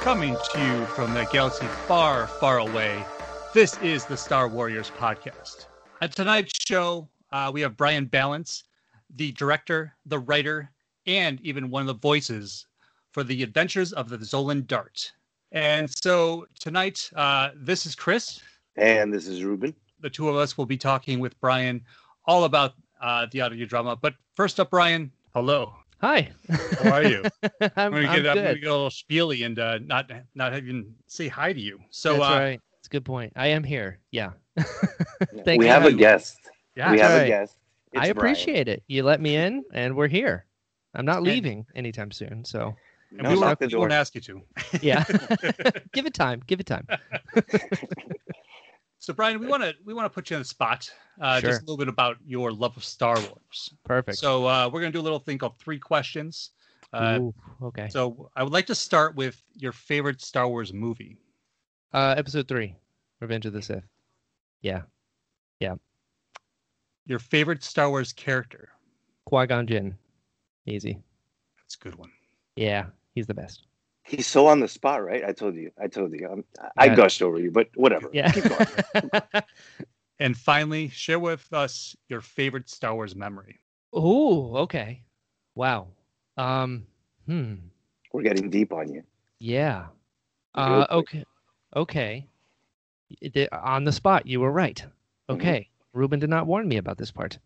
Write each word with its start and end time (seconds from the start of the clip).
Coming 0.00 0.34
to 0.52 0.64
you 0.64 0.86
from 0.86 1.12
the 1.12 1.28
galaxy 1.30 1.66
far, 1.86 2.26
far 2.26 2.58
away, 2.58 3.04
this 3.52 3.76
is 3.82 4.06
the 4.06 4.16
Star 4.16 4.48
Warriors 4.48 4.90
podcast. 4.98 5.66
On 6.00 6.08
tonight's 6.08 6.54
show, 6.58 7.06
uh, 7.32 7.50
we 7.52 7.60
have 7.60 7.76
Brian 7.76 8.06
Ballance, 8.06 8.62
the 9.16 9.32
director, 9.32 9.92
the 10.06 10.18
writer, 10.18 10.70
and 11.06 11.38
even 11.42 11.68
one 11.68 11.82
of 11.82 11.86
the 11.86 11.94
voices 11.94 12.66
for 13.12 13.22
the 13.22 13.42
adventures 13.42 13.92
of 13.92 14.08
the 14.08 14.16
Zolan 14.16 14.66
Dart. 14.66 15.12
And 15.52 15.90
so 16.02 16.46
tonight, 16.58 17.10
uh, 17.14 17.50
this 17.54 17.84
is 17.84 17.94
Chris. 17.94 18.40
And 18.76 19.12
this 19.12 19.26
is 19.26 19.44
Ruben. 19.44 19.74
The 20.00 20.08
two 20.08 20.30
of 20.30 20.36
us 20.36 20.56
will 20.56 20.64
be 20.64 20.78
talking 20.78 21.20
with 21.20 21.38
Brian 21.42 21.82
all 22.24 22.44
about 22.44 22.72
uh, 23.02 23.26
the 23.30 23.42
audio 23.42 23.66
drama. 23.66 23.96
But 23.96 24.14
first 24.34 24.58
up, 24.60 24.70
Brian, 24.70 25.12
hello. 25.34 25.74
Hi. 26.00 26.30
How 26.82 26.92
are 26.92 27.04
you? 27.04 27.22
I'm, 27.42 27.70
I'm 27.76 27.92
gonna 27.92 28.08
I'm 28.08 28.22
get, 28.22 28.26
I'm 28.28 28.36
gonna 28.36 28.54
get 28.54 28.68
a 28.68 28.72
little 28.72 28.88
spiely 28.88 29.44
and 29.44 29.58
uh, 29.58 29.78
not 29.84 30.10
not 30.34 30.54
even 30.56 30.94
say 31.06 31.28
hi 31.28 31.52
to 31.52 31.60
you. 31.60 31.78
So 31.90 32.12
That's 32.14 32.24
uh, 32.24 32.38
right. 32.38 32.60
That's 32.78 32.86
a 32.86 32.90
good 32.90 33.04
point. 33.04 33.32
I 33.36 33.48
am 33.48 33.62
here. 33.62 33.98
Yeah. 34.10 34.30
Thank 35.44 35.58
we 35.60 35.66
you. 35.66 35.70
have 35.72 35.84
a 35.84 35.92
guest. 35.92 36.38
yeah, 36.74 36.90
we 36.92 36.98
have 37.00 37.12
right. 37.12 37.24
a 37.24 37.28
guest. 37.28 37.56
It's 37.92 38.00
I 38.00 38.12
Brian. 38.12 38.16
appreciate 38.16 38.68
it. 38.68 38.82
You 38.86 39.02
let 39.02 39.20
me 39.20 39.36
in, 39.36 39.64
and 39.74 39.94
we're 39.94 40.08
here. 40.08 40.46
I'm 40.94 41.04
not 41.04 41.18
And- 41.18 41.26
leaving 41.26 41.66
anytime 41.74 42.10
soon. 42.12 42.44
So 42.44 42.74
and 43.10 43.22
No, 43.22 43.30
we, 43.30 43.36
lock 43.36 43.46
won't, 43.46 43.58
the 43.60 43.66
we 43.66 43.70
door. 43.72 43.80
won't 43.80 43.92
ask 43.92 44.14
you 44.14 44.20
to. 44.22 44.40
yeah, 44.80 45.04
give 45.92 46.06
it 46.06 46.14
time. 46.14 46.42
Give 46.46 46.60
it 46.60 46.66
time. 46.66 46.86
So 49.00 49.14
Brian, 49.14 49.40
we 49.40 49.46
want 49.46 49.62
to 49.62 49.74
we 49.84 49.94
want 49.94 50.04
to 50.04 50.10
put 50.10 50.28
you 50.28 50.36
on 50.36 50.42
the 50.42 50.46
spot. 50.46 50.92
Uh, 51.20 51.40
Sure. 51.40 51.50
Just 51.50 51.62
a 51.62 51.64
little 51.64 51.78
bit 51.78 51.88
about 51.88 52.18
your 52.24 52.52
love 52.52 52.76
of 52.76 52.84
Star 52.84 53.14
Wars. 53.14 53.74
Perfect. 53.84 54.18
So 54.18 54.46
uh, 54.46 54.70
we're 54.70 54.80
gonna 54.80 54.92
do 54.92 55.00
a 55.00 55.02
little 55.02 55.18
thing 55.18 55.38
called 55.38 55.58
three 55.58 55.78
questions. 55.78 56.50
Uh, 56.92 57.18
Ooh, 57.20 57.34
okay. 57.62 57.88
so 57.88 58.30
I 58.36 58.42
would 58.42 58.52
like 58.52 58.66
to 58.66 58.74
start 58.74 59.14
with 59.14 59.40
your 59.54 59.72
favorite 59.72 60.20
Star 60.20 60.48
Wars 60.48 60.72
movie. 60.72 61.16
Uh, 61.94 62.14
episode 62.16 62.46
three, 62.46 62.76
Revenge 63.20 63.46
of 63.46 63.52
the 63.54 63.62
Sith. 63.62 63.84
Yeah, 64.60 64.82
yeah. 65.60 65.76
Your 67.06 67.20
favorite 67.20 67.64
Star 67.64 67.88
Wars 67.88 68.12
character. 68.12 68.68
Qui 69.24 69.46
Gon 69.46 69.66
Jinn. 69.66 69.96
Easy. 70.66 70.98
That's 71.58 71.76
a 71.76 71.78
good 71.78 71.94
one. 71.94 72.10
Yeah, 72.56 72.86
he's 73.14 73.26
the 73.26 73.34
best. 73.34 73.66
He's 74.10 74.26
so 74.26 74.48
on 74.48 74.58
the 74.58 74.66
spot, 74.66 75.04
right? 75.04 75.22
I 75.24 75.32
told 75.32 75.54
you. 75.54 75.70
I 75.80 75.86
told 75.86 76.12
you. 76.12 76.28
I'm, 76.28 76.44
I 76.76 76.86
Yeah. 76.86 76.96
gushed 76.96 77.22
over 77.22 77.38
you, 77.38 77.52
but 77.52 77.68
whatever. 77.76 78.10
Yeah. 78.12 78.30
Keep 78.32 78.44
going. 78.44 79.22
And 80.18 80.36
finally, 80.36 80.90
share 80.90 81.18
with 81.18 81.50
us 81.50 81.96
your 82.08 82.20
favorite 82.20 82.68
Star 82.68 82.94
Wars 82.94 83.16
memory. 83.16 83.58
Oh, 83.94 84.54
okay. 84.56 85.00
Wow. 85.54 85.86
Um. 86.36 86.86
Hmm. 87.24 87.54
We're 88.12 88.20
getting 88.22 88.50
deep 88.50 88.70
on 88.70 88.92
you. 88.92 89.02
Yeah. 89.38 89.86
Uh, 90.54 90.84
okay. 90.90 91.24
Okay. 91.74 92.26
It- 93.22 93.34
it- 93.34 93.52
on 93.52 93.84
the 93.84 93.92
spot, 93.92 94.26
you 94.26 94.40
were 94.40 94.52
right. 94.52 94.76
Mm-hmm. 95.30 95.40
Okay. 95.40 95.68
Ruben 95.94 96.18
did 96.20 96.28
not 96.28 96.46
warn 96.46 96.68
me 96.68 96.76
about 96.76 96.98
this 96.98 97.10
part. 97.10 97.38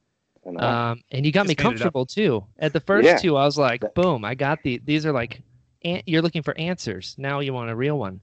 And, 0.45 0.61
Um, 0.61 1.01
and 1.13 1.25
you 1.25 1.31
got 1.31 1.47
Just 1.47 1.49
me 1.51 1.53
made 1.53 1.59
it 1.59 1.61
up. 1.61 1.65
comfortable 1.65 2.07
too. 2.07 2.45
At 2.59 2.73
the 2.73 2.81
first 2.81 3.07
Yeah. 3.07 3.19
two, 3.19 3.37
I 3.37 3.45
was 3.45 3.57
like, 3.57 3.83
That- 3.83 3.95
boom, 3.95 4.25
I 4.25 4.35
got 4.35 4.63
the. 4.65 4.81
These 4.85 5.07
are 5.07 5.13
like, 5.13 5.43
an- 5.85 6.03
you're 6.07 6.23
looking 6.23 6.43
for 6.43 6.57
answers. 6.59 7.15
Now 7.19 7.41
you 7.41 7.53
want 7.53 7.71
a 7.71 7.77
real 7.77 7.99
one. 7.99 8.21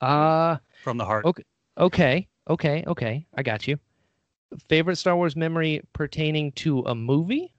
Uh, 0.00 0.56
From 0.82 0.96
the 0.98 1.04
heart. 1.04 1.24
Okay. 1.24 1.42
okay, 1.78 2.28
okay, 2.48 2.84
okay. 2.86 3.26
I 3.34 3.42
got 3.42 3.66
you. 3.68 3.78
Favorite 4.68 4.96
Star 4.96 5.16
Wars 5.16 5.34
memory 5.36 5.80
pertaining 5.92 6.52
to 6.52 6.80
a 6.80 6.94
movie, 6.94 7.54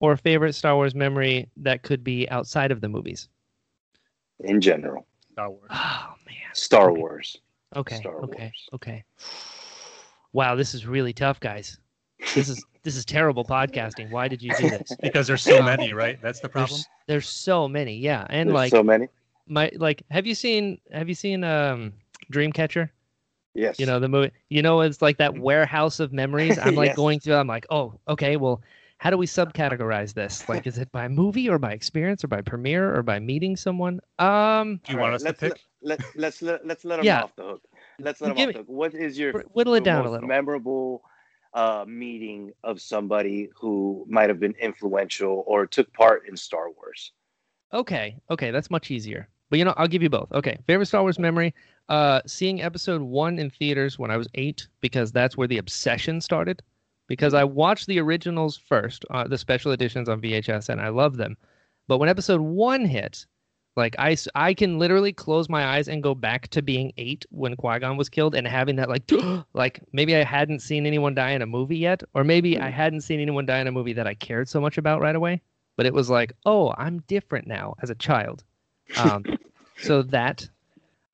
or 0.00 0.16
favorite 0.16 0.52
Star 0.54 0.74
Wars 0.76 0.94
memory 0.94 1.48
that 1.56 1.82
could 1.82 2.04
be 2.04 2.28
outside 2.30 2.70
of 2.70 2.80
the 2.80 2.88
movies? 2.88 3.28
in 4.40 4.60
general, 4.60 5.06
Star 5.32 5.48
Wars. 5.50 5.70
Oh 5.70 6.14
man. 6.26 6.34
Star 6.52 6.90
Okay. 6.90 7.00
Wars. 7.00 7.36
Okay. 7.74 7.96
Star 7.96 8.16
okay. 8.24 8.42
Wars. 8.42 8.68
Okay. 8.74 9.04
Wow, 10.34 10.54
this 10.54 10.74
is 10.74 10.86
really 10.86 11.14
tough, 11.14 11.40
guys. 11.40 11.78
This 12.34 12.50
is 12.50 12.62
this 12.86 12.96
is 12.96 13.04
terrible 13.04 13.44
podcasting. 13.44 14.08
Why 14.10 14.28
did 14.28 14.40
you 14.40 14.54
do 14.54 14.70
this? 14.70 14.96
Because 15.02 15.26
there's 15.26 15.42
so 15.42 15.60
many, 15.60 15.92
right? 15.92 16.18
That's 16.22 16.38
the 16.38 16.48
problem. 16.48 16.80
There's, 17.08 17.24
there's 17.24 17.28
so 17.28 17.66
many, 17.68 17.96
yeah. 17.96 18.24
And 18.30 18.48
There's 18.48 18.54
like 18.54 18.70
so 18.70 18.82
many. 18.82 19.08
my 19.48 19.70
like 19.76 20.02
have 20.10 20.24
you 20.24 20.34
seen 20.36 20.80
have 20.92 21.08
you 21.08 21.14
seen 21.14 21.42
um 21.42 21.92
Dreamcatcher? 22.32 22.88
Yes. 23.54 23.80
You 23.80 23.86
know 23.86 23.98
the 23.98 24.08
movie. 24.08 24.30
You 24.50 24.62
know 24.62 24.80
it's 24.82 25.02
like 25.02 25.18
that 25.18 25.36
warehouse 25.36 25.98
of 25.98 26.12
memories. 26.12 26.58
I'm 26.58 26.76
like 26.76 26.86
Yes. 26.94 26.96
going 26.96 27.18
through. 27.18 27.34
I'm 27.34 27.48
like, 27.48 27.66
oh, 27.70 27.94
okay. 28.06 28.36
Well, 28.36 28.62
how 28.98 29.10
do 29.10 29.18
we 29.18 29.26
subcategorize 29.26 30.14
this? 30.14 30.48
Like, 30.48 30.66
is 30.66 30.78
it 30.78 30.90
by 30.92 31.08
movie 31.08 31.48
or 31.48 31.58
by 31.58 31.72
experience 31.72 32.22
or 32.24 32.28
by 32.28 32.40
premiere 32.40 32.94
or 32.96 33.02
by 33.02 33.18
meeting 33.18 33.56
someone? 33.56 34.00
Um, 34.20 34.80
Do 34.84 34.92
you 34.92 34.98
want 34.98 35.10
right, 35.10 35.14
us 35.14 35.22
to 35.22 35.28
let's 35.28 35.40
pick? 35.40 35.60
Let, 35.82 36.00
let, 36.00 36.16
let's 36.16 36.42
let, 36.42 36.66
let's 36.66 36.84
let 36.84 37.00
him 37.00 37.04
Yeah. 37.06 37.22
off 37.24 37.34
the 37.36 37.42
hook. 37.42 37.62
Let's 37.98 38.20
let 38.20 38.30
him 38.30 38.36
Give 38.36 38.48
off 38.50 38.52
the 38.54 38.58
hook. 38.60 38.68
What 38.68 38.94
is 38.94 39.18
your 39.18 39.32
whittle 39.54 39.74
it 39.74 39.84
down 39.84 40.06
a 40.06 40.10
little. 40.10 40.28
memorable 40.28 41.02
uh, 41.56 41.86
meeting 41.88 42.52
of 42.62 42.80
somebody 42.80 43.48
who 43.58 44.04
might 44.08 44.28
have 44.28 44.38
been 44.38 44.54
influential 44.60 45.42
or 45.46 45.66
took 45.66 45.90
part 45.94 46.28
in 46.28 46.36
Star 46.36 46.70
Wars? 46.70 47.12
Okay, 47.72 48.16
okay, 48.30 48.50
that's 48.50 48.70
much 48.70 48.90
easier. 48.90 49.26
But 49.48 49.58
you 49.58 49.64
know, 49.64 49.72
I'll 49.76 49.88
give 49.88 50.02
you 50.02 50.10
both. 50.10 50.30
Okay, 50.32 50.58
favorite 50.66 50.86
Star 50.86 51.00
Wars 51.00 51.18
memory: 51.18 51.54
uh, 51.88 52.20
seeing 52.26 52.60
Episode 52.60 53.00
One 53.00 53.38
in 53.38 53.48
theaters 53.48 53.98
when 53.98 54.10
I 54.10 54.18
was 54.18 54.28
eight, 54.34 54.68
because 54.82 55.10
that's 55.10 55.36
where 55.36 55.48
the 55.48 55.58
obsession 55.58 56.20
started. 56.20 56.62
Because 57.08 57.34
I 57.34 57.44
watched 57.44 57.86
the 57.86 58.00
originals 58.00 58.56
first, 58.56 59.04
uh, 59.10 59.26
the 59.26 59.38
special 59.38 59.72
editions 59.72 60.08
on 60.08 60.20
VHS, 60.20 60.68
and 60.68 60.80
I 60.80 60.88
love 60.88 61.16
them. 61.16 61.36
But 61.88 61.98
when 61.98 62.08
Episode 62.08 62.40
One 62.40 62.84
hit, 62.84 63.24
like 63.76 63.94
I, 63.98 64.16
I 64.34 64.54
can 64.54 64.78
literally 64.78 65.12
close 65.12 65.48
my 65.48 65.76
eyes 65.76 65.88
and 65.88 66.02
go 66.02 66.14
back 66.14 66.48
to 66.48 66.62
being 66.62 66.92
eight 66.96 67.26
when 67.30 67.56
Qui 67.56 67.78
Gon 67.78 67.96
was 67.96 68.08
killed, 68.08 68.34
and 68.34 68.46
having 68.46 68.76
that 68.76 68.88
like, 68.88 69.10
like 69.54 69.80
maybe 69.92 70.16
I 70.16 70.24
hadn't 70.24 70.60
seen 70.60 70.86
anyone 70.86 71.14
die 71.14 71.30
in 71.30 71.42
a 71.42 71.46
movie 71.46 71.78
yet, 71.78 72.02
or 72.14 72.24
maybe 72.24 72.58
I 72.58 72.70
hadn't 72.70 73.02
seen 73.02 73.20
anyone 73.20 73.46
die 73.46 73.60
in 73.60 73.66
a 73.66 73.72
movie 73.72 73.92
that 73.92 74.06
I 74.06 74.14
cared 74.14 74.48
so 74.48 74.60
much 74.60 74.78
about 74.78 75.00
right 75.00 75.14
away 75.14 75.42
but 75.76 75.86
it 75.86 75.94
was 75.94 76.10
like, 76.10 76.32
oh, 76.44 76.74
I'm 76.76 77.00
different 77.06 77.46
now 77.46 77.74
as 77.82 77.90
a 77.90 77.94
child. 77.94 78.42
Um, 78.98 79.24
so 79.78 80.02
that, 80.02 80.48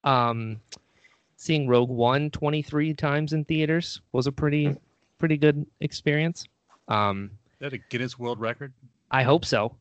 um, 0.05 0.61
seeing 1.37 1.69
Rogue 1.69 1.91
One 1.91 2.31
23 2.31 2.95
times 2.95 3.33
in 3.33 3.45
theaters 3.45 4.01
was 4.13 4.27
a 4.27 4.33
pretty, 4.33 4.75
pretty 5.19 5.37
good 5.37 5.67
experience. 5.81 6.47
Um, 6.89 7.31
Is 7.55 7.59
that 7.59 7.73
a 7.73 7.79
Guinness 7.79 8.19
World 8.19 8.41
Record? 8.41 8.73
I 9.11 9.25
hope 9.25 9.45
so. 9.45 9.77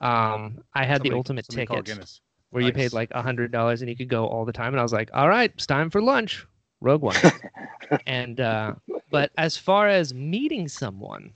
Um, 0.00 0.58
I 0.74 0.84
had 0.84 1.02
the 1.02 1.12
ultimate 1.12 1.46
somebody 1.46 1.66
call 1.66 1.82
ticket 1.82 2.20
Where 2.54 2.62
you 2.62 2.72
paid 2.72 2.92
like 2.92 3.10
a 3.10 3.20
hundred 3.20 3.50
dollars 3.50 3.82
and 3.82 3.90
you 3.90 3.96
could 3.96 4.08
go 4.08 4.26
all 4.26 4.44
the 4.44 4.52
time, 4.52 4.68
and 4.68 4.78
I 4.78 4.82
was 4.84 4.92
like, 4.92 5.10
all 5.12 5.28
right, 5.28 5.50
it's 5.54 5.66
time 5.66 5.90
for 5.90 6.00
lunch. 6.00 6.46
Rogue 6.80 7.02
One. 7.02 7.16
and 8.06 8.40
uh, 8.40 8.74
but 9.10 9.32
as 9.38 9.56
far 9.56 9.88
as 9.88 10.14
meeting 10.14 10.68
someone, 10.68 11.32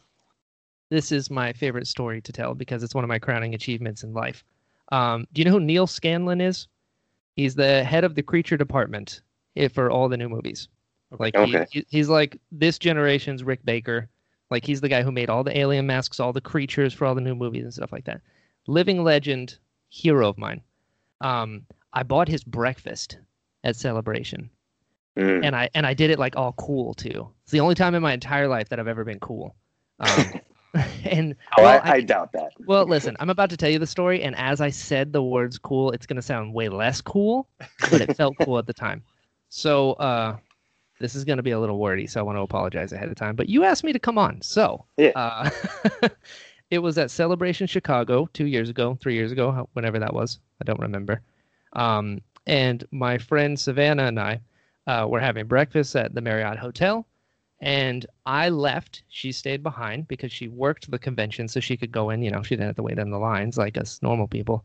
this 0.90 1.10
is 1.10 1.28
my 1.28 1.52
favorite 1.52 1.88
story 1.88 2.20
to 2.20 2.32
tell 2.32 2.54
because 2.54 2.84
it's 2.84 2.94
one 2.94 3.02
of 3.02 3.08
my 3.08 3.18
crowning 3.18 3.54
achievements 3.54 4.04
in 4.04 4.14
life. 4.14 4.44
Um, 4.92 5.26
do 5.32 5.40
you 5.40 5.44
know 5.44 5.50
who 5.50 5.60
Neal 5.60 5.88
Scanlan 5.88 6.40
is? 6.40 6.68
He's 7.34 7.56
the 7.56 7.82
head 7.82 8.04
of 8.04 8.14
the 8.14 8.22
creature 8.22 8.56
department 8.56 9.22
eh, 9.56 9.68
for 9.68 9.90
all 9.90 10.08
the 10.08 10.16
new 10.16 10.28
movies. 10.28 10.68
Like 11.18 11.34
Okay. 11.34 11.66
he, 11.72 11.84
he's 11.88 12.08
like 12.08 12.38
this 12.52 12.78
generation's 12.78 13.42
Rick 13.42 13.64
Baker. 13.64 14.08
Like 14.50 14.64
he's 14.64 14.80
the 14.80 14.88
guy 14.88 15.02
who 15.02 15.10
made 15.10 15.30
all 15.30 15.42
the 15.42 15.58
alien 15.58 15.86
masks, 15.86 16.20
all 16.20 16.32
the 16.32 16.40
creatures 16.40 16.94
for 16.94 17.06
all 17.06 17.14
the 17.14 17.20
new 17.20 17.34
movies 17.34 17.64
and 17.64 17.74
stuff 17.74 17.92
like 17.92 18.04
that. 18.04 18.20
Living 18.66 19.02
legend, 19.02 19.58
hero 19.88 20.28
of 20.28 20.38
mine. 20.38 20.60
Um, 21.20 21.62
I 21.92 22.02
bought 22.02 22.28
his 22.28 22.44
breakfast 22.44 23.18
at 23.64 23.76
Celebration, 23.76 24.50
Mm. 25.16 25.44
and 25.44 25.56
I 25.56 25.68
and 25.74 25.84
I 25.84 25.94
did 25.94 26.10
it 26.10 26.18
like 26.18 26.36
all 26.36 26.52
cool 26.52 26.94
too. 26.94 27.28
It's 27.42 27.50
the 27.52 27.60
only 27.60 27.74
time 27.74 27.94
in 27.94 28.02
my 28.02 28.12
entire 28.12 28.46
life 28.46 28.68
that 28.68 28.78
I've 28.78 28.86
ever 28.88 29.04
been 29.04 29.18
cool. 29.20 29.56
Um, 29.98 30.32
and 31.04 31.34
Oh, 31.56 31.62
well, 31.62 31.80
I, 31.82 31.94
I 31.94 32.00
doubt 32.02 32.30
that. 32.32 32.52
well, 32.66 32.84
listen, 32.84 33.16
I'm 33.18 33.30
about 33.30 33.50
to 33.50 33.56
tell 33.56 33.70
you 33.70 33.78
the 33.78 33.87
story, 33.87 34.22
and 34.22 34.37
as 34.37 34.60
I 34.60 34.69
said 34.70 35.12
the 35.12 35.22
words 35.22 35.58
cool, 35.58 35.90
it's 35.93 36.06
going 36.06 36.16
to 36.16 36.22
sound 36.22 36.52
way 36.54 36.69
less 36.69 37.00
cool, 37.00 37.48
but 37.90 38.02
it 38.02 38.14
felt 38.16 38.37
cool 38.37 38.58
at 38.58 38.66
the 38.66 38.75
time. 38.75 39.02
So, 39.48 39.94
uh, 39.94 40.37
this 41.00 41.14
is 41.14 41.25
going 41.25 41.38
to 41.38 41.43
be 41.43 41.52
a 41.52 41.58
little 41.58 41.78
wordy, 41.78 42.06
so 42.06 42.20
I 42.20 42.22
want 42.22 42.37
to 42.37 42.43
apologize 42.43 42.93
ahead 42.93 43.08
of 43.08 43.14
time. 43.16 43.34
But 43.34 43.48
you 43.48 43.64
asked 43.64 43.82
me 43.82 43.93
to 43.94 43.98
come 43.98 44.19
on. 44.19 44.43
So, 44.43 44.84
Yeah. 44.98 45.12
uh, 45.16 45.48
it 46.70 46.81
was 46.81 46.99
at 46.99 47.11
Celebration 47.11 47.67
Chicago 47.67 48.29
two 48.32 48.47
years 48.47 48.69
ago, 48.69 48.99
three 49.00 49.15
years 49.15 49.32
ago, 49.32 49.69
whenever 49.73 49.99
that 49.99 50.12
was. 50.12 50.38
I 50.61 50.65
don't 50.65 50.81
remember. 50.81 51.23
Um, 51.73 52.20
and 52.47 52.85
my 52.91 53.19
friend 53.19 53.59
Savannah 53.59 54.05
and 54.05 54.20
I 54.20 54.41
uh, 54.87 55.06
were 55.09 55.20
having 55.20 55.47
breakfast 55.47 55.97
at 55.97 56.15
the 56.15 56.20
Marriott 56.20 56.59
Hotel. 56.59 57.06
And 57.61 58.06
I 58.25 58.50
left. 58.50 59.03
She 59.09 59.32
stayed 59.32 59.62
behind 59.62 60.06
because 60.09 60.31
she 60.31 60.49
worked 60.49 60.91
the 60.91 60.99
convention 60.99 61.49
so 61.49 61.61
she 61.61 61.76
could 61.76 61.91
go 61.91 62.11
in. 62.11 62.23
You 62.23 62.31
know, 62.31 62.43
she 62.43 62.55
didn't 62.55 62.69
have 62.69 62.76
to 62.76 62.82
wait 62.82 62.99
in 62.99 63.11
the 63.11 63.19
lines 63.19 63.59
like 63.59 63.76
us 63.76 64.00
normal 64.00 64.29
people. 64.29 64.65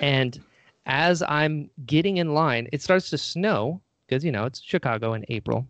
And 0.00 0.38
as 0.84 1.22
I'm 1.22 1.70
getting 1.86 2.18
in 2.18 2.34
line, 2.34 2.68
it 2.72 2.82
starts 2.82 3.10
to 3.10 3.18
snow 3.18 3.80
because, 4.06 4.24
you 4.24 4.32
know, 4.32 4.44
it's 4.44 4.60
Chicago 4.60 5.14
in 5.14 5.24
April. 5.28 5.66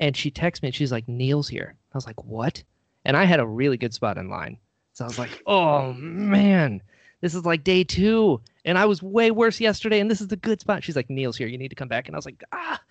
And 0.00 0.16
she 0.16 0.30
texts 0.30 0.62
me 0.62 0.68
and 0.68 0.74
she's 0.74 0.92
like, 0.92 1.06
Neal's 1.08 1.48
here. 1.48 1.74
I 1.92 1.96
was 1.96 2.06
like, 2.06 2.22
what? 2.24 2.62
And 3.04 3.16
I 3.16 3.24
had 3.24 3.40
a 3.40 3.46
really 3.46 3.76
good 3.76 3.94
spot 3.94 4.18
in 4.18 4.28
line. 4.28 4.58
So 5.00 5.06
I 5.06 5.08
was 5.08 5.18
like, 5.18 5.42
oh 5.46 5.94
man, 5.94 6.82
this 7.22 7.34
is 7.34 7.46
like 7.46 7.64
day 7.64 7.84
two. 7.84 8.38
And 8.66 8.76
I 8.76 8.84
was 8.84 9.02
way 9.02 9.30
worse 9.30 9.58
yesterday, 9.58 9.98
and 9.98 10.10
this 10.10 10.20
is 10.20 10.28
the 10.28 10.36
good 10.36 10.60
spot. 10.60 10.84
She's 10.84 10.94
like, 10.94 11.08
Neal's 11.08 11.38
here. 11.38 11.48
You 11.48 11.56
need 11.56 11.70
to 11.70 11.74
come 11.74 11.88
back. 11.88 12.06
And 12.06 12.14
I 12.14 12.18
was 12.18 12.26
like, 12.26 12.44
ah, 12.52 12.82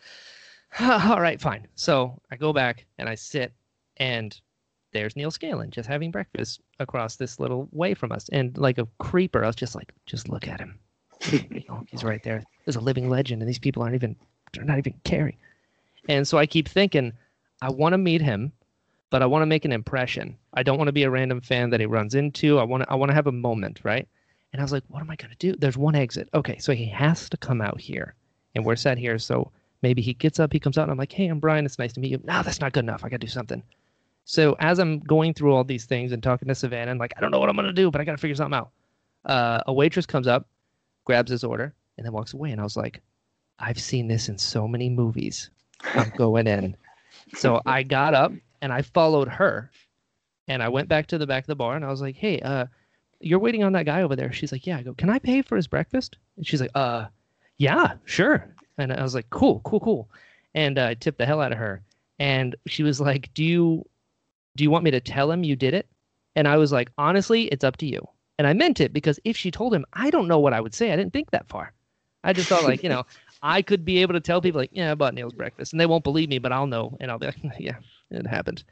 all 1.12 1.22
right, 1.22 1.40
fine. 1.40 1.68
So 1.76 2.20
I 2.32 2.36
go 2.36 2.52
back 2.52 2.88
and 2.98 3.08
I 3.08 3.14
sit, 3.14 3.54
and 3.98 4.36
there's 4.92 5.16
Neal 5.16 5.30
Scanlan 5.30 5.70
just 5.70 5.88
having 5.88 6.10
breakfast 6.10 6.62
across 6.80 7.16
this 7.16 7.40
little 7.40 7.70
way 7.72 7.94
from 7.94 8.12
us. 8.12 8.28
And 8.30 8.58
like 8.58 8.80
a 8.80 8.88
creeper, 8.98 9.44
I 9.44 9.48
was 9.48 9.56
just 9.56 9.76
like, 9.76 9.94
just 10.08 10.30
look 10.30 10.48
at 10.48 10.60
him. 10.60 10.80
he's 11.92 12.04
right 12.04 12.24
there. 12.24 12.44
There's 12.66 12.76
a 12.76 12.82
living 12.82 13.08
legend, 13.08 13.44
and 13.44 13.48
these 13.48 13.60
people 13.60 13.84
aren't 13.84 13.94
even, 13.94 14.16
they're 14.52 14.64
not 14.64 14.80
even 14.80 14.96
caring. 15.04 15.38
And 16.08 16.28
so 16.28 16.40
I 16.40 16.48
keep 16.48 16.68
thinking, 16.68 17.14
I 17.62 17.70
want 17.70 17.94
to 17.94 18.00
meet 18.00 18.24
him, 18.24 18.52
but 19.10 19.22
I 19.22 19.26
want 19.26 19.42
to 19.42 19.48
make 19.48 19.66
an 19.66 19.72
impression. 19.72 20.38
I 20.54 20.64
don't 20.64 20.78
want 20.78 20.88
to 20.88 20.94
be 20.94 21.04
a 21.04 21.10
random 21.10 21.42
fan 21.42 21.70
that 21.72 21.80
he 21.80 21.86
runs 21.86 22.16
into. 22.16 22.60
I 22.60 22.64
want 22.64 22.84
to, 22.84 22.92
I 22.92 22.96
want 22.96 23.10
to 23.10 23.16
have 23.16 23.28
a 23.28 23.32
moment, 23.32 23.80
right? 23.84 24.08
And 24.52 24.62
I 24.62 24.64
was 24.64 24.72
like, 24.72 24.84
what 24.88 25.02
am 25.02 25.10
I 25.10 25.16
going 25.16 25.32
to 25.32 25.38
do? 25.38 25.56
There's 25.58 25.78
one 25.78 25.96
exit. 25.96 26.30
Okay, 26.34 26.58
so 26.58 26.74
he 26.74 26.86
has 26.88 27.30
to 27.30 27.38
come 27.38 27.62
out 27.62 27.80
here. 27.80 28.16
And 28.56 28.66
we're 28.66 28.76
set 28.76 28.98
here. 28.98 29.20
So 29.20 29.52
maybe 29.82 30.02
he 30.02 30.14
gets 30.14 30.40
up, 30.40 30.52
he 30.52 30.60
comes 30.60 30.78
out, 30.78 30.84
and 30.84 30.92
I'm 30.92 30.98
like, 30.98 31.12
hey, 31.12 31.28
I'm 31.28 31.40
Brian. 31.40 31.66
It's 31.66 31.80
nice 31.80 31.94
to 31.94 32.00
meet 32.00 32.12
you. 32.12 32.22
No, 32.24 32.42
that's 32.42 32.60
not 32.60 32.74
good 32.74 32.84
enough. 32.84 33.04
I 33.04 33.10
got 33.10 33.22
to 33.22 33.28
do 33.28 33.32
something. 33.32 33.62
So 34.26 34.56
as 34.60 34.80
I'm 34.80 35.00
going 35.00 35.34
through 35.34 35.56
all 35.56 35.64
these 35.64 35.86
things 35.86 36.12
and 36.12 36.22
talking 36.22 36.48
to 36.48 36.56
Savannah, 36.56 36.92
I'm 36.92 36.98
like, 36.98 37.14
I 37.18 37.22
don't 37.22 37.32
know 37.32 37.40
what 37.40 37.50
I'm 37.50 37.56
going 37.56 37.68
to 37.68 37.74
do, 37.74 37.90
but 37.90 38.02
I 38.02 38.04
got 38.04 38.12
to 38.12 38.18
figure 38.18 38.36
something 38.36 38.58
out. 38.58 38.72
Uh, 39.26 39.62
a 39.68 39.74
waitress 39.74 40.06
comes 40.06 40.28
up, 40.28 40.48
grabs 41.06 41.32
his 41.32 41.44
order, 41.44 41.74
and 41.98 42.06
then 42.06 42.14
walks 42.14 42.34
away. 42.34 42.52
And 42.52 42.62
I 42.62 42.64
was 42.64 42.78
like, 42.78 43.02
I've 43.60 43.80
seen 43.80 44.08
this 44.08 44.30
in 44.30 44.38
so 44.38 44.68
many 44.68 44.90
movies. 44.90 45.50
I'm 45.96 46.12
going 46.18 46.48
in. 46.48 46.76
so 47.36 47.62
I 47.66 47.84
got 47.84 48.14
up 48.14 48.32
and 48.62 48.72
I 48.74 48.82
followed 48.82 49.28
her 49.28 49.72
and 50.48 50.64
I 50.64 50.70
went 50.70 50.90
back 50.90 51.08
to 51.08 51.18
the 51.18 51.28
back 51.28 51.44
of 51.44 51.48
the 51.48 51.56
bar 51.56 51.76
and 51.76 51.86
I 51.86 51.90
was 51.90 52.02
like, 52.02 52.16
Hey, 52.16 52.40
uh, 52.40 52.66
you're 53.20 53.40
waiting 53.40 53.64
on 53.64 53.74
that 53.74 53.86
guy 53.86 54.02
over 54.02 54.16
there. 54.16 54.32
She's 54.32 54.52
like, 54.52 54.66
Yeah. 54.66 54.78
I 54.78 54.84
go, 54.84 54.94
Can 54.94 55.10
I 55.10 55.20
pay 55.20 55.42
for 55.42 55.56
his 55.56 55.68
breakfast? 55.68 56.18
And 56.38 56.46
she's 56.46 56.62
like, 56.62 56.72
Uh, 56.76 57.06
yeah, 57.58 57.94
sure. 58.06 58.54
And 58.78 58.94
I 58.94 59.04
was 59.04 59.16
like, 59.16 59.30
Cool, 59.30 59.62
cool, 59.64 59.80
cool. 59.80 60.10
And 60.54 60.78
uh, 60.80 60.88
I 60.88 60.94
tipped 60.96 61.18
the 61.18 61.26
hell 61.26 61.42
out 61.42 61.52
of 61.52 61.58
her. 61.58 61.82
And 62.18 62.56
she 62.68 62.84
was 62.84 63.00
like, 63.00 63.34
Do 63.34 63.44
you 63.44 63.86
do 64.56 64.64
you 64.64 64.72
want 64.72 64.84
me 64.84 64.92
to 64.92 65.00
tell 65.00 65.32
him 65.32 65.44
you 65.44 65.56
did 65.56 65.74
it? 65.74 65.88
And 66.36 66.48
I 66.48 66.58
was 66.58 66.72
like, 66.72 66.92
honestly, 66.98 67.46
it's 67.46 67.64
up 67.64 67.78
to 67.78 67.86
you. 67.86 68.06
And 68.38 68.48
I 68.48 68.54
meant 68.54 68.82
it 68.82 68.92
because 68.94 69.20
if 69.24 69.38
she 69.38 69.52
told 69.52 69.74
him, 69.74 69.86
I 69.94 70.10
don't 70.10 70.28
know 70.28 70.40
what 70.40 70.54
I 70.54 70.62
would 70.62 70.74
say. 70.74 70.92
I 70.92 70.96
didn't 70.96 71.14
think 71.14 71.32
that 71.32 71.48
far. 71.48 71.74
I 72.24 72.34
just 72.34 72.50
thought 72.50 72.64
like, 72.64 72.84
you 72.84 72.90
know, 72.90 73.06
I 73.42 73.62
could 73.62 73.86
be 73.86 74.02
able 74.02 74.14
to 74.14 74.20
tell 74.20 74.42
people 74.42 74.60
like, 74.60 74.72
yeah, 74.74 74.92
I 74.92 74.96
bought 74.96 75.14
Neal's 75.14 75.34
breakfast, 75.34 75.74
and 75.74 75.80
they 75.80 75.86
won't 75.86 76.04
believe 76.04 76.30
me, 76.30 76.40
but 76.40 76.52
I'll 76.52 76.68
know, 76.68 76.98
and 77.00 77.10
I'll 77.10 77.20
be 77.20 77.28
like, 77.28 77.38
yeah, 77.60 77.78
it 78.12 78.28
happened. 78.28 78.64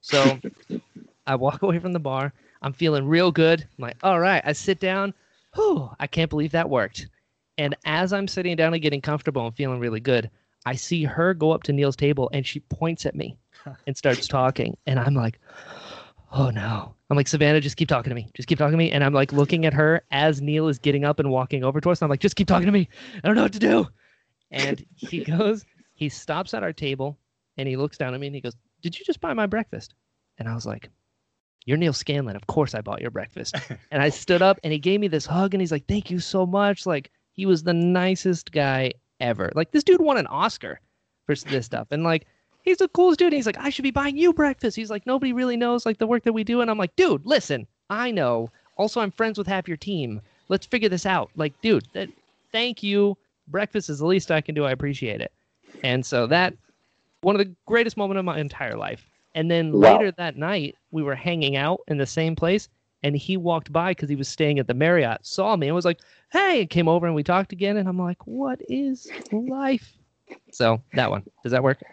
So 0.00 0.38
I 1.26 1.34
walk 1.34 1.62
away 1.62 1.78
from 1.78 1.92
the 1.92 2.00
bar. 2.00 2.32
I'm 2.62 2.72
feeling 2.72 3.06
real 3.06 3.32
good. 3.32 3.60
I'm 3.60 3.82
like, 3.82 3.96
all 4.02 4.20
right. 4.20 4.42
I 4.44 4.52
sit 4.52 4.80
down. 4.80 5.14
Whew, 5.54 5.90
I 5.98 6.06
can't 6.06 6.30
believe 6.30 6.52
that 6.52 6.70
worked. 6.70 7.08
And 7.58 7.76
as 7.84 8.12
I'm 8.12 8.28
sitting 8.28 8.56
down 8.56 8.72
and 8.72 8.82
getting 8.82 9.00
comfortable 9.00 9.46
and 9.46 9.54
feeling 9.54 9.78
really 9.78 10.00
good, 10.00 10.30
I 10.64 10.74
see 10.74 11.04
her 11.04 11.34
go 11.34 11.50
up 11.50 11.64
to 11.64 11.72
Neal's 11.72 11.96
table 11.96 12.30
and 12.32 12.46
she 12.46 12.60
points 12.60 13.04
at 13.04 13.14
me 13.14 13.36
and 13.86 13.96
starts 13.96 14.26
talking. 14.26 14.76
And 14.86 14.98
I'm 14.98 15.14
like, 15.14 15.38
oh 16.32 16.50
no. 16.50 16.94
I'm 17.10 17.16
like, 17.16 17.28
Savannah, 17.28 17.60
just 17.60 17.76
keep 17.76 17.88
talking 17.88 18.10
to 18.10 18.14
me. 18.14 18.30
Just 18.34 18.48
keep 18.48 18.58
talking 18.58 18.72
to 18.72 18.78
me. 18.78 18.90
And 18.90 19.04
I'm 19.04 19.12
like 19.12 19.32
looking 19.32 19.66
at 19.66 19.74
her 19.74 20.02
as 20.10 20.40
Neal 20.40 20.68
is 20.68 20.78
getting 20.78 21.04
up 21.04 21.18
and 21.18 21.30
walking 21.30 21.62
over 21.62 21.80
to 21.80 21.90
us. 21.90 22.00
And 22.00 22.06
I'm 22.06 22.10
like, 22.10 22.20
just 22.20 22.36
keep 22.36 22.48
talking 22.48 22.66
to 22.66 22.72
me. 22.72 22.88
I 23.22 23.26
don't 23.26 23.36
know 23.36 23.42
what 23.42 23.52
to 23.52 23.58
do. 23.58 23.86
And 24.52 24.84
he 24.96 25.24
goes, 25.24 25.64
he 25.94 26.08
stops 26.08 26.54
at 26.54 26.62
our 26.62 26.72
table 26.72 27.18
and 27.56 27.68
he 27.68 27.76
looks 27.76 27.98
down 27.98 28.14
at 28.14 28.20
me 28.20 28.28
and 28.28 28.36
he 28.36 28.40
goes, 28.40 28.56
Did 28.82 28.98
you 28.98 29.04
just 29.04 29.20
buy 29.20 29.34
my 29.34 29.46
breakfast? 29.46 29.94
And 30.38 30.48
I 30.48 30.54
was 30.54 30.66
like, 30.66 30.88
You're 31.64 31.76
Neal 31.76 31.92
Scanlan. 31.92 32.36
Of 32.36 32.46
course 32.46 32.74
I 32.74 32.80
bought 32.80 33.00
your 33.00 33.10
breakfast. 33.10 33.56
and 33.90 34.02
I 34.02 34.08
stood 34.08 34.42
up 34.42 34.60
and 34.62 34.72
he 34.72 34.78
gave 34.78 35.00
me 35.00 35.08
this 35.08 35.26
hug 35.26 35.54
and 35.54 35.60
he's 35.60 35.72
like, 35.72 35.86
Thank 35.86 36.10
you 36.10 36.20
so 36.20 36.46
much. 36.46 36.86
Like, 36.86 37.10
he 37.32 37.46
was 37.46 37.62
the 37.62 37.74
nicest 37.74 38.52
guy 38.52 38.92
ever. 39.20 39.50
Like, 39.54 39.70
this 39.72 39.84
dude 39.84 40.00
won 40.00 40.18
an 40.18 40.26
Oscar 40.26 40.80
for 41.26 41.34
this 41.34 41.66
stuff. 41.66 41.88
And 41.90 42.04
like, 42.04 42.26
he's 42.62 42.78
the 42.78 42.88
coolest 42.88 43.18
dude. 43.18 43.28
And 43.28 43.36
he's 43.36 43.46
like, 43.46 43.58
I 43.58 43.70
should 43.70 43.82
be 43.82 43.90
buying 43.90 44.16
you 44.16 44.32
breakfast. 44.32 44.76
He's 44.76 44.90
like, 44.90 45.06
nobody 45.06 45.32
really 45.32 45.56
knows 45.56 45.86
like 45.86 45.98
the 45.98 46.06
work 46.06 46.24
that 46.24 46.32
we 46.32 46.44
do. 46.44 46.60
And 46.60 46.70
I'm 46.70 46.78
like, 46.78 46.94
dude, 46.96 47.24
listen, 47.24 47.66
I 47.90 48.10
know. 48.10 48.50
Also, 48.76 49.00
I'm 49.00 49.10
friends 49.10 49.38
with 49.38 49.46
half 49.46 49.68
your 49.68 49.76
team. 49.76 50.20
Let's 50.48 50.66
figure 50.66 50.88
this 50.88 51.06
out. 51.06 51.30
Like, 51.36 51.58
dude, 51.60 51.86
that, 51.92 52.08
thank 52.50 52.82
you. 52.82 53.16
Breakfast 53.48 53.90
is 53.90 53.98
the 53.98 54.06
least 54.06 54.30
I 54.30 54.40
can 54.40 54.54
do. 54.54 54.64
I 54.64 54.70
appreciate 54.72 55.20
it. 55.20 55.32
And 55.82 56.04
so 56.04 56.26
that 56.28 56.54
one 57.22 57.34
of 57.34 57.38
the 57.44 57.54
greatest 57.66 57.96
moments 57.96 58.18
of 58.18 58.24
my 58.24 58.38
entire 58.38 58.76
life. 58.76 59.08
And 59.34 59.50
then 59.50 59.72
Wow. 59.72 59.92
later 59.92 60.10
that 60.12 60.36
night, 60.36 60.76
we 60.90 61.02
were 61.02 61.14
hanging 61.14 61.56
out 61.56 61.80
in 61.88 61.96
the 61.96 62.06
same 62.06 62.36
place, 62.36 62.68
and 63.02 63.16
he 63.16 63.36
walked 63.36 63.72
by 63.72 63.92
because 63.92 64.08
he 64.10 64.16
was 64.16 64.28
staying 64.28 64.58
at 64.58 64.66
the 64.66 64.74
Marriott, 64.74 65.24
saw 65.26 65.56
me, 65.56 65.68
and 65.68 65.74
was 65.74 65.84
like, 65.86 66.00
"Hey!" 66.30 66.60
and 66.60 66.70
came 66.70 66.86
over, 66.88 67.06
and 67.06 67.14
we 67.14 67.22
talked 67.22 67.52
again. 67.52 67.78
And 67.78 67.88
I'm 67.88 67.98
like, 67.98 68.26
"What 68.26 68.60
is 68.68 69.10
life?" 69.32 69.96
So 70.52 70.82
that 70.94 71.10
one 71.10 71.22
does 71.42 71.52
that 71.52 71.62
work? 71.62 71.82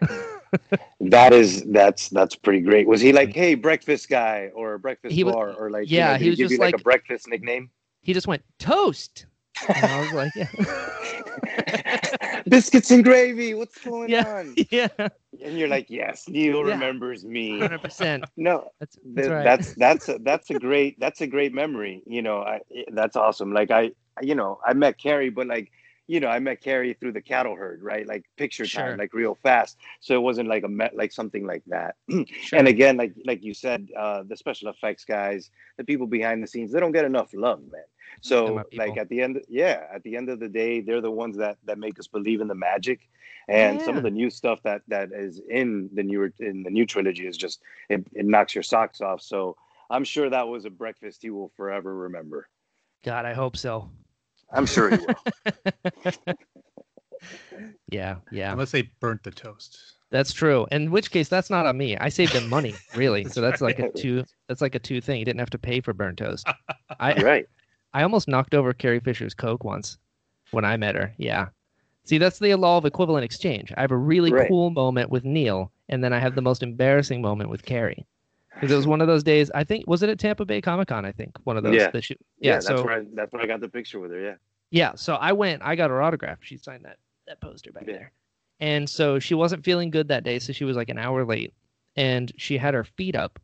That 1.00 1.32
is 1.32 1.62
that's 1.68 2.08
that's 2.10 2.34
pretty 2.34 2.60
great. 2.60 2.86
Was 2.86 3.00
he 3.00 3.12
like, 3.12 3.32
hey, 3.34 3.54
breakfast 3.54 4.08
guy 4.08 4.50
or 4.54 4.76
breakfast 4.78 5.14
He 5.14 5.24
wa- 5.24 5.32
bar 5.32 5.54
or 5.54 5.70
like 5.70 5.88
yeah, 5.88 6.08
you 6.08 6.18
know, 6.18 6.18
he 6.24 6.30
was 6.30 6.36
give 6.38 6.44
just 6.46 6.52
you 6.54 6.58
like, 6.58 6.74
like- 6.74 6.80
a 6.80 6.84
breakfast 6.84 7.28
nickname? 7.28 7.70
he 8.02 8.12
just 8.12 8.26
went 8.26 8.42
toast, 8.58 9.26
and 9.74 9.86
I 9.86 9.98
was 9.98 10.12
like, 10.12 10.32
"Yeah, 10.34 10.48
Biscuits 12.48 12.90
and 12.90 13.04
gravy. 13.04 13.54
What's 13.54 13.78
going 13.78 14.14
Yeah. 14.14 14.24
on? 14.24 14.58
yeah, 14.70 14.88
And 15.44 15.58
you're 15.58 15.68
like, 15.68 15.90
yes, 15.90 16.28
Neal 16.28 16.62
Yeah. 16.62 16.64
remembers 16.64 17.24
me. 17.24 17.70
hundred 17.70 17.82
percent." 17.82 18.26
No, 18.36 18.70
That's 18.80 18.98
that's 19.14 19.28
right. 19.28 19.52
that's 19.52 19.74
that's 19.74 20.08
a, 20.08 20.18
that's 20.22 20.50
a 20.50 20.54
great 20.54 20.98
that's 21.00 21.20
a 21.20 21.26
great 21.26 21.52
memory. 21.52 22.02
You 22.06 22.22
know, 22.22 22.38
I, 22.40 22.60
that's 22.92 23.16
awesome. 23.16 23.52
Like 23.52 23.70
I, 23.70 23.92
you 24.22 24.34
know, 24.34 24.58
I 24.66 24.74
met 24.74 24.98
Carrie, 24.98 25.30
but 25.30 25.46
like, 25.46 25.70
you 26.06 26.20
know, 26.20 26.28
I 26.28 26.38
met 26.40 26.60
Carrie 26.60 26.94
through 26.94 27.12
the 27.12 27.20
cattle 27.22 27.56
herd, 27.56 27.82
right? 27.82 28.06
Like 28.06 28.24
picture 28.36 28.66
Sure. 28.66 28.68
time, 28.68 28.96
like 28.96 29.12
real 29.14 29.34
fast. 29.42 29.76
So 30.00 30.14
it 30.14 30.22
wasn't 30.22 30.48
like 30.48 30.64
a 30.64 30.68
met 30.68 30.96
like 30.96 31.12
something 31.12 31.46
like 31.46 31.62
that. 31.68 31.96
Sure. 32.40 32.58
And 32.58 32.68
again, 32.68 32.96
like 32.96 33.14
like 33.26 33.42
you 33.44 33.54
said, 33.54 33.88
uh, 33.98 34.22
the 34.26 34.36
special 34.36 34.68
effects 34.70 35.04
guys, 35.04 35.50
the 35.76 35.84
people 35.84 36.06
behind 36.06 36.42
the 36.42 36.46
scenes, 36.48 36.72
they 36.72 36.80
don't 36.80 36.92
get 36.92 37.04
enough 37.04 37.30
love, 37.34 37.60
man. 37.70 37.82
They're 38.22 38.30
So 38.30 38.64
like 38.74 38.96
at 38.96 39.08
the 39.08 39.20
end, 39.22 39.40
yeah, 39.48 39.86
at 39.92 40.02
the 40.02 40.16
end 40.16 40.28
of 40.28 40.40
the 40.40 40.48
day, 40.48 40.80
they're 40.80 41.00
the 41.00 41.10
ones 41.10 41.36
that 41.38 41.58
that 41.64 41.78
make 41.78 41.98
us 41.98 42.06
believe 42.06 42.40
in 42.40 42.48
the 42.48 42.54
magic. 42.54 43.08
And 43.48 43.82
some 43.82 43.96
of 43.96 44.04
the 44.04 44.10
new 44.10 44.30
stuff 44.30 44.62
that 44.62 44.82
that 44.88 45.10
is 45.12 45.40
in 45.48 45.90
the 45.92 46.02
newer 46.02 46.32
in 46.38 46.62
the 46.62 46.70
new 46.70 46.86
trilogy 46.86 47.26
is 47.26 47.36
just 47.36 47.62
it, 47.88 48.06
it 48.12 48.24
knocks 48.24 48.54
your 48.54 48.62
socks 48.62 49.00
off. 49.00 49.20
So 49.22 49.56
I'm 49.90 50.04
sure 50.04 50.30
that 50.30 50.46
was 50.46 50.64
a 50.64 50.70
breakfast 50.70 51.22
he 51.22 51.30
will 51.30 51.50
forever 51.56 51.94
remember. 51.94 52.48
God, 53.04 53.24
I 53.24 53.32
hope 53.32 53.56
so. 53.56 53.90
I'm 54.52 54.66
sure 54.66 54.90
he 54.90 54.96
will. 54.96 56.12
Yeah, 57.90 58.16
yeah. 58.30 58.52
Unless 58.52 58.70
they 58.70 58.90
burnt 59.00 59.22
the 59.22 59.30
toast. 59.30 59.78
That's 60.10 60.32
true. 60.32 60.66
In 60.72 60.90
which 60.90 61.10
case, 61.10 61.28
that's 61.28 61.50
not 61.50 61.66
on 61.66 61.76
me. 61.76 61.96
I 61.96 62.08
saved 62.08 62.32
him 62.32 62.48
money, 62.48 62.74
really. 62.96 63.24
So 63.24 63.40
that's 63.40 63.60
like 63.60 63.78
a 63.78 63.90
two. 63.92 64.24
That's 64.48 64.60
like 64.60 64.74
a 64.74 64.78
two 64.78 65.00
thing. 65.00 65.18
He 65.18 65.24
didn't 65.24 65.38
have 65.38 65.50
to 65.50 65.58
pay 65.58 65.80
for 65.80 65.92
burnt 65.92 66.18
toast. 66.18 66.48
I 67.00 67.14
right. 67.22 67.48
I 67.92 68.02
almost 68.02 68.28
knocked 68.28 68.54
over 68.54 68.72
Carrie 68.72 69.00
Fisher's 69.00 69.34
Coke 69.34 69.64
once 69.64 69.98
when 70.50 70.64
I 70.64 70.76
met 70.76 70.94
her. 70.94 71.12
Yeah. 71.18 71.48
See, 72.04 72.18
that's 72.18 72.38
the 72.38 72.54
law 72.54 72.76
of 72.78 72.84
equivalent 72.84 73.24
exchange. 73.24 73.72
I 73.76 73.80
have 73.82 73.90
a 73.90 73.96
really 73.96 74.32
Right. 74.32 74.48
cool 74.48 74.70
moment 74.70 75.10
with 75.10 75.24
Neal, 75.24 75.70
and 75.88 76.02
then 76.02 76.12
I 76.12 76.18
have 76.18 76.34
the 76.34 76.42
most 76.42 76.62
embarrassing 76.62 77.20
moment 77.22 77.50
with 77.50 77.64
Carrie. 77.64 78.06
Because 78.54 78.72
it 78.72 78.76
was 78.76 78.86
one 78.86 79.00
of 79.00 79.06
those 79.06 79.22
days. 79.22 79.50
I 79.54 79.64
think 79.64 79.86
was 79.86 80.02
it 80.02 80.08
at 80.10 80.18
Tampa 80.18 80.44
Bay 80.44 80.60
Comic 80.60 80.88
Con? 80.88 81.04
I 81.04 81.12
think 81.12 81.36
one 81.44 81.56
of 81.56 81.62
those. 81.62 81.74
Yeah. 81.76 81.90
That 81.90 82.02
she, 82.04 82.14
Yeah, 82.40 82.48
yeah. 82.50 82.52
that's 82.54 82.66
so 82.66 82.84
where 82.84 83.00
I, 83.00 83.04
that's 83.14 83.32
where 83.32 83.42
I 83.42 83.46
got 83.46 83.60
the 83.60 83.68
picture 83.68 84.00
with 84.00 84.10
her. 84.10 84.20
Yeah. 84.20 84.34
yeah, 84.70 84.94
so 84.96 85.14
I 85.14 85.32
went, 85.32 85.62
I 85.62 85.76
got 85.76 85.90
her 85.90 86.02
autograph. 86.02 86.38
She 86.42 86.56
signed 86.56 86.84
that 86.84 86.98
that 87.26 87.40
poster 87.40 87.70
back 87.72 87.84
Yeah. 87.86 87.92
there. 87.94 88.12
And 88.58 88.90
so 88.90 89.18
she 89.18 89.34
wasn't 89.34 89.64
feeling 89.64 89.90
good 89.90 90.08
that 90.08 90.24
day, 90.24 90.38
so 90.38 90.52
she 90.52 90.64
was 90.64 90.76
like 90.76 90.88
an 90.90 90.98
hour 90.98 91.24
late. 91.24 91.54
And 91.96 92.30
she 92.36 92.58
had 92.58 92.74
her 92.74 92.84
feet 92.84 93.14
up 93.16 93.38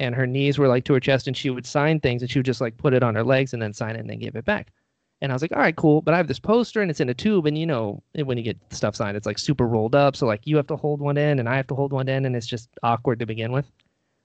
and 0.00 0.14
her 0.14 0.26
knees 0.26 0.58
were 0.58 0.68
like 0.68 0.84
to 0.84 0.94
her 0.94 1.00
chest 1.00 1.26
and 1.26 1.36
she 1.36 1.50
would 1.50 1.66
sign 1.66 2.00
things 2.00 2.22
and 2.22 2.30
she 2.30 2.38
would 2.38 2.46
just 2.46 2.60
like 2.60 2.76
put 2.76 2.94
it 2.94 3.02
on 3.02 3.14
her 3.14 3.24
legs 3.24 3.52
and 3.52 3.62
then 3.62 3.72
sign 3.72 3.96
it 3.96 4.00
and 4.00 4.10
then 4.10 4.18
give 4.18 4.36
it 4.36 4.44
back. 4.44 4.72
And 5.20 5.32
I 5.32 5.34
was 5.34 5.42
like, 5.42 5.52
all 5.52 5.58
right, 5.58 5.74
cool. 5.74 6.00
But 6.00 6.14
I 6.14 6.16
have 6.16 6.28
this 6.28 6.38
poster 6.38 6.80
and 6.80 6.90
it's 6.90 7.00
in 7.00 7.08
a 7.08 7.14
tube. 7.14 7.46
And 7.46 7.58
you 7.58 7.66
know, 7.66 8.00
when 8.14 8.38
you 8.38 8.44
get 8.44 8.58
stuff 8.70 8.94
signed, 8.94 9.16
it's 9.16 9.26
like 9.26 9.38
super 9.38 9.66
rolled 9.66 9.96
up. 9.96 10.14
So 10.14 10.26
like 10.26 10.46
you 10.46 10.56
have 10.56 10.68
to 10.68 10.76
hold 10.76 11.00
one 11.00 11.18
end 11.18 11.40
and 11.40 11.48
I 11.48 11.56
have 11.56 11.66
to 11.68 11.74
hold 11.74 11.92
one 11.92 12.08
end 12.08 12.26
and 12.26 12.36
it's 12.36 12.46
just 12.46 12.68
awkward 12.84 13.18
to 13.18 13.26
begin 13.26 13.50
with. 13.50 13.70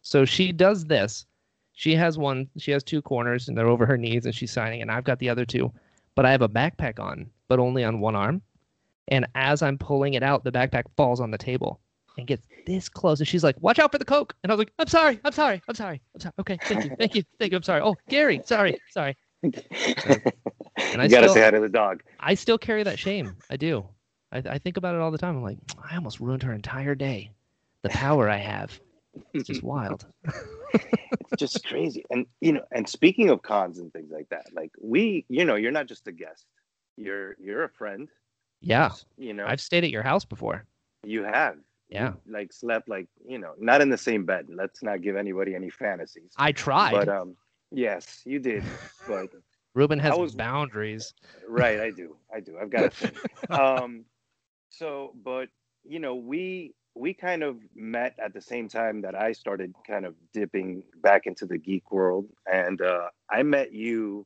So 0.04 0.26
she 0.26 0.52
does 0.52 0.86
this. 0.86 1.26
She 1.76 1.96
has 1.96 2.20
one, 2.20 2.48
she 2.58 2.70
has 2.70 2.84
two 2.84 3.02
corners 3.02 3.48
and 3.48 3.58
they're 3.58 3.68
over 3.68 3.88
her 3.88 3.98
knees 3.98 4.26
and 4.26 4.36
she's 4.36 4.52
signing 4.52 4.84
and 4.84 4.92
I've 4.92 5.06
got 5.06 5.18
the 5.18 5.30
other 5.30 5.46
two. 5.46 5.74
But 6.14 6.28
I 6.28 6.32
have 6.32 6.44
a 6.44 6.50
backpack 6.50 7.00
on, 7.00 7.28
but 7.48 7.60
only 7.60 7.84
on 7.84 8.00
one 8.00 8.16
arm. 8.16 8.44
And 9.08 9.26
as 9.34 9.64
I'm 9.64 9.80
pulling 9.80 10.14
it 10.14 10.22
out, 10.22 10.44
the 10.44 10.52
backpack 10.52 10.84
falls 10.96 11.20
on 11.20 11.32
the 11.32 11.38
table 11.40 11.80
and 12.18 12.28
gets 12.28 12.46
this 12.66 12.90
close. 12.90 13.20
And 13.20 13.28
she's 13.28 13.44
like, 13.44 13.56
watch 13.62 13.80
out 13.80 13.92
for 13.92 13.98
the 13.98 14.06
Coke. 14.06 14.36
And 14.44 14.52
I 14.52 14.56
was 14.56 14.60
like, 14.60 14.72
I'm 14.80 14.88
sorry, 14.88 15.20
I'm 15.26 15.32
sorry, 15.34 15.62
I'm 15.68 15.76
sorry, 15.76 16.02
I'm 16.14 16.22
sorry. 16.22 16.34
Okay, 16.40 16.58
thank 16.64 16.86
you, 16.86 16.96
thank 16.98 17.16
you, 17.16 17.24
thank 17.40 17.52
you. 17.52 17.58
I'm 17.58 17.64
sorry. 17.64 17.82
Oh, 17.82 17.96
Gary, 18.10 18.42
sorry, 18.46 18.80
sorry. 18.92 19.18
you 19.44 19.52
I 20.78 21.08
gotta 21.08 21.10
still- 21.10 21.34
say 21.34 21.42
hi 21.42 21.52
to 21.52 21.60
the 21.60 21.70
dog. 21.70 22.04
I 22.20 22.34
still 22.36 22.58
carry 22.58 22.84
that 22.84 23.00
shame. 23.00 23.36
I 23.50 23.58
do. 23.58 23.86
I, 24.32 24.38
I 24.38 24.58
think 24.58 24.78
about 24.78 24.96
it 24.96 25.02
all 25.02 25.12
the 25.12 25.18
time. 25.18 25.36
I'm 25.38 25.44
like, 25.44 25.58
I 25.90 25.96
almost 25.96 26.20
ruined 26.20 26.44
her 26.44 26.54
entire 26.54 26.96
day. 26.96 27.32
The 27.82 27.90
power 27.90 28.30
I 28.30 28.38
have. 28.38 28.80
It's 29.34 29.48
just 29.48 29.62
wild. 29.62 30.06
it's 30.74 31.38
just 31.38 31.66
crazy. 31.68 32.04
And 32.10 32.26
you 32.42 32.54
know, 32.54 32.64
and 32.72 32.88
speaking 32.88 33.30
of 33.30 33.42
cons 33.44 33.78
and 33.78 33.92
things 33.94 34.12
like 34.12 34.30
that, 34.30 34.46
like 34.56 34.72
we, 34.82 35.26
you 35.30 35.46
know, 35.46 35.56
you're 35.56 35.72
not 35.72 35.86
just 35.88 36.08
a 36.08 36.12
guest. 36.12 36.46
You're 36.98 37.36
you're 37.40 37.66
a 37.66 37.70
friend. 37.70 38.08
Yeah. 38.62 38.92
You 39.18 39.34
know, 39.34 39.46
I've 39.46 39.62
stayed 39.62 39.84
at 39.84 39.92
your 39.92 40.02
house 40.04 40.26
before. 40.26 40.64
you 41.04 41.24
have. 41.24 41.58
Yeah. 41.94 42.14
Like 42.28 42.52
slept 42.52 42.90
like, 42.90 43.08
you 43.28 43.38
know, 43.38 43.54
not 43.60 43.82
in 43.82 43.90
the 43.90 43.98
same 43.98 44.26
bed. 44.26 44.48
Let's 44.50 44.82
not 44.84 45.02
give 45.02 45.16
anybody 45.16 45.54
any 45.56 45.70
fantasies. 45.70 46.32
I 46.38 46.52
tried. 46.52 46.92
But 46.94 47.10
um 47.10 47.36
yes, 47.72 48.22
you 48.26 48.40
did. 48.40 48.64
But 49.08 49.30
Ruben 49.76 50.00
has 50.00 50.18
was- 50.18 50.36
boundaries. 50.36 51.14
right, 51.48 51.80
I 51.80 51.92
do. 51.92 52.16
I 52.36 52.40
do. 52.40 52.58
I've 52.60 52.70
got 52.70 52.94
a 53.50 53.62
um 53.62 54.06
so 54.70 55.14
but 55.24 55.50
you 55.86 56.00
know, 56.00 56.16
we 56.16 56.74
we 56.96 57.14
kind 57.14 57.44
of 57.44 57.58
met 57.76 58.16
at 58.24 58.34
the 58.34 58.42
same 58.42 58.68
time 58.70 59.02
that 59.02 59.16
I 59.16 59.32
started 59.34 59.74
kind 59.88 60.06
of 60.06 60.14
dipping 60.32 60.84
back 61.02 61.26
into 61.26 61.46
the 61.46 61.58
geek 61.58 61.92
world 61.92 62.26
and 62.52 62.82
uh 62.82 63.10
I 63.30 63.44
met 63.44 63.72
you 63.74 64.26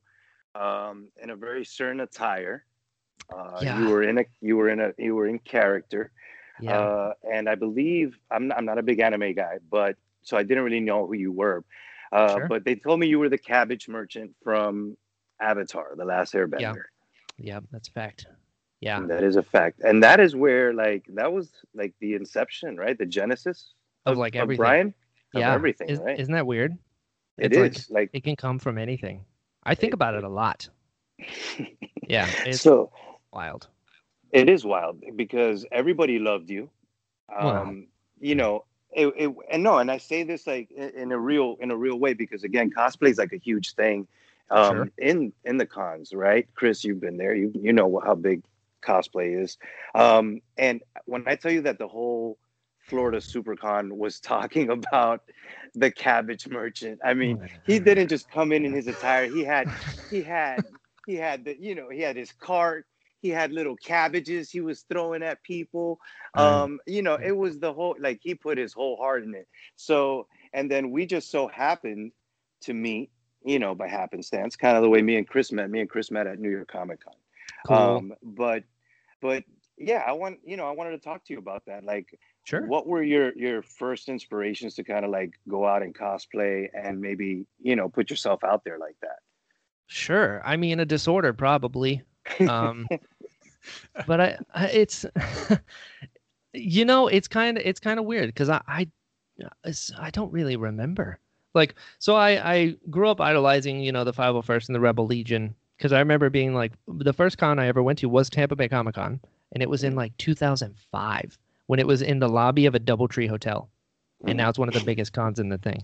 um 0.54 1.08
in 1.22 1.30
a 1.30 1.36
very 1.36 1.64
certain 1.64 2.00
attire. 2.00 2.64
Uh 3.34 3.60
Yeah. 3.62 3.78
you 3.80 3.88
were 3.90 4.02
in 4.10 4.18
a 4.18 4.24
you 4.40 4.56
were 4.56 4.70
in 4.70 4.80
a 4.80 4.92
you 4.96 5.14
were 5.14 5.26
in 5.26 5.38
character. 5.40 6.10
Yeah. 6.60 6.78
Uh, 6.78 7.12
and 7.32 7.48
I 7.48 7.54
believe 7.54 8.18
I'm 8.30 8.48
not, 8.48 8.58
I'm 8.58 8.64
not 8.64 8.78
a 8.78 8.82
big 8.82 9.00
anime 9.00 9.32
guy, 9.34 9.58
but 9.70 9.96
so 10.22 10.36
I 10.36 10.42
didn't 10.42 10.64
really 10.64 10.80
know 10.80 11.06
who 11.06 11.14
you 11.14 11.32
were. 11.32 11.64
Uh, 12.12 12.34
Sure. 12.36 12.48
But 12.48 12.64
they 12.64 12.74
told 12.74 13.00
me 13.00 13.06
you 13.06 13.18
were 13.18 13.28
the 13.28 13.38
cabbage 13.38 13.88
merchant 13.88 14.34
from 14.42 14.96
Avatar: 15.40 15.94
The 15.96 16.04
Last 16.04 16.32
Airbender. 16.34 16.82
yeah, 17.36 17.60
that's 17.70 17.88
a 17.88 17.92
fact. 17.92 18.26
Yeah. 18.80 18.98
And 18.98 19.10
that 19.10 19.22
is 19.24 19.36
a 19.36 19.42
fact, 19.42 19.80
and 19.84 20.02
that 20.02 20.18
is 20.20 20.34
where 20.36 20.72
like 20.72 21.04
that 21.14 21.32
was 21.32 21.50
like 21.74 21.94
the 22.00 22.14
inception, 22.14 22.76
right? 22.76 22.96
The 22.96 23.06
genesis 23.06 23.74
Of 24.06 24.16
like 24.18 24.36
everything. 24.36 24.58
Brian. 24.58 24.94
Of 25.34 25.40
yeah. 25.40 25.52
everything, 25.52 25.88
Is, 25.90 25.98
right? 26.00 26.18
Isn't 26.18 26.32
that 26.34 26.46
weird? 26.46 26.72
It 27.36 27.52
It's 27.52 27.90
like- 27.90 28.00
like, 28.00 28.10
it 28.14 28.24
can 28.24 28.36
come 28.36 28.58
from 28.58 28.78
anything. 28.78 29.24
I 29.64 29.74
think 29.74 29.90
It- 29.90 29.94
about 29.94 30.14
it 30.14 30.24
a 30.24 30.28
lot. 30.28 30.68
Yeah. 32.08 32.26
It's 32.46 32.62
so. 32.62 32.90
wild. 33.32 33.68
It 34.32 34.48
is 34.48 34.64
wild 34.64 35.02
because 35.16 35.66
everybody 35.72 36.18
loved 36.18 36.50
you. 36.50 36.70
Um, 37.34 37.46
Wow. 37.46 37.74
You 38.20 38.34
know, 38.34 38.64
it, 38.92 39.06
it, 39.16 39.34
and 39.50 39.62
no, 39.62 39.78
and 39.78 39.90
I 39.90 39.98
say 39.98 40.22
this 40.24 40.46
like 40.46 40.70
in, 40.72 41.12
a 41.12 41.18
real 41.18 41.56
in 41.60 41.70
a 41.70 41.76
real 41.76 41.98
way 41.98 42.14
because 42.14 42.42
again, 42.44 42.70
cosplay 42.70 43.10
is 43.10 43.18
like 43.18 43.32
a 43.32 43.38
huge 43.38 43.74
thing 43.74 44.08
um, 44.50 44.76
Sure. 44.76 44.88
in 44.98 45.32
in 45.44 45.56
the 45.58 45.66
cons, 45.66 46.12
right? 46.12 46.46
Chris, 46.54 46.84
you've 46.84 47.00
been 47.00 47.16
there. 47.16 47.34
You 47.34 47.52
you 47.54 47.72
know 47.72 48.00
how 48.04 48.14
big 48.14 48.42
cosplay 48.82 49.40
is. 49.42 49.58
Um, 49.94 50.40
and 50.56 50.82
when 51.06 51.24
I 51.26 51.36
tell 51.36 51.52
you 51.52 51.62
that 51.62 51.78
the 51.78 51.88
whole 51.88 52.38
Florida 52.80 53.18
SuperCon 53.18 53.92
was 53.92 54.20
talking 54.20 54.70
about 54.70 55.22
the 55.74 55.90
cabbage 55.90 56.48
merchant, 56.48 57.00
I 57.04 57.14
mean, 57.14 57.40
he 57.62 57.78
didn't 57.78 58.08
just 58.08 58.30
come 58.30 58.52
in 58.52 58.64
in 58.64 58.72
his 58.72 58.88
attire. 58.88 59.26
He 59.26 59.44
had 59.44 59.70
he 60.10 60.22
had 60.22 60.64
he 61.04 61.14
had 61.16 61.44
the 61.44 61.56
you 61.60 61.74
know 61.74 61.88
he 61.90 62.00
had 62.00 62.16
his 62.16 62.32
cart 62.32 62.86
he 63.20 63.28
had 63.30 63.52
little 63.52 63.76
cabbages 63.76 64.50
he 64.50 64.60
was 64.60 64.82
throwing 64.90 65.22
at 65.22 65.42
people 65.42 65.98
Right. 66.36 66.62
um 66.62 66.78
you 66.86 67.02
know 67.02 67.14
it 67.14 67.36
was 67.36 67.58
the 67.58 67.72
whole 67.72 67.96
like 67.98 68.20
he 68.22 68.34
put 68.34 68.58
his 68.58 68.72
whole 68.72 68.96
heart 68.96 69.24
in 69.24 69.34
it 69.34 69.48
so 69.76 70.26
and 70.52 70.70
then 70.70 70.90
we 70.90 71.06
just 71.06 71.30
so 71.30 71.48
happened 71.48 72.12
to 72.62 72.72
meet 72.74 73.10
you 73.44 73.58
know 73.58 73.74
by 73.74 73.88
happenstance 73.88 74.56
kind 74.56 74.76
of 74.76 74.82
the 74.82 74.88
way 74.88 75.02
me 75.02 75.16
and 75.16 75.26
chris 75.28 75.52
met 75.52 75.70
me 75.70 75.80
and 75.80 75.88
chris 75.90 76.10
met 76.10 76.26
at 76.26 76.38
new 76.38 76.50
york 76.50 76.68
comic 76.70 77.04
con 77.04 77.14
Cool. 77.66 77.76
um 77.76 78.14
but 78.22 78.64
but 79.20 79.44
yeah 79.76 80.02
i 80.06 80.12
want 80.12 80.38
you 80.44 80.56
know 80.56 80.66
i 80.66 80.70
wanted 80.72 80.90
to 80.90 80.98
talk 80.98 81.24
to 81.24 81.32
you 81.32 81.38
about 81.38 81.64
that 81.66 81.84
like 81.84 82.18
sure. 82.44 82.66
what 82.66 82.86
were 82.86 83.02
your 83.02 83.32
your 83.36 83.62
first 83.62 84.08
inspirations 84.08 84.74
to 84.74 84.84
kind 84.84 85.04
of 85.04 85.10
like 85.10 85.32
go 85.48 85.66
out 85.66 85.82
and 85.82 85.94
cosplay 85.94 86.68
and 86.74 87.00
maybe 87.00 87.46
you 87.60 87.74
know 87.76 87.88
put 87.88 88.10
yourself 88.10 88.42
out 88.44 88.64
there 88.64 88.78
like 88.78 88.96
that 89.02 89.18
Sure. 89.90 90.42
I 90.44 90.56
mean, 90.56 90.80
a 90.80 90.84
disorder 90.84 91.32
probably. 91.32 92.02
Um, 92.48 92.88
but 94.06 94.20
I, 94.20 94.38
I 94.54 94.66
it's, 94.68 95.04
you 96.52 96.84
know, 96.84 97.08
it's 97.08 97.28
kind 97.28 97.58
of 97.58 97.64
it's 97.64 97.80
kind 97.80 97.98
of 97.98 98.06
weird 98.06 98.28
because 98.28 98.48
I 98.48 98.60
I, 98.66 98.86
I 99.98 100.10
don't 100.10 100.32
really 100.32 100.56
remember. 100.56 101.18
Like, 101.54 101.74
so 101.98 102.14
I 102.14 102.52
I 102.52 102.76
grew 102.90 103.08
up 103.08 103.20
idolizing 103.20 103.80
you 103.80 103.92
know 103.92 104.04
the 104.04 104.12
501st 104.12 104.68
and 104.68 104.74
the 104.74 104.80
Rebel 104.80 105.06
Legion 105.06 105.54
because 105.76 105.92
I 105.92 105.98
remember 105.98 106.30
being 106.30 106.54
like 106.54 106.72
the 106.86 107.12
first 107.12 107.38
con 107.38 107.58
I 107.58 107.66
ever 107.66 107.82
went 107.82 107.98
to 108.00 108.08
was 108.08 108.28
Tampa 108.30 108.56
Bay 108.56 108.68
Comic 108.68 108.94
Con 108.94 109.20
and 109.52 109.62
it 109.62 109.70
was 109.70 109.84
in 109.84 109.94
like 109.94 110.16
2005 110.18 111.38
when 111.66 111.78
it 111.78 111.86
was 111.86 112.02
in 112.02 112.18
the 112.18 112.28
lobby 112.28 112.66
of 112.66 112.74
a 112.74 112.80
DoubleTree 112.80 113.28
hotel, 113.28 113.68
and 114.26 114.36
now 114.36 114.48
it's 114.48 114.58
one 114.58 114.68
of 114.68 114.74
the 114.74 114.84
biggest 114.84 115.12
cons 115.12 115.38
in 115.38 115.48
the 115.48 115.58
thing. 115.58 115.82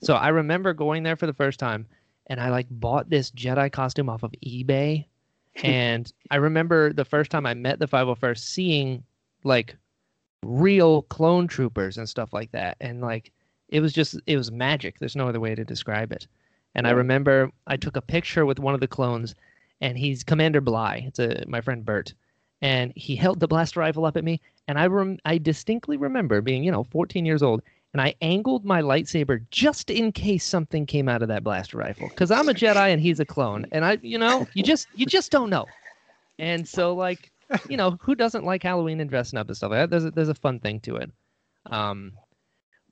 So 0.00 0.14
I 0.14 0.28
remember 0.28 0.72
going 0.72 1.02
there 1.02 1.16
for 1.16 1.26
the 1.26 1.34
first 1.34 1.58
time 1.58 1.86
and 2.28 2.40
I 2.40 2.50
like 2.50 2.66
bought 2.70 3.08
this 3.10 3.30
Jedi 3.30 3.70
costume 3.72 4.08
off 4.08 4.22
of 4.22 4.32
eBay. 4.44 5.06
And 5.64 6.12
I 6.30 6.36
remember 6.36 6.92
the 6.92 7.04
first 7.04 7.30
time 7.30 7.46
I 7.46 7.54
met 7.54 7.78
the 7.78 7.88
501st 7.88 8.38
seeing 8.38 9.04
like 9.44 9.76
real 10.44 11.02
clone 11.02 11.48
troopers 11.48 11.98
and 11.98 12.08
stuff 12.08 12.32
like 12.32 12.52
that. 12.52 12.76
And 12.80 13.00
like 13.00 13.32
it 13.68 13.80
was 13.80 13.92
just 13.92 14.18
it 14.26 14.36
was 14.36 14.50
magic. 14.50 14.98
There's 14.98 15.16
no 15.16 15.28
other 15.28 15.40
way 15.40 15.54
to 15.54 15.64
describe 15.64 16.12
it. 16.12 16.26
And 16.74 16.86
I 16.86 16.90
remember 16.90 17.50
I 17.66 17.76
took 17.76 17.96
a 17.96 18.02
picture 18.02 18.46
with 18.46 18.58
one 18.58 18.74
of 18.74 18.80
the 18.80 18.88
clones 18.88 19.34
and 19.80 19.98
he's 19.98 20.24
Commander 20.24 20.60
Bly. 20.60 21.04
It's 21.06 21.18
a 21.18 21.44
my 21.46 21.60
friend 21.60 21.84
Bert. 21.84 22.14
And 22.60 22.92
he 22.96 23.14
held 23.14 23.38
the 23.38 23.48
blaster 23.48 23.80
rifle 23.80 24.04
up 24.04 24.16
at 24.16 24.24
me 24.24 24.40
and 24.66 24.78
I 24.78 24.86
rem- 24.86 25.18
I 25.24 25.38
distinctly 25.38 25.96
remember 25.96 26.40
being, 26.40 26.64
you 26.64 26.72
know, 26.72 26.84
14 26.84 27.24
years 27.24 27.42
old 27.42 27.62
and 27.92 28.02
I 28.02 28.14
angled 28.20 28.64
my 28.64 28.82
lightsaber 28.82 29.44
just 29.50 29.90
in 29.90 30.12
case 30.12 30.44
something 30.44 30.86
came 30.86 31.08
out 31.08 31.22
of 31.22 31.28
that 31.28 31.44
blaster 31.44 31.78
rifle 31.78 32.08
because 32.08 32.30
I'm 32.30 32.48
a 32.48 32.54
Jedi 32.54 32.92
and 32.92 33.00
he's 33.00 33.20
a 33.20 33.24
clone, 33.24 33.66
and 33.72 33.84
I, 33.84 33.98
you 34.02 34.18
know, 34.18 34.46
you 34.54 34.62
just 34.62 34.88
you 34.94 35.06
just 35.06 35.30
don't 35.30 35.50
know. 35.50 35.66
And 36.38 36.68
so, 36.68 36.94
like, 36.94 37.32
you 37.68 37.76
know, 37.76 37.98
who 38.00 38.14
doesn't 38.14 38.44
like 38.44 38.62
Halloween 38.62 39.00
and 39.00 39.10
dressing 39.10 39.38
up 39.38 39.48
and 39.48 39.56
stuff 39.56 39.70
like 39.70 39.80
that? 39.80 39.90
There's 39.90 40.04
a, 40.04 40.10
there's 40.10 40.28
a 40.28 40.34
fun 40.34 40.60
thing 40.60 40.80
to 40.80 40.96
it. 40.96 41.10
Um, 41.66 42.12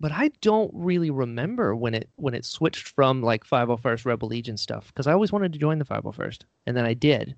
but 0.01 0.13
I 0.13 0.31
don't 0.41 0.71
really 0.75 1.11
remember 1.11 1.75
when 1.75 1.95
it 1.95 2.09
when 2.17 2.35
it 2.35 2.45
switched 2.45 2.89
from 2.89 3.23
like 3.23 3.45
501st 3.47 4.05
Rebel 4.05 4.29
Legion 4.29 4.57
stuff 4.57 4.89
because 4.89 5.07
I 5.07 5.13
always 5.13 5.33
wanted 5.33 5.53
to 5.53 5.59
join 5.59 5.79
the 5.79 5.85
501st, 5.85 6.43
and 6.67 6.77
then 6.77 6.85
I 6.85 6.95
did. 6.95 7.35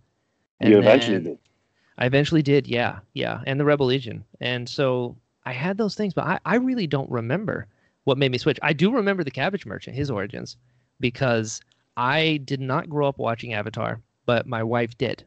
And 0.61 0.71
you 0.71 0.79
eventually 0.79 1.21
did 1.21 1.38
I 1.99 2.07
eventually 2.07 2.43
did, 2.43 2.69
yeah, 2.69 3.00
yeah, 3.15 3.43
and 3.47 3.59
the 3.59 3.65
Rebel 3.65 3.87
Legion. 3.87 4.25
And 4.41 4.69
so 4.69 5.17
I 5.49 5.52
had 5.52 5.78
those 5.78 5.95
things, 5.95 6.12
but 6.12 6.26
I, 6.26 6.38
I 6.45 6.57
really 6.57 6.87
don't 6.87 7.11
remember 7.11 7.67
what 8.05 8.19
made 8.19 8.31
me 8.31 8.37
switch. 8.37 8.59
I 8.62 8.75
do 8.75 8.93
remember 8.93 9.25
the 9.25 9.31
Cabbage 9.31 9.64
Merchant, 9.64 9.97
his 9.97 10.11
origins, 10.11 10.59
because 11.00 11.62
I 11.97 12.40
did 12.45 12.61
not 12.61 12.90
grow 12.90 13.09
up 13.09 13.17
watching 13.19 13.55
Avatar, 13.55 13.99
but 14.26 14.47
my 14.47 14.62
wife 14.62 14.99
did. 14.99 15.25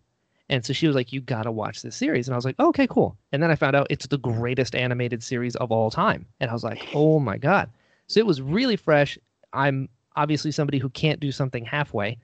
And 0.48 0.64
so 0.64 0.74
she 0.74 0.86
was 0.86 0.96
like, 0.96 1.12
You 1.12 1.22
gotta 1.22 1.52
watch 1.52 1.82
this 1.82 1.96
series. 1.96 2.28
And 2.28 2.36
I 2.36 2.38
was 2.38 2.46
like, 2.46 2.60
Okay, 2.60 2.86
cool. 2.86 3.18
And 3.32 3.42
then 3.42 3.50
I 3.50 3.56
found 3.56 3.76
out 3.76 3.88
it's 3.90 4.06
the 4.06 4.20
greatest 4.20 4.76
animated 4.76 5.24
series 5.24 5.56
of 5.56 5.72
all 5.72 5.90
time. 5.90 6.28
And 6.40 6.52
I 6.52 6.54
was 6.54 6.64
like, 6.64 6.86
Oh 6.94 7.20
my 7.20 7.40
God. 7.40 7.72
So 8.06 8.20
it 8.20 8.28
was 8.28 8.44
really 8.44 8.76
fresh. 8.76 9.18
I'm 9.54 9.90
obviously 10.16 10.52
somebody 10.52 10.78
who 10.78 10.90
can't 10.90 11.20
do 11.20 11.32
something 11.32 11.66
halfway. 11.66 12.20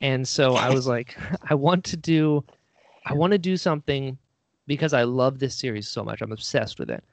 And 0.00 0.26
so 0.26 0.56
I 0.56 0.70
was 0.70 0.88
like, 0.88 1.16
I 1.48 1.54
want 1.54 1.84
to 1.84 1.96
do 1.96 2.44
I 3.04 3.14
want 3.14 3.34
to 3.34 3.38
do 3.38 3.56
something 3.56 4.18
because 4.66 4.92
I 4.92 5.04
love 5.04 5.38
this 5.38 5.54
series 5.54 5.86
so 5.86 6.02
much. 6.02 6.22
I'm 6.22 6.32
obsessed 6.32 6.80
with 6.80 6.90
it. 6.90 7.04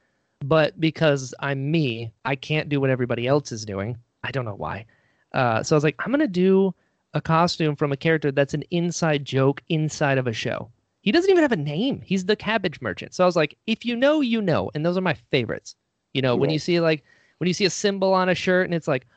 But 0.43 0.77
because 0.77 1.33
I'm 1.39 1.71
me, 1.71 2.13
I 2.25 2.35
can't 2.35 2.67
do 2.67 2.81
what 2.81 2.89
everybody 2.89 3.27
else 3.27 3.53
is 3.53 3.63
doing. 3.63 3.97
I 4.25 4.31
don't 4.31 4.43
know 4.43 4.55
why. 4.55 4.85
Uh, 5.33 5.63
so 5.63 5.73
I 5.73 5.77
was 5.77 5.85
like, 5.85 5.95
I'm 5.99 6.11
going 6.11 6.19
to 6.19 6.27
do 6.27 6.75
a 7.13 7.21
costume 7.21 7.77
from 7.77 7.93
a 7.93 7.97
character 7.97 8.29
that's 8.29 8.53
an 8.53 8.63
inside 8.69 9.23
joke 9.23 9.63
inside 9.69 10.17
of 10.17 10.27
a 10.27 10.33
show. 10.33 10.69
He 11.01 11.13
doesn't 11.13 11.31
even 11.31 11.43
have 11.43 11.53
a 11.53 11.57
name. 11.57 12.01
He's 12.01 12.25
the 12.25 12.35
cabbage 12.35 12.81
merchant. 12.81 13.13
So 13.13 13.23
I 13.23 13.25
was 13.25 13.37
like, 13.37 13.57
if 13.67 13.85
you 13.85 13.95
know, 13.95 14.19
you 14.19 14.41
know. 14.41 14.69
And 14.75 14.85
those 14.85 14.97
are 14.97 15.01
my 15.01 15.13
favorites. 15.31 15.77
You 16.13 16.21
know, 16.21 16.35
when 16.35 16.49
you 16.49 16.59
see 16.59 16.81
like, 16.81 17.03
when 17.37 17.47
you 17.47 17.53
see 17.53 17.65
a 17.65 17.69
symbol 17.69 18.13
on 18.13 18.27
a 18.27 18.35
shirt 18.35 18.65
and 18.65 18.73
it's 18.73 18.87
like, 18.87 19.07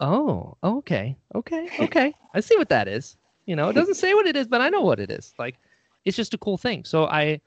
oh, 0.00 0.56
okay, 0.64 1.14
okay, 1.34 1.68
okay. 1.80 2.14
I 2.34 2.40
see 2.40 2.56
what 2.56 2.70
that 2.70 2.88
is. 2.88 3.18
You 3.44 3.54
know, 3.54 3.68
it 3.68 3.74
doesn't 3.74 3.94
say 3.94 4.14
what 4.14 4.26
it 4.26 4.36
is, 4.36 4.48
but 4.48 4.62
I 4.62 4.70
know 4.70 4.80
what 4.80 4.98
it 4.98 5.10
is. 5.10 5.34
Like, 5.38 5.56
it's 6.06 6.16
just 6.16 6.32
a 6.32 6.38
cool 6.38 6.56
thing. 6.56 6.84
So 6.84 7.04
I 7.04 7.40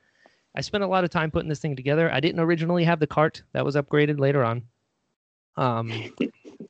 I 0.55 0.61
spent 0.61 0.83
a 0.83 0.87
lot 0.87 1.03
of 1.03 1.09
time 1.09 1.31
putting 1.31 1.49
this 1.49 1.59
thing 1.59 1.75
together. 1.75 2.11
I 2.11 2.19
didn't 2.19 2.39
originally 2.39 2.83
have 2.83 2.99
the 2.99 3.07
cart 3.07 3.43
that 3.53 3.65
was 3.65 3.75
upgraded 3.75 4.19
later 4.19 4.43
on. 4.43 4.63
Um, 5.57 5.91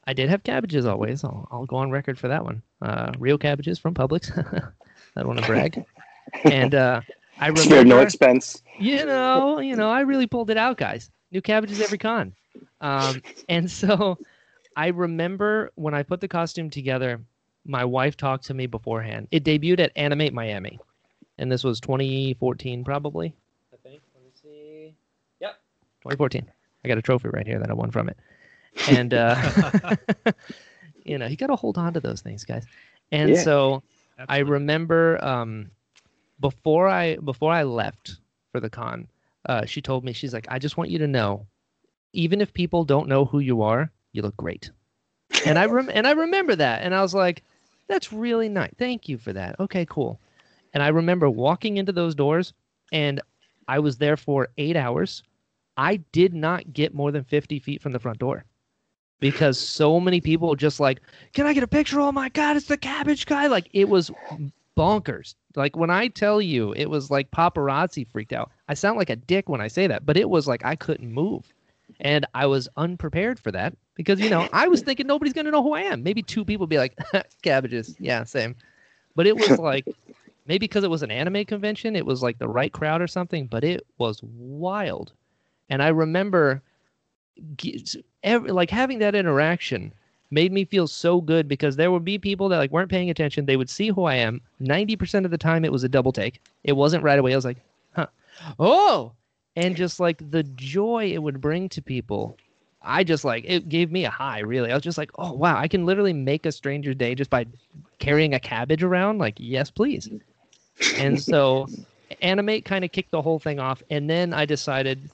I 0.06 0.14
did 0.14 0.30
have 0.30 0.44
cabbages 0.44 0.86
always. 0.86 1.24
I'll, 1.24 1.48
I'll 1.52 1.66
go 1.66 1.78
on 1.78 1.92
record 1.92 2.18
for 2.18 2.28
that 2.30 2.44
one. 2.44 2.62
Uh, 2.82 3.12
real 3.18 3.38
cabbages 3.38 3.80
from 3.80 3.94
Publix. 3.94 4.32
I 5.16 5.20
don't 5.20 5.28
want 5.28 5.40
to 5.40 5.46
brag. 5.46 5.84
And 6.44 6.76
uh, 6.76 7.02
I 7.40 7.54
spared 7.56 7.88
no 7.88 8.00
expense 8.00 8.64
you 8.80 9.06
know, 9.06 9.60
you 9.60 9.76
know, 9.76 9.90
I 9.90 10.02
really 10.02 10.28
pulled 10.28 10.50
it 10.50 10.58
out, 10.58 10.78
guys. 10.78 11.10
New 11.32 11.42
cabbages 11.42 11.82
every 11.82 11.98
con. 11.98 12.34
Um, 12.82 13.22
and 13.50 13.70
so 13.70 14.18
I 14.76 14.88
remember 14.88 15.72
when 15.76 15.94
I 15.94 16.04
put 16.04 16.22
the 16.22 16.28
costume 16.28 16.70
together, 16.70 17.22
my 17.66 17.86
wife 17.86 18.18
talked 18.18 18.46
to 18.46 18.54
me 18.54 18.66
beforehand. 18.66 19.28
It 19.32 19.44
debuted 19.44 19.80
at 19.80 19.92
Animate 19.96 20.34
Miami, 20.34 20.80
and 21.38 21.52
this 21.52 21.64
was 21.64 21.80
2014, 21.80 22.84
probably. 22.84 23.36
I 23.72 23.78
think. 23.78 24.02
Let 24.14 24.24
me 24.24 24.32
see. 24.42 24.96
Yep. 25.40 25.60
2014. 26.04 26.52
I 26.86 26.90
got 26.90 27.00
a 27.00 27.02
trophy 27.02 27.30
right 27.30 27.48
here 27.48 27.60
that 27.60 27.72
I 27.72 27.74
won 27.74 27.92
from 27.92 28.10
it. 28.10 28.18
and 28.88 29.14
uh, 29.14 29.36
you 31.06 31.18
know, 31.18 31.28
you 31.28 31.38
got 31.38 31.48
to 31.48 31.56
hold 31.56 31.78
on 31.78 31.94
to 31.94 32.02
those 32.02 32.22
things, 32.22 32.46
guys. 32.46 32.66
And 33.12 33.36
Yeah. 33.36 33.38
so 33.38 33.84
I 34.30 34.40
remember 34.40 35.24
um, 35.24 35.72
before 36.40 36.88
I 36.88 37.18
before 37.18 37.52
I 37.52 37.64
left 37.64 38.20
for 38.52 38.60
the 38.62 38.70
con, 38.70 39.08
uh, 39.48 39.66
she 39.66 39.82
told 39.82 40.04
me 40.04 40.14
she's 40.14 40.34
like, 40.34 40.48
I 40.50 40.60
just 40.60 40.78
want 40.78 40.90
you 40.90 41.00
to 41.00 41.08
know, 41.08 41.48
even 42.14 42.42
if 42.42 42.54
people 42.54 42.86
don't 42.86 43.08
know 43.10 43.26
who 43.26 43.40
you 43.40 43.62
are, 43.64 43.92
you 44.14 44.22
look 44.22 44.38
great. 44.38 44.72
And 45.46 45.58
I 45.60 45.66
rem- 45.66 45.92
and 45.94 46.08
I 46.08 46.12
remember 46.12 46.56
that, 46.56 46.84
and 46.84 46.94
I 46.96 47.02
was 47.02 47.14
like, 47.14 47.44
that's 47.88 48.14
really 48.14 48.50
nice. 48.50 48.72
Thank 48.78 49.10
you 49.10 49.18
for 49.18 49.34
that. 49.34 49.60
Okay, 49.60 49.86
cool. 49.90 50.20
And 50.74 50.84
I 50.84 50.90
remember 50.90 51.30
walking 51.30 51.78
into 51.78 51.92
those 51.94 52.16
doors, 52.16 52.54
and 52.92 53.22
I 53.68 53.80
was 53.80 53.98
there 53.98 54.18
for 54.18 54.50
eight 54.58 54.76
hours. 54.76 55.24
I 55.78 55.98
did 56.12 56.34
not 56.34 56.74
get 56.74 56.94
more 56.94 57.12
than 57.12 57.24
fifty 57.24 57.60
feet 57.60 57.82
from 57.82 57.92
the 57.92 58.00
front 58.00 58.20
door 58.20 58.46
because 59.20 59.58
so 59.58 60.00
many 60.00 60.20
people 60.20 60.54
just 60.56 60.80
like, 60.80 61.00
can 61.34 61.46
I 61.46 61.54
get 61.54 61.64
a 61.64 61.68
picture? 61.68 62.02
Oh 62.02 62.12
my 62.12 62.30
god, 62.30 62.58
it's 62.58 62.68
the 62.68 62.78
cabbage 62.78 63.26
guy! 63.26 63.48
Like 63.48 63.70
it 63.72 63.88
was 63.88 64.12
bonkers. 64.78 65.36
Like 65.56 65.76
when 65.76 65.90
I 65.90 66.08
tell 66.08 66.42
you, 66.42 66.74
it 66.74 66.90
was 66.90 67.10
like 67.12 67.32
paparazzi 67.32 68.06
freaked 68.06 68.34
out. 68.34 68.52
I 68.68 68.74
sound 68.74 68.98
like 68.98 69.10
a 69.10 69.16
dick 69.16 69.48
when 69.50 69.62
I 69.62 69.68
say 69.68 69.88
that, 69.88 70.06
but 70.06 70.18
it 70.18 70.30
was 70.30 70.48
like 70.48 70.66
I 70.66 70.76
couldn't 70.76 71.12
move, 71.12 71.54
and 72.02 72.26
I 72.34 72.46
was 72.48 72.68
unprepared 72.76 73.40
for 73.40 73.52
that 73.52 73.76
because 73.96 74.20
you 74.20 74.30
know 74.30 74.48
I 74.54 74.68
was 74.68 74.82
thinking 74.82 75.08
nobody's 75.08 75.34
gonna 75.34 75.52
know 75.52 75.64
who 75.64 75.74
I 75.74 75.82
am. 75.82 76.04
Maybe 76.04 76.22
two 76.22 76.44
people 76.44 76.68
be 76.68 76.78
like, 76.78 76.98
cabbages, 77.44 77.96
yeah, 78.00 78.24
same. 78.24 78.56
But 79.16 79.28
it 79.28 79.38
was 79.38 79.58
like 79.60 79.86
maybe 80.48 80.60
because 80.60 80.84
it 80.84 80.90
was 80.90 81.04
an 81.04 81.12
anime 81.12 81.46
convention, 81.46 81.96
it 81.96 82.06
was 82.06 82.22
like 82.22 82.40
the 82.40 82.50
right 82.50 82.74
crowd 82.74 83.02
or 83.02 83.08
something. 83.08 83.48
But 83.48 83.64
it 83.64 83.86
was 84.00 84.22
wild, 84.24 85.14
and 85.70 85.82
I 85.82 85.90
remember 85.90 86.62
every, 88.24 88.52
like 88.52 88.70
having 88.70 89.00
that 89.00 89.16
interaction 89.16 89.94
made 90.32 90.52
me 90.52 90.66
feel 90.66 90.88
so 90.88 91.22
good 91.22 91.48
because 91.48 91.76
there 91.76 91.92
would 91.92 92.04
be 92.04 92.18
people 92.18 92.50
that 92.50 92.58
like 92.58 92.72
weren't 92.72 92.90
paying 92.90 93.10
attention. 93.10 93.46
They 93.46 93.58
would 93.58 93.70
see 93.70 93.90
who 93.90 94.04
I 94.04 94.16
am. 94.16 94.42
Ninety 94.60 94.96
percent 94.96 95.26
of 95.26 95.32
the 95.32 95.38
time, 95.38 95.64
it 95.64 95.72
was 95.72 95.84
a 95.84 95.90
double 95.90 96.12
take. 96.12 96.42
It 96.64 96.74
wasn't 96.74 97.04
right 97.04 97.20
away. 97.20 97.34
I 97.34 97.36
was 97.36 97.46
like, 97.46 97.58
huh, 97.96 98.08
oh, 98.60 99.12
and 99.56 99.76
just 99.76 100.00
like 100.00 100.32
the 100.32 100.44
joy 100.44 101.12
it 101.14 101.22
would 101.22 101.40
bring 101.40 101.70
to 101.70 101.82
people. 101.82 102.38
I 102.82 103.04
just 103.04 103.24
like 103.24 103.46
it 103.48 103.70
gave 103.70 103.92
me 103.92 104.06
a 104.06 104.10
high. 104.10 104.40
Really, 104.40 104.72
I 104.72 104.74
was 104.74 104.84
just 104.84 104.98
like, 104.98 105.12
oh 105.18 105.34
wow, 105.34 105.58
I 105.58 105.68
can 105.68 105.86
literally 105.86 106.14
make 106.14 106.46
a 106.46 106.52
stranger's 106.52 106.96
day 106.96 107.16
just 107.16 107.30
by 107.30 107.46
carrying 108.00 108.34
a 108.34 108.40
cabbage 108.40 108.84
around. 108.84 109.20
Like, 109.20 109.36
yes, 109.38 109.70
please. 109.70 110.10
And 110.98 111.22
so, 111.22 111.68
animate 112.22 112.66
kind 112.66 112.84
of 112.84 112.92
kicked 112.92 113.12
the 113.12 113.22
whole 113.22 113.40
thing 113.40 113.60
off, 113.60 113.84
and 113.90 114.10
then 114.10 114.34
I 114.34 114.46
decided 114.46 115.10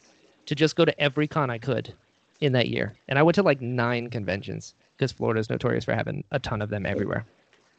to 0.50 0.56
just 0.56 0.76
go 0.76 0.84
to 0.84 1.00
every 1.00 1.28
con 1.28 1.52
I 1.52 1.60
could 1.60 1.94
in 2.42 2.54
that 2.54 2.70
year. 2.70 2.96
And 3.08 3.20
I 3.20 3.24
went 3.24 3.36
to 3.36 3.44
like 3.44 3.62
nine 3.62 4.10
conventions 4.10 4.74
because 4.98 5.12
Florida 5.12 5.40
is 5.40 5.48
notorious 5.48 5.86
for 5.86 5.94
having 5.94 6.24
a 6.32 6.40
ton 6.40 6.64
of 6.64 6.72
them 6.72 6.88
everywhere. 6.88 7.24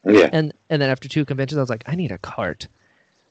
Yeah. 0.04 0.30
And 0.32 0.52
and 0.70 0.80
then 0.80 0.88
after 0.88 1.08
two 1.08 1.24
conventions, 1.24 1.58
I 1.58 1.62
was 1.62 1.68
like, 1.68 1.82
I 1.86 1.96
need 1.96 2.12
a 2.12 2.18
cart. 2.18 2.68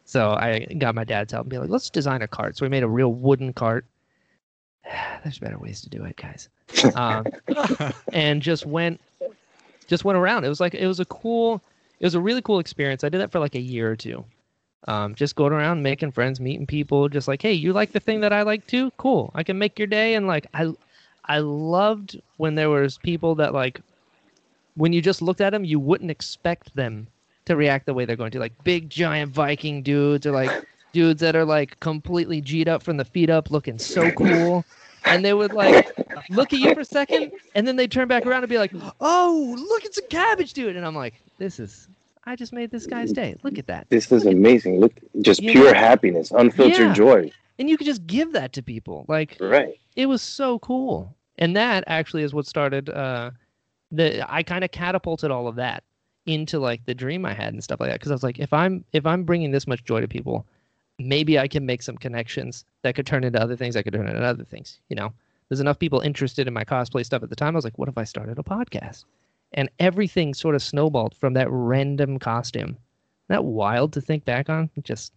So 0.04 0.32
I 0.32 0.66
got 0.78 0.94
my 0.94 1.06
dad's 1.06 1.32
help 1.32 1.46
and 1.46 1.52
be 1.52 1.58
like, 1.58 1.70
let's 1.70 1.90
design 1.90 2.22
a 2.22 2.28
cart. 2.28 2.58
So 2.58 2.66
we 2.66 2.70
made 2.70 2.84
a 2.84 2.88
real 2.90 3.14
wooden 3.14 3.54
cart. 3.54 3.86
There's 5.24 5.40
better 5.40 5.58
ways 5.58 5.80
to 5.82 5.90
do 5.90 6.04
it, 6.04 6.18
guys. 6.18 6.50
Um, 6.96 7.26
and 8.12 8.42
just 8.42 8.66
went, 8.66 9.00
just 9.88 10.04
went 10.04 10.18
around. 10.18 10.44
It 10.44 10.50
was 10.50 10.60
like 10.60 10.74
it 10.74 10.86
was 10.86 11.00
a 11.00 11.06
cool, 11.06 11.62
it 12.02 12.06
was 12.06 12.16
a 12.16 12.20
really 12.20 12.42
cool 12.42 12.60
experience. 12.60 13.06
I 13.06 13.10
did 13.10 13.22
that 13.22 13.32
for 13.32 13.40
like 13.40 13.56
a 13.56 13.62
year 13.62 13.90
or 13.90 13.96
two. 13.96 14.26
Um, 14.88 15.14
just 15.14 15.36
going 15.36 15.54
around 15.54 15.84
making 15.84 16.12
friends, 16.12 16.40
meeting 16.40 16.66
people. 16.66 17.10
Just 17.10 17.28
like, 17.28 17.42
hey, 17.42 17.54
you 17.54 17.74
like 17.74 17.92
the 17.92 18.00
thing 18.00 18.22
that 18.22 18.34
I 18.34 18.44
like 18.44 18.66
too? 18.68 18.92
Cool. 18.98 19.32
I 19.36 19.44
can 19.44 19.58
make 19.58 19.78
your 19.78 19.88
day. 19.88 20.16
And 20.16 20.26
like, 20.26 20.48
I, 20.54 20.72
I 21.26 21.40
loved 21.40 22.20
when 22.38 22.56
there 22.56 22.70
was 22.70 22.98
people 22.98 23.36
that 23.36 23.54
like, 23.54 23.82
when 24.76 24.94
you 24.94 25.02
just 25.02 25.22
looked 25.22 25.42
at 25.42 25.50
them, 25.50 25.66
you 25.66 25.80
wouldn't 25.80 26.10
expect 26.10 26.74
them 26.76 27.08
to 27.46 27.56
react 27.56 27.86
the 27.86 27.94
way 27.94 28.06
they're 28.06 28.16
going 28.16 28.32
to. 28.32 28.40
Like 28.40 28.64
big 28.64 28.90
giant 28.90 29.32
Viking 29.34 29.84
dudes 29.84 30.26
or 30.26 30.32
like 30.32 30.66
dudes 30.94 31.20
that 31.22 31.36
are 31.36 31.46
like 31.46 31.80
completely 31.80 32.42
G'd 32.42 32.68
up 32.68 32.82
from 32.82 32.98
the 32.98 33.06
feet 33.06 33.30
up, 33.30 33.52
looking 33.52 33.78
so 33.78 34.10
cool. 34.12 34.64
And 35.06 35.24
they 35.26 35.34
would 35.34 35.54
like 35.54 35.92
look 36.30 36.54
at 36.54 36.60
you 36.60 36.74
for 36.74 36.82
a 36.82 36.86
second, 36.86 37.32
and 37.56 37.68
then 37.68 37.76
they 37.76 37.88
turn 37.88 38.08
back 38.08 38.26
around 38.26 38.44
and 38.44 38.50
be 38.50 38.58
like, 38.58 38.74
"Oh, 39.00 39.56
look, 39.58 39.86
it's 39.86 39.98
a 39.98 40.02
cabbage 40.04 40.54
dude!" 40.54 40.76
And 40.76 40.86
I'm 40.86 40.96
like, 40.96 41.16
"This 41.38 41.60
is, 41.60 41.88
I 42.26 42.36
just 42.36 42.54
made 42.54 42.72
this 42.72 42.86
guy's 42.86 43.12
day. 43.14 43.36
Look 43.44 43.58
at 43.58 43.68
that." 43.68 43.88
This 43.90 44.12
is 44.12 44.26
amazing. 44.26 44.80
Look, 44.80 44.94
just 45.22 45.42
pure 45.42 45.74
happiness, 45.74 46.32
unfiltered 46.32 46.80
Yeah. 46.88 46.94
joy. 46.94 47.32
And 47.58 47.70
you 47.70 47.78
could 47.78 47.88
just 47.88 48.06
give 48.08 48.32
that 48.34 48.54
to 48.54 48.64
people. 48.64 49.06
Like 49.08 49.38
Right. 49.40 49.76
it 49.96 50.06
was 50.08 50.22
so 50.22 50.60
cool 50.60 51.16
and 51.40 51.56
that 51.56 51.84
actually 51.88 52.22
is 52.24 52.34
what 52.34 52.46
started 52.46 52.90
uh 52.90 53.32
the 53.92 54.24
i 54.32 54.44
kind 54.44 54.64
of 54.64 54.72
catapulted 54.72 55.32
all 55.32 55.48
of 55.48 55.56
that 55.56 55.84
into 56.26 56.60
like 56.60 56.86
the 56.86 56.94
dream 56.94 57.26
i 57.26 57.34
had 57.34 57.54
and 57.54 57.64
stuff 57.64 57.80
like 57.80 57.90
that 57.90 58.00
because 58.00 58.12
i 58.12 58.14
was 58.14 58.24
like 58.24 58.38
if 58.40 58.54
i'm 58.54 58.84
if 58.94 59.06
i'm 59.06 59.24
bringing 59.24 59.50
this 59.52 59.66
much 59.66 59.84
joy 59.84 60.00
to 60.00 60.08
people 60.08 60.46
maybe 61.00 61.40
i 61.40 61.48
can 61.48 61.66
make 61.66 61.82
some 61.82 61.98
connections 61.98 62.66
that 62.84 62.94
could 62.94 63.08
turn 63.08 63.24
into 63.24 63.42
other 63.42 63.56
things 63.56 63.74
that 63.74 63.84
could 63.84 63.94
turn 63.94 64.08
into 64.08 64.22
other 64.22 64.44
things 64.44 64.80
you 64.90 64.96
know 64.96 65.12
there's 65.48 65.60
enough 65.62 65.80
people 65.80 66.02
interested 66.02 66.48
in 66.48 66.54
my 66.54 66.64
cosplay 66.64 67.04
stuff 67.04 67.24
at 67.24 67.30
the 67.30 67.36
time 67.36 67.56
i 67.56 67.58
was 67.58 67.64
like 67.64 67.78
what 67.80 67.90
if 67.90 67.98
i 67.98 68.04
started 68.04 68.38
a 68.38 68.44
podcast 68.44 69.06
and 69.54 69.70
everything 69.80 70.34
sort 70.34 70.56
of 70.56 70.62
snowballed 70.62 71.16
from 71.16 71.34
that 71.34 71.48
random 71.50 72.20
costume. 72.20 72.70
Isn't 72.70 72.78
that 73.30 73.46
wild 73.46 73.94
to 73.94 74.02
think 74.02 74.26
back 74.26 74.50
on? 74.50 74.70
Just 74.84 75.14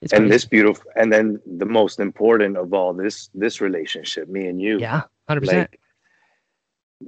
it's 0.00 0.12
and 0.12 0.22
crazy. 0.22 0.30
this 0.32 0.44
beautiful 0.44 0.84
and 0.96 1.12
then 1.12 1.40
the 1.58 1.66
most 1.66 1.98
important 2.00 2.56
of 2.56 2.72
all 2.72 2.92
this 2.92 3.30
this 3.34 3.60
relationship 3.60 4.28
me 4.28 4.46
and 4.46 4.60
you. 4.60 4.78
Yeah 4.78 5.02
100% 5.28 5.46
like 5.46 5.80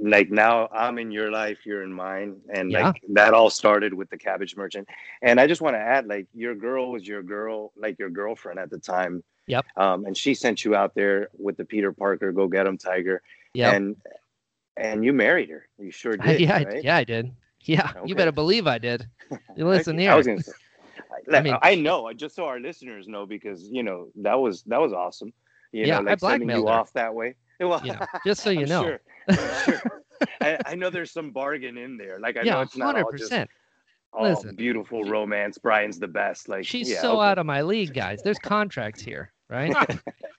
like 0.01 0.31
now 0.31 0.69
i'm 0.73 0.99
in 0.99 1.11
your 1.11 1.33
life 1.33 1.67
you're 1.67 1.83
in 1.83 1.93
mine 1.93 2.37
and 2.55 2.71
Yeah. 2.71 2.87
like 2.89 3.03
that 3.11 3.35
all 3.35 3.51
started 3.51 3.93
with 3.93 4.09
the 4.11 4.17
cabbage 4.17 4.57
merchant. 4.57 4.89
And 5.23 5.41
i 5.41 5.47
just 5.47 5.61
want 5.61 5.75
to 5.75 5.81
add 5.81 6.07
like 6.07 6.27
your 6.35 6.55
girl 6.55 6.91
was 6.93 7.07
your 7.07 7.23
girl 7.23 7.73
like 7.77 7.99
your 7.99 8.11
girlfriend 8.11 8.59
at 8.59 8.71
the 8.71 8.79
time. 8.79 9.23
Yep. 9.47 9.67
um 9.77 10.05
and 10.07 10.17
she 10.17 10.35
sent 10.35 10.65
you 10.65 10.75
out 10.77 10.95
there 10.95 11.29
with 11.39 11.57
the 11.57 11.65
peter 11.65 11.93
parker 11.93 12.31
go 12.33 12.47
get 12.49 12.67
him 12.67 12.79
tiger. 12.79 13.21
Yeah 13.55 13.75
and 13.75 13.97
and 14.81 15.05
you 15.05 15.13
married 15.13 15.49
her 15.51 15.69
you 15.79 15.91
sure 15.91 16.17
I, 16.21 16.27
did 16.27 16.41
yeah, 16.41 16.57
I- 16.57 16.81
yeah, 16.83 16.97
I 16.97 17.05
did. 17.05 17.31
Yeah, 17.63 17.93
Okay. 17.95 18.09
you 18.09 18.15
better 18.15 18.33
believe 18.33 18.67
I 18.67 18.79
did. 18.79 19.07
You 19.57 19.69
listen 19.69 19.97
I, 19.99 20.03
here. 20.03 20.13
I 20.13 20.15
was 20.17 20.27
gonna 20.27 20.43
say, 20.43 20.53
I, 21.33 21.37
I 21.37 21.43
mean- 21.43 21.57
I 21.63 21.75
know, 21.75 22.09
uh, 22.09 22.15
just 22.15 22.35
so 22.35 22.47
our 22.47 22.59
listeners 22.59 23.07
know, 23.07 23.27
because 23.27 23.69
you 23.71 23.83
know 23.83 24.09
that 24.17 24.35
was 24.35 24.63
that 24.65 24.81
was 24.81 24.93
awesome. 24.93 25.33
You 25.73 25.85
Yeah, 25.87 26.01
know, 26.01 26.09
I 26.09 26.13
like 26.13 26.21
sending 26.21 26.47
blackmailed 26.49 26.61
you 26.63 26.73
her. 26.73 26.81
off 26.81 26.93
that 26.95 27.15
way. 27.15 27.35
Well, 27.61 27.85
know, 27.85 27.99
just 28.25 28.41
so 28.43 28.49
you 28.49 28.63
I'm 28.63 28.69
know. 28.71 28.83
sure. 28.85 29.01
Sure. 29.67 30.03
I, 30.41 30.59
I 30.65 30.75
know 30.75 30.89
there's 30.89 31.11
some 31.13 31.31
bargain 31.31 31.77
in 31.77 31.99
there. 31.99 32.19
Like 32.19 32.39
I 32.39 32.41
know 32.43 32.57
yeah, 32.57 32.63
it's 32.63 32.75
not 32.77 32.95
hundred 32.95 33.05
all 33.05 33.11
just 33.13 33.25
percent. 33.25 33.51
all 34.15 34.23
Listen. 34.25 34.55
beautiful 34.57 35.05
romance. 35.05 35.59
Brian's 35.59 35.99
the 35.99 36.09
best. 36.09 36.49
Like 36.49 36.65
She's 36.65 36.89
yeah, 36.91 37.03
so 37.03 37.21
okay. 37.21 37.29
out 37.29 37.39
of 37.39 37.45
my 37.45 37.61
league, 37.61 37.93
guys. 37.93 38.23
There's 38.23 38.39
contracts 38.39 39.03
here, 39.03 39.31
right? 39.51 39.75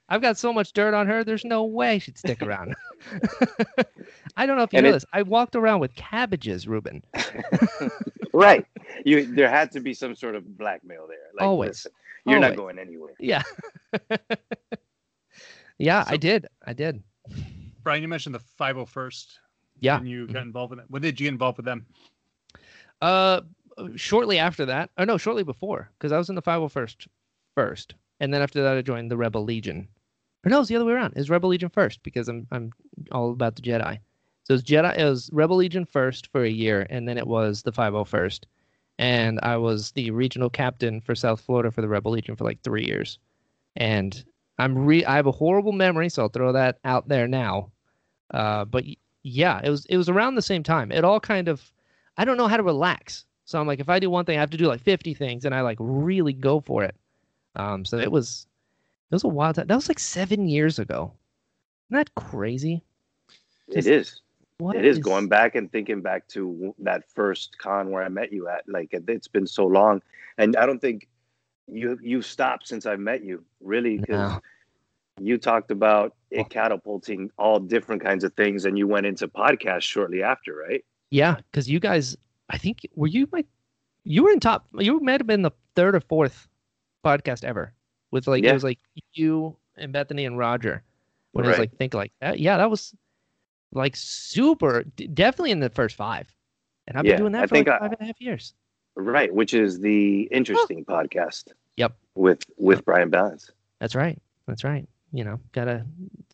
I've 0.10 0.21
got 0.21 0.38
so 0.38 0.52
much 0.52 0.74
dirt 0.74 0.93
on 0.93 1.08
her. 1.08 1.24
There's 1.24 1.45
no 1.45 1.63
way 1.65 2.00
she'd 2.00 2.17
stick 2.17 2.41
around. 2.41 2.76
I 4.38 4.45
don't 4.45 4.58
know 4.58 4.63
if 4.63 4.74
you 4.74 4.78
And 4.78 4.86
know 4.86 4.89
it- 4.89 4.93
this. 4.93 5.06
I 5.13 5.21
walked 5.24 5.56
around 5.56 5.80
with 5.82 5.93
cabbages, 5.95 6.67
Ruben. 6.67 7.04
right. 8.34 8.65
You 9.06 9.26
there 9.26 9.50
had 9.50 9.71
to 9.74 9.80
be 9.80 9.93
some 9.93 10.15
sort 10.15 10.36
of 10.36 10.58
blackmail 10.58 11.08
there. 11.08 11.17
Like, 11.36 11.45
Always. 11.45 11.69
listen, 11.69 11.91
you're 12.26 12.36
Always. 12.38 12.50
not 12.52 12.58
going 12.58 12.80
anywhere. 12.80 13.13
Yeah. 13.19 13.43
yeah, 15.78 16.04
I 16.08 16.17
did. 16.17 16.47
I 16.65 16.74
did. 16.74 17.02
Brian, 17.84 18.02
you 18.02 18.08
mentioned 18.08 18.36
the 18.36 18.41
501st. 18.60 19.26
Yeah. 19.80 19.97
And 19.97 20.08
you 20.08 20.28
got 20.28 20.43
involved 20.43 20.74
in 20.74 20.80
it. 20.80 20.86
When 20.89 21.02
did 21.02 21.19
you 21.19 21.26
get 21.26 21.34
involved 21.34 21.58
with 21.58 21.65
them? 21.65 21.86
Uh, 23.02 23.41
shortly 23.95 24.38
after 24.38 24.65
that, 24.67 24.91
or 25.00 25.06
no, 25.08 25.17
shortly 25.17 25.43
before, 25.43 25.89
because 25.97 26.12
I 26.12 26.17
was 26.19 26.30
in 26.30 26.36
the 26.36 26.41
501st 26.41 27.08
first, 27.56 27.95
and 28.21 28.31
then 28.31 28.41
after 28.43 28.62
that, 28.62 28.77
I 28.77 28.81
joined 28.84 29.10
the 29.10 29.17
Rebel 29.17 29.43
Legion. 29.43 29.88
Or 30.45 30.49
no, 30.49 30.63
the 30.63 30.75
other 30.75 30.86
way 30.86 30.93
around. 30.93 31.13
It's 31.15 31.29
Rebel 31.29 31.49
Legion 31.49 31.69
first 31.69 32.01
because 32.03 32.27
I'm 32.27 32.47
I'm 32.51 32.71
all 33.12 33.31
about 33.31 33.55
the 33.55 33.63
Jedi. 33.63 33.99
So 34.43 34.53
it's 34.53 34.63
Jedi. 34.63 34.95
It 34.97 35.03
was 35.03 35.29
Rebel 35.34 35.57
Legion 35.57 35.86
first 35.86 36.27
for 36.27 36.43
a 36.43 36.49
year, 36.49 36.86
and 36.89 37.07
then 37.07 37.17
it 37.17 37.25
was 37.27 37.63
the 37.63 37.71
501st, 37.71 38.43
and 38.99 39.39
I 39.41 39.57
was 39.57 39.91
the 39.91 40.12
regional 40.12 40.49
captain 40.49 41.01
for 41.01 41.15
South 41.15 41.41
Florida 41.41 41.71
for 41.71 41.81
the 41.81 41.88
Rebel 41.88 42.12
Legion 42.12 42.36
for 42.36 42.43
like 42.43 42.62
three 42.62 42.86
years, 42.86 43.17
and 43.75 44.23
I'm 44.60 44.77
re 44.77 45.03
I 45.03 45.15
have 45.15 45.27
a 45.27 45.31
horrible 45.31 45.71
memory, 45.71 46.10
so 46.10 46.21
I'll 46.21 46.29
throw 46.29 46.51
that 46.53 46.77
out 46.86 47.07
there 47.07 47.27
now. 47.27 47.71
Uh, 48.31 48.65
but 48.65 48.86
yeah, 49.23 49.62
it 49.63 49.69
was 49.71 49.86
it 49.88 49.97
was 49.97 50.10
around 50.10 50.36
the 50.36 50.41
same 50.43 50.62
time. 50.62 50.91
It 50.91 51.03
all 51.03 51.19
kind 51.19 51.47
of 51.47 51.71
I 52.17 52.25
don't 52.25 52.38
know 52.38 52.47
how 52.47 52.57
to 52.57 52.63
relax. 52.63 53.25
So 53.45 53.60
I'm 53.60 53.67
like, 53.67 53.79
if 53.79 53.89
I 53.89 53.99
do 53.99 54.10
one 54.10 54.25
thing, 54.25 54.38
I 54.38 54.41
have 54.41 54.51
to 54.51 54.57
do 54.57 54.67
like 54.67 54.81
50 54.81 55.15
things, 55.15 55.43
and 55.43 55.55
I 55.55 55.62
like 55.62 55.77
really 55.79 56.34
go 56.34 56.60
for 56.60 56.84
it. 56.84 56.95
Um, 57.55 57.85
so 57.85 57.97
it 57.97 58.11
was, 58.11 58.47
it 59.09 59.15
was 59.15 59.23
a 59.23 59.27
wild 59.27 59.55
time. 59.55 59.67
That 59.67 59.75
was 59.75 59.89
like 59.89 59.99
seven 59.99 60.47
years 60.47 60.79
ago. 60.79 61.13
Isn't 61.89 61.97
that 61.97 62.15
crazy? 62.15 62.83
It 63.67 63.87
is. 63.87 64.21
What 64.57 64.75
it 64.75 64.85
is 64.85 64.99
going 64.99 65.27
back 65.27 65.55
and 65.55 65.71
thinking 65.71 66.01
back 66.01 66.27
to 66.29 66.75
that 66.79 67.09
first 67.09 67.57
con 67.57 67.89
where 67.89 68.03
I 68.03 68.09
met 68.09 68.31
you 68.31 68.47
at. 68.47 68.63
Like 68.67 68.93
it, 68.93 69.03
it's 69.07 69.27
been 69.27 69.47
so 69.47 69.65
long, 69.65 70.03
and 70.37 70.55
I 70.55 70.67
don't 70.67 70.79
think 70.79 71.07
you 71.67 71.97
you've 71.99 72.27
stopped 72.27 72.67
since 72.67 72.85
I 72.85 72.95
met 72.95 73.23
you, 73.23 73.43
really, 73.59 73.97
because 73.97 74.33
No. 74.33 74.41
you 75.19 75.39
talked 75.39 75.71
about 75.71 76.15
it 76.29 76.47
catapulting 76.49 77.31
all 77.39 77.59
different 77.59 78.03
kinds 78.03 78.23
of 78.23 78.33
things, 78.35 78.65
and 78.65 78.77
you 78.77 78.87
went 78.87 79.07
into 79.07 79.27
podcasts 79.27 79.81
shortly 79.81 80.21
after, 80.21 80.55
right? 80.55 80.85
Yeah, 81.09 81.37
because 81.51 81.67
you 81.67 81.79
guys, 81.79 82.15
I 82.51 82.59
think, 82.59 82.87
were 82.95 83.07
you 83.07 83.27
my, 83.31 83.43
you 84.03 84.23
were 84.23 84.31
in 84.31 84.39
top. 84.39 84.67
You 84.77 84.99
might 84.99 85.19
have 85.19 85.27
been 85.27 85.41
the 85.41 85.51
third 85.75 85.95
or 85.95 86.01
fourth 86.01 86.47
podcast 87.03 87.43
ever 87.43 87.73
with 88.11 88.27
like 88.27 88.43
Yeah. 88.43 88.51
it 88.51 88.53
was 88.53 88.63
like 88.63 88.79
you 89.13 89.55
and 89.77 89.91
Bethany 89.93 90.25
and 90.25 90.37
Roger. 90.37 90.83
When 91.33 91.45
it 91.45 91.49
was 91.49 91.59
like 91.59 91.75
think 91.77 91.93
like 91.93 92.11
that, 92.19 92.39
yeah, 92.39 92.57
that 92.57 92.69
was 92.69 92.93
like 93.71 93.95
super, 93.95 94.83
definitely 95.13 95.51
in 95.51 95.61
the 95.61 95.69
first 95.69 95.95
five. 95.95 96.27
And 96.87 96.97
I've 96.97 97.05
Yeah, 97.05 97.11
been 97.13 97.19
doing 97.21 97.31
that 97.33 97.43
I 97.43 97.47
for 97.47 97.55
like 97.55 97.65
think 97.65 97.75
I- 97.75 97.79
five 97.79 97.91
and 97.93 98.01
a 98.01 98.05
half 98.05 98.19
years. 98.21 98.53
Right, 98.95 99.33
which 99.33 99.53
is 99.53 99.79
the 99.79 100.23
interesting 100.23 100.83
podcast. 100.83 101.53
Yep. 101.77 101.95
With 102.15 102.43
with 102.57 102.83
Brian 102.83 103.09
Ballance. 103.09 103.49
That's 103.79 103.95
right. 103.95 104.21
That's 104.47 104.65
right. 104.65 104.85
You 105.13 105.23
know, 105.23 105.39
gotta 105.53 105.85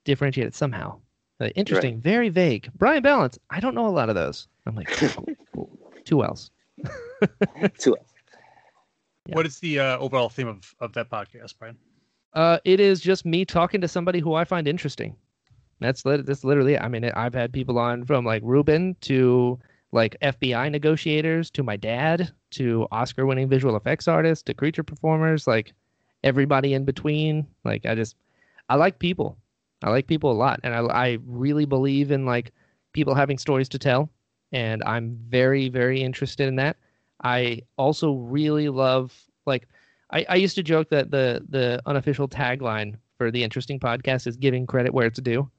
differentiate 0.03 0.47
it 0.47 0.55
somehow. 0.55 0.99
Uh, 1.39 1.49
interesting, 1.49 2.01
very 2.01 2.29
vague. 2.29 2.71
Brian 2.75 3.03
Ballance. 3.03 3.37
I 3.51 3.59
don't 3.59 3.75
know 3.75 3.85
a 3.85 3.89
lot 3.89 4.09
of 4.09 4.15
those. 4.15 4.47
I'm 4.65 4.73
like, 4.75 4.89
oh, 5.19 5.25
cool. 5.53 5.69
Two 6.05 6.23
L's. 6.23 6.49
Yeah. 9.27 9.35
What 9.35 9.45
is 9.45 9.59
the 9.59 9.79
uh, 9.79 9.97
overall 9.97 10.29
theme 10.29 10.47
of, 10.47 10.73
of 10.79 10.93
that 10.93 11.09
podcast, 11.09 11.55
Brian? 11.59 11.77
Uh, 12.33 12.59
it 12.63 12.79
is 12.79 13.01
just 13.01 13.25
me 13.25 13.43
talking 13.43 13.81
to 13.81 13.87
somebody 13.87 14.19
who 14.19 14.33
I 14.33 14.45
find 14.45 14.67
interesting. 14.67 15.15
That's 15.79 16.01
that's 16.01 16.43
literally. 16.43 16.77
I 16.77 16.87
mean, 16.87 17.05
I've 17.05 17.33
had 17.33 17.51
people 17.53 17.77
on 17.77 18.05
from 18.05 18.25
like 18.25 18.41
Ruben 18.43 18.95
to 19.01 19.59
like 19.91 20.17
FBI 20.21 20.71
negotiators 20.71 21.51
to 21.51 21.63
my 21.63 21.75
dad 21.75 22.31
to 22.51 22.87
Oscar-winning 22.91 23.49
visual 23.49 23.75
effects 23.75 24.07
artists 24.07 24.43
to 24.43 24.53
creature 24.53 24.83
performers, 24.83 25.45
like 25.45 25.73
everybody 26.23 26.73
in 26.73 26.85
between. 26.85 27.45
Like 27.63 27.85
I 27.85 27.95
just, 27.95 28.15
I 28.69 28.75
like 28.75 28.99
people. 28.99 29.37
I 29.83 29.89
like 29.91 30.07
people 30.07 30.31
a 30.31 30.33
lot, 30.33 30.59
and 30.63 30.73
I 30.73 30.79
I 30.79 31.17
really 31.25 31.65
believe 31.65 32.11
in 32.11 32.25
like 32.25 32.53
people 32.93 33.13
having 33.13 33.37
stories 33.37 33.69
to 33.69 33.77
tell, 33.77 34.09
and 34.51 34.83
I'm 34.83 35.17
very 35.27 35.69
very 35.69 36.01
interested 36.01 36.47
in 36.47 36.55
that. 36.55 36.77
I 37.23 37.61
also 37.77 38.13
really 38.13 38.69
love 38.69 39.13
like 39.45 39.67
I, 40.11 40.25
I 40.29 40.35
used 40.35 40.55
to 40.55 40.63
joke 40.63 40.89
that 40.89 41.11
the 41.11 41.43
the 41.49 41.81
unofficial 41.85 42.27
tagline 42.27 42.95
for 43.17 43.31
the 43.31 43.43
interesting 43.43 43.79
podcast 43.79 44.27
is 44.27 44.37
giving 44.37 44.65
credit 44.67 44.93
where 44.93 45.07
it's 45.07 45.19
due. 45.19 45.49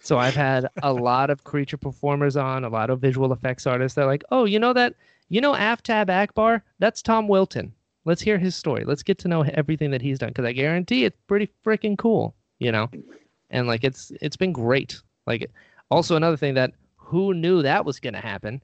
So 0.00 0.18
I've 0.18 0.36
had 0.36 0.68
a 0.82 0.92
lot 0.92 1.30
of 1.30 1.44
creature 1.44 1.76
performers 1.76 2.36
on, 2.36 2.64
a 2.64 2.68
lot 2.68 2.90
of 2.90 3.00
visual 3.00 3.32
effects 3.32 3.66
artists. 3.66 3.96
They're 3.96 4.06
like, 4.06 4.24
oh, 4.30 4.44
you 4.44 4.58
know 4.58 4.72
that, 4.72 4.94
you 5.28 5.40
know 5.40 5.52
Aftab 5.52 6.08
Akbar? 6.08 6.62
That's 6.78 7.02
Tom 7.02 7.28
Wilton. 7.28 7.72
Let's 8.04 8.22
hear 8.22 8.38
his 8.38 8.54
story. 8.54 8.84
Let's 8.84 9.02
get 9.02 9.18
to 9.18 9.28
know 9.28 9.42
everything 9.42 9.90
that 9.90 10.00
he's 10.00 10.18
done 10.18 10.30
because 10.30 10.44
I 10.44 10.52
guarantee 10.52 11.04
it's 11.04 11.18
pretty 11.26 11.50
freaking 11.64 11.98
cool, 11.98 12.34
you 12.58 12.72
know. 12.72 12.88
And 13.50 13.66
like 13.66 13.84
it's 13.84 14.12
it's 14.22 14.36
been 14.36 14.52
great. 14.52 15.02
Like 15.26 15.50
also 15.90 16.16
another 16.16 16.36
thing 16.36 16.54
that 16.54 16.72
who 16.96 17.34
knew 17.34 17.60
that 17.62 17.84
was 17.84 18.00
gonna 18.00 18.20
happen. 18.20 18.62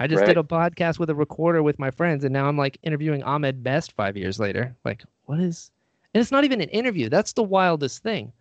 I 0.00 0.06
just 0.06 0.24
did 0.24 0.38
a 0.38 0.42
podcast 0.42 0.98
with 0.98 1.10
a 1.10 1.14
recorder 1.14 1.62
with 1.62 1.78
my 1.78 1.90
friends, 1.90 2.24
and 2.24 2.32
now 2.32 2.48
I'm 2.48 2.56
like 2.56 2.78
interviewing 2.82 3.22
Ahmed 3.22 3.62
Best 3.62 3.92
five 3.92 4.16
years 4.16 4.40
later. 4.40 4.74
Like, 4.82 5.04
what 5.26 5.38
is? 5.38 5.70
And 6.14 6.20
it's 6.20 6.32
not 6.32 6.44
even 6.44 6.62
an 6.62 6.70
interview. 6.70 7.10
That's 7.10 7.34
the 7.34 7.42
wildest 7.42 8.02
thing. 8.02 8.32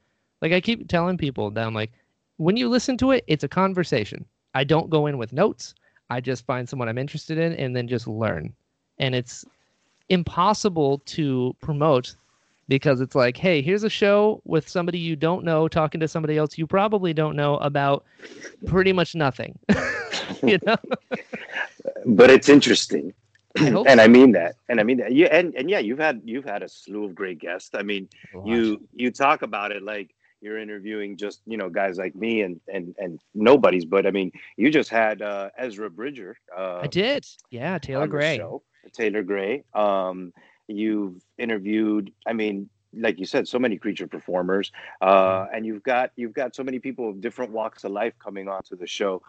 Like 0.42 0.54
I 0.54 0.62
keep 0.62 0.88
telling 0.88 1.18
people 1.18 1.52
that 1.52 1.68
I'm 1.68 1.74
like, 1.74 1.92
when 2.38 2.56
you 2.56 2.70
listen 2.70 2.98
to 3.00 3.12
it, 3.12 3.26
it's 3.28 3.44
a 3.44 3.50
conversation. 3.50 4.24
I 4.56 4.64
don't 4.64 4.90
go 4.90 5.08
in 5.08 5.18
with 5.18 5.34
notes. 5.34 5.76
I 6.10 6.22
just 6.22 6.46
find 6.46 6.68
someone 6.68 6.88
I'm 6.88 6.98
interested 6.98 7.38
in 7.38 7.54
and 7.54 7.76
then 7.76 7.90
just 7.90 8.08
learn. 8.08 8.54
And 8.98 9.14
it's 9.14 9.44
impossible 10.08 11.00
to 11.08 11.54
promote 11.62 12.16
because 12.70 13.02
it's 13.02 13.16
like, 13.16 13.36
hey, 13.36 13.62
here's 13.62 13.84
a 13.84 13.90
show 13.90 14.42
with 14.46 14.70
somebody 14.70 15.00
you 15.00 15.18
don't 15.18 15.44
know 15.44 15.68
talking 15.68 16.00
to 16.00 16.08
somebody 16.08 16.38
else 16.38 16.58
you 16.58 16.66
probably 16.66 17.14
don't 17.14 17.36
know 17.36 17.58
about 17.58 18.06
pretty 18.66 18.94
much 18.94 19.16
nothing. 19.16 19.60
you 20.44 20.60
know? 20.66 20.78
But 22.06 22.30
it's 22.30 22.48
interesting. 22.48 23.14
I 23.58 23.68
and 23.68 23.76
so. 23.76 23.88
I 23.88 24.08
mean 24.08 24.32
that. 24.34 24.56
And 24.70 24.80
I 24.80 24.84
mean 24.84 24.98
that. 24.98 25.12
Yeah, 25.12 25.28
and, 25.32 25.54
and 25.56 25.70
yeah, 25.70 25.80
you've 25.80 26.00
had 26.00 26.22
you've 26.24 26.46
had 26.46 26.62
a 26.62 26.70
slew 26.70 27.06
of 27.06 27.16
great 27.16 27.40
guests. 27.40 27.72
I 27.74 27.82
mean, 27.82 28.08
you 28.46 28.80
you 28.94 29.12
talk 29.12 29.42
about 29.42 29.72
it 29.72 29.82
like 29.82 30.14
you're 30.42 30.60
interviewing 30.60 31.18
just 31.18 31.42
you 31.46 31.58
know 31.58 31.70
guys 31.70 31.98
like 31.98 32.16
me 32.16 32.42
and 32.42 32.62
and 32.72 32.96
and 32.98 33.20
nobodies 33.34 33.84
but 33.84 34.06
i 34.06 34.12
mean 34.12 34.32
you 34.56 34.72
just 34.72 34.90
had 34.90 35.22
uh 35.22 35.50
ezra 35.58 35.90
bridger 35.90 36.38
uh 36.58 36.80
I 36.84 36.88
did. 36.88 37.26
Yeah, 37.50 37.78
Taylor 37.78 38.08
Gray. 38.08 38.42
taylor 38.94 39.22
gray 39.22 39.64
um 39.74 40.32
you've 40.70 41.16
interviewed 41.38 42.12
i 42.28 42.34
mean 42.34 42.70
like 42.94 43.20
you 43.20 43.26
said 43.26 43.48
so 43.48 43.60
many 43.60 43.78
creature 43.78 44.08
performers 44.08 44.72
uh 45.02 45.46
and 45.54 45.66
you've 45.66 45.84
got 45.84 46.12
you've 46.16 46.34
got 46.34 46.56
so 46.56 46.64
many 46.64 46.80
people 46.80 47.10
of 47.10 47.22
different 47.22 47.52
walks 47.52 47.84
of 47.84 47.92
life 47.92 48.14
coming 48.24 48.48
onto 48.48 48.76
the 48.78 48.88
show 48.88 49.22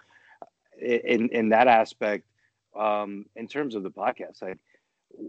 in 0.80 1.28
in 1.30 1.48
that 1.50 1.68
aspect 1.68 2.24
um 2.78 3.26
in 3.36 3.46
terms 3.48 3.74
of 3.74 3.82
the 3.82 3.90
podcast 3.90 4.42
like 4.42 4.58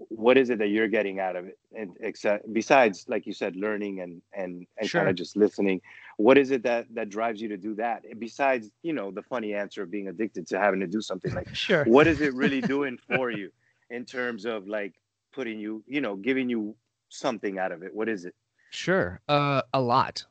what 0.10 0.38
is 0.38 0.50
it 0.52 0.60
that 0.60 0.67
you're 0.67 0.88
getting 0.88 1.19
out 1.19 1.36
of 1.36 1.45
it 1.47 1.58
and 1.76 1.97
except 2.02 2.52
besides 2.54 3.06
like 3.10 3.26
you 3.26 3.34
said 3.34 3.56
learning 3.56 4.00
and 4.02 4.21
and 4.34 4.65
and 4.78 4.88
Sure. 4.89 5.02
kind 5.02 5.10
of 5.10 5.15
just 5.15 5.36
listening 5.36 5.82
what 6.17 6.38
is 6.38 6.52
it 6.52 6.63
that 6.63 6.86
that 6.93 7.10
drives 7.10 7.41
you 7.41 7.50
to 7.50 7.58
do 7.58 7.74
that 7.76 8.04
besides 8.19 8.69
you 8.84 8.93
know 8.93 9.12
the 9.12 9.24
funny 9.24 9.54
answer 9.56 9.82
of 9.82 9.89
being 9.89 10.08
addicted 10.08 10.47
to 10.47 10.60
having 10.60 10.80
to 10.82 10.88
do 10.88 11.02
something 11.02 11.34
like 11.34 11.54
Sure. 11.56 11.84
what 11.86 12.08
is 12.08 12.21
it 12.21 12.34
really 12.36 12.62
doing 12.76 12.97
for 13.08 13.32
you 13.32 13.52
in 13.89 14.06
terms 14.06 14.45
of 14.45 14.67
like 14.67 14.93
putting 15.34 15.60
you 15.60 15.84
you 15.88 16.02
know 16.02 16.15
giving 16.15 16.50
you 16.50 16.76
something 17.10 17.58
out 17.60 17.72
of 17.72 17.84
it 17.84 17.94
what 17.94 18.08
is 18.10 18.26
it 18.26 18.34
Sure. 18.74 19.20
Uh, 19.28 19.62
a 19.74 19.82
lot. 19.82 20.24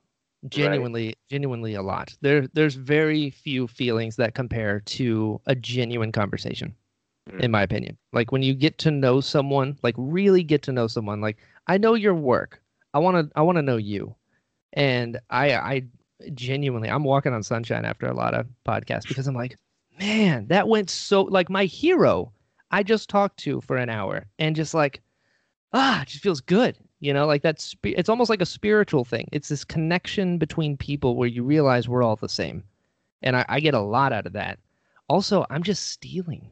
Genuinely, 0.49 1.15
genuinely 1.29 1.75
a 1.75 1.83
lot. 1.83 2.17
There, 2.23 2.47
there's 2.55 2.75
very 2.75 3.29
few 3.29 3.67
feelings 3.69 4.17
that 4.17 4.35
compare 4.35 4.81
to 4.81 5.39
a 5.47 5.55
genuine 5.55 6.11
conversation, 6.11 6.75
Mm. 7.31 7.41
in 7.41 7.51
my 7.51 7.63
opinion. 7.63 7.99
Like 8.15 8.33
when 8.33 8.41
you 8.43 8.55
get 8.55 8.79
to 8.79 8.91
know 8.91 9.21
someone, 9.21 9.77
like 9.83 9.95
really 9.99 10.43
get 10.43 10.63
to 10.63 10.73
know 10.73 10.87
someone. 10.87 11.21
Like 11.21 11.37
I 11.67 11.77
know 11.77 11.93
your 11.93 12.15
work. 12.15 12.63
I 12.95 12.99
want 12.99 13.17
to, 13.19 13.31
I 13.37 13.43
want 13.43 13.57
to 13.57 13.63
know 13.63 13.77
you, 13.77 14.15
and 14.73 15.21
I, 15.29 15.55
I 15.55 15.83
genuinely, 16.33 16.89
I'm 16.89 17.05
walking 17.05 17.35
on 17.35 17.43
sunshine 17.43 17.85
after 17.85 18.07
a 18.07 18.15
lot 18.15 18.33
of 18.33 18.47
podcasts 18.67 19.07
because 19.07 19.27
I'm 19.27 19.35
like, 19.35 19.59
man, 19.99 20.47
that 20.47 20.67
went 20.67 20.89
so. 20.89 21.25
Like 21.25 21.51
my 21.51 21.67
hero, 21.67 22.33
I 22.71 22.83
just 22.83 23.09
talked 23.09 23.39
to 23.41 23.61
for 23.61 23.77
an 23.77 23.89
hour, 23.91 24.27
and 24.39 24.57
just 24.57 24.75
like 24.75 25.01
ah, 25.73 26.03
it 26.03 26.09
just 26.09 26.23
feels 26.23 26.41
good. 26.41 26.77
You 27.01 27.15
know, 27.15 27.27
like 27.27 27.43
that's 27.43 27.75
it's 27.83 28.09
almost 28.09 28.31
like 28.31 28.43
a 28.43 28.47
spiritual 28.47 29.05
thing. 29.05 29.29
It's 29.33 29.49
this 29.49 29.65
connection 29.65 30.37
between 30.39 30.77
people 30.77 31.17
where 31.17 31.29
you 31.29 31.43
realize 31.43 31.89
we're 31.89 32.03
all 32.03 32.17
the 32.17 32.29
same. 32.29 32.63
And 33.23 33.37
I, 33.37 33.45
I 33.49 33.61
get 33.61 33.75
a 33.75 33.81
lot 33.81 34.13
out 34.13 34.27
of 34.27 34.33
that. 34.35 34.59
Also, 35.09 35.47
I'm 35.51 35.63
just 35.63 35.89
stealing. 35.89 36.51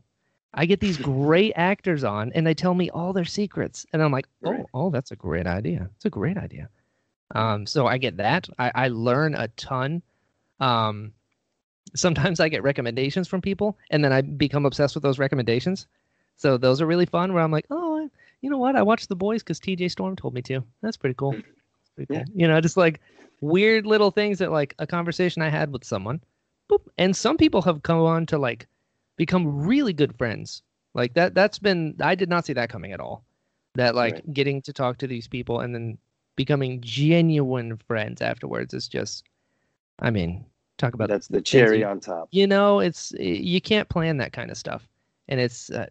I 0.55 0.65
get 0.67 0.81
these 0.81 0.97
great 0.99 1.53
actors 1.57 2.03
on 2.05 2.33
and 2.35 2.47
they 2.47 2.55
tell 2.55 2.75
me 2.75 2.89
all 2.91 3.13
their 3.13 3.25
secrets. 3.27 3.85
And 3.93 4.03
I'm 4.03 4.13
like, 4.13 4.27
oh, 4.45 4.51
Right. 4.51 4.65
oh, 4.75 4.91
that's 4.91 5.11
a 5.11 5.17
great 5.17 5.47
idea. 5.47 5.89
It's 5.97 6.05
a 6.07 6.11
great 6.11 6.39
idea. 6.39 6.69
Um, 7.35 7.67
so 7.67 7.87
I 7.87 7.99
get 7.99 8.17
that. 8.17 8.49
I, 8.59 8.73
I 8.75 8.89
learn 8.89 9.35
a 9.35 9.49
ton. 9.49 10.03
Um, 10.61 11.13
sometimes 11.95 12.41
I 12.41 12.49
get 12.49 12.63
recommendations 12.63 13.29
from 13.29 13.41
people 13.43 13.79
and 13.91 14.03
then 14.03 14.13
I 14.13 14.23
become 14.23 14.65
obsessed 14.67 14.95
with 14.95 15.03
those 15.03 15.19
recommendations. 15.19 15.87
So 16.39 16.57
those 16.57 16.81
are 16.81 16.87
really 16.87 17.05
fun 17.07 17.33
where 17.35 17.43
I'm 17.43 17.51
like, 17.53 17.67
oh, 17.71 17.99
I- 18.05 18.11
you 18.41 18.49
know 18.49 18.59
what? 18.59 18.77
I 18.77 18.83
watched 18.83 19.09
The 19.09 19.17
Boys 19.17 19.43
because 19.43 19.59
TJ 19.61 19.91
Storm 19.91 20.15
told 20.17 20.33
me 20.33 20.41
to. 20.43 20.63
That's 20.81 20.97
pretty 20.97 21.15
cool. 21.15 21.33
That's 21.33 21.91
pretty 21.97 22.07
cool. 22.07 22.19
Yeah. 22.19 22.25
You 22.35 22.47
know, 22.49 22.61
just 22.61 22.77
like 22.77 23.01
weird 23.41 23.85
little 23.85 24.11
things 24.13 24.39
that 24.39 24.53
like 24.53 24.75
a 24.79 24.87
conversation 24.87 25.43
I 25.43 25.49
had 25.49 25.73
with 25.73 25.83
someone. 25.85 26.21
Boop. 26.71 26.83
And 26.99 27.15
some 27.17 27.37
people 27.37 27.61
have 27.63 27.83
come 27.83 27.99
on 28.01 28.27
to 28.27 28.39
like 28.39 28.67
become 29.17 29.67
really 29.67 29.93
good 29.93 30.17
friends. 30.17 30.63
Like 30.95 31.15
that 31.15 31.35
that's 31.35 31.59
been 31.59 31.97
I 32.01 32.15
did 32.15 32.29
not 32.29 32.47
see 32.47 32.53
that 32.53 32.71
coming 32.71 32.93
at 32.93 33.01
all. 33.01 33.25
That 33.75 33.97
like 33.97 34.15
Right. 34.15 34.33
getting 34.35 34.63
to 34.63 34.73
talk 34.73 34.99
to 34.99 35.09
these 35.09 35.27
people 35.27 35.61
and 35.61 35.75
then 35.75 35.99
becoming 36.37 36.81
genuine 36.81 37.77
friends 37.89 38.23
afterwards 38.23 38.73
is 38.73 38.87
just 38.87 39.25
I 39.99 40.11
mean, 40.11 40.45
talk 40.77 40.95
about 40.95 41.09
that's 41.09 41.27
the 41.27 41.41
cherry 41.43 41.81
you- 41.81 41.87
on 41.87 41.99
top 41.99 42.29
you 42.31 42.47
know 42.47 42.79
it's 42.79 43.11
you 43.19 43.61
can't 43.61 43.89
plan 43.89 44.17
that 44.19 44.33
kind 44.33 44.49
of 44.53 44.57
stuff 44.57 44.87
and 45.27 45.41
it's 45.41 45.71
uh, 45.71 45.87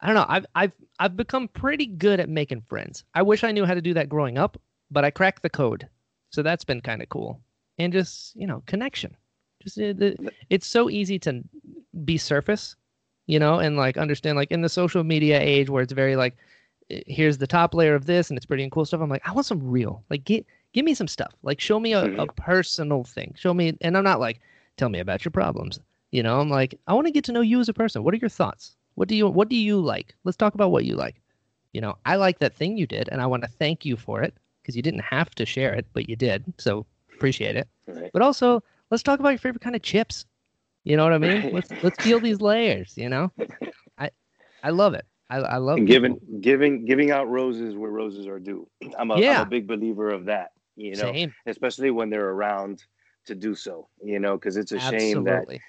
i 0.00 0.06
don't 0.06 0.14
know. 0.14 0.26
I've 0.28 0.46
i've 0.54 0.72
i've 0.98 1.16
become 1.16 1.48
pretty 1.48 1.86
good 1.86 2.20
at 2.20 2.28
making 2.28 2.62
friends. 2.68 3.04
I 3.14 3.22
wish 3.22 3.44
i 3.44 3.52
knew 3.52 3.64
how 3.64 3.74
to 3.74 3.82
do 3.82 3.94
that 3.94 4.08
growing 4.08 4.38
up 4.38 4.60
but 4.90 5.04
i 5.04 5.10
cracked 5.10 5.42
the 5.42 5.50
code. 5.50 5.88
So 6.30 6.42
that's 6.42 6.64
been 6.64 6.80
kind 6.80 7.02
of 7.02 7.08
cool. 7.08 7.40
And 7.78 7.92
just 7.92 8.36
you 8.36 8.46
know 8.46 8.62
connection. 8.66 9.16
Just 9.62 9.78
uh, 9.78 9.92
the, 9.92 10.32
it's 10.48 10.66
so 10.66 10.88
easy 10.88 11.18
to 11.20 11.42
be 12.04 12.16
surface 12.16 12.76
you 13.26 13.38
know 13.38 13.58
and 13.58 13.76
like 13.76 13.96
understand 13.96 14.36
like 14.36 14.50
in 14.50 14.62
the 14.62 14.68
social 14.68 15.04
media 15.04 15.40
age 15.40 15.68
where 15.68 15.82
it's 15.82 15.92
very 15.92 16.16
like 16.16 16.36
eh, 16.90 17.00
here's 17.06 17.38
the 17.38 17.46
top 17.46 17.74
layer 17.74 17.94
of 17.94 18.06
this 18.06 18.30
and 18.30 18.36
it's 18.36 18.46
pretty 18.46 18.62
and 18.62 18.72
cool 18.72 18.84
stuff 18.84 19.00
i'm 19.00 19.10
like 19.10 19.26
i 19.26 19.32
want 19.32 19.46
some 19.46 19.62
real. 19.62 20.02
Like 20.10 20.24
get 20.24 20.46
give 20.72 20.84
me 20.84 20.94
some 20.94 21.08
stuff. 21.08 21.32
Like 21.42 21.60
show 21.60 21.78
me 21.80 21.92
a, 21.92 22.04
a 22.16 22.26
personal 22.26 23.04
thing. 23.04 23.34
Show 23.36 23.54
me 23.54 23.76
and 23.80 23.96
i'm 23.96 24.04
not 24.04 24.20
like 24.20 24.40
tell 24.76 24.88
me 24.88 24.98
about 24.98 25.24
your 25.24 25.32
problems. 25.32 25.78
You 26.10 26.22
know 26.22 26.40
i'm 26.40 26.50
like 26.50 26.78
i 26.86 26.92
want 26.94 27.06
to 27.06 27.12
get 27.12 27.24
to 27.24 27.32
know 27.32 27.40
you 27.40 27.60
as 27.60 27.68
a 27.68 27.74
person. 27.74 28.02
What 28.02 28.14
are 28.14 28.18
your 28.18 28.30
thoughts 28.30 28.76
what 29.00 29.08
do 29.08 29.16
you 29.16 29.26
what 29.28 29.48
do 29.48 29.56
you 29.56 29.80
like 29.80 30.14
let's 30.24 30.36
talk 30.36 30.54
about 30.54 30.70
what 30.70 30.84
you 30.84 30.94
like 30.94 31.20
you 31.72 31.80
know 31.80 31.96
i 32.06 32.16
like 32.16 32.38
that 32.38 32.54
thing 32.54 32.76
you 32.76 32.86
did 32.86 33.08
and 33.10 33.20
i 33.22 33.26
want 33.26 33.42
to 33.42 33.48
thank 33.48 33.84
you 33.84 33.96
for 33.96 34.22
it 34.22 34.34
because 34.62 34.76
you 34.76 34.82
didn't 34.82 35.00
have 35.16 35.34
to 35.34 35.46
share 35.46 35.72
it 35.74 35.86
but 35.94 36.08
you 36.08 36.16
did 36.16 36.44
so 36.58 36.86
Appreciate 37.20 37.54
it. 37.54 37.68
Right. 37.86 38.10
But 38.14 38.22
also, 38.22 38.62
let's 38.90 39.02
talk 39.02 39.20
about 39.20 39.28
your 39.28 39.38
favorite 39.38 39.60
kind 39.60 39.76
of 39.76 39.82
chips. 39.82 40.24
You 40.84 40.96
know 40.96 41.04
what 41.04 41.12
I 41.12 41.18
mean? 41.18 41.42
Right. 41.42 41.52
Let's 41.52 41.70
let's 41.82 41.98
peel 41.98 42.18
these 42.18 42.40
layers. 42.40 42.96
You 42.96 43.10
know, 43.10 43.30
I 43.98 44.10
I 44.62 44.70
love 44.70 44.94
it. 44.94 45.04
I 45.28 45.36
I 45.36 45.56
love 45.58 45.76
And 45.76 45.86
people- 45.86 46.16
giving 46.16 46.40
giving 46.40 46.84
giving 46.86 47.10
out 47.10 47.28
roses 47.28 47.76
where 47.76 47.90
roses 47.90 48.26
are 48.26 48.38
due. 48.40 48.66
I'm 48.98 49.10
a, 49.10 49.16
I'm 49.16 49.42
a 49.42 49.50
big 49.50 49.66
believer 49.66 50.08
of 50.08 50.24
that. 50.24 50.52
You 50.76 50.92
know, 50.92 51.12
Same. 51.12 51.34
especially 51.44 51.90
when 51.90 52.08
they're 52.08 52.30
around 52.30 52.84
to 53.26 53.34
do 53.34 53.54
so. 53.54 53.88
You 54.02 54.18
know, 54.18 54.38
because 54.38 54.56
it's 54.56 54.72
a 54.72 54.80
shame 54.80 55.24
that 55.24 55.42
Absolutely. 55.42 55.60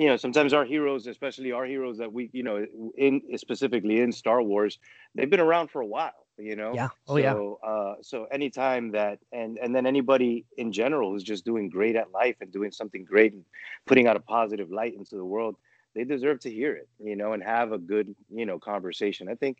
You 0.00 0.06
know 0.06 0.16
sometimes 0.16 0.54
our 0.54 0.64
heroes, 0.64 1.06
especially 1.06 1.52
our 1.52 1.66
heroes 1.66 1.98
that 1.98 2.10
we 2.10 2.30
you 2.32 2.42
know 2.42 2.64
in 2.96 3.20
specifically 3.36 4.00
in 4.00 4.10
Star 4.10 4.42
Wars, 4.42 4.78
they've 5.14 5.28
been 5.28 5.40
around 5.40 5.70
for 5.70 5.82
a 5.82 5.86
while. 5.86 6.26
You 6.38 6.56
know. 6.56 6.72
Yeah. 6.74 6.88
Oh 7.06 7.16
so, 7.16 7.58
yeah. 7.62 7.68
Uh, 7.68 7.94
so 8.00 8.24
anytime 8.32 8.92
that 8.92 9.18
and 9.30 9.58
and 9.58 9.76
then 9.76 9.84
anybody 9.86 10.46
in 10.56 10.72
general 10.72 11.10
who's 11.12 11.22
just 11.22 11.44
doing 11.44 11.68
great 11.68 11.96
at 11.96 12.10
life 12.12 12.36
and 12.40 12.50
doing 12.50 12.72
something 12.72 13.04
great 13.04 13.34
and 13.34 13.44
putting 13.86 14.06
out 14.06 14.16
a 14.16 14.20
positive 14.20 14.70
light 14.70 14.94
into 14.94 15.16
the 15.16 15.24
world, 15.24 15.56
they 15.94 16.04
deserve 16.04 16.40
to 16.40 16.50
hear 16.50 16.74
it, 16.74 16.88
you 16.98 17.14
know, 17.14 17.34
and 17.34 17.42
have 17.42 17.72
a 17.72 17.78
good, 17.78 18.14
you 18.30 18.46
know, 18.46 18.58
conversation. 18.58 19.28
I 19.28 19.34
think 19.34 19.58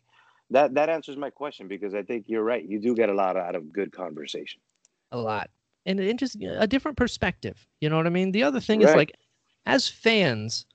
that 0.49 0.73
that 0.73 0.89
answers 0.89 1.17
my 1.17 1.29
question 1.29 1.67
because 1.67 1.93
I 1.93 2.01
think 2.01 2.25
you're 2.27 2.43
right. 2.43 2.67
You 2.67 2.79
do 2.79 2.95
get 2.95 3.09
a 3.09 3.13
lot 3.13 3.37
out 3.37 3.53
of 3.53 3.71
good 3.71 3.91
conversation. 3.91 4.59
a 5.11 5.19
lot 5.19 5.51
and 5.85 6.19
just 6.19 6.37
a 6.41 6.67
different 6.67 6.95
perspective 6.95 7.57
you 7.79 7.89
know 7.89 7.97
what 7.97 8.05
i 8.05 8.09
mean 8.09 8.31
the 8.31 8.43
other 8.43 8.59
thing 8.59 8.81
is 8.83 8.93
like 8.93 9.11
as 9.65 9.87
fans 9.87 10.65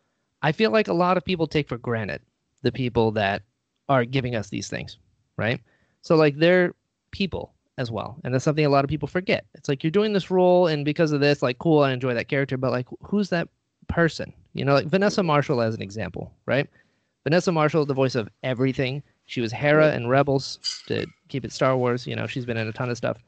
i 0.42 0.52
feel 0.52 0.70
like 0.70 0.88
a 0.88 0.92
lot 0.94 1.16
of 1.16 1.24
people 1.24 1.46
take 1.46 1.68
for 1.68 1.78
granted 1.78 2.20
the 2.62 2.72
people 2.72 3.10
that 3.12 3.42
are 3.88 4.04
giving 4.04 4.34
us 4.34 4.48
these 4.48 4.68
things 4.68 4.98
right? 5.36 5.60
So 6.02 6.16
like 6.16 6.36
they're 6.36 6.74
people 7.10 7.52
as 7.78 7.90
well 7.90 8.16
and 8.24 8.32
that's 8.32 8.44
something 8.44 8.64
a 8.64 8.70
lot 8.70 8.84
of 8.84 8.88
people 8.88 9.08
forget. 9.08 9.44
It's 9.54 9.68
like 9.68 9.84
you're 9.84 9.90
doing 9.90 10.12
this 10.12 10.30
role 10.30 10.66
and 10.66 10.84
because 10.84 11.12
of 11.12 11.20
this 11.20 11.42
like 11.42 11.58
cool 11.58 11.82
i 11.82 11.92
enjoy 11.92 12.14
that 12.14 12.28
character 12.28 12.56
but 12.56 12.70
like 12.70 12.86
who's 13.02 13.28
that 13.30 13.48
person? 13.88 14.32
You 14.54 14.64
know 14.64 14.74
like 14.74 14.86
vanessa 14.86 15.22
marshall 15.22 15.60
as 15.60 15.74
an 15.74 15.82
example 15.82 16.32
right? 16.46 16.68
Vanessa 17.24 17.52
marshall 17.52 17.84
the 17.84 17.94
voice 17.94 18.14
of 18.14 18.28
everything. 18.42 19.02
She 19.26 19.40
was 19.40 19.52
hera 19.52 19.94
in 19.94 20.06
rebels 20.06 20.82
to 20.86 21.06
keep 21.28 21.44
it 21.44 21.52
star 21.52 21.76
wars 21.76 22.06
you 22.06 22.16
know 22.16 22.26
she's 22.26 22.46
been 22.46 22.56
in 22.56 22.68
a 22.68 22.72
ton 22.72 22.90
of 22.90 22.96
stuff. 22.96 23.18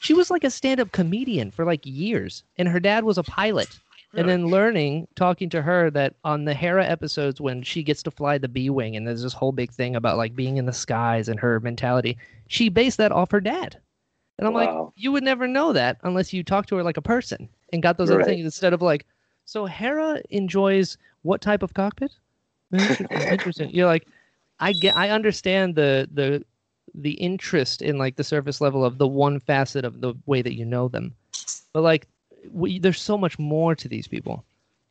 She 0.00 0.14
was 0.14 0.30
like 0.30 0.44
a 0.44 0.50
stand-up 0.50 0.92
comedian 0.92 1.50
for 1.50 1.64
like 1.64 1.84
years 1.84 2.44
and 2.58 2.68
her 2.68 2.80
dad 2.80 3.04
was 3.04 3.18
a 3.18 3.22
pilot 3.24 3.68
and 4.16 4.28
then 4.28 4.46
learning 4.46 5.06
talking 5.14 5.48
to 5.50 5.62
her 5.62 5.90
that 5.90 6.14
on 6.24 6.44
the 6.44 6.54
hera 6.54 6.84
episodes 6.84 7.40
when 7.40 7.62
she 7.62 7.82
gets 7.82 8.02
to 8.02 8.10
fly 8.10 8.38
the 8.38 8.48
b-wing 8.48 8.96
and 8.96 9.06
there's 9.06 9.22
this 9.22 9.32
whole 9.32 9.52
big 9.52 9.70
thing 9.70 9.96
about 9.96 10.16
like 10.16 10.34
being 10.34 10.56
in 10.56 10.66
the 10.66 10.72
skies 10.72 11.28
and 11.28 11.38
her 11.38 11.60
mentality 11.60 12.16
she 12.48 12.68
based 12.68 12.98
that 12.98 13.12
off 13.12 13.30
her 13.30 13.40
dad. 13.40 13.78
And 14.38 14.46
i'm 14.46 14.54
like 14.54 14.70
you 14.96 15.12
would 15.12 15.24
never 15.24 15.46
know 15.46 15.72
that 15.72 15.98
unless 16.02 16.32
you 16.32 16.42
talk 16.42 16.66
to 16.66 16.76
her 16.76 16.82
like 16.82 16.96
a 16.96 17.02
person 17.02 17.48
and 17.72 17.82
got 17.82 17.96
those 17.96 18.10
other 18.10 18.24
things 18.24 18.44
instead 18.44 18.72
of 18.72 18.82
like 18.82 19.06
so 19.44 19.66
hera 19.66 20.20
enjoys 20.30 20.98
what 21.22 21.40
type 21.40 21.62
of 21.62 21.74
cockpit? 21.74 22.12
Interesting. 22.72 23.70
you're 23.70 23.86
like 23.86 24.06
i 24.60 24.72
get 24.72 24.96
i 24.96 25.10
understand 25.10 25.74
the 25.74 26.08
the 26.12 26.44
the 26.94 27.12
interest 27.12 27.82
in 27.82 27.98
like 27.98 28.16
the 28.16 28.24
surface 28.24 28.60
level 28.60 28.84
of 28.84 28.98
the 28.98 29.06
one 29.06 29.38
facet 29.38 29.84
of 29.84 30.00
the 30.00 30.14
way 30.26 30.42
that 30.42 30.54
you 30.54 30.64
know 30.64 30.88
them. 30.88 31.14
But 31.72 31.82
like 31.82 32.08
we, 32.52 32.78
there's 32.78 33.00
so 33.00 33.16
much 33.18 33.38
more 33.38 33.74
to 33.74 33.88
these 33.88 34.06
people 34.08 34.44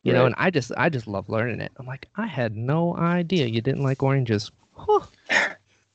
you 0.04 0.14
know 0.14 0.26
and 0.26 0.36
i 0.38 0.50
just 0.50 0.72
i 0.78 0.88
just 0.90 1.08
love 1.08 1.28
learning 1.30 1.60
it 1.60 1.72
i'm 1.78 1.86
like 1.86 2.08
i 2.16 2.28
had 2.28 2.56
no 2.56 2.96
idea 2.98 3.46
you 3.48 3.62
didn't 3.62 3.84
like 3.84 4.04
oranges 4.04 4.52
huh. 4.74 5.00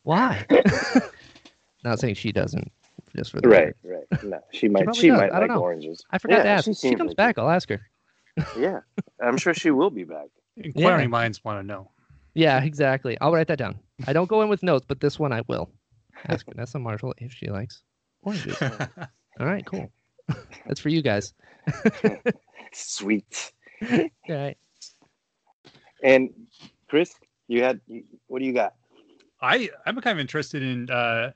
why 0.03 0.44
not 1.85 1.99
saying 1.99 2.14
she 2.14 2.33
doesn't 2.33 2.70
just 3.16 3.31
for 3.31 3.40
the 3.40 3.49
Right, 3.49 3.75
record. 3.75 3.77
right. 3.85 4.23
No, 4.23 4.40
she 4.53 4.68
might 4.68 4.85
probably 4.85 5.01
she 5.03 5.11
might 5.11 5.33
I 5.33 5.38
don't 5.40 5.49
like 5.49 5.57
know. 5.57 5.62
oranges. 5.62 6.05
i 6.11 6.18
forgot 6.18 6.38
Yeah, 6.38 6.42
to 6.44 6.49
ask 6.51 6.64
she 6.66 6.75
she, 6.75 6.94
comes 6.94 7.11
like 7.11 7.16
back 7.16 7.38
i'll 7.38 7.51
ask 7.51 7.68
her 7.68 7.81
Yeah. 8.61 8.81
I'm 9.23 9.37
sure 9.37 9.55
she 9.55 9.70
will 9.70 9.90
be 9.90 10.05
back. 10.05 10.27
Inquiring 10.57 11.03
Yeah. 11.05 11.09
minds 11.09 11.44
want 11.44 11.59
to 11.61 11.66
know. 11.66 11.90
yeah 12.35 12.62
exactly 12.62 13.16
i'll 13.20 13.33
write 13.33 13.49
that 13.49 13.59
down 13.59 13.79
i 14.07 14.12
don't 14.12 14.29
go 14.29 14.42
in 14.42 14.49
with 14.49 14.62
notes 14.62 14.85
but 14.88 15.01
this 15.01 15.18
one 15.18 15.33
i 15.33 15.42
will 15.49 15.70
ask 16.29 16.46
vanessa 16.46 16.79
marshall 16.79 17.14
if 17.18 17.33
she 17.33 17.49
likes 17.49 17.83
oranges 18.23 18.57
all 19.40 19.46
right 19.46 19.64
cool 19.66 19.90
that's 20.66 20.81
for 20.81 20.90
you 20.90 21.03
guys 21.03 21.33
Sweet. 22.72 23.52
all 23.90 24.09
right 24.28 24.56
And 26.02 26.30
Chris, 26.88 27.14
you 27.48 27.62
had 27.62 27.80
what 28.26 28.40
do 28.40 28.44
you 28.44 28.52
got? 28.52 28.74
I 29.40 29.68
I'm 29.87 29.96
kind 30.00 30.16
of 30.18 30.20
interested 30.20 30.62
in 30.62 30.90
uh, 30.90 31.33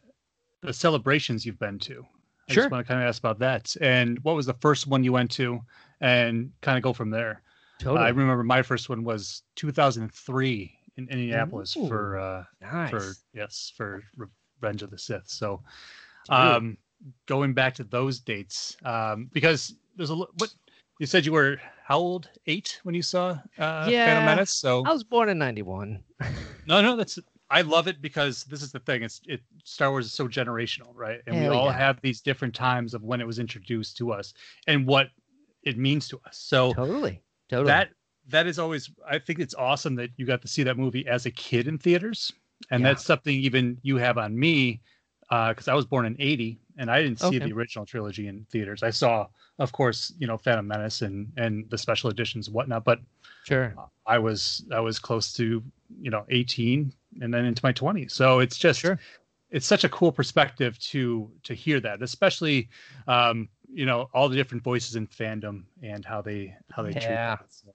the 0.63 0.73
celebrations 0.73 1.45
you've 1.47 1.59
been 1.59 1.79
to. 1.81 2.05
I 2.49 2.53
Sure. 2.53 2.65
just 2.65 2.71
want 2.73 2.87
to 2.87 2.93
kind 2.93 3.03
of 3.03 3.09
ask 3.09 3.21
about 3.21 3.39
that. 3.39 3.75
And 3.81 4.19
what 4.23 4.37
was 4.37 4.45
the 4.47 4.55
first 4.61 4.87
one 4.87 5.03
you 5.03 5.13
went 5.13 5.31
to, 5.33 5.61
and 6.01 6.51
kind 6.61 6.77
of 6.77 6.83
go 6.83 6.93
from 6.93 7.09
there. 7.11 7.43
totally 7.79 8.05
I 8.05 8.09
remember 8.11 8.43
my 8.45 8.61
first 8.63 8.89
one 8.91 9.03
was 9.03 9.43
2003 9.57 10.79
in 10.97 11.09
Indianapolis 11.09 11.77
Ooh, 11.77 11.89
for 11.89 12.19
uh, 12.19 12.45
nice 12.61 12.91
for 12.91 13.13
yes 13.33 13.73
for 13.77 14.03
Revenge 14.61 14.83
of 14.83 14.91
the 14.91 14.99
Sith. 14.99 15.27
So, 15.27 15.63
Dude. 16.27 16.37
um, 16.37 16.77
going 17.27 17.53
back 17.55 17.75
to 17.75 17.85
those 17.85 18.21
dates, 18.21 18.77
um, 18.85 19.31
because 19.33 19.75
there's 19.97 20.11
a 20.11 20.17
what 20.17 20.53
you 20.99 21.07
said 21.07 21.25
you 21.27 21.33
were 21.33 21.59
how 21.85 21.99
old? 21.99 22.29
Eight 22.47 22.81
when 22.85 22.95
you 22.95 23.03
saw 23.03 23.31
uh, 23.31 23.85
Phantom 23.85 23.93
Yeah. 23.93 24.25
Menace. 24.25 24.55
So 24.59 24.85
I 24.87 24.93
was 24.93 25.05
born 25.05 25.29
in 25.29 25.39
91. 25.39 26.03
no, 26.67 26.81
no, 26.81 26.97
that's 26.97 27.19
I 27.51 27.61
love 27.61 27.89
it 27.89 28.01
because 28.01 28.45
this 28.45 28.63
is 28.63 28.73
the 28.73 28.81
thing. 28.81 29.03
It's 29.03 29.21
it 29.27 29.41
Star 29.65 29.91
Wars 29.91 30.07
is 30.07 30.13
so 30.13 30.27
generational, 30.27 30.93
right? 30.95 31.21
And 31.27 31.37
Hell 31.37 31.51
we 31.51 31.57
all 31.57 31.67
yeah. 31.67 31.73
have 31.79 32.01
these 32.01 32.21
different 32.21 32.55
times 32.55 32.95
of 32.95 33.03
when 33.03 33.21
it 33.21 33.27
was 33.27 33.39
introduced 33.39 33.97
to 33.99 34.13
us 34.13 34.33
and 34.67 34.87
what 34.87 35.09
it 35.63 35.77
means 35.79 36.09
to 36.09 36.21
us. 36.27 36.39
So 36.39 36.73
Totally. 36.73 37.21
Totally. 37.51 37.67
that 37.67 37.91
that 38.29 38.47
is 38.47 38.59
always 38.59 38.91
I 39.07 39.19
think 39.19 39.39
it's 39.39 39.55
awesome 39.55 39.95
that 39.97 40.11
you 40.17 40.25
got 40.25 40.41
to 40.43 40.49
see 40.49 40.63
that 40.63 40.79
movie 40.79 41.07
as 41.07 41.27
a 41.27 41.31
kid 41.31 41.69
in 41.69 41.77
theaters. 41.79 42.33
And 42.71 42.83
Yeah. 42.83 42.91
that's 42.91 43.05
something 43.05 43.35
even 43.35 43.79
you 43.83 43.97
have 43.99 44.17
on 44.17 44.39
me 44.39 44.81
because 45.29 45.69
I 45.69 45.75
was 45.75 45.85
born 45.85 46.07
in 46.07 46.17
80 46.19 46.59
and 46.79 46.91
I 46.91 47.03
didn't 47.03 47.21
see 47.21 47.27
Okay. 47.27 47.39
the 47.41 47.53
original 47.53 47.87
trilogy 47.87 48.27
in 48.29 48.45
theaters. 48.51 48.83
I 48.83 48.91
saw, 48.91 49.27
of 49.59 49.73
course, 49.73 50.13
you 50.19 50.27
know, 50.27 50.37
Phantom 50.37 50.67
Menace 50.67 51.03
and 51.03 51.33
and 51.37 51.69
the 51.71 51.79
special 51.79 52.11
editions 52.11 52.49
and 52.49 52.55
whatnot, 52.55 52.85
but 52.85 53.01
sure. 53.45 53.75
I 54.07 54.19
was 54.19 54.65
I 54.73 54.81
was 54.81 54.99
close 54.99 55.33
to 55.35 55.63
you 56.01 56.11
know 56.11 56.25
18 56.31 56.93
and 57.21 57.33
then 57.33 57.45
into 57.45 57.61
my 57.65 57.73
20s. 57.73 58.11
So 58.13 58.41
it's 58.41 58.59
just 58.59 58.81
Sure. 58.81 58.99
it's 59.51 59.67
such 59.67 59.85
a 59.85 59.89
cool 59.89 60.11
perspective 60.13 60.79
to 60.91 61.31
to 61.45 61.55
hear 61.55 61.81
that, 61.81 62.03
especially 62.03 62.69
um, 63.07 63.49
you 63.73 63.87
know 63.87 64.09
all 64.13 64.29
the 64.29 64.37
different 64.37 64.63
voices 64.63 64.97
in 64.97 65.07
fandom 65.07 65.65
and 65.83 66.05
how 66.05 66.21
they 66.23 66.55
how 66.71 66.83
they 66.83 66.93
treat 66.93 67.07
that. 67.07 67.41
So, 67.49 67.69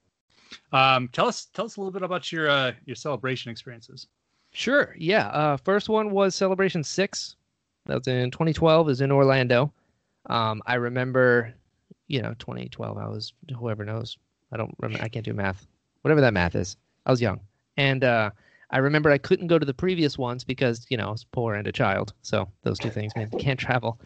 um, 0.72 1.08
tell 1.10 1.28
us 1.28 1.46
tell 1.54 1.66
us 1.66 1.78
a 1.78 1.80
little 1.80 1.92
bit 1.94 2.04
about 2.04 2.32
your 2.32 2.50
uh, 2.50 2.74
your 2.86 2.96
celebration 2.96 3.52
experiences. 3.52 4.08
Sure. 4.52 4.96
Yeah. 4.98 5.28
Uh, 5.28 5.58
first 5.58 5.90
one 5.90 6.10
was 6.12 6.34
Celebration 6.36 6.84
6. 6.84 7.36
That 7.86 7.98
was 7.98 8.08
in 8.08 8.32
2012. 8.32 8.88
It 8.88 8.90
was 8.90 9.02
in 9.02 9.12
Orlando. 9.12 9.74
Um, 10.28 10.62
I 10.66 10.76
remember, 10.76 11.54
you 12.08 12.22
know, 12.22 12.34
2012. 12.40 12.98
I 12.98 13.08
was, 13.08 13.34
whoever 13.58 13.86
knows. 13.86 14.18
I 14.52 14.58
don't 14.58 14.76
remember. 14.80 15.04
I 15.04 15.10
can't 15.10 15.26
do 15.26 15.34
math. 15.34 15.66
Whatever 16.02 16.22
that 16.22 16.34
math 16.34 16.56
is. 16.56 16.78
I 17.06 17.12
was 17.12 17.22
young. 17.22 17.40
And 17.78 18.04
uh, 18.04 18.32
I 18.72 18.78
remember 18.80 19.10
I 19.10 19.18
couldn't 19.18 19.48
go 19.48 19.58
to 19.58 19.66
the 19.66 19.74
previous 19.74 20.18
ones 20.18 20.44
because, 20.44 20.86
you 20.90 20.98
know, 20.98 21.08
I 21.08 21.12
was 21.12 21.24
poor 21.24 21.56
and 21.56 21.68
a 21.68 21.72
child. 21.72 22.14
So 22.22 22.48
those 22.64 22.80
two 22.80 22.90
things 22.90 23.16
mean 23.16 23.30
can't 23.40 23.60
travel. 23.60 24.00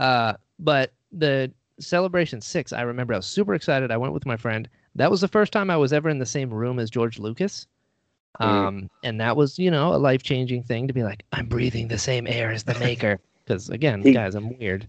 Uh, 0.00 0.34
but 0.58 0.92
the 1.12 1.52
Celebration 1.80 2.40
6, 2.40 2.72
I 2.72 2.82
remember 2.82 3.14
I 3.14 3.18
was 3.18 3.26
super 3.26 3.54
excited. 3.54 3.90
I 3.90 3.96
went 3.96 4.14
with 4.14 4.26
my 4.26 4.36
friend. 4.36 4.68
That 4.94 5.10
was 5.10 5.20
the 5.20 5.28
first 5.28 5.52
time 5.52 5.70
I 5.70 5.76
was 5.76 5.92
ever 5.92 6.08
in 6.08 6.18
the 6.18 6.26
same 6.26 6.52
room 6.52 6.78
as 6.78 6.88
George 6.88 7.18
Lucas. 7.18 7.66
Mm. 8.40 8.44
Um, 8.46 8.90
and 9.02 9.20
that 9.20 9.36
was, 9.36 9.58
you 9.58 9.70
know, 9.70 9.94
a 9.94 9.96
life 9.96 10.22
changing 10.22 10.62
thing 10.62 10.86
to 10.88 10.92
be 10.92 11.02
like, 11.02 11.22
I'm 11.32 11.46
breathing 11.46 11.88
the 11.88 11.98
same 11.98 12.26
air 12.26 12.50
as 12.52 12.64
the 12.64 12.78
maker. 12.80 13.18
Because 13.44 13.68
again, 13.70 14.02
He- 14.02 14.12
guys, 14.12 14.34
I'm 14.34 14.58
weird. 14.58 14.86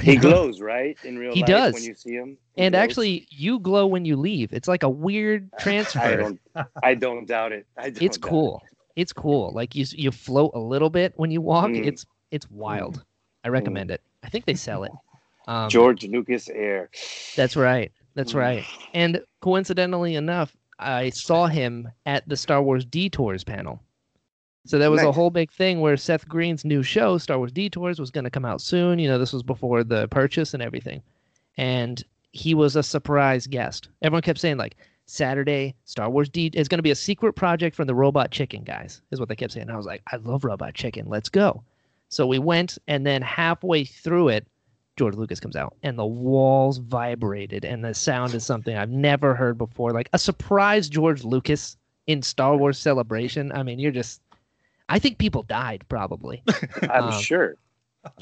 He 0.00 0.16
glows, 0.26 0.60
right? 0.60 0.96
In 1.04 1.18
real 1.18 1.34
He 1.34 1.40
life 1.40 1.48
does. 1.48 1.74
when 1.74 1.82
you 1.84 1.94
see 1.94 2.12
him. 2.12 2.38
and 2.56 2.72
glows. 2.72 2.82
actually, 2.84 3.26
you 3.30 3.58
glow 3.58 3.86
when 3.86 4.04
you 4.04 4.16
leave. 4.16 4.52
It's 4.52 4.68
like 4.68 4.82
a 4.84 4.88
weird 4.88 5.50
I 5.58 5.62
transfer. 5.62 6.16
don't 6.16 6.40
I 6.82 6.94
don't 6.94 7.26
doubt 7.26 7.52
it. 7.52 7.66
I 7.76 7.90
don't 7.90 8.02
it's 8.02 8.16
doubt 8.16 8.30
cool. 8.30 8.62
It's 8.96 9.12
cool. 9.12 9.52
Like 9.52 9.74
you, 9.74 9.84
you 9.90 10.10
float 10.10 10.52
a 10.54 10.58
little 10.60 10.90
bit 10.90 11.12
when 11.16 11.30
you 11.30 11.40
walk. 11.40 11.66
Mm. 11.70 11.84
It's 11.86 12.06
it's 12.30 12.48
wild. 12.50 13.04
I 13.44 13.48
recommend 13.48 13.90
it. 13.90 14.00
I 14.22 14.28
think 14.28 14.44
they 14.46 14.54
sell 14.54 14.84
it. 14.84 14.92
Um. 15.48 15.68
George 15.68 16.04
Lucas 16.04 16.48
Air. 16.48 16.88
That's 17.36 17.56
right. 17.56 17.90
That's 18.14 18.32
Mm. 18.34 18.38
right. 18.38 18.64
And 18.94 19.20
coincidentally 19.40 20.14
enough, 20.14 20.56
I 20.82 21.10
saw 21.10 21.46
him 21.46 21.88
at 22.06 22.28
the 22.28 22.36
Star 22.36 22.62
Wars 22.62 22.84
Detours 22.84 23.44
panel. 23.44 23.80
So 24.64 24.78
there 24.78 24.90
was 24.90 25.02
a 25.02 25.10
whole 25.10 25.30
big 25.30 25.50
thing 25.50 25.80
where 25.80 25.96
Seth 25.96 26.28
Green's 26.28 26.64
new 26.64 26.84
show, 26.84 27.18
Star 27.18 27.38
Wars 27.38 27.50
Detours, 27.50 27.98
was 27.98 28.12
going 28.12 28.24
to 28.24 28.30
come 28.30 28.44
out 28.44 28.60
soon. 28.60 29.00
You 29.00 29.08
know, 29.08 29.18
this 29.18 29.32
was 29.32 29.42
before 29.42 29.82
the 29.82 30.06
purchase 30.08 30.54
and 30.54 30.62
everything. 30.62 31.02
And 31.56 32.04
he 32.30 32.54
was 32.54 32.76
a 32.76 32.82
surprise 32.82 33.46
guest. 33.48 33.88
Everyone 34.02 34.22
kept 34.22 34.38
saying, 34.38 34.58
like, 34.58 34.76
Saturday, 35.06 35.74
Star 35.84 36.08
Wars 36.08 36.28
D 36.28 36.50
is 36.54 36.68
going 36.68 36.78
to 36.78 36.82
be 36.82 36.92
a 36.92 36.94
secret 36.94 37.32
project 37.32 37.74
from 37.74 37.88
the 37.88 37.94
Robot 37.94 38.30
Chicken 38.30 38.62
guys, 38.62 39.02
is 39.10 39.18
what 39.18 39.28
they 39.28 39.36
kept 39.36 39.52
saying. 39.52 39.68
I 39.68 39.76
was 39.76 39.84
like, 39.84 40.02
I 40.12 40.16
love 40.16 40.44
Robot 40.44 40.74
Chicken. 40.74 41.08
Let's 41.08 41.28
go. 41.28 41.64
So 42.08 42.26
we 42.26 42.38
went, 42.38 42.78
and 42.86 43.04
then 43.04 43.20
halfway 43.20 43.84
through 43.84 44.28
it, 44.28 44.46
George 44.96 45.14
Lucas 45.14 45.40
comes 45.40 45.56
out, 45.56 45.74
and 45.82 45.98
the 45.98 46.04
walls 46.06 46.78
vibrated, 46.78 47.64
and 47.64 47.84
the 47.84 47.94
sound 47.94 48.34
is 48.34 48.44
something 48.44 48.76
I've 48.76 48.90
never 48.90 49.34
heard 49.34 49.56
before. 49.56 49.92
Like 49.92 50.08
a 50.12 50.18
surprise 50.18 50.88
George 50.88 51.24
Lucas 51.24 51.76
in 52.06 52.20
Star 52.22 52.56
Wars 52.56 52.78
Celebration. 52.78 53.52
I 53.52 53.62
mean, 53.62 53.78
you're 53.78 53.92
just. 53.92 54.20
I 54.88 54.98
think 54.98 55.16
people 55.18 55.44
died 55.44 55.84
probably. 55.88 56.42
I'm 56.82 57.04
Um, 57.04 57.22
sure. 57.22 57.56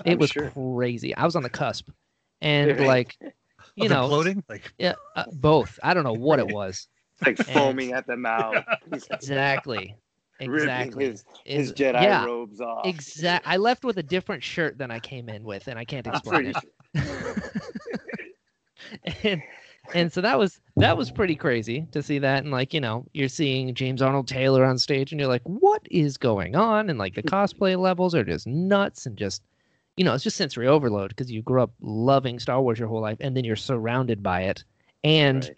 It 0.04 0.12
I'm 0.12 0.18
was 0.18 0.30
sure. 0.30 0.50
crazy. 0.50 1.14
I 1.16 1.24
was 1.24 1.34
on 1.34 1.42
the 1.42 1.50
cusp, 1.50 1.88
and 2.40 2.78
like, 2.86 3.16
you 3.74 3.88
know, 3.88 4.08
imploding? 4.08 4.42
Like 4.48 4.72
yeah, 4.78 4.94
uh, 5.16 5.24
both. 5.32 5.78
I 5.82 5.94
don't 5.94 6.04
know 6.04 6.12
what 6.12 6.38
it 6.38 6.48
was 6.48 6.86
like 7.26 7.38
foaming 7.38 7.92
at 7.92 8.06
the 8.06 8.16
mouth. 8.16 8.64
Exactly. 8.92 9.96
Exactly. 10.40 11.06
his, 11.06 11.24
his 11.44 11.70
Is- 11.70 11.72
Jedi 11.74 12.02
yeah, 12.02 12.24
robes 12.24 12.60
off. 12.60 12.86
Exact. 12.86 13.46
I 13.46 13.56
left 13.56 13.84
with 13.84 13.98
a 13.98 14.02
different 14.02 14.42
shirt 14.42 14.78
than 14.78 14.90
I 14.90 14.98
came 14.98 15.28
in 15.28 15.44
with, 15.44 15.68
and 15.68 15.78
I 15.78 15.84
can't 15.84 16.06
explain 16.06 16.46
it. 16.46 16.56
sure. 16.96 17.34
and 19.22 19.42
and 19.94 20.12
so 20.12 20.20
that 20.20 20.38
was 20.38 20.60
that 20.76 20.96
was 20.96 21.10
pretty 21.10 21.34
crazy 21.34 21.86
to 21.92 22.02
see 22.02 22.18
that 22.18 22.42
and 22.42 22.52
like 22.52 22.74
you 22.74 22.80
know 22.80 23.04
you're 23.12 23.28
seeing 23.28 23.74
james 23.74 24.02
arnold 24.02 24.26
taylor 24.26 24.64
on 24.64 24.78
stage 24.78 25.12
and 25.12 25.20
you're 25.20 25.28
like 25.28 25.42
what 25.44 25.82
is 25.90 26.16
going 26.16 26.56
on 26.56 26.90
and 26.90 26.98
like 26.98 27.14
the 27.14 27.20
hmm. 27.20 27.28
cosplay 27.28 27.78
levels 27.78 28.14
are 28.14 28.24
just 28.24 28.46
nuts 28.46 29.06
and 29.06 29.16
just 29.16 29.42
you 29.96 30.04
know 30.04 30.14
it's 30.14 30.24
just 30.24 30.36
sensory 30.36 30.66
overload 30.66 31.10
because 31.10 31.30
you 31.30 31.42
grew 31.42 31.62
up 31.62 31.72
loving 31.80 32.38
star 32.38 32.60
wars 32.60 32.78
your 32.78 32.88
whole 32.88 33.00
life 33.00 33.18
and 33.20 33.36
then 33.36 33.44
you're 33.44 33.56
surrounded 33.56 34.22
by 34.22 34.42
it 34.42 34.64
and 35.04 35.44
Right. 35.44 35.56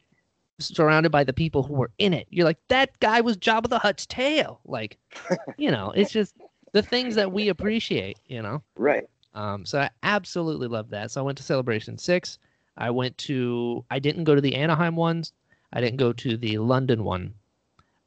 Surrounded 0.69 1.11
by 1.13 1.25
the 1.25 1.33
people 1.33 1.63
who 1.63 1.75
were 1.75 1.91
in 1.99 2.13
it 2.13 2.27
you're 2.31 2.45
like 2.45 2.59
that 2.69 2.99
guy 3.01 3.21
was 3.21 3.37
jabba 3.37 3.69
the 3.69 3.79
hutt's 3.79 4.07
tail 4.07 4.61
like 4.65 4.99
you 5.59 5.71
know 5.71 5.91
it's 5.97 6.11
just 6.13 6.35
the 6.73 6.83
things 6.83 7.15
that 7.15 7.33
we 7.33 7.49
appreciate 7.49 8.19
you 8.27 8.41
know 8.43 8.63
Right. 8.77 9.05
um, 9.35 9.65
so 9.67 9.81
I 9.81 9.91
absolutely 10.03 10.69
love 10.69 10.89
that. 10.91 11.11
So 11.11 11.21
I 11.21 11.25
went 11.25 11.37
to 11.39 11.45
Celebration 11.45 11.99
Six. 11.99 12.39
I 12.79 12.91
went 12.91 13.17
to. 13.19 13.85
I 13.91 13.99
didn't 13.99 14.25
go 14.25 14.35
to 14.35 14.41
the 14.41 14.55
Anaheim 14.55 14.97
ones. 14.97 15.33
I 15.75 15.81
didn't 15.83 15.99
go 15.99 16.13
to 16.15 16.37
the 16.39 16.57
London 16.59 17.05
one, 17.05 17.35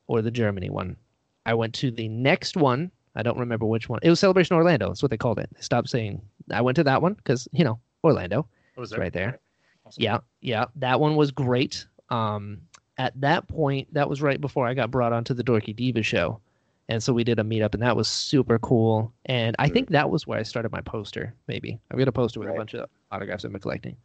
or 0.07 0.21
the 0.23 0.31
Germany 0.31 0.69
one. 0.71 0.95
I 1.45 1.53
went 1.53 1.73
to 1.75 1.91
the 1.91 2.07
next 2.09 2.57
one. 2.57 2.91
I 3.15 3.21
don't 3.21 3.37
remember 3.37 3.65
which 3.67 3.87
one. 3.87 3.99
It 4.01 4.09
was 4.09 4.19
Celebration 4.19 4.55
Orlando. 4.55 4.87
That's 4.87 5.03
what 5.03 5.11
they 5.11 5.17
called 5.17 5.37
it. 5.39 5.49
They 5.53 5.61
stopped 5.61 5.89
saying. 5.89 6.19
I 6.51 6.61
went 6.61 6.75
to 6.77 6.83
that 6.85 7.01
one 7.03 7.13
because 7.13 7.47
you 7.53 7.63
know 7.63 7.79
Orlando. 8.03 8.47
what 8.73 8.81
was 8.81 8.89
It's 8.89 8.95
there? 8.95 8.99
right 8.99 9.13
there. 9.13 9.39
Awesome. 9.85 10.01
Yeah, 10.03 10.17
yeah, 10.41 10.65
that 10.77 10.99
one 10.99 11.15
was 11.15 11.29
great. 11.29 11.85
Um, 12.09 12.61
at 12.97 13.19
that 13.21 13.47
point, 13.47 13.93
that 13.93 14.09
was 14.09 14.21
right 14.21 14.39
before 14.39 14.67
I 14.67 14.73
got 14.73 14.91
brought 14.91 15.13
onto 15.13 15.33
the 15.33 15.43
Dorky 15.43 15.75
Diva 15.75 16.01
show, 16.01 16.39
and 16.87 17.01
so 17.03 17.11
we 17.13 17.23
did 17.23 17.39
a 17.39 17.43
meetup, 17.43 17.73
and 17.73 17.83
that 17.83 17.95
was 17.95 18.07
super 18.07 18.59
cool. 18.59 19.11
And 19.25 19.55
I 19.59 19.67
think 19.69 19.89
that 19.89 20.09
was 20.09 20.25
where 20.27 20.39
I 20.39 20.43
started 20.43 20.71
my 20.71 20.81
poster. 20.81 21.33
Maybe 21.47 21.79
I've 21.91 21.97
got 21.97 22.07
a 22.07 22.11
poster 22.11 22.39
with 22.39 22.49
Right. 22.49 22.55
a 22.55 22.59
bunch 22.59 22.73
of 22.75 22.89
autographs 23.11 23.43
I've 23.43 23.51
been 23.51 23.61
collecting. 23.61 23.97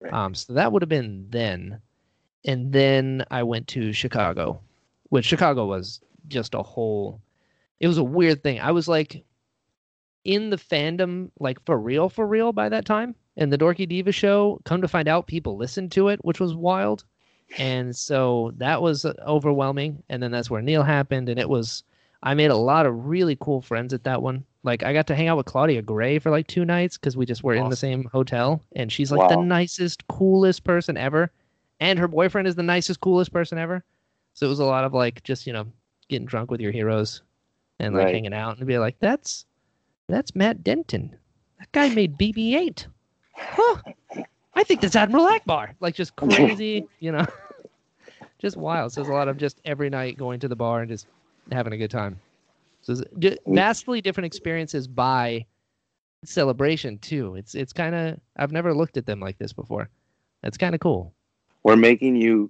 Right. 0.00 0.12
Um, 0.12 0.34
so 0.34 0.52
that 0.54 0.72
would 0.72 0.80
have 0.82 0.88
been 0.88 1.26
then, 1.28 1.80
and 2.44 2.72
then 2.72 3.24
I 3.30 3.42
went 3.42 3.68
to 3.68 3.92
Chicago, 3.92 4.60
which 5.10 5.26
Chicago 5.26 5.66
was 5.66 6.00
just 6.28 6.54
a 6.54 6.62
whole. 6.62 7.20
It 7.80 7.88
was 7.88 7.98
a 7.98 8.04
weird 8.04 8.42
thing. 8.42 8.60
I 8.60 8.70
was 8.72 8.88
like 8.88 9.24
in 10.24 10.50
the 10.50 10.56
fandom, 10.56 11.30
like 11.40 11.58
for 11.66 11.78
real, 11.78 12.08
for 12.08 12.26
real 12.26 12.52
by 12.52 12.68
that 12.68 12.84
time. 12.84 13.14
And 13.36 13.52
the 13.52 13.58
Dorky 13.58 13.88
Diva 13.88 14.12
show, 14.12 14.60
come 14.64 14.82
to 14.82 14.88
find 14.88 15.08
out, 15.08 15.26
people 15.26 15.56
listened 15.56 15.92
to 15.92 16.08
it, 16.08 16.22
which 16.24 16.40
was 16.40 16.54
wild. 16.54 17.04
And 17.58 17.94
so 17.94 18.52
that 18.58 18.80
was 18.80 19.04
uh, 19.04 19.12
overwhelming. 19.26 20.02
And 20.08 20.22
then 20.22 20.30
that's 20.30 20.50
where 20.50 20.62
Neal 20.62 20.82
happened. 20.82 21.28
And 21.28 21.38
it 21.38 21.48
was, 21.48 21.82
I 22.22 22.34
made 22.34 22.50
a 22.50 22.56
lot 22.56 22.86
of 22.86 23.06
really 23.06 23.36
cool 23.40 23.60
friends 23.60 23.92
at 23.92 24.04
that 24.04 24.22
one. 24.22 24.44
Like 24.62 24.82
I 24.82 24.92
got 24.92 25.06
to 25.08 25.14
hang 25.16 25.28
out 25.28 25.36
with 25.36 25.46
Claudia 25.46 25.82
Gray 25.82 26.18
for 26.18 26.30
like 26.30 26.46
two 26.46 26.64
nights 26.64 26.96
because 26.98 27.16
we 27.16 27.26
just 27.26 27.42
were 27.42 27.54
in 27.54 27.68
the 27.70 27.76
same 27.76 28.04
hotel. 28.12 28.62
And 28.76 28.92
she's 28.92 29.10
like 29.10 29.20
the 29.28 29.36
nicest, 29.36 30.06
coolest 30.08 30.64
person 30.64 30.96
ever. 30.96 31.30
And 31.80 31.98
her 31.98 32.08
boyfriend 32.08 32.46
is 32.46 32.54
the 32.56 32.62
nicest, 32.62 33.00
coolest 33.00 33.32
person 33.32 33.56
ever. 33.58 33.82
So 34.34 34.46
it 34.46 34.50
was 34.50 34.58
a 34.60 34.64
lot 34.64 34.84
of 34.84 34.92
like 34.92 35.22
just, 35.22 35.46
you 35.46 35.52
know, 35.52 35.66
getting 36.08 36.26
drunk 36.26 36.50
with 36.50 36.60
your 36.60 36.72
heroes 36.72 37.22
and 37.78 37.94
like 37.94 38.04
Right. 38.04 38.14
hanging 38.14 38.34
out 38.34 38.58
and 38.58 38.66
be 38.66 38.78
like, 38.78 38.96
that's 39.00 39.46
that's 40.08 40.34
Matt 40.34 40.62
Denton. 40.62 41.16
That 41.58 41.72
guy 41.72 41.88
made 41.88 42.18
BB-8. 42.18 42.86
Huh. 43.34 43.76
I 44.60 44.64
think 44.64 44.82
that's 44.82 44.94
Admiral 44.94 45.26
Ackbar. 45.38 45.70
Like 45.80 45.94
just 45.94 46.14
crazy, 46.16 46.86
you 47.00 47.12
know, 47.12 47.26
just 48.38 48.56
wild. 48.58 48.92
So 48.92 49.00
it's 49.00 49.08
a 49.10 49.12
lot 49.12 49.28
of 49.28 49.38
just 49.38 49.58
every 49.64 49.88
night 49.88 50.18
going 50.18 50.38
to 50.40 50.48
the 50.48 50.56
bar 50.56 50.80
and 50.80 50.88
just 50.90 51.06
having 51.50 51.72
a 51.72 51.78
good 51.78 51.90
time. 51.90 52.20
So 52.82 52.92
it's 52.92 53.02
d- 53.18 53.38
vastly 53.46 54.00
different 54.02 54.26
experiences 54.26 54.86
by 54.86 55.46
celebration 56.24 56.98
too. 56.98 57.34
It's 57.36 57.54
it's 57.54 57.72
kind 57.72 57.94
of 57.94 58.20
I've 58.36 58.52
never 58.52 58.74
looked 58.74 58.96
at 58.98 59.06
them 59.06 59.20
like 59.20 59.38
this 59.38 59.52
before. 59.54 59.88
That's 60.42 60.58
kind 60.58 60.74
of 60.74 60.80
cool. 60.80 61.12
We're 61.62 61.76
making 61.76 62.16
you, 62.16 62.48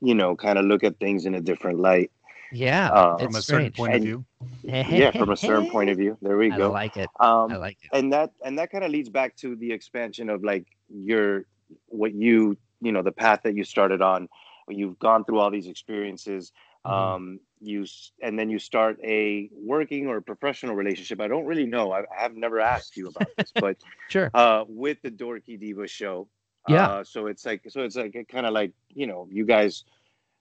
you 0.00 0.14
know, 0.14 0.36
kind 0.36 0.58
of 0.58 0.64
look 0.66 0.84
at 0.84 0.98
things 1.00 1.26
in 1.26 1.34
a 1.34 1.40
different 1.40 1.80
light. 1.80 2.10
Yeah, 2.54 2.90
Uh, 2.92 3.16
From 3.18 3.34
a 3.34 3.40
certain 3.42 3.72
strange. 3.72 3.76
point 3.76 3.94
of 3.94 4.02
view. 4.02 4.24
Yeah, 4.62 5.10
from 5.12 5.30
a 5.30 5.36
certain 5.36 5.70
point 5.70 5.88
of 5.90 5.96
view. 5.96 6.18
There 6.20 6.36
we 6.36 6.50
go. 6.50 6.66
I 6.68 6.72
like 6.82 6.96
it. 6.98 7.08
Um, 7.18 7.50
I 7.50 7.56
like 7.56 7.78
it. 7.82 7.96
and 7.96 8.12
that 8.12 8.30
and 8.44 8.58
that 8.58 8.70
kind 8.70 8.84
of 8.84 8.90
leads 8.90 9.08
back 9.08 9.34
to 9.36 9.56
the 9.56 9.72
expansion 9.72 10.28
of 10.28 10.44
like 10.44 10.66
your 10.94 11.46
what 11.86 12.12
you 12.14 12.56
you 12.80 12.92
know 12.92 13.02
the 13.02 13.12
path 13.12 13.40
that 13.44 13.54
you 13.56 13.64
started 13.64 14.02
on. 14.02 14.28
You've 14.68 14.98
gone 14.98 15.24
through 15.24 15.38
all 15.40 15.50
these 15.50 15.66
experiences. 15.66 16.52
Mhm. 16.86 16.90
Um, 16.90 17.40
you 17.60 17.82
s- 17.82 18.12
and 18.22 18.38
then 18.38 18.50
you 18.50 18.58
start 18.58 18.98
a 19.04 19.48
working 19.52 20.06
or 20.08 20.20
professional 20.20 20.74
relationship. 20.74 21.20
I 21.20 21.28
don't 21.28 21.46
really 21.46 21.66
know. 21.66 21.92
I, 21.92 22.00
I 22.00 22.22
have 22.22 22.34
never 22.34 22.58
asked 22.60 22.96
you 22.96 23.08
about 23.08 23.28
this, 23.36 23.52
but 23.54 23.76
Sure. 24.08 24.30
uh, 24.34 24.64
with 24.68 25.00
the 25.02 25.10
Dorky 25.10 25.58
Diva 25.58 25.86
show. 25.86 26.28
Yeah. 26.68 26.86
Uh, 26.88 27.04
so 27.04 27.26
it's 27.26 27.44
like 27.46 27.62
so 27.68 27.82
it's 27.82 27.96
like 27.96 28.14
kind 28.28 28.46
of 28.46 28.52
like 28.52 28.72
you 28.94 29.06
know 29.06 29.28
you 29.30 29.44
guys 29.44 29.84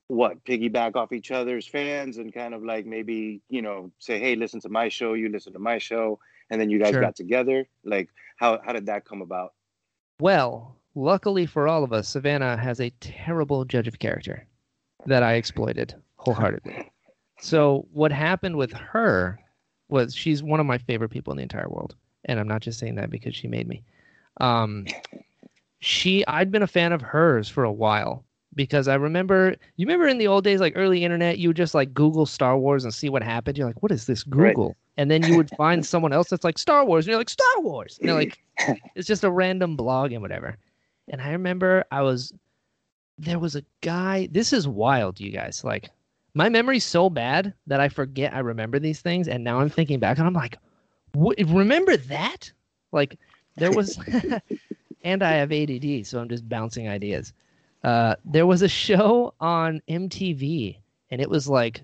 what 0.08 0.44
piggyback 0.44 0.96
off 0.96 1.14
each 1.14 1.32
other's 1.32 1.68
fans 1.68 2.18
and 2.18 2.34
kind 2.34 2.54
of 2.54 2.64
like 2.64 2.86
maybe 2.86 3.42
you 3.50 3.62
know 3.62 3.92
say 4.00 4.20
hey 4.20 4.36
listen 4.36 4.60
to 4.62 4.70
my 4.70 4.90
show 4.90 5.14
you 5.14 5.30
listen 5.30 5.54
to 5.54 5.60
my 5.60 5.78
show 5.78 6.20
and 6.50 6.60
then 6.60 6.70
you 6.70 6.78
guys 6.80 6.92
Sure. 6.92 7.02
got 7.02 7.16
together 7.16 7.66
like 7.86 8.10
how 8.38 8.60
how 8.66 8.74
did 8.74 8.88
that 8.88 9.06
come 9.06 9.22
about 9.22 9.54
Well, 10.20 10.76
luckily 10.96 11.46
for 11.46 11.68
all 11.68 11.84
of 11.84 11.94
us, 11.94 12.08
Savannah 12.10 12.58
has 12.58 12.80
a 12.80 12.90
terrible 13.00 13.66
judge 13.66 13.88
of 13.88 14.00
character 14.00 14.46
that 15.06 15.24
I 15.24 15.34
exploited 15.34 15.96
wholeheartedly. 16.18 16.92
So 17.40 17.88
what 17.92 18.12
happened 18.12 18.58
with 18.58 18.72
her 18.74 19.40
was 19.90 20.16
she's 20.16 20.44
one 20.44 20.60
of 20.60 20.66
my 20.66 20.78
favorite 20.78 21.10
people 21.10 21.32
in 21.32 21.38
the 21.38 21.44
entire 21.44 21.68
world, 21.70 21.96
and 22.26 22.40
I'm 22.40 22.48
not 22.48 22.62
just 22.62 22.80
saying 22.80 22.96
that 22.96 23.10
because 23.10 23.36
she 23.36 23.48
made 23.48 23.68
me. 23.68 23.84
Um, 24.40 24.86
she 25.80 26.26
I'd 26.28 26.52
been 26.52 26.64
a 26.64 26.68
fan 26.68 26.94
of 26.94 27.02
hers 27.02 27.50
for 27.50 27.64
a 27.64 27.72
while 27.72 28.24
because 28.56 28.88
I 28.88 28.96
remember 28.96 29.56
you 29.78 29.86
remember 29.88 30.08
in 30.08 30.18
the 30.20 30.28
old 30.28 30.44
days 30.44 30.60
like 30.60 30.74
early 30.76 31.04
internet 31.04 31.40
you 31.40 31.50
would 31.50 31.58
just 31.58 31.74
like 31.74 31.94
Google 31.94 32.26
Star 32.26 32.58
Wars 32.58 32.84
and 32.84 32.94
see 32.94 33.10
what 33.10 33.24
happened. 33.24 33.58
You're 33.58 33.68
like, 33.68 33.82
what 33.82 33.92
is 33.92 34.06
this 34.06 34.26
Right. 34.28 34.56
Google? 34.56 34.76
And 34.98 35.10
then 35.10 35.24
you 35.24 35.36
would 35.36 35.50
find 35.58 35.86
someone 35.86 36.14
else 36.14 36.30
that's 36.30 36.44
like 36.44 36.60
Star 36.60 36.86
Wars, 36.86 37.06
and 37.06 37.12
you're 37.12 37.20
like 37.20 37.30
Star 37.30 37.60
Wars. 37.62 37.98
And 38.00 38.10
they're 38.10 38.16
like, 38.16 38.40
it's 38.96 39.08
just 39.08 39.24
a 39.24 39.32
random 39.32 39.76
blog 39.76 40.12
and 40.12 40.22
whatever. 40.22 40.58
And 41.10 41.22
I 41.22 41.32
remember 41.32 41.84
I 41.92 42.02
was 42.02 42.34
there 43.18 43.40
was 43.40 43.56
a 43.56 43.64
guy. 43.82 44.28
This 44.32 44.54
is 44.54 44.68
wild, 44.68 45.20
you 45.20 45.32
guys. 45.32 45.64
Like 45.64 45.90
my 46.34 46.50
memory's 46.50 46.86
so 46.86 47.10
bad 47.10 47.54
that 47.68 47.80
I 47.80 47.90
forget 47.90 48.34
I 48.34 48.40
remember 48.40 48.80
these 48.80 49.02
things, 49.02 49.28
and 49.28 49.44
now 49.44 49.60
I'm 49.60 49.70
thinking 49.70 50.00
back 50.00 50.18
and 50.18 50.28
I'm 50.28 50.34
like, 50.34 50.58
remember 51.16 51.98
that? 51.98 52.52
Like 52.92 53.20
there 53.56 53.72
was, 53.72 54.00
and 55.04 55.24
I 55.24 55.32
have 55.34 55.52
ADD, 55.52 56.06
so 56.06 56.20
I'm 56.20 56.30
just 56.30 56.48
bouncing 56.48 56.88
ideas. 56.88 57.34
Uh, 57.84 58.16
there 58.26 58.46
was 58.46 58.62
a 58.62 58.68
show 58.70 59.34
on 59.40 59.82
MTV, 59.90 60.78
and 61.10 61.22
it 61.22 61.30
was 61.30 61.48
like 61.48 61.84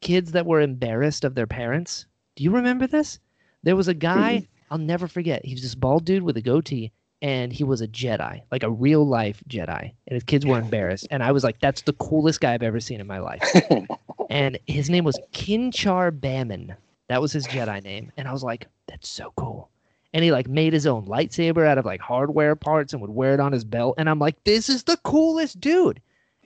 kids 0.00 0.32
that 0.32 0.46
were 0.46 0.60
embarrassed 0.60 1.24
of 1.24 1.34
their 1.34 1.46
parents. 1.46 2.06
Do 2.34 2.44
you 2.44 2.50
remember 2.50 2.86
this? 2.86 3.18
There 3.62 3.76
was 3.76 3.88
a 3.88 3.94
guy 3.94 4.46
I'll 4.70 4.78
never 4.78 5.08
forget. 5.08 5.44
He 5.44 5.54
was 5.54 5.62
this 5.62 5.74
bald 5.74 6.04
dude 6.04 6.22
with 6.22 6.36
a 6.36 6.42
goatee, 6.42 6.92
and 7.22 7.52
he 7.52 7.64
was 7.64 7.80
a 7.80 7.88
Jedi, 7.88 8.42
like 8.50 8.62
a 8.62 8.70
real 8.70 9.06
life 9.06 9.42
Jedi. 9.48 9.92
And 10.06 10.14
his 10.14 10.22
kids 10.22 10.44
were 10.44 10.58
embarrassed, 10.58 11.08
and 11.10 11.22
I 11.22 11.32
was 11.32 11.44
like, 11.44 11.60
"That's 11.60 11.82
the 11.82 11.94
coolest 11.94 12.40
guy 12.40 12.54
I've 12.54 12.62
ever 12.62 12.80
seen 12.80 13.00
in 13.00 13.06
my 13.06 13.18
life." 13.18 13.42
and 14.30 14.58
his 14.66 14.90
name 14.90 15.04
was 15.04 15.18
Kinchar 15.32 16.20
Baman. 16.20 16.74
That 17.08 17.20
was 17.20 17.32
his 17.32 17.46
Jedi 17.46 17.82
name, 17.82 18.12
and 18.16 18.28
I 18.28 18.32
was 18.32 18.42
like, 18.42 18.66
"That's 18.86 19.08
so 19.08 19.32
cool." 19.36 19.70
And 20.12 20.24
he 20.24 20.32
like 20.32 20.48
made 20.48 20.72
his 20.72 20.86
own 20.86 21.06
lightsaber 21.06 21.66
out 21.66 21.78
of 21.78 21.84
like 21.84 22.00
hardware 22.00 22.56
parts 22.56 22.92
and 22.92 23.02
would 23.02 23.10
wear 23.10 23.34
it 23.34 23.40
on 23.40 23.52
his 23.52 23.64
belt, 23.64 23.94
and 23.98 24.08
I'm 24.10 24.18
like, 24.18 24.42
"This 24.44 24.68
is 24.68 24.82
the 24.84 24.98
coolest 24.98 25.60
dude." 25.60 26.00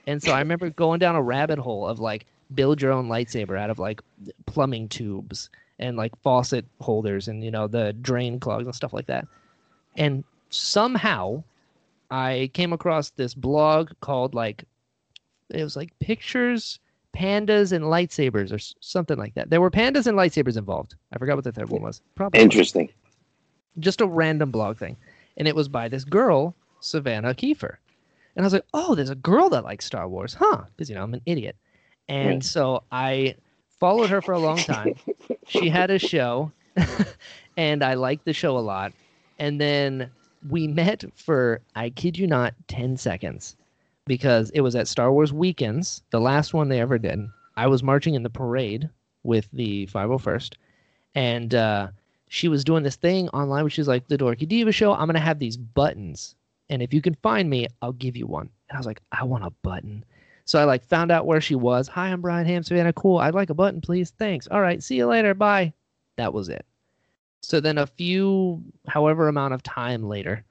And 0.06 0.22
so 0.22 0.32
I 0.32 0.38
remember 0.38 0.70
going 0.70 0.98
down 0.98 1.14
a 1.14 1.22
rabbit 1.22 1.58
hole 1.58 1.86
of 1.86 2.00
like 2.00 2.26
build 2.54 2.82
your 2.82 2.92
own 2.92 3.08
lightsaber 3.08 3.58
out 3.58 3.70
of 3.70 3.78
like 3.78 4.00
plumbing 4.46 4.88
tubes 4.88 5.50
and 5.78 5.96
like 5.96 6.12
faucet 6.22 6.64
holders 6.80 7.28
and 7.28 7.44
you 7.44 7.50
know 7.50 7.66
the 7.66 7.92
drain 7.94 8.40
clogs 8.40 8.66
and 8.66 8.74
stuff 8.74 8.92
like 8.92 9.06
that. 9.06 9.26
And 9.96 10.24
somehow 10.50 11.42
I 12.10 12.50
came 12.54 12.72
across 12.72 13.10
this 13.10 13.34
blog 13.34 13.90
called 14.00 14.34
like 14.34 14.64
it 15.50 15.62
was 15.64 15.76
like 15.76 15.98
pictures, 15.98 16.78
pandas, 17.16 17.72
and 17.72 17.84
lightsabers 17.84 18.52
or 18.52 18.58
something 18.80 19.18
like 19.18 19.34
that. 19.34 19.50
There 19.50 19.60
were 19.60 19.70
pandas 19.70 20.06
and 20.06 20.16
lightsabers 20.16 20.56
involved. 20.56 20.94
I 21.12 21.18
forgot 21.18 21.36
what 21.36 21.44
the 21.44 21.52
third 21.52 21.70
one 21.70 21.82
was. 21.82 22.02
Probably 22.14 22.40
interesting 22.40 22.88
just 23.78 24.00
a 24.00 24.06
random 24.06 24.50
blog 24.50 24.76
thing. 24.78 24.96
and 25.36 25.48
it 25.48 25.54
was 25.56 25.68
by 25.68 25.88
this 25.88 26.04
girl, 26.04 26.54
Savannah 26.80 27.34
Kiefer. 27.34 27.76
And 28.36 28.44
I 28.44 28.46
was 28.46 28.52
like, 28.52 28.64
oh, 28.74 28.94
there's 28.94 29.10
a 29.10 29.14
girl 29.14 29.48
that 29.50 29.64
likes 29.64 29.84
Star 29.86 30.08
Wars, 30.08 30.34
huh? 30.34 30.64
Because 30.66 30.88
you 30.90 30.94
know 30.96 31.02
I'm 31.02 31.14
an 31.14 31.22
idiot. 31.26 31.56
And 32.08 32.26
Right. 32.34 32.44
so 32.44 32.82
I 32.90 33.36
followed 33.78 34.10
her 34.10 34.20
for 34.20 34.32
a 34.32 34.38
long 34.38 34.58
time. 34.58 34.96
she 35.46 35.68
had 35.68 35.90
a 35.90 35.98
show, 35.98 36.52
and 37.56 37.82
I 37.82 37.94
liked 37.94 38.24
the 38.24 38.32
show 38.32 38.58
a 38.58 38.60
lot. 38.60 38.92
And 39.38 39.60
then 39.60 40.10
we 40.48 40.66
met 40.66 41.04
for, 41.14 41.60
I 41.74 41.90
kid 41.90 42.18
you 42.18 42.26
not, 42.26 42.54
10 42.68 42.96
seconds 42.96 43.56
because 44.06 44.50
it 44.50 44.60
was 44.60 44.74
at 44.74 44.88
Star 44.88 45.12
Wars 45.12 45.32
Weekends, 45.32 46.02
the 46.10 46.20
last 46.20 46.54
one 46.54 46.68
they 46.68 46.80
ever 46.80 46.98
did. 46.98 47.20
I 47.56 47.66
was 47.66 47.82
marching 47.82 48.14
in 48.14 48.22
the 48.22 48.30
parade 48.30 48.88
with 49.22 49.48
the 49.52 49.86
501st, 49.86 50.54
and 51.14 51.54
uh, 51.54 51.88
she 52.28 52.48
was 52.48 52.64
doing 52.64 52.82
this 52.82 52.96
thing 52.96 53.28
online 53.30 53.64
where 53.64 53.70
she's 53.70 53.88
like, 53.88 54.08
The 54.08 54.18
Dorky 54.18 54.48
Diva 54.48 54.72
Show, 54.72 54.92
I'm 54.92 55.06
going 55.06 55.14
to 55.14 55.20
have 55.20 55.38
these 55.38 55.56
buttons. 55.56 56.34
And 56.70 56.82
if 56.82 56.94
you 56.94 57.02
can 57.02 57.14
find 57.16 57.50
me, 57.50 57.66
I'll 57.82 57.92
give 57.92 58.16
you 58.16 58.26
one. 58.26 58.48
And 58.68 58.76
I 58.76 58.78
was 58.78 58.86
like, 58.86 59.00
I 59.12 59.24
want 59.24 59.44
a 59.44 59.50
button. 59.62 60.04
So 60.44 60.58
I 60.58 60.64
like 60.64 60.84
found 60.84 61.10
out 61.10 61.26
where 61.26 61.40
she 61.40 61.54
was. 61.54 61.88
Hi, 61.88 62.08
I'm 62.08 62.20
Brian 62.20 62.46
Ham, 62.46 62.62
Savannah. 62.62 62.92
Cool. 62.92 63.18
I'd 63.18 63.34
like 63.34 63.50
a 63.50 63.54
button, 63.54 63.80
please. 63.80 64.10
Thanks. 64.10 64.48
All 64.48 64.60
right. 64.60 64.82
See 64.82 64.96
you 64.96 65.06
later. 65.06 65.34
Bye. 65.34 65.72
That 66.16 66.32
was 66.32 66.48
it. 66.48 66.64
So 67.42 67.60
then 67.60 67.78
a 67.78 67.86
few, 67.86 68.62
however 68.86 69.28
amount 69.28 69.54
of 69.54 69.62
time 69.62 70.08
later, 70.08 70.44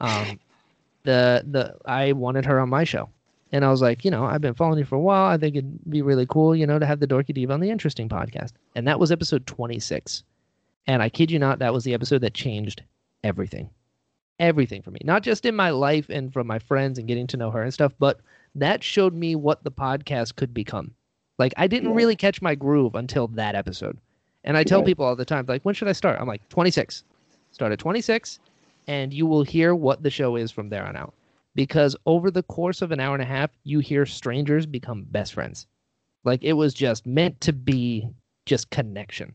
um, 0.00 0.38
the 1.04 1.44
the 1.50 1.76
I 1.84 2.12
wanted 2.12 2.44
her 2.46 2.60
on 2.60 2.68
my 2.68 2.84
show, 2.84 3.08
and 3.52 3.64
I 3.64 3.70
was 3.70 3.80
like, 3.80 4.04
you 4.04 4.10
know, 4.10 4.24
I've 4.24 4.40
been 4.40 4.54
following 4.54 4.78
you 4.78 4.84
for 4.84 4.96
a 4.96 5.00
while. 5.00 5.26
I 5.26 5.38
think 5.38 5.56
it'd 5.56 5.90
be 5.90 6.02
really 6.02 6.26
cool, 6.26 6.54
you 6.54 6.66
know, 6.66 6.78
to 6.78 6.86
have 6.86 7.00
the 7.00 7.06
Dorky 7.06 7.32
Diva 7.32 7.52
on 7.52 7.60
the 7.60 7.70
Interesting 7.70 8.08
podcast. 8.08 8.52
And 8.74 8.86
that 8.88 8.98
was 8.98 9.12
episode 9.12 9.46
26. 9.46 10.24
And 10.86 11.02
I 11.02 11.08
kid 11.08 11.30
you 11.30 11.38
not, 11.38 11.58
that 11.60 11.72
was 11.72 11.84
the 11.84 11.94
episode 11.94 12.20
that 12.20 12.34
changed 12.34 12.82
everything, 13.24 13.70
everything 14.38 14.82
for 14.82 14.90
me. 14.90 15.00
Not 15.04 15.22
just 15.22 15.44
in 15.44 15.56
my 15.56 15.70
life 15.70 16.08
and 16.08 16.32
from 16.32 16.46
my 16.46 16.58
friends 16.58 16.98
and 16.98 17.08
getting 17.08 17.26
to 17.28 17.36
know 17.36 17.50
her 17.50 17.62
and 17.62 17.72
stuff, 17.74 17.92
but 17.98 18.20
that 18.54 18.82
showed 18.82 19.14
me 19.14 19.34
what 19.36 19.64
the 19.64 19.70
podcast 19.72 20.36
could 20.36 20.52
become. 20.54 20.92
Like 21.38 21.54
I 21.56 21.66
didn't 21.66 21.94
really 21.94 22.16
catch 22.16 22.42
my 22.42 22.54
groove 22.54 22.94
until 22.94 23.28
that 23.28 23.54
episode. 23.54 23.98
And 24.46 24.56
I 24.56 24.64
tell 24.64 24.82
Right. 24.82 24.84
people 24.84 25.04
all 25.04 25.16
the 25.16 25.26
time, 25.26 25.46
like, 25.48 25.62
when 25.64 25.74
should 25.74 25.88
I 25.88 25.92
start? 25.92 26.20
I'm 26.20 26.28
like, 26.28 26.48
26. 26.48 27.04
Start 27.52 27.72
at 27.72 27.78
26, 27.80 28.40
and 28.86 29.12
you 29.12 29.26
will 29.26 29.42
hear 29.42 29.74
what 29.74 30.02
the 30.02 30.10
show 30.10 30.36
is 30.36 30.50
from 30.52 30.68
there 30.70 30.86
on 30.86 30.96
out. 30.96 31.14
Because 31.54 31.96
over 32.06 32.30
the 32.30 32.42
course 32.44 32.82
of 32.82 32.92
an 32.92 33.00
hour 33.00 33.14
and 33.14 33.22
a 33.22 33.26
half, 33.26 33.50
you 33.64 33.80
hear 33.80 34.06
strangers 34.06 34.66
become 34.66 35.04
best 35.04 35.34
friends. 35.34 35.66
Like 36.24 36.44
it 36.44 36.54
was 36.54 36.74
just 36.74 37.06
meant 37.06 37.40
to 37.42 37.52
be 37.52 38.08
just 38.46 38.70
connection. 38.70 39.34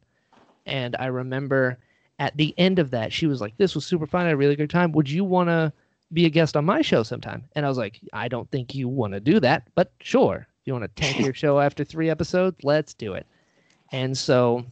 And 0.66 0.96
I 1.00 1.08
remember 1.08 1.80
at 2.20 2.38
the 2.38 2.58
end 2.58 2.80
of 2.80 2.92
that, 2.92 3.12
she 3.14 3.28
was 3.28 3.42
like, 3.42 3.58
This 3.58 3.76
was 3.76 3.86
super 3.86 4.08
fun. 4.08 4.24
I 4.24 4.30
had 4.30 4.34
a 4.34 4.38
really 4.38 4.56
good 4.56 4.70
time. 4.70 4.92
Would 4.94 5.10
you 5.10 5.24
want 5.26 5.50
to 5.50 5.74
be 6.14 6.26
a 6.26 6.30
guest 6.30 6.56
on 6.58 6.66
my 6.66 6.82
show 6.82 7.04
sometime? 7.04 7.50
And 7.56 7.66
I 7.66 7.70
was 7.70 7.78
like, 7.78 8.00
I 8.14 8.28
don't 8.28 8.50
think 8.52 8.76
you 8.76 8.88
want 8.88 9.14
to 9.14 9.20
do 9.20 9.40
that, 9.40 9.68
but 9.76 9.92
sure. 10.02 10.48
If 10.62 10.68
you 10.68 10.74
want 10.74 10.84
to 10.86 11.02
tank 11.02 11.20
your 11.24 11.34
show 11.34 11.60
after 11.60 11.84
three 11.84 12.10
episodes, 12.10 12.58
let's 12.64 12.94
do 12.94 13.14
it. 13.14 13.28
And 13.92 14.18
so 14.18 14.66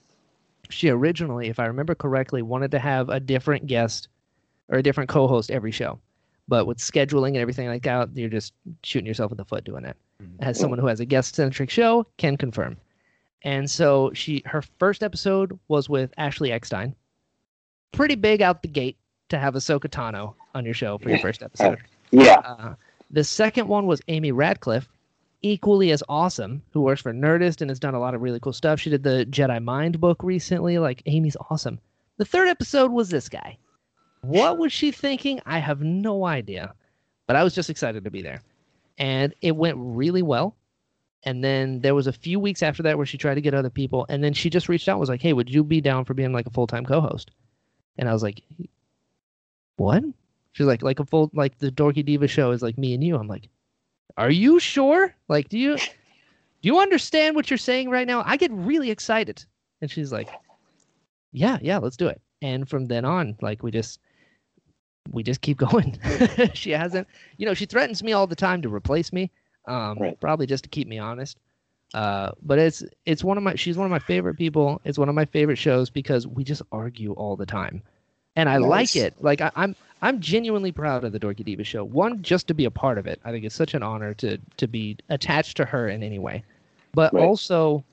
she 0.70 0.90
originally, 0.90 1.48
if 1.48 1.60
I 1.60 1.66
remember 1.66 1.96
correctly, 1.96 2.42
wanted 2.42 2.72
to 2.72 2.80
have 2.80 3.10
a 3.10 3.20
different 3.20 3.68
guest 3.68 4.08
or 4.70 4.78
a 4.78 4.84
different 4.84 5.10
co 5.10 5.28
host 5.28 5.52
every 5.52 5.72
show. 5.72 6.00
But 6.48 6.66
with 6.66 6.78
scheduling 6.78 7.30
and 7.30 7.38
everything 7.38 7.68
like 7.68 7.84
that, 7.84 8.10
you're 8.16 8.30
just 8.30 8.54
shooting 8.84 9.06
yourself 9.06 9.32
in 9.32 9.38
the 9.38 9.46
foot 9.46 9.64
doing 9.64 9.84
that. 9.84 9.98
As 10.40 10.60
someone 10.60 10.80
who 10.80 10.88
has 10.88 11.00
a 11.00 11.06
guest 11.06 11.36
centric 11.36 11.70
show 11.70 12.06
can 12.18 12.38
confirm. 12.38 12.78
And 13.44 13.70
so 13.70 14.12
she 14.14 14.44
her 14.46 14.62
first 14.80 15.02
episode 15.02 15.58
was 15.68 15.88
with 15.88 16.12
Ashley 16.18 16.52
Eckstein. 16.52 16.94
Pretty 17.92 18.16
big 18.16 18.42
out 18.42 18.62
the 18.62 18.68
gate 18.68 18.98
to 19.30 19.40
have 19.40 19.54
Ahsoka 19.54 19.88
Tano 19.88 20.34
on 20.54 20.66
your 20.66 20.74
show 20.74 20.98
for 20.98 21.10
your 21.10 21.20
first 21.20 21.42
episode. 21.42 21.80
Yeah. 22.12 22.40
Uh, 22.40 22.74
the 23.12 23.24
second 23.24 23.68
one 23.68 23.86
was 23.86 24.02
Amy 24.08 24.32
Ratcliffe, 24.32 24.90
equally 25.42 25.92
as 25.92 26.04
awesome, 26.10 26.62
who 26.72 26.82
works 26.82 27.02
for 27.02 27.14
Nerdist 27.14 27.62
and 27.62 27.70
has 27.70 27.80
done 27.80 27.94
a 27.94 28.00
lot 28.00 28.14
of 28.14 28.22
really 28.22 28.40
cool 28.40 28.54
stuff. 28.54 28.80
She 28.80 28.90
did 28.90 29.04
the 29.04 29.26
Jedi 29.30 29.64
Mind 29.64 30.00
book 30.00 30.22
recently. 30.24 30.78
Like, 30.80 31.02
Amy's 31.06 31.38
awesome. 31.50 31.80
The 32.18 32.26
third 32.26 32.50
episode 32.50 32.92
was 32.92 33.10
this 33.10 33.30
guy. 33.30 33.58
What 34.22 34.58
was 34.58 34.74
she 34.74 34.92
thinking? 34.92 35.40
I 35.46 35.60
have 35.60 35.82
no 35.82 36.26
idea. 36.26 36.74
But 37.28 37.36
I 37.36 37.44
was 37.44 37.56
just 37.56 37.70
excited 37.70 38.04
to 38.04 38.12
be 38.12 38.22
there. 38.22 38.42
And 38.98 39.34
it 39.42 39.56
went 39.56 39.78
really 39.80 40.22
well. 40.22 40.56
And 41.24 41.44
then 41.44 41.80
there 41.82 41.96
was 41.96 42.08
a 42.08 42.14
few 42.14 42.40
weeks 42.40 42.64
after 42.64 42.84
that 42.84 42.98
where 42.98 43.06
she 43.06 43.18
tried 43.18 43.36
to 43.36 43.42
get 43.42 43.54
other 43.54 43.70
people. 43.70 44.06
And 44.10 44.24
then 44.24 44.34
she 44.34 44.50
just 44.50 44.68
reached 44.68 44.90
out 44.90 44.94
and 44.94 45.00
was 45.00 45.10
like, 45.10 45.22
hey, 45.22 45.34
would 45.34 45.50
you 45.50 45.64
be 45.64 45.80
down 45.80 46.06
for 46.06 46.14
being 46.14 46.34
like 46.34 46.48
a 46.48 46.52
full 46.52 46.68
time 46.68 46.86
co 46.86 47.00
host? 47.02 47.32
And 47.98 48.10
I 48.10 48.14
was 48.14 48.24
like, 48.24 48.42
what? 49.78 50.04
She's 50.54 50.66
like, 50.66 50.82
like 50.82 51.00
a 51.00 51.06
full, 51.06 51.30
like 51.34 51.58
the 51.60 51.72
Dorky 51.72 52.04
Diva 52.04 52.28
show 52.28 52.52
is 52.52 52.62
like 52.62 52.78
me 52.78 52.94
and 52.94 53.04
you. 53.04 53.16
I'm 53.16 53.28
like, 53.28 53.48
are 54.20 54.32
you 54.32 54.60
sure? 54.60 55.16
Like, 55.30 55.50
do 55.50 55.60
you, 55.60 55.78
do 56.62 56.68
you 56.70 56.80
understand 56.80 57.36
what 57.36 57.50
you're 57.50 57.58
saying 57.58 57.90
right 57.90 58.08
now? 58.08 58.24
I 58.26 58.38
get 58.38 58.52
really 58.52 58.92
excited. 58.92 59.46
And 59.82 59.92
she's 59.92 60.14
like, 60.14 60.30
yeah, 61.32 61.60
yeah, 61.62 61.80
let's 61.80 61.98
do 61.98 62.08
it. 62.08 62.22
And 62.42 62.70
from 62.70 62.88
then 62.88 63.06
on, 63.06 63.38
like, 63.42 63.64
we 63.64 63.72
just, 63.72 64.00
we 65.12 65.24
just 65.24 65.42
keep 65.42 65.58
going. 65.70 66.00
she 66.54 66.72
hasn't, 66.72 67.08
you 67.38 67.46
know, 67.46 67.54
she 67.56 67.66
threatens 67.66 68.04
me 68.04 68.14
all 68.14 68.28
the 68.28 68.36
time 68.36 68.62
to 68.64 68.74
replace 68.74 69.14
me, 69.14 69.32
um, 69.68 70.04
Right. 70.04 70.18
probably 70.22 70.48
just 70.48 70.64
to 70.66 70.70
keep 70.70 70.88
me 70.88 71.00
honest. 71.00 71.40
Uh, 71.94 72.32
but 72.44 72.60
it's 72.60 72.84
it's 73.06 73.24
one 73.24 73.38
of 73.38 73.44
my 73.44 73.56
she's 73.56 73.78
one 73.78 73.86
of 73.86 73.92
my 73.92 74.00
favorite 74.00 74.36
people. 74.36 74.82
It's 74.86 75.00
one 75.00 75.10
of 75.10 75.16
my 75.16 75.26
favorite 75.26 75.58
shows 75.58 75.90
because 75.90 76.28
we 76.28 76.44
just 76.44 76.62
argue 76.72 77.14
all 77.14 77.36
the 77.38 77.46
time, 77.48 77.82
and 78.36 78.50
I 78.50 78.58
like 78.58 78.96
it. 78.96 79.16
Like 79.22 79.42
I, 79.42 79.52
I'm 79.56 79.76
I'm 80.02 80.20
genuinely 80.20 80.72
proud 80.72 81.04
of 81.04 81.12
the 81.12 81.20
Dorky 81.20 81.43
Diva 81.43 81.64
show. 81.64 81.84
One, 81.84 82.22
just 82.22 82.47
to 82.47 82.54
be 82.54 82.66
a 82.66 82.72
part 82.72 82.97
of 82.97 83.06
it. 83.08 83.20
I 83.26 83.32
think 83.32 83.43
it's 83.45 83.56
such 83.56 83.74
an 83.74 83.84
honor 83.84 84.14
to 84.16 84.38
to 84.58 84.68
be 84.68 84.97
attached 85.10 85.58
to 85.58 85.66
her 85.66 85.89
in 85.89 86.04
any 86.04 86.20
way. 86.20 86.43
But 86.93 87.14
Right. 87.14 87.24
also, 87.24 87.84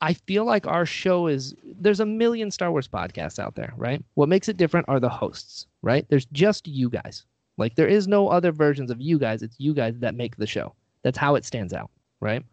I 0.00 0.14
feel 0.14 0.44
like 0.44 0.66
our 0.66 0.84
show 0.86 1.26
is 1.28 1.54
there's 1.80 2.00
a 2.00 2.06
million 2.06 2.50
Star 2.50 2.70
Wars 2.70 2.88
podcasts 2.88 3.38
out 3.38 3.54
there, 3.54 3.72
right? 3.76 4.02
What 4.14 4.28
makes 4.28 4.48
it 4.48 4.56
different 4.56 4.88
are 4.88 5.00
the 5.00 5.08
hosts, 5.08 5.66
right? 5.82 6.04
There's 6.08 6.26
just 6.26 6.66
you 6.68 6.88
guys. 6.90 7.24
Like 7.56 7.74
there 7.74 7.88
is 7.88 8.06
no 8.06 8.28
other 8.28 8.52
versions 8.52 8.90
of 8.90 9.00
you 9.00 9.18
guys. 9.18 9.42
It's 9.42 9.56
you 9.58 9.74
guys 9.74 9.98
that 9.98 10.14
make 10.14 10.36
the 10.36 10.46
show. 10.46 10.72
That's 11.02 11.18
how 11.18 11.34
it 11.36 11.44
stands 11.44 11.72
out, 11.72 11.90
right? 12.20 12.44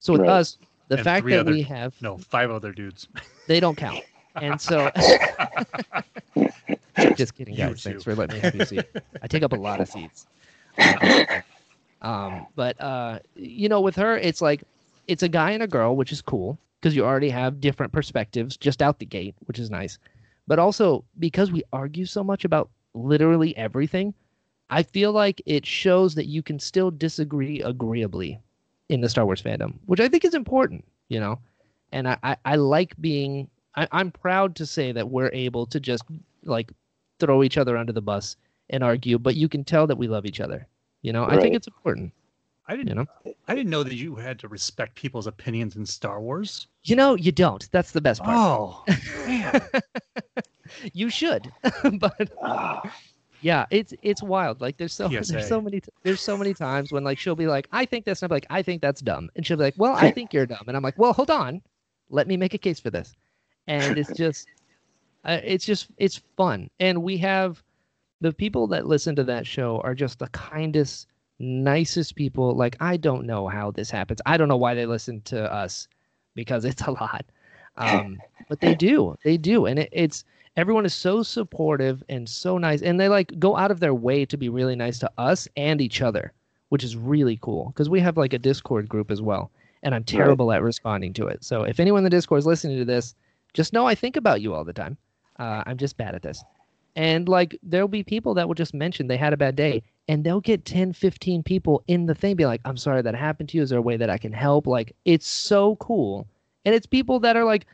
So 0.00 0.12
with 0.12 0.22
Right. 0.22 0.30
us, 0.30 0.58
the 0.88 0.96
And 0.96 1.04
fact 1.04 1.26
that 1.26 1.40
other- 1.40 1.52
we 1.52 1.62
have 1.62 2.00
No, 2.00 2.16
five 2.18 2.50
other 2.50 2.72
dudes. 2.72 3.08
they 3.46 3.60
don't 3.60 3.76
count. 3.76 4.00
And 4.36 4.60
so 4.60 4.90
just 7.16 7.34
kidding, 7.34 7.54
guys. 7.54 7.82
Thanks 7.82 8.04
for 8.04 8.14
letting 8.14 8.36
me 8.36 8.40
have 8.40 8.54
your 8.54 8.66
seat. 8.66 8.84
I 9.22 9.26
take 9.26 9.42
up 9.42 9.52
a 9.52 9.56
lot 9.56 9.80
of 9.80 9.88
seats. 9.88 10.26
Um, 12.00 12.46
but 12.54 12.80
uh, 12.80 13.18
you 13.34 13.68
know, 13.68 13.80
with 13.80 13.96
her, 13.96 14.16
it's 14.16 14.40
like 14.40 14.62
it's 15.06 15.22
a 15.22 15.28
guy 15.28 15.50
and 15.52 15.62
a 15.62 15.66
girl, 15.66 15.96
which 15.96 16.12
is 16.12 16.22
cool 16.22 16.58
because 16.80 16.94
you 16.94 17.04
already 17.04 17.30
have 17.30 17.60
different 17.60 17.92
perspectives 17.92 18.56
just 18.56 18.82
out 18.82 18.98
the 18.98 19.06
gate, 19.06 19.34
which 19.46 19.58
is 19.58 19.70
nice. 19.70 19.98
But 20.46 20.58
also 20.58 21.04
because 21.18 21.50
we 21.50 21.62
argue 21.72 22.04
so 22.04 22.22
much 22.22 22.44
about 22.44 22.70
literally 22.94 23.56
everything, 23.56 24.14
I 24.70 24.82
feel 24.82 25.12
like 25.12 25.42
it 25.46 25.66
shows 25.66 26.14
that 26.14 26.26
you 26.26 26.42
can 26.42 26.58
still 26.58 26.90
disagree 26.90 27.60
agreeably 27.62 28.40
in 28.88 29.00
the 29.00 29.08
Star 29.08 29.24
Wars 29.24 29.42
fandom, 29.42 29.74
which 29.86 30.00
I 30.00 30.08
think 30.08 30.24
is 30.24 30.34
important, 30.34 30.84
you 31.08 31.20
know. 31.20 31.38
And 31.92 32.08
I, 32.08 32.18
I, 32.22 32.36
I 32.44 32.56
like 32.56 32.94
being 33.00 33.48
I, 33.74 33.88
I'm 33.92 34.10
proud 34.10 34.56
to 34.56 34.66
say 34.66 34.92
that 34.92 35.08
we're 35.08 35.30
able 35.32 35.66
to 35.66 35.80
just 35.80 36.04
like 36.44 36.72
throw 37.18 37.42
each 37.42 37.58
other 37.58 37.76
under 37.76 37.92
the 37.92 38.02
bus 38.02 38.36
and 38.70 38.82
argue, 38.82 39.18
but 39.18 39.36
you 39.36 39.48
can 39.48 39.64
tell 39.64 39.86
that 39.86 39.96
we 39.96 40.08
love 40.08 40.26
each 40.26 40.40
other. 40.40 40.66
You 41.02 41.12
know, 41.12 41.24
I 41.24 41.40
think 41.40 41.54
it's 41.54 41.66
important. 41.66 42.12
I 42.66 42.76
didn't 42.76 42.88
You 42.88 42.94
know? 42.96 43.06
I 43.46 43.54
didn't 43.54 43.70
know 43.70 43.82
that 43.82 43.94
you 43.94 44.14
had 44.16 44.38
to 44.40 44.48
respect 44.48 44.94
people's 44.94 45.26
opinions 45.26 45.76
in 45.76 45.86
Star 45.86 46.20
Wars. 46.20 46.66
You 46.84 46.96
know, 46.96 47.14
you 47.14 47.32
don't. 47.32 47.66
That's 47.70 47.92
the 47.92 48.00
best 48.00 48.22
part. 48.22 48.36
Oh, 48.36 48.84
man. 49.26 49.60
You 50.92 51.08
should, 51.10 51.50
but 51.98 52.30
Ah, 52.42 52.94
yeah, 53.40 53.66
it's 53.70 53.94
it's 54.02 54.22
wild. 54.22 54.60
Like 54.60 54.76
there's 54.76 54.92
so 54.92 55.08
PSA. 55.08 55.32
there's 55.32 55.48
so 55.48 55.60
many 55.60 55.80
there's 56.02 56.20
so 56.20 56.36
many 56.36 56.54
times 56.54 56.92
when 56.92 57.04
like 57.04 57.18
she'll 57.18 57.34
be 57.34 57.46
like, 57.46 57.68
I 57.72 57.84
think 57.84 58.04
this, 58.04 58.22
and 58.22 58.30
I'm 58.30 58.36
like, 58.36 58.46
I 58.50 58.62
think 58.62 58.82
that's 58.82 59.00
dumb, 59.00 59.30
and 59.34 59.46
she'll 59.46 59.56
be 59.56 59.62
like, 59.64 59.74
Well, 59.76 59.94
I 59.94 60.10
think 60.10 60.32
you're 60.32 60.46
dumb, 60.46 60.64
and 60.66 60.76
I'm 60.76 60.82
like, 60.82 60.98
Well, 60.98 61.12
hold 61.12 61.30
on, 61.30 61.62
let 62.10 62.28
me 62.28 62.36
make 62.36 62.54
a 62.54 62.58
case 62.58 62.78
for 62.80 62.90
this, 62.90 63.14
and 63.66 63.96
it's 63.96 64.12
just, 64.12 64.46
uh, 65.24 65.40
it's 65.44 65.64
just 65.64 65.88
it's 65.96 66.20
fun, 66.36 66.70
and 66.80 67.02
we 67.02 67.18
have 67.18 67.62
the 68.20 68.32
people 68.32 68.66
that 68.68 68.86
listen 68.86 69.14
to 69.16 69.24
that 69.24 69.46
show 69.46 69.80
are 69.84 69.94
just 69.94 70.18
the 70.18 70.28
kindest, 70.28 71.06
nicest 71.38 72.14
people. 72.16 72.54
Like 72.54 72.76
I 72.80 72.96
don't 72.96 73.26
know 73.26 73.48
how 73.48 73.70
this 73.70 73.90
happens. 73.90 74.20
I 74.26 74.36
don't 74.36 74.48
know 74.48 74.56
why 74.56 74.74
they 74.74 74.86
listen 74.86 75.20
to 75.22 75.52
us 75.52 75.88
because 76.34 76.64
it's 76.64 76.82
a 76.82 76.92
lot, 76.92 77.24
um, 77.76 78.18
but 78.48 78.60
they 78.60 78.74
do, 78.74 79.16
they 79.24 79.36
do, 79.36 79.66
and 79.66 79.78
it, 79.80 79.88
it's 79.92 80.24
everyone 80.56 80.86
is 80.86 80.94
so 80.94 81.22
supportive 81.22 82.02
and 82.08 82.28
so 82.28 82.58
nice. 82.58 82.82
And 82.82 82.98
they 82.98 83.08
like 83.08 83.38
go 83.38 83.56
out 83.56 83.70
of 83.70 83.80
their 83.80 83.94
way 83.94 84.24
to 84.26 84.36
be 84.36 84.48
really 84.48 84.76
nice 84.76 84.98
to 85.00 85.10
us 85.18 85.48
and 85.56 85.80
each 85.80 86.02
other 86.02 86.32
which 86.68 86.84
is 86.84 86.96
really 86.96 87.38
cool. 87.40 87.66
Because 87.68 87.88
we 87.88 88.00
have 88.00 88.16
like 88.16 88.32
a 88.32 88.38
discord 88.38 88.88
group 88.88 89.10
as 89.10 89.22
well. 89.22 89.50
And 89.82 89.94
i'm 89.94 90.04
terrible 90.04 90.52
at 90.52 90.62
responding 90.62 91.12
to 91.14 91.28
it. 91.28 91.44
So 91.44 91.62
if 91.62 91.78
anyone 91.78 91.98
in 91.98 92.04
the 92.04 92.10
discord 92.10 92.40
is 92.40 92.46
listening 92.46 92.78
to 92.78 92.84
this 92.84 93.14
just 93.54 93.72
know 93.72 93.86
i 93.86 93.94
think 93.94 94.16
about 94.16 94.42
you 94.42 94.52
all 94.52 94.64
the 94.64 94.72
time 94.72 94.96
uh, 95.38 95.62
i'm 95.66 95.76
just 95.76 95.96
bad 95.96 96.14
at 96.14 96.22
this 96.22 96.44
And 96.96 97.28
like 97.28 97.56
there'll 97.62 97.88
be 97.88 98.02
people 98.02 98.34
that 98.34 98.48
will 98.48 98.54
just 98.54 98.74
mention 98.74 99.06
they 99.06 99.16
had 99.16 99.32
a 99.32 99.36
bad 99.36 99.54
day 99.56 99.82
and 100.08 100.24
they'll 100.24 100.40
get 100.40 100.64
10, 100.64 100.92
15 100.92 101.42
people 101.44 101.82
in 101.86 102.06
the 102.06 102.14
thing 102.14 102.34
be 102.36 102.46
like, 102.46 102.60
I'm 102.64 102.76
sorry 102.76 103.02
that 103.02 103.14
happened 103.14 103.50
to 103.50 103.56
you. 103.56 103.62
Is 103.62 103.70
there 103.70 103.78
a 103.78 103.82
way 103.82 103.96
that 103.96 104.10
I 104.10 104.18
can 104.18 104.32
help? 104.32 104.66
Like 104.66 104.94
it's 105.04 105.26
so 105.28 105.76
cool. 105.76 106.26
And 106.64 106.74
it's 106.74 106.86
people 106.86 107.20
that 107.20 107.36
are 107.36 107.44
like 107.44 107.66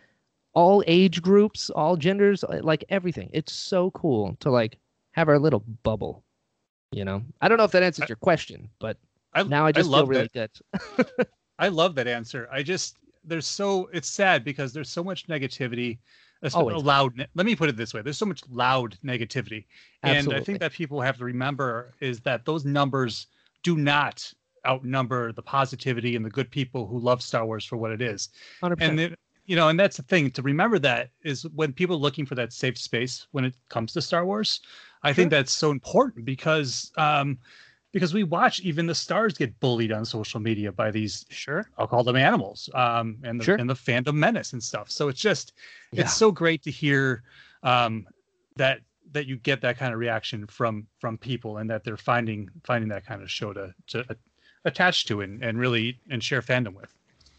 all 0.55 0.83
age 0.87 1.23
groups, 1.23 1.71
all 1.71 1.97
genders, 1.97 2.45
uh, 2.45 2.61
like 2.63 2.85
everything. 2.91 3.31
It's 3.33 3.53
so 3.53 3.91
cool 3.93 4.37
to 4.41 4.51
like 4.51 4.79
have 5.13 5.29
our 5.29 5.39
little 5.39 5.61
bubble. 5.85 6.23
You 6.93 7.05
know, 7.05 7.23
I 7.41 7.49
don't 7.49 7.59
know 7.59 7.65
if 7.65 7.73
that 7.73 7.83
answers 7.83 8.09
your 8.09 8.17
question, 8.17 8.69
but 8.79 8.99
I, 9.33 9.43
now 9.45 9.65
I 9.67 9.73
just 9.73 9.91
love 9.91 10.07
feel 10.07 10.07
really 10.07 10.31
that. 10.35 10.51
good. 10.77 11.27
I 11.59 11.69
love 11.69 11.95
that 11.97 12.07
answer. 12.07 12.49
I 12.53 12.63
just 12.63 12.99
there's 13.25 13.47
so 13.47 13.89
it's 13.93 14.09
sad 14.09 14.45
because 14.45 14.73
there's 14.73 14.91
so 14.91 15.03
much 15.05 15.27
negativity. 15.29 15.99
Always. 16.53 16.83
Loud. 16.83 17.17
ne- 17.17 17.27
Let 17.35 17.47
me 17.47 17.57
put 17.57 17.69
it 17.69 17.77
this 17.77 17.95
way: 17.95 18.03
there's 18.03 18.19
so 18.19 18.27
much 18.27 18.43
loud 18.51 18.99
negativity, 19.05 19.65
and 20.03 20.33
I 20.33 20.41
think 20.41 20.59
that 20.61 20.73
people 20.73 21.01
have 21.01 21.17
to 21.19 21.25
remember 21.25 21.95
is 22.01 22.21
that 22.21 22.45
those 22.45 22.65
numbers 22.65 23.29
do 23.63 23.77
not 23.77 24.33
outnumber 24.67 25.33
the 25.33 25.43
positivity 25.43 26.17
and 26.17 26.25
the 26.25 26.31
good 26.31 26.51
people 26.51 26.87
who 26.87 26.99
love 26.99 27.23
Star 27.23 27.47
Wars 27.47 27.65
for 27.65 27.77
what 27.77 27.91
it 27.91 28.01
is. 28.01 28.31
100%. 28.63 28.77
And 28.81 29.01
it, 29.01 29.19
you 29.47 29.57
know, 29.57 29.69
and 29.69 29.79
that's 29.79 29.97
the 29.97 30.03
thing 30.03 30.31
to 30.33 30.43
remember 30.43 30.79
that 30.79 31.11
is 31.23 31.45
when 31.55 31.73
people 31.73 31.97
are 31.97 32.01
looking 32.01 32.25
for 32.25 32.35
that 32.35 32.53
safe 32.53 32.79
space 32.79 33.27
when 33.33 33.45
it 33.45 33.55
comes 33.69 33.93
to 33.93 34.03
Star 34.03 34.25
Wars, 34.25 34.61
I 35.03 35.13
think 35.13 35.31
that's 35.31 35.53
so 35.53 35.71
important 35.71 36.25
because 36.25 36.91
um 36.97 37.39
because 37.95 38.13
we 38.13 38.25
watch 38.25 38.61
even 38.61 38.87
the 38.87 38.95
stars 38.95 39.33
get 39.39 39.59
bullied 39.61 39.93
on 39.93 40.05
social 40.05 40.41
media 40.41 40.71
by 40.71 40.91
these 40.91 41.25
sure. 41.31 41.71
I'll 41.79 41.87
call 41.87 42.05
them 42.05 42.17
animals, 42.17 42.69
um, 42.75 43.17
and 43.23 43.41
the 43.41 43.45
Sure. 43.45 43.55
and 43.57 43.71
the 43.71 43.75
fandom 43.75 44.17
menace 44.17 44.53
and 44.53 44.63
stuff. 44.63 44.91
So 44.91 45.09
it's 45.09 45.21
just 45.21 45.55
Yeah. 45.93 46.03
it's 46.03 46.13
so 46.15 46.31
great 46.31 46.63
to 46.65 46.71
hear 46.71 47.23
um, 47.63 48.07
that 48.57 48.81
that 49.13 49.27
you 49.27 49.37
get 49.37 49.61
that 49.63 49.79
kind 49.79 49.95
of 49.95 49.99
reaction 50.01 50.47
from 50.49 50.87
from 50.99 51.17
people, 51.17 51.57
and 51.59 51.71
that 51.71 51.85
they're 51.85 51.97
finding 51.97 52.51
finding 52.65 52.89
that 52.91 53.07
kind 53.07 53.23
of 53.23 53.31
show 53.31 53.53
to 53.55 53.73
to 53.87 54.05
attach 54.65 55.07
to 55.07 55.21
and, 55.21 55.43
and 55.43 55.59
really 55.59 55.99
and 56.11 56.23
share 56.23 56.43
fandom 56.43 56.75
with. 56.75 56.93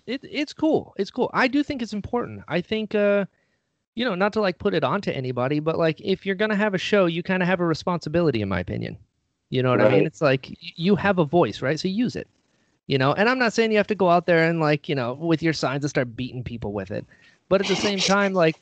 it, 0.08 0.22
it's 0.24 0.54
cool. 0.54 0.94
It's 0.98 1.12
cool. 1.12 1.30
I 1.34 1.48
do 1.48 1.64
think 1.64 1.82
it's 1.82 1.94
important. 1.94 2.44
I 2.48 2.62
think, 2.62 2.94
uh, 2.96 3.26
you 3.96 4.06
know, 4.06 4.14
not 4.16 4.32
to 4.34 4.42
like 4.42 4.58
put 4.60 4.74
it 4.76 4.84
onto 4.84 5.10
anybody, 5.12 5.60
but 5.60 5.78
like 5.78 6.00
if 6.02 6.26
you're 6.26 6.36
gonna 6.36 6.56
have 6.56 6.74
a 6.76 6.78
show, 6.78 7.08
you 7.08 7.24
kind 7.24 7.42
of 7.44 7.48
have 7.50 7.60
a 7.60 7.66
responsibility, 7.66 8.42
in 8.42 8.48
my 8.50 8.60
opinion. 8.60 8.98
You 9.50 9.64
know 9.64 9.70
what 9.72 9.82
I 9.82 9.86
mean? 9.86 10.06
It's 10.06 10.22
like 10.22 10.58
you 10.60 10.96
have 10.96 11.20
a 11.20 11.26
voice, 11.26 11.62
right? 11.62 11.80
So 11.80 11.88
use 11.88 12.16
it. 12.16 12.28
You 12.88 12.98
know, 13.00 13.14
and 13.14 13.28
I'm 13.30 13.40
not 13.40 13.54
saying 13.54 13.72
you 13.72 13.78
have 13.78 13.88
to 13.88 13.96
go 13.96 14.10
out 14.10 14.28
there 14.28 14.48
and 14.48 14.60
like, 14.60 14.88
you 14.88 14.96
know, 14.96 15.14
with 15.14 15.42
your 15.42 15.54
signs 15.54 15.84
and 15.84 15.90
start 15.90 16.16
beating 16.16 16.44
people 16.44 16.72
with 16.72 16.92
it. 16.92 17.06
But 17.50 17.62
at 17.62 17.68
the 17.68 17.76
same 17.76 18.02
time, 18.02 18.34
like 18.34 18.58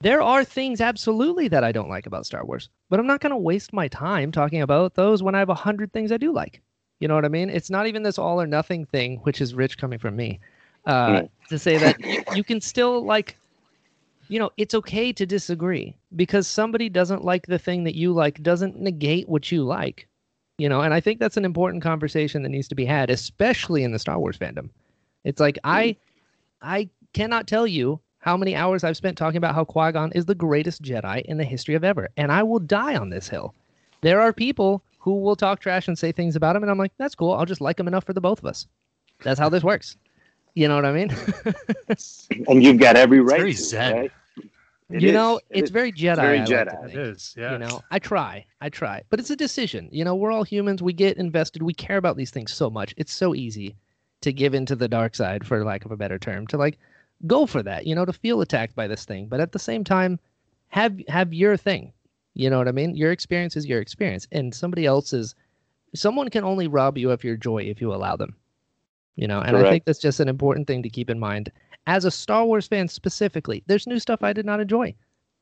there 0.00 0.20
are 0.20 0.44
things 0.44 0.80
absolutely 0.82 1.48
that 1.48 1.64
I 1.64 1.72
don't 1.72 1.88
like 1.88 2.06
about 2.06 2.26
Star 2.26 2.44
Wars, 2.44 2.68
but 2.90 3.00
I'm 3.00 3.06
not 3.06 3.20
going 3.20 3.30
to 3.30 3.36
waste 3.38 3.72
my 3.72 3.88
time 3.88 4.32
talking 4.32 4.60
about 4.60 4.94
those 4.94 5.22
when 5.22 5.34
I 5.34 5.38
have 5.38 5.48
a 5.48 5.54
hundred 5.54 5.92
things 5.92 6.12
I 6.12 6.18
do 6.18 6.32
like. 6.32 6.60
You 7.00 7.08
know 7.08 7.14
what 7.14 7.24
I 7.24 7.28
mean? 7.28 7.48
It's 7.50 7.70
not 7.70 7.86
even 7.86 8.02
this 8.02 8.18
all 8.18 8.40
or 8.40 8.46
nothing 8.46 8.84
thing, 8.84 9.18
which 9.24 9.40
is 9.40 9.54
rich 9.54 9.78
coming 9.78 9.98
from 9.98 10.16
me, 10.16 10.40
uh, 10.86 11.22
to 11.48 11.58
say 11.58 11.78
that 11.78 11.96
you 12.34 12.44
can 12.44 12.60
still 12.60 13.04
like, 13.04 13.36
you 14.28 14.38
know, 14.38 14.50
it's 14.56 14.74
okay 14.74 15.12
to 15.12 15.26
disagree 15.26 15.94
because 16.16 16.46
somebody 16.46 16.88
doesn't 16.88 17.24
like 17.24 17.46
the 17.46 17.58
thing 17.58 17.84
that 17.84 17.94
you 17.94 18.12
like 18.12 18.42
doesn't 18.42 18.78
negate 18.78 19.28
what 19.28 19.50
you 19.50 19.64
like. 19.64 20.06
You 20.58 20.68
know, 20.68 20.82
and 20.82 20.94
I 20.94 21.00
think 21.00 21.18
that's 21.18 21.36
an 21.36 21.44
important 21.44 21.82
conversation 21.82 22.42
that 22.42 22.48
needs 22.48 22.68
to 22.68 22.74
be 22.74 22.84
had, 22.84 23.10
especially 23.10 23.82
in 23.82 23.92
the 23.92 23.98
Star 23.98 24.18
Wars 24.18 24.38
fandom. 24.38 24.70
It's 25.24 25.40
like 25.40 25.58
I, 25.64 25.96
hmm. 26.62 26.68
I 26.68 26.88
cannot 27.12 27.46
tell 27.46 27.66
you 27.66 28.00
how 28.18 28.36
many 28.36 28.54
hours 28.54 28.84
I've 28.84 28.96
spent 28.96 29.18
talking 29.18 29.36
about 29.36 29.54
how 29.54 29.64
Qui 29.64 29.92
Gon 29.92 30.12
is 30.12 30.26
the 30.26 30.34
greatest 30.34 30.82
Jedi 30.82 31.22
in 31.22 31.36
the 31.36 31.44
history 31.44 31.74
of 31.74 31.84
ever, 31.84 32.08
and 32.16 32.30
I 32.30 32.42
will 32.42 32.60
die 32.60 32.96
on 32.96 33.10
this 33.10 33.28
hill. 33.28 33.54
There 34.00 34.20
are 34.20 34.32
people 34.32 34.82
who 34.98 35.20
will 35.20 35.36
talk 35.36 35.60
trash 35.60 35.88
and 35.88 35.98
say 35.98 36.12
things 36.12 36.36
about 36.36 36.56
him, 36.56 36.62
and 36.62 36.70
I'm 36.70 36.78
like, 36.78 36.92
that's 36.98 37.14
cool. 37.14 37.32
I'll 37.32 37.44
just 37.44 37.60
like 37.60 37.78
him 37.78 37.88
enough 37.88 38.04
for 38.04 38.12
the 38.12 38.20
both 38.20 38.38
of 38.38 38.46
us. 38.46 38.66
That's 39.22 39.38
how 39.38 39.48
this 39.48 39.62
works. 39.62 39.96
You 40.54 40.68
know 40.68 40.76
what 40.76 40.84
I 40.84 40.92
mean? 40.92 41.14
and 42.48 42.62
you've 42.62 42.78
got 42.78 42.96
every 42.96 43.20
right 43.20 43.40
very 43.40 43.54
to, 43.54 43.60
zen. 43.60 43.94
right? 43.94 44.12
It 44.90 45.02
you 45.02 45.08
is. 45.08 45.14
know, 45.14 45.40
It 45.50 45.60
it's 45.60 45.70
is. 45.70 45.70
very 45.70 45.92
Jedi. 45.92 46.16
very 46.20 46.40
I 46.40 46.44
like 46.44 46.68
to 46.68 46.76
Jedi. 46.76 46.84
It 46.84 46.92
think. 46.92 47.34
yeah. 47.36 47.52
You 47.52 47.58
know, 47.58 47.80
I 47.90 47.98
try, 47.98 48.44
I 48.60 48.68
try, 48.68 49.02
but 49.10 49.18
it's 49.20 49.30
a 49.30 49.36
decision. 49.36 49.88
You 49.92 50.04
know, 50.04 50.14
we're 50.14 50.30
all 50.32 50.44
humans. 50.44 50.82
We 50.82 50.92
get 50.92 51.16
invested. 51.16 51.62
We 51.62 51.74
care 51.74 51.96
about 51.96 52.16
these 52.16 52.30
things 52.30 52.52
so 52.52 52.70
much. 52.70 52.94
It's 52.96 53.12
so 53.12 53.34
easy 53.34 53.76
to 54.20 54.32
give 54.32 54.54
into 54.54 54.76
the 54.76 54.88
dark 54.88 55.14
side, 55.14 55.46
for 55.46 55.64
lack 55.64 55.84
of 55.84 55.90
a 55.90 55.96
better 55.96 56.18
term, 56.18 56.46
to 56.48 56.56
like 56.58 56.78
go 57.26 57.46
for 57.46 57.62
that. 57.62 57.86
You 57.86 57.94
know, 57.94 58.04
to 58.04 58.12
feel 58.12 58.40
attacked 58.40 58.74
by 58.74 58.86
this 58.86 59.04
thing, 59.04 59.26
but 59.26 59.40
at 59.40 59.52
the 59.52 59.58
same 59.58 59.84
time, 59.84 60.18
have 60.68 61.00
have 61.08 61.32
your 61.32 61.56
thing. 61.56 61.92
You 62.34 62.50
know 62.50 62.58
what 62.58 62.68
I 62.68 62.72
mean? 62.72 62.94
Your 62.94 63.12
experience 63.12 63.56
is 63.56 63.66
your 63.66 63.80
experience, 63.80 64.28
and 64.32 64.54
somebody 64.54 64.86
else's. 64.86 65.34
Someone 65.94 66.28
can 66.28 66.44
only 66.44 66.66
rob 66.66 66.98
you 66.98 67.10
of 67.10 67.22
your 67.22 67.36
joy 67.36 67.62
if 67.62 67.80
you 67.80 67.94
allow 67.94 68.16
them. 68.16 68.34
You 69.16 69.28
know, 69.28 69.40
and 69.40 69.56
I 69.56 69.70
think 69.70 69.84
that's 69.84 70.00
just 70.00 70.18
an 70.18 70.28
important 70.28 70.66
thing 70.66 70.82
to 70.82 70.88
keep 70.88 71.08
in 71.08 71.20
mind. 71.20 71.52
As 71.86 72.04
a 72.04 72.10
Star 72.10 72.44
Wars 72.46 72.66
fan 72.66 72.88
specifically, 72.88 73.62
there's 73.66 73.86
new 73.86 73.98
stuff 73.98 74.22
I 74.22 74.32
did 74.32 74.46
not 74.46 74.60
enjoy 74.60 74.94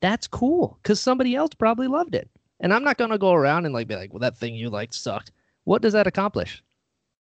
that's 0.03 0.27
cool 0.27 0.77
because 0.83 0.99
somebody 0.99 1.33
else 1.33 1.53
probably 1.57 1.87
loved 1.87 2.13
it. 2.13 2.29
And 2.59 2.73
I'm 2.73 2.83
not 2.83 2.97
gonna 2.97 3.17
go 3.17 3.31
around 3.31 3.65
and 3.65 3.73
like 3.73 3.87
be 3.87 3.95
like, 3.95 4.11
well, 4.11 4.19
that 4.19 4.37
thing 4.37 4.53
you 4.53 4.69
liked 4.69 4.93
sucked. 4.93 5.31
What 5.63 5.81
does 5.81 5.93
that 5.93 6.07
accomplish? 6.07 6.61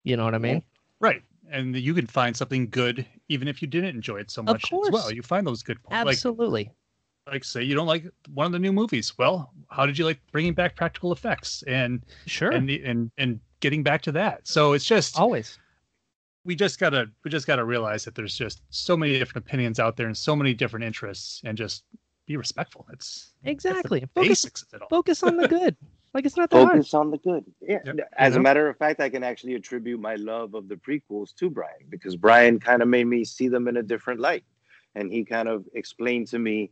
You 0.05 0.17
know 0.19 0.25
what 0.27 0.35
I 0.35 0.39
mean? 0.39 0.63
Right. 1.01 1.23
And 1.51 1.75
you 1.75 1.95
can 1.95 2.07
find 2.07 2.37
something 2.37 2.69
good 2.69 3.07
even 3.31 3.49
if 3.49 3.63
you 3.63 3.69
didn't 3.69 3.95
enjoy 3.95 4.19
it 4.19 4.31
so 4.31 4.43
much 4.43 4.71
as 4.71 4.91
well. 4.93 5.11
You 5.11 5.23
find 5.23 5.47
those 5.47 5.63
good 5.63 5.83
points. 5.83 6.05
Like, 6.05 6.13
Absolutely. 6.17 6.71
like 7.27 7.45
say 7.45 7.63
you 7.63 7.75
don't 7.75 7.87
like 7.87 8.05
one 8.35 8.45
of 8.45 8.53
the 8.53 8.59
new 8.59 8.75
movies. 8.75 9.17
Well, 9.17 9.51
how 9.71 9.87
did 9.87 9.97
you 9.97 10.05
like 10.05 10.21
bringing 10.31 10.53
back 10.53 10.77
practical 10.77 11.13
effects 11.13 11.65
and 11.67 12.05
sure. 12.27 12.51
and 12.51 12.69
the, 12.69 12.85
and 12.85 13.11
and 13.17 13.41
getting 13.61 13.83
back 13.83 14.03
to 14.03 14.13
that? 14.13 14.47
So 14.47 14.75
it's 14.75 14.85
just 14.85 15.19
Always. 15.19 15.59
We 16.47 16.55
just 16.55 16.79
gotta 16.79 17.11
we 17.25 17.31
just 17.31 17.47
gotta 17.47 17.65
realize 17.65 18.05
that 18.05 18.15
there's 18.15 18.37
just 18.37 18.63
so 18.71 18.97
many 18.97 19.19
different 19.19 19.45
opinions 19.47 19.79
out 19.81 19.97
there 19.97 20.07
and 20.07 20.17
so 20.17 20.35
many 20.37 20.55
different 20.55 20.85
interests 20.85 21.43
and 21.45 21.59
just 21.59 21.85
be 22.27 22.37
respectful. 22.37 22.87
It's 22.93 23.33
Exactly. 23.45 24.01
the 24.01 24.07
Focus 24.15 24.29
basics 24.29 24.63
of 24.63 24.69
it 24.75 24.83
all. 24.83 24.89
focus 24.89 25.23
on 25.23 25.37
the 25.37 25.49
good. 25.59 25.77
like 26.15 26.25
it's 26.25 26.37
not 26.37 26.51
that 26.51 26.57
hard. 26.59 26.71
Focus 26.79 26.95
on 26.95 27.11
the 27.11 27.19
good. 27.19 27.45
Yeah. 27.61 27.79
Yep. 27.85 27.97
As 28.17 28.35
You 28.35 28.41
a 28.41 28.43
matter 28.43 28.69
of 28.69 28.77
fact, 28.79 29.01
I 29.01 29.09
can 29.11 29.23
actually 29.25 29.55
attribute 29.55 30.01
my 30.01 30.15
love 30.15 30.55
of 30.55 30.69
the 30.69 30.77
prequels 30.77 31.35
to 31.37 31.51
Brian 31.51 31.87
because 31.91 32.17
Brian 32.17 32.59
kind 32.61 32.81
of 32.81 32.89
made 32.89 33.07
me 33.07 33.25
see 33.25 33.49
them 33.49 33.69
in 33.69 33.77
a 33.77 33.83
different 33.83 34.21
light. 34.21 34.45
And 34.95 35.13
he 35.13 35.25
kind 35.25 35.49
of 35.49 35.65
explained 35.75 36.29
to 36.29 36.39
me, 36.39 36.71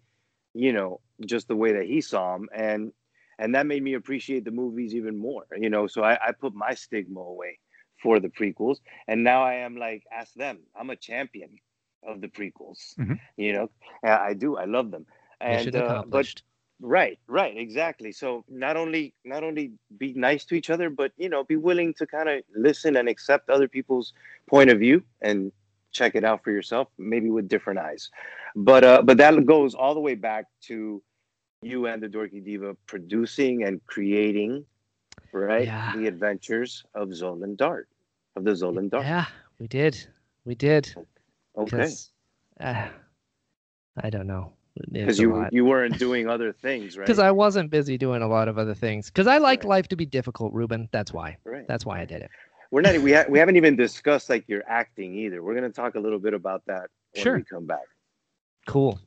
you 0.54 0.72
know, 0.72 1.00
just 1.26 1.46
the 1.48 1.56
way 1.56 1.72
that 1.72 1.84
he 1.84 2.00
saw 2.00 2.32
them. 2.34 2.48
And 2.54 2.92
and 3.38 3.54
that 3.56 3.66
made 3.66 3.82
me 3.82 3.94
appreciate 3.94 4.44
the 4.44 4.50
movies 4.52 4.94
even 4.94 5.18
more. 5.18 5.44
You 5.56 5.68
know, 5.68 5.86
so 5.88 6.02
I, 6.04 6.14
I 6.28 6.32
put 6.32 6.54
my 6.54 6.74
stigma 6.74 7.20
away 7.20 7.58
for 8.04 8.20
the 8.24 8.28
prequels. 8.40 8.78
And 9.08 9.24
now 9.24 9.40
I 9.42 9.54
am 9.66 9.74
like, 9.86 10.02
ask 10.20 10.32
them. 10.44 10.58
I'm 10.78 10.90
a 10.90 10.96
champion 11.10 11.50
of 12.10 12.20
the 12.22 12.28
prequels. 12.38 12.80
Mhm. 13.00 13.18
You 13.44 13.52
know, 13.54 13.66
Yeah, 14.04 14.18
I 14.30 14.32
do. 14.44 14.56
I 14.64 14.66
love 14.78 14.90
them. 14.94 15.06
And 15.40 15.74
uh, 15.74 16.04
but. 16.16 16.28
Right, 16.80 17.18
right, 17.28 17.56
exactly. 17.66 18.10
So 18.12 18.28
not 18.64 18.76
only 18.76 19.02
not 19.34 19.42
only 19.48 19.66
be 20.02 20.08
nice 20.28 20.44
to 20.46 20.54
each 20.58 20.70
other, 20.74 20.88
but 21.02 21.10
you 21.24 21.28
know, 21.32 21.42
be 21.44 21.56
willing 21.68 21.94
to 22.00 22.04
kind 22.16 22.28
of 22.32 22.36
listen 22.68 22.96
and 23.00 23.08
accept 23.08 23.48
other 23.48 23.68
people's 23.76 24.08
point 24.54 24.68
of 24.74 24.78
view 24.84 24.98
and 25.28 25.52
check 25.98 26.12
it 26.18 26.24
out 26.24 26.42
for 26.44 26.50
yourself, 26.50 26.88
maybe 26.98 27.30
with 27.36 27.46
different 27.54 27.78
eyes. 27.88 28.10
But 28.70 28.82
uh, 28.90 29.00
but 29.08 29.16
that 29.22 29.32
goes 29.46 29.72
all 29.80 29.94
the 29.94 30.04
way 30.08 30.16
back 30.30 30.44
to 30.68 31.00
you 31.62 31.86
and 31.86 32.02
the 32.02 32.10
Dorky 32.16 32.42
Diva 32.48 32.70
producing 32.92 33.62
and 33.66 33.80
creating, 33.86 34.66
right, 35.32 35.68
Yeah. 35.70 35.92
the 35.96 36.04
adventures 36.12 36.84
of 37.00 37.08
Zolan 37.20 37.54
Dart, 37.56 37.86
of 38.36 38.44
the 38.44 38.50
Zolan 38.52 38.90
Dart. 38.90 39.04
Yeah, 39.04 39.26
we 39.58 39.66
did. 39.68 40.06
We 40.44 40.54
did. 40.54 40.94
Okay. 41.56 41.88
uh, 42.60 42.88
I 44.02 44.10
don't 44.10 44.26
know. 44.26 44.52
because 44.90 45.18
you 45.20 45.46
you 45.52 45.64
weren't 45.64 45.98
doing 45.98 46.28
other 46.28 46.52
things, 46.52 46.96
right? 46.98 47.06
because 47.06 47.18
I 47.20 47.30
wasn't 47.30 47.70
busy 47.70 47.96
doing 47.96 48.22
a 48.22 48.26
lot 48.28 48.48
of 48.48 48.58
other 48.58 48.74
things. 48.74 49.06
Because 49.06 49.26
I 49.26 49.38
like 49.38 49.60
Right. 49.62 49.68
life 49.70 49.88
to 49.88 49.96
be 49.96 50.04
difficult, 50.06 50.52
Ruben. 50.52 50.88
That's 50.92 51.12
why. 51.12 51.36
right. 51.44 51.66
That's 51.68 51.86
why 51.86 52.00
I 52.00 52.04
did 52.04 52.22
it. 52.22 52.30
We're 52.70 52.80
not. 52.80 52.98
We 52.98 53.12
ha- 53.12 53.24
we 53.28 53.38
haven't 53.38 53.56
even 53.56 53.76
discussed 53.76 54.28
like 54.28 54.48
your 54.48 54.62
acting 54.66 55.14
either. 55.14 55.42
We're 55.42 55.54
gonna 55.54 55.70
talk 55.70 55.94
a 55.94 56.00
little 56.00 56.18
bit 56.18 56.34
about 56.34 56.62
that 56.66 56.90
when 57.14 57.22
Sure. 57.22 57.36
we 57.36 57.44
come 57.44 57.66
back. 57.66 57.86
Cool. 58.66 58.98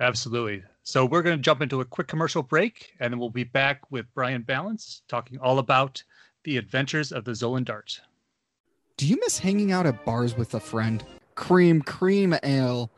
Absolutely. 0.00 0.62
So 0.82 1.04
we're 1.04 1.20
going 1.20 1.36
to 1.36 1.42
jump 1.42 1.60
into 1.60 1.82
a 1.82 1.84
quick 1.84 2.08
commercial 2.08 2.42
break, 2.42 2.94
and 3.00 3.12
then 3.12 3.20
we'll 3.20 3.28
be 3.28 3.44
back 3.44 3.82
with 3.90 4.06
Brian 4.14 4.42
Ballance 4.42 5.02
talking 5.08 5.38
all 5.38 5.58
about 5.58 6.02
the 6.44 6.56
adventures 6.56 7.12
of 7.12 7.24
the 7.26 7.32
Zolan 7.32 7.66
Dart. 7.66 8.00
Do 9.00 9.06
you 9.06 9.16
miss 9.18 9.38
hanging 9.38 9.72
out 9.72 9.86
at 9.86 10.04
bars 10.04 10.36
with 10.36 10.52
a 10.52 10.60
friend? 10.60 11.02
Cream, 11.34 11.80
cream 11.80 12.34
ale. 12.42 12.90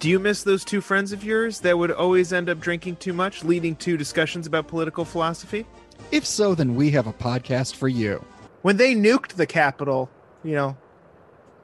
Do 0.00 0.08
you 0.08 0.18
miss 0.18 0.42
those 0.42 0.64
two 0.64 0.80
friends 0.80 1.12
of 1.12 1.22
yours 1.22 1.60
that 1.60 1.78
would 1.78 1.92
always 1.92 2.32
end 2.32 2.48
up 2.48 2.58
drinking 2.58 2.96
too 2.96 3.12
much, 3.12 3.44
leading 3.44 3.76
to 3.76 3.96
discussions 3.96 4.48
about 4.48 4.66
political 4.66 5.04
philosophy? 5.04 5.64
If 6.10 6.26
so, 6.26 6.56
then 6.56 6.74
we 6.74 6.90
have 6.90 7.06
a 7.06 7.12
podcast 7.12 7.76
for 7.76 7.86
you. 7.86 8.24
When 8.62 8.78
they 8.78 8.96
nuked 8.96 9.34
the 9.34 9.46
Capitol, 9.46 10.10
you 10.42 10.56
know, 10.56 10.76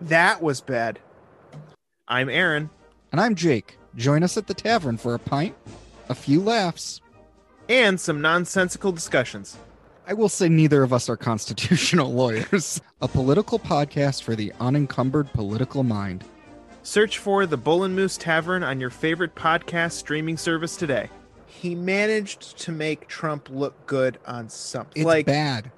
that 0.03 0.41
was 0.41 0.61
bad. 0.61 1.01
I'm 2.07 2.29
Aaron. 2.29 2.71
And 3.11 3.21
I'm 3.21 3.35
Jake. 3.35 3.77
Join 3.97 4.23
us 4.23 4.37
at 4.37 4.47
the 4.47 4.55
tavern 4.55 4.99
for 4.99 5.15
a 5.15 5.19
pint, 5.19 5.57
a 6.09 6.15
few 6.15 6.41
laughs, 6.41 7.01
and 7.69 7.99
some 7.99 8.21
nonsensical 8.21 8.93
discussions. 8.93 9.57
I 10.07 10.13
will 10.13 10.29
say 10.29 10.51
neither 10.51 10.83
of 10.83 10.93
us 10.93 11.09
are 11.09 11.17
constitutional 11.17 12.13
lawyers. 12.15 12.81
A 13.01 13.09
political 13.09 13.59
podcast 13.59 14.23
for 14.23 14.37
the 14.37 14.53
unencumbered 14.61 15.33
political 15.33 15.83
mind. 15.83 16.25
Search 16.83 17.17
for 17.17 17.47
the 17.47 17.57
Bull 17.57 17.85
and 17.85 17.97
Moose 17.97 18.19
Tavern 18.19 18.63
on 18.63 18.81
your 18.81 18.91
favorite 18.91 19.35
podcast 19.35 19.93
streaming 19.93 20.37
service 20.37 20.77
today. 20.77 21.09
He 21.47 21.75
managed 21.75 22.59
to 22.59 22.73
make 22.73 23.09
Trump 23.09 23.49
look 23.49 23.87
good 23.87 24.19
on 24.27 24.51
something. 24.51 25.01
It's 25.01 25.07
like 25.07 25.25
bad. 25.25 25.71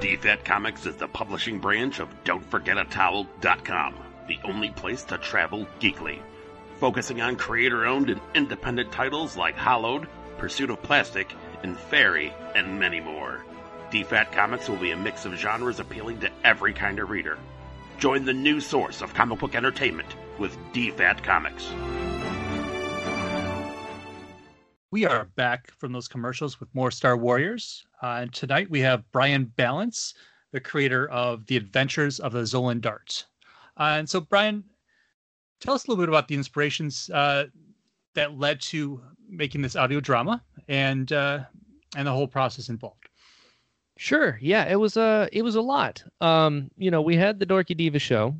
DFAT 0.00 0.44
Comics 0.44 0.86
is 0.86 0.96
the 0.96 1.08
publishing 1.08 1.58
branch 1.58 2.00
of 2.00 2.08
Don'tForgetATowel.com, 2.24 3.94
the 4.28 4.38
only 4.44 4.70
place 4.70 5.04
to 5.04 5.18
travel 5.18 5.66
geekly. 5.78 6.20
Focusing 6.80 7.20
on 7.20 7.36
creator 7.36 7.84
owned 7.84 8.08
and 8.08 8.22
independent 8.34 8.90
titles 8.90 9.36
like 9.36 9.54
Hollowed, 9.54 10.08
Pursuit 10.38 10.70
of 10.70 10.82
Plastic, 10.82 11.30
and 11.62 11.78
Fairy, 11.78 12.32
and 12.54 12.80
many 12.80 13.00
more. 13.00 13.44
DFAT 13.90 14.32
Comics 14.32 14.66
will 14.66 14.78
be 14.78 14.92
a 14.92 14.96
mix 14.96 15.26
of 15.26 15.34
genres 15.34 15.78
appealing 15.78 16.20
to 16.20 16.30
every 16.42 16.72
kind 16.72 16.98
of 16.98 17.10
reader. 17.10 17.36
Join 17.98 18.24
the 18.24 18.32
new 18.32 18.60
source 18.62 19.02
of 19.02 19.12
comic 19.12 19.40
book 19.40 19.54
entertainment 19.54 20.08
with 20.38 20.56
DFAT 20.72 21.22
Comics. 21.22 21.70
We 24.90 25.04
are 25.04 25.26
back 25.36 25.72
from 25.72 25.92
those 25.92 26.08
commercials 26.08 26.60
with 26.60 26.74
more 26.74 26.90
Star 26.90 27.14
Warriors. 27.14 27.84
Uh, 28.02 28.20
and 28.22 28.32
tonight 28.32 28.70
we 28.70 28.80
have 28.80 29.04
Brian 29.12 29.52
Ballance, 29.54 30.14
the 30.52 30.60
creator 30.60 31.06
of 31.10 31.44
The 31.44 31.58
Adventures 31.58 32.20
of 32.20 32.32
the 32.32 32.40
Zolan 32.40 32.80
Dart. 32.80 33.26
Uh, 33.76 33.96
and 33.98 34.08
so, 34.08 34.20
Brian, 34.20 34.64
tell 35.60 35.74
us 35.74 35.86
a 35.86 35.90
little 35.90 36.02
bit 36.02 36.08
about 36.08 36.28
the 36.28 36.34
inspirations 36.34 37.10
uh, 37.10 37.44
that 38.14 38.38
led 38.38 38.60
to 38.60 39.00
making 39.28 39.62
this 39.62 39.76
audio 39.76 40.00
drama 40.00 40.42
and 40.68 41.12
uh, 41.12 41.40
and 41.96 42.06
the 42.06 42.12
whole 42.12 42.26
process 42.26 42.68
involved. 42.68 43.08
Sure. 43.96 44.38
Yeah, 44.40 44.64
it 44.64 44.76
was 44.76 44.96
a 44.96 45.28
it 45.32 45.42
was 45.42 45.56
a 45.56 45.60
lot. 45.60 46.02
Um, 46.20 46.70
you 46.78 46.90
know, 46.90 47.02
we 47.02 47.16
had 47.16 47.38
the 47.38 47.46
Dorky 47.46 47.76
Diva 47.76 47.98
show, 47.98 48.34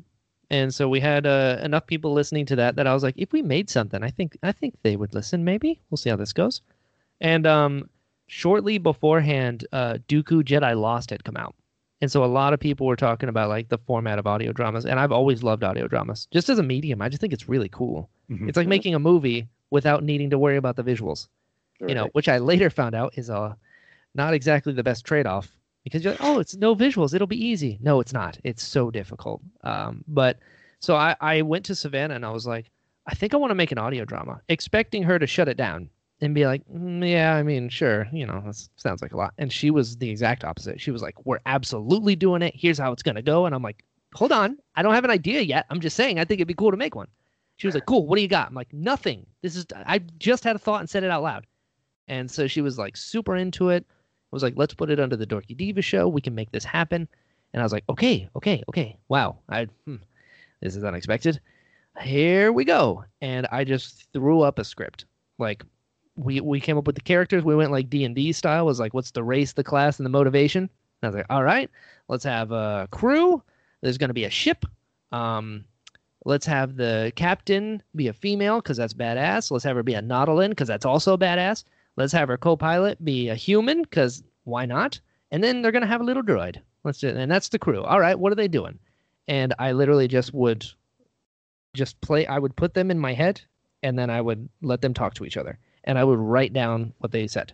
and 0.49 0.73
so 0.73 0.89
we 0.89 0.99
had 0.99 1.27
uh, 1.27 1.59
enough 1.61 1.85
people 1.85 2.13
listening 2.13 2.47
to 2.47 2.55
that 2.55 2.75
that 2.75 2.87
I 2.87 2.93
was 2.93 3.03
like, 3.03 3.15
if 3.17 3.31
we 3.31 3.41
made 3.43 3.69
something, 3.69 4.03
I 4.03 4.09
think 4.09 4.37
I 4.41 4.51
think 4.51 4.75
they 4.81 4.95
would 4.95 5.13
listen. 5.13 5.43
Maybe 5.43 5.79
we'll 5.89 5.97
see 5.97 6.09
how 6.09 6.15
this 6.15 6.33
goes. 6.33 6.61
And 7.19 7.45
um, 7.45 7.89
shortly 8.25 8.79
beforehand, 8.79 9.67
uh, 9.71 9.99
Dooku 10.07 10.43
Jedi 10.43 10.79
Lost 10.79 11.11
had 11.11 11.23
come 11.23 11.37
out, 11.37 11.53
and 12.01 12.11
so 12.11 12.23
a 12.23 12.25
lot 12.25 12.53
of 12.53 12.59
people 12.59 12.87
were 12.87 12.95
talking 12.95 13.29
about 13.29 13.49
like 13.49 13.69
the 13.69 13.77
format 13.77 14.19
of 14.19 14.27
audio 14.27 14.51
dramas. 14.51 14.85
And 14.85 14.99
I've 14.99 15.11
always 15.11 15.43
loved 15.43 15.63
audio 15.63 15.87
dramas, 15.87 16.27
just 16.31 16.49
as 16.49 16.59
a 16.59 16.63
medium. 16.63 17.01
I 17.01 17.09
just 17.09 17.21
think 17.21 17.33
it's 17.33 17.47
really 17.47 17.69
cool. 17.69 18.09
Mhm. 18.29 18.49
It's 18.49 18.57
like 18.57 18.67
making 18.67 18.95
a 18.95 18.99
movie 18.99 19.47
without 19.69 20.03
needing 20.03 20.29
to 20.31 20.39
worry 20.39 20.57
about 20.57 20.75
the 20.75 20.83
visuals 20.83 21.27
you 21.87 21.95
know, 21.95 22.09
which 22.13 22.29
I 22.29 22.37
later 22.37 22.69
found 22.69 22.95
out 22.95 23.17
is 23.17 23.29
uh, 23.29 23.53
not 24.13 24.33
exactly 24.33 24.73
the 24.73 24.83
best 24.83 25.05
trade 25.05 25.25
off 25.25 25.49
because 25.83 26.03
you're 26.03 26.13
like, 26.13 26.23
oh, 26.23 26.39
it's 26.39 26.55
no 26.55 26.75
visuals, 26.75 27.13
it'll 27.13 27.27
be 27.27 27.43
easy. 27.43 27.79
No, 27.81 27.99
it's 27.99 28.13
not. 28.13 28.37
It's 28.43 28.63
so 28.63 28.91
difficult. 28.91 29.41
Um, 29.63 30.03
but 30.07 30.37
so 30.79 30.95
I, 30.95 31.15
I 31.19 31.41
went 31.41 31.65
to 31.65 31.75
Savannah 31.75 32.15
and 32.15 32.25
I 32.25 32.31
was 32.31 32.45
like, 32.45 32.69
I 33.07 33.15
think 33.15 33.33
I 33.33 33.37
want 33.37 33.49
to 33.51 33.55
make 33.55 33.71
an 33.71 33.79
audio 33.79 34.05
drama, 34.05 34.41
expecting 34.47 35.03
her 35.03 35.17
to 35.17 35.25
shut 35.25 35.47
it 35.47 35.57
down 35.57 35.89
and 36.21 36.35
be 36.35 36.45
like, 36.45 36.63
"Mm, 36.67 37.09
yeah, 37.09 37.35
I 37.35 37.43
mean, 37.43 37.69
sure, 37.69 38.07
you 38.13 38.25
know, 38.25 38.41
that 38.45 38.55
sounds 38.77 39.01
like 39.01 39.13
a 39.13 39.17
lot. 39.17 39.33
And 39.37 39.51
she 39.51 39.71
was 39.71 39.97
the 39.97 40.09
exact 40.09 40.43
opposite. 40.43 40.79
She 40.79 40.91
was 40.91 41.01
like, 41.01 41.25
we're 41.25 41.39
absolutely 41.45 42.15
doing 42.15 42.41
it. 42.41 42.53
Here's 42.55 42.77
how 42.77 42.91
it's 42.91 43.03
gonna 43.03 43.21
go. 43.21 43.45
And 43.45 43.55
I'm 43.55 43.63
like, 43.63 43.83
hold 44.13 44.31
on, 44.31 44.57
I 44.75 44.83
don't 44.83 44.93
have 44.93 45.03
an 45.03 45.11
idea 45.11 45.41
yet. 45.41 45.65
I'm 45.69 45.79
just 45.79 45.95
saying, 45.95 46.19
I 46.19 46.25
think 46.25 46.39
it'd 46.39 46.47
be 46.47 46.53
cool 46.53 46.71
to 46.71 46.77
make 46.77 46.95
one. 46.95 47.07
She 47.57 47.67
was 47.67 47.75
like, 47.75 47.85
cool. 47.85 48.07
What 48.07 48.15
do 48.15 48.21
you 48.21 48.27
got? 48.27 48.47
I'm 48.47 48.55
like, 48.55 48.73
nothing. 48.73 49.25
This 49.41 49.55
is 49.55 49.65
I 49.85 49.99
just 50.17 50.43
had 50.43 50.55
a 50.55 50.59
thought 50.59 50.79
and 50.79 50.89
said 50.89 51.03
it 51.03 51.11
out 51.11 51.23
loud. 51.23 51.45
And 52.07 52.29
so 52.29 52.47
she 52.47 52.61
was 52.61 52.77
like 52.77 52.97
super 52.97 53.35
into 53.35 53.69
it. 53.69 53.85
I 53.89 53.95
Was 54.31 54.43
like, 54.43 54.55
let's 54.57 54.73
put 54.73 54.89
it 54.89 54.99
under 54.99 55.15
the 55.15 55.27
Dorky 55.27 55.55
Diva 55.55 55.81
show. 55.81 56.07
We 56.07 56.21
can 56.21 56.35
make 56.35 56.51
this 56.51 56.63
happen. 56.63 57.07
And 57.53 57.61
I 57.61 57.63
was 57.63 57.73
like, 57.73 57.83
okay, 57.89 58.29
okay, 58.35 58.63
okay. 58.69 58.97
Wow, 59.09 59.39
I 59.49 59.67
hmm, 59.85 59.97
this 60.61 60.75
is 60.75 60.83
unexpected. 60.83 61.39
Here 62.01 62.51
we 62.51 62.63
go. 62.63 63.03
And 63.21 63.45
I 63.51 63.63
just 63.63 64.07
threw 64.13 64.41
up 64.41 64.57
a 64.57 64.63
script. 64.63 65.05
Like 65.37 65.63
we 66.15 66.41
we 66.41 66.59
came 66.59 66.77
up 66.77 66.87
with 66.87 66.95
the 66.95 67.01
characters. 67.01 67.43
We 67.43 67.55
went 67.55 67.71
like 67.71 67.89
D 67.89 68.03
and 68.03 68.15
D 68.15 68.31
style. 68.31 68.65
Was 68.65 68.79
like, 68.79 68.93
what's 68.93 69.11
the 69.11 69.23
race, 69.23 69.53
the 69.53 69.63
class, 69.63 69.99
and 69.99 70.05
the 70.05 70.09
motivation? 70.09 70.63
And 70.63 70.69
I 71.03 71.07
was 71.07 71.15
like, 71.15 71.25
all 71.29 71.43
right, 71.43 71.69
let's 72.07 72.23
have 72.23 72.51
a 72.51 72.87
crew. 72.91 73.41
There's 73.81 73.97
going 73.97 74.09
to 74.09 74.13
be 74.13 74.25
a 74.25 74.29
ship. 74.29 74.65
Um, 75.11 75.65
let's 76.25 76.45
have 76.45 76.75
the 76.75 77.11
captain 77.15 77.81
be 77.95 78.07
a 78.07 78.13
female 78.13 78.57
because 78.57 78.77
that's 78.77 78.93
badass. 78.93 79.49
Let's 79.51 79.63
have 79.63 79.75
her 79.75 79.83
be 79.83 79.95
a 79.95 80.01
Nautolan 80.01 80.49
because 80.49 80.67
that's 80.67 80.85
also 80.85 81.17
badass. 81.17 81.63
Let's 81.97 82.13
have 82.13 82.27
her 82.27 82.37
co-pilot 82.37 83.03
be 83.03 83.29
a 83.29 83.35
human 83.35 83.81
because 83.81 84.23
why 84.43 84.65
not? 84.65 84.99
And 85.31 85.43
then 85.43 85.61
they're 85.61 85.71
gonna 85.71 85.87
have 85.87 86.01
a 86.01 86.05
little 86.05 86.23
droid. 86.23 86.57
Let's 86.83 86.99
do. 86.99 87.09
And 87.09 87.31
that's 87.31 87.49
the 87.49 87.59
crew. 87.59 87.83
All 87.83 87.99
right, 87.99 88.17
what 88.17 88.31
are 88.31 88.35
they 88.35 88.47
doing? 88.47 88.79
And 89.27 89.53
I 89.59 89.71
literally 89.71 90.07
just 90.07 90.33
would 90.33 90.65
just 91.73 91.99
play. 92.01 92.25
I 92.25 92.39
would 92.39 92.55
put 92.55 92.73
them 92.73 92.91
in 92.91 92.99
my 92.99 93.13
head, 93.13 93.41
and 93.83 93.97
then 93.97 94.09
I 94.09 94.21
would 94.21 94.49
let 94.61 94.81
them 94.81 94.93
talk 94.93 95.13
to 95.15 95.25
each 95.25 95.37
other, 95.37 95.57
and 95.83 95.97
I 95.97 96.03
would 96.03 96.19
write 96.19 96.53
down 96.53 96.93
what 96.99 97.11
they 97.11 97.27
said. 97.27 97.53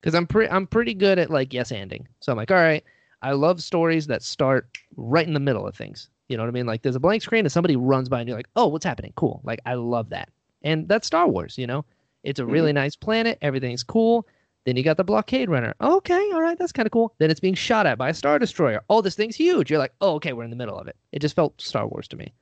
Because 0.00 0.14
I'm 0.14 0.26
pretty, 0.26 0.50
I'm 0.50 0.66
pretty 0.66 0.94
good 0.94 1.18
at 1.18 1.30
like 1.30 1.52
yes 1.52 1.72
anding. 1.72 2.06
So 2.20 2.32
I'm 2.32 2.38
like, 2.38 2.50
all 2.50 2.56
right, 2.56 2.84
I 3.22 3.32
love 3.32 3.62
stories 3.62 4.06
that 4.06 4.22
start 4.22 4.68
right 4.96 5.26
in 5.26 5.34
the 5.34 5.40
middle 5.40 5.66
of 5.66 5.74
things. 5.74 6.08
You 6.28 6.36
know 6.36 6.42
what 6.42 6.48
I 6.48 6.52
mean? 6.52 6.66
Like 6.66 6.82
there's 6.82 6.96
a 6.96 7.00
blank 7.00 7.22
screen 7.22 7.44
and 7.44 7.52
somebody 7.52 7.76
runs 7.76 8.08
by 8.08 8.20
and 8.20 8.28
you're 8.28 8.38
like, 8.38 8.48
oh, 8.54 8.66
what's 8.66 8.84
happening? 8.84 9.12
Cool. 9.16 9.40
Like 9.44 9.60
I 9.66 9.74
love 9.74 10.10
that. 10.10 10.28
And 10.62 10.88
that's 10.88 11.06
Star 11.06 11.26
Wars, 11.26 11.56
you 11.58 11.66
know? 11.66 11.84
It's 12.24 12.40
a 12.40 12.46
really 12.46 12.72
nice 12.72 12.96
planet. 12.96 13.38
Everything's 13.42 13.82
cool. 13.82 14.26
Then 14.64 14.76
you 14.76 14.82
got 14.82 14.98
the 14.98 15.04
blockade 15.04 15.48
runner. 15.48 15.74
Okay, 15.80 16.30
all 16.34 16.42
right, 16.42 16.58
that's 16.58 16.72
kind 16.72 16.84
of 16.84 16.92
cool. 16.92 17.14
Then 17.18 17.30
it's 17.30 17.40
being 17.40 17.54
shot 17.54 17.86
at 17.86 17.96
by 17.96 18.10
a 18.10 18.14
star 18.14 18.38
destroyer. 18.38 18.82
Oh, 18.90 19.00
this 19.00 19.14
thing's 19.14 19.36
huge. 19.36 19.70
You're 19.70 19.78
like, 19.78 19.94
oh, 20.00 20.14
okay, 20.16 20.34
we're 20.34 20.44
in 20.44 20.50
the 20.50 20.56
middle 20.56 20.76
of 20.78 20.88
it. 20.88 20.96
It 21.12 21.20
just 21.20 21.34
felt 21.34 21.58
Star 21.60 21.86
Wars 21.86 22.06
to 22.08 22.16
me. 22.16 22.32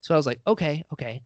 So 0.00 0.14
I 0.14 0.16
was 0.16 0.26
like, 0.26 0.40
okay, 0.46 0.84
okay. 0.92 1.22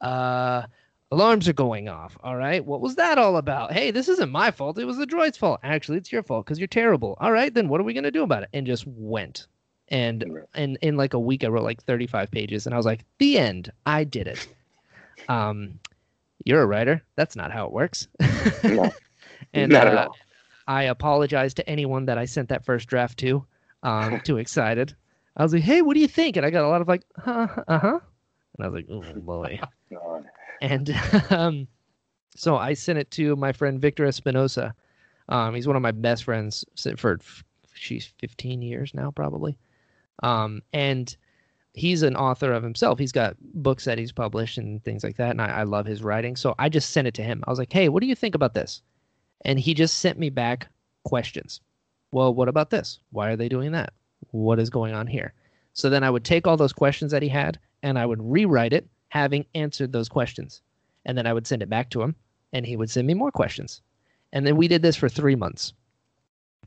Uh, 0.00 0.64
alarms 1.10 1.48
are 1.48 1.54
going 1.54 1.88
off. 1.88 2.16
All 2.22 2.36
right, 2.36 2.64
what 2.64 2.80
was 2.80 2.96
that 2.96 3.18
all 3.18 3.36
about? 3.36 3.72
Hey, 3.72 3.90
this 3.90 4.08
isn't 4.08 4.30
my 4.30 4.50
fault. 4.50 4.78
It 4.78 4.84
was 4.84 4.98
the 4.98 5.06
droid's 5.06 5.36
fault. 5.36 5.60
Actually, 5.62 5.98
it's 5.98 6.12
your 6.12 6.22
fault 6.22 6.46
because 6.46 6.58
you're 6.58 6.68
terrible. 6.68 7.16
All 7.20 7.32
right, 7.32 7.52
then 7.52 7.68
what 7.68 7.80
are 7.80 7.84
we 7.84 7.94
gonna 7.94 8.10
do 8.10 8.22
about 8.22 8.42
it? 8.42 8.50
And 8.52 8.66
just 8.66 8.86
went. 8.86 9.46
And 9.88 10.24
and 10.54 10.78
in 10.82 10.96
like 10.96 11.14
a 11.14 11.18
week, 11.20 11.44
I 11.44 11.48
wrote 11.48 11.64
like 11.64 11.82
35 11.82 12.30
pages, 12.30 12.66
and 12.66 12.74
I 12.74 12.76
was 12.76 12.86
like, 12.86 13.04
the 13.18 13.38
end. 13.38 13.72
I 13.86 14.04
did 14.04 14.26
it. 14.26 14.46
Um, 15.28 15.80
you're 16.44 16.62
a 16.62 16.66
writer. 16.66 17.02
That's 17.16 17.34
not 17.34 17.50
how 17.50 17.66
it 17.66 17.72
works. 17.72 18.06
No, 18.62 18.90
and 19.52 19.72
not 19.72 19.88
at 19.88 19.94
uh, 19.94 20.06
all. 20.06 20.16
I 20.68 20.84
apologize 20.84 21.54
to 21.54 21.68
anyone 21.68 22.06
that 22.06 22.18
I 22.18 22.24
sent 22.24 22.48
that 22.50 22.64
first 22.64 22.88
draft 22.88 23.18
to. 23.18 23.44
Um, 23.82 24.20
too 24.24 24.38
excited. 24.38 24.94
I 25.36 25.42
was 25.42 25.52
like, 25.52 25.64
"Hey, 25.64 25.82
what 25.82 25.94
do 25.94 26.00
you 26.00 26.08
think?" 26.08 26.36
And 26.36 26.46
I 26.46 26.50
got 26.50 26.64
a 26.64 26.68
lot 26.68 26.80
of 26.80 26.88
like, 26.88 27.02
"Huh, 27.16 27.48
uh 27.66 27.78
huh," 27.78 27.98
and 28.56 28.64
I 28.64 28.68
was 28.68 28.74
like, 28.74 28.86
"Oh 28.88 29.20
boy." 29.20 29.60
God. 29.90 30.24
And 30.60 30.94
um, 31.30 31.68
so 32.36 32.56
I 32.56 32.74
sent 32.74 32.98
it 32.98 33.10
to 33.12 33.36
my 33.36 33.52
friend 33.52 33.80
Victor 33.80 34.06
Espinosa. 34.06 34.74
Um, 35.28 35.54
he's 35.54 35.66
one 35.66 35.76
of 35.76 35.82
my 35.82 35.90
best 35.92 36.24
friends 36.24 36.64
for 36.96 37.18
she's 37.74 38.12
15 38.18 38.62
years 38.62 38.92
now, 38.94 39.10
probably. 39.10 39.56
Um, 40.22 40.62
and 40.72 41.16
he's 41.74 42.02
an 42.02 42.16
author 42.16 42.52
of 42.52 42.62
himself. 42.62 42.98
He's 42.98 43.12
got 43.12 43.36
books 43.40 43.84
that 43.84 43.98
he's 43.98 44.12
published 44.12 44.58
and 44.58 44.82
things 44.84 45.04
like 45.04 45.16
that. 45.16 45.30
And 45.30 45.40
I, 45.40 45.60
I 45.60 45.62
love 45.62 45.86
his 45.86 46.02
writing. 46.02 46.36
So 46.36 46.54
I 46.58 46.68
just 46.68 46.90
sent 46.90 47.08
it 47.08 47.14
to 47.14 47.22
him. 47.22 47.42
I 47.46 47.50
was 47.50 47.58
like, 47.58 47.72
hey, 47.72 47.88
what 47.88 48.00
do 48.00 48.06
you 48.06 48.14
think 48.14 48.34
about 48.34 48.54
this? 48.54 48.82
And 49.44 49.58
he 49.58 49.74
just 49.74 50.00
sent 50.00 50.18
me 50.18 50.30
back 50.30 50.68
questions. 51.04 51.60
Well, 52.10 52.34
what 52.34 52.48
about 52.48 52.70
this? 52.70 52.98
Why 53.10 53.30
are 53.30 53.36
they 53.36 53.48
doing 53.48 53.72
that? 53.72 53.92
What 54.30 54.58
is 54.58 54.70
going 54.70 54.94
on 54.94 55.06
here? 55.06 55.32
So 55.72 55.88
then 55.88 56.02
I 56.02 56.10
would 56.10 56.24
take 56.24 56.46
all 56.46 56.56
those 56.56 56.72
questions 56.72 57.12
that 57.12 57.22
he 57.22 57.28
had 57.28 57.58
and 57.82 57.98
I 57.98 58.06
would 58.06 58.20
rewrite 58.20 58.72
it, 58.72 58.88
having 59.08 59.46
answered 59.54 59.92
those 59.92 60.08
questions. 60.08 60.62
And 61.04 61.16
then 61.16 61.26
I 61.26 61.32
would 61.32 61.46
send 61.46 61.62
it 61.62 61.70
back 61.70 61.90
to 61.90 62.02
him 62.02 62.14
and 62.52 62.66
he 62.66 62.76
would 62.76 62.90
send 62.90 63.06
me 63.06 63.14
more 63.14 63.30
questions. 63.30 63.82
And 64.32 64.46
then 64.46 64.56
we 64.56 64.68
did 64.68 64.82
this 64.82 64.96
for 64.96 65.08
three 65.08 65.34
months. 65.34 65.72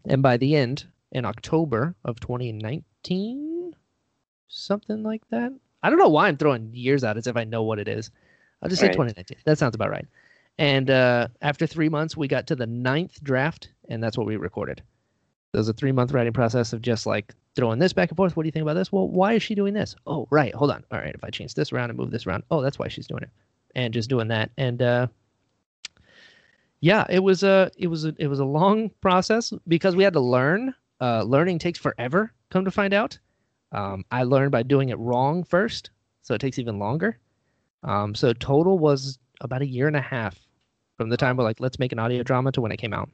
And 0.07 0.23
by 0.23 0.37
the 0.37 0.55
end, 0.55 0.85
in 1.11 1.25
October 1.25 1.95
of 2.05 2.19
2019, 2.19 3.75
something 4.47 5.03
like 5.03 5.27
that. 5.29 5.51
I 5.83 5.89
don't 5.89 5.99
know 5.99 6.09
why 6.09 6.27
I'm 6.27 6.37
throwing 6.37 6.71
years 6.73 7.03
out 7.03 7.17
as 7.17 7.27
if 7.27 7.35
I 7.37 7.43
know 7.43 7.63
what 7.63 7.79
it 7.79 7.87
is. 7.87 8.11
I'll 8.61 8.69
just 8.69 8.79
say 8.79 8.87
Right. 8.87 8.93
2019. 8.93 9.37
That 9.45 9.57
sounds 9.57 9.75
about 9.75 9.89
right. 9.89 10.07
And 10.57 10.89
uh, 10.89 11.27
after 11.41 11.65
three 11.65 11.89
months, 11.89 12.15
we 12.15 12.27
got 12.27 12.47
to 12.47 12.55
the 12.55 12.67
ninth 12.67 13.23
draft, 13.23 13.69
and 13.89 14.03
that's 14.03 14.17
what 14.17 14.27
we 14.27 14.35
recorded. 14.35 14.83
There 15.51 15.59
was 15.59 15.69
a 15.69 15.73
three 15.73 15.91
month 15.91 16.11
writing 16.11 16.33
process 16.33 16.73
of 16.73 16.81
just 16.81 17.05
like 17.05 17.33
throwing 17.55 17.79
this 17.79 17.93
back 17.93 18.09
and 18.09 18.17
forth. 18.17 18.35
What 18.35 18.43
do 18.43 18.47
you 18.47 18.51
think 18.51 18.63
about 18.63 18.75
this? 18.75 18.91
Well, 18.91 19.07
why 19.07 19.33
is 19.33 19.43
she 19.43 19.55
doing 19.55 19.73
this? 19.73 19.95
Oh, 20.07 20.27
right. 20.29 20.53
Hold 20.53 20.71
on. 20.71 20.83
All 20.91 20.99
right. 20.99 21.13
If 21.13 21.23
I 21.23 21.29
change 21.29 21.53
this 21.53 21.71
around 21.71 21.89
and 21.89 21.99
move 21.99 22.11
this 22.11 22.25
around, 22.25 22.43
oh, 22.51 22.61
that's 22.61 22.79
why 22.79 22.87
she's 22.87 23.07
doing 23.07 23.23
it. 23.23 23.29
And 23.75 23.93
just 23.93 24.09
doing 24.09 24.27
that. 24.29 24.51
And 24.57 24.81
uh, 24.81 25.07
yeah, 26.81 27.05
it 27.09 27.19
was 27.19 27.43
a 27.43 27.71
it 27.77 27.87
was 27.87 28.05
a 28.05 28.15
it 28.17 28.27
was 28.27 28.39
a 28.39 28.45
long 28.45 28.89
process 29.01 29.53
because 29.67 29.95
we 29.95 30.03
had 30.03 30.13
to 30.13 30.19
learn. 30.19 30.73
Uh, 30.99 31.23
learning 31.23 31.57
takes 31.57 31.79
forever. 31.79 32.31
Come 32.51 32.63
to 32.65 32.71
find 32.71 32.93
out, 32.93 33.17
um, 33.71 34.05
I 34.11 34.21
learned 34.23 34.51
by 34.51 34.61
doing 34.61 34.89
it 34.89 34.99
wrong 34.99 35.43
first, 35.43 35.89
so 36.21 36.35
it 36.35 36.41
takes 36.41 36.59
even 36.59 36.77
longer. 36.77 37.17
Um, 37.83 38.13
so 38.13 38.33
total 38.33 38.77
was 38.77 39.17
about 39.39 39.63
a 39.63 39.67
year 39.67 39.87
and 39.87 39.95
a 39.95 40.01
half 40.01 40.37
from 40.97 41.09
the 41.09 41.17
time 41.17 41.37
we're 41.37 41.43
like, 41.43 41.59
let's 41.59 41.79
make 41.79 41.91
an 41.91 41.97
audio 41.97 42.21
drama 42.21 42.51
to 42.51 42.61
when 42.61 42.71
it 42.71 42.77
came 42.77 42.93
out. 42.93 43.09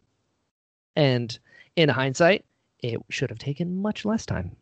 And 0.97 1.37
in 1.77 1.87
hindsight, 1.87 2.43
it 2.79 2.99
should 3.09 3.29
have 3.29 3.39
taken 3.39 3.81
much 3.81 4.05
less 4.05 4.25
time. 4.25 4.55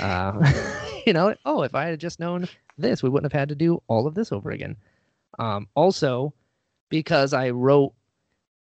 Uh, 0.00 0.52
you 1.06 1.12
know, 1.12 1.34
oh, 1.44 1.62
if 1.62 1.74
I 1.74 1.86
had 1.86 2.00
just 2.00 2.20
known 2.20 2.48
this, 2.78 3.02
we 3.02 3.08
wouldn't 3.08 3.32
have 3.32 3.38
had 3.38 3.48
to 3.48 3.54
do 3.54 3.82
all 3.88 4.06
of 4.06 4.14
this 4.14 4.32
over 4.32 4.50
again. 4.50 4.76
Um, 5.38 5.68
also, 5.74 6.32
because 6.88 7.32
I 7.32 7.50
wrote 7.50 7.92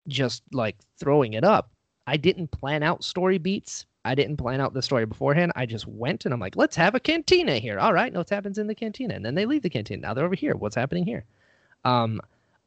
just 0.09 0.43
like 0.53 0.77
throwing 0.99 1.35
it 1.35 1.45
up, 1.45 1.71
I 2.07 2.17
didn't 2.17 2.51
plan 2.51 2.83
out 2.83 3.05
story 3.05 3.39
beats. 3.39 3.87
I 4.05 4.15
didn't 4.15 4.37
plan 4.37 4.61
out 4.61 4.73
the 4.73 4.83
story 4.83 5.05
beforehand. 5.05 5.53
I 5.57 5.67
just 5.67 5.89
went 5.89 6.25
and 6.25 6.33
I'm 6.33 6.39
like, 6.39 6.55
let's 6.55 6.77
have 6.77 6.95
a 6.95 7.01
cantina 7.01 7.59
here. 7.59 7.79
All 7.81 7.93
right, 7.93 8.13
what 8.13 8.31
happens 8.31 8.59
in 8.59 8.69
the 8.69 8.75
cantina. 8.75 9.15
And 9.15 9.25
then 9.25 9.35
they 9.35 9.47
leave 9.47 9.63
the 9.63 9.71
cantina. 9.71 10.03
Now 10.03 10.15
they're 10.15 10.25
over 10.25 10.37
here. 10.37 10.55
What's 10.55 10.77
happening 10.77 11.05
here? 11.05 11.25
Um, 11.85 12.21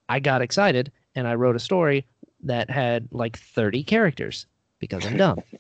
I 0.09 0.19
got 0.19 0.41
excited 0.41 0.91
and 1.15 1.27
I 1.27 1.35
wrote 1.35 1.55
a 1.55 1.59
story 1.59 2.05
that 2.43 2.69
had 2.69 3.07
like 3.11 3.37
30 3.37 3.83
characters 3.83 4.47
because 4.79 5.05
I'm 5.05 5.17
dumb. 5.17 5.39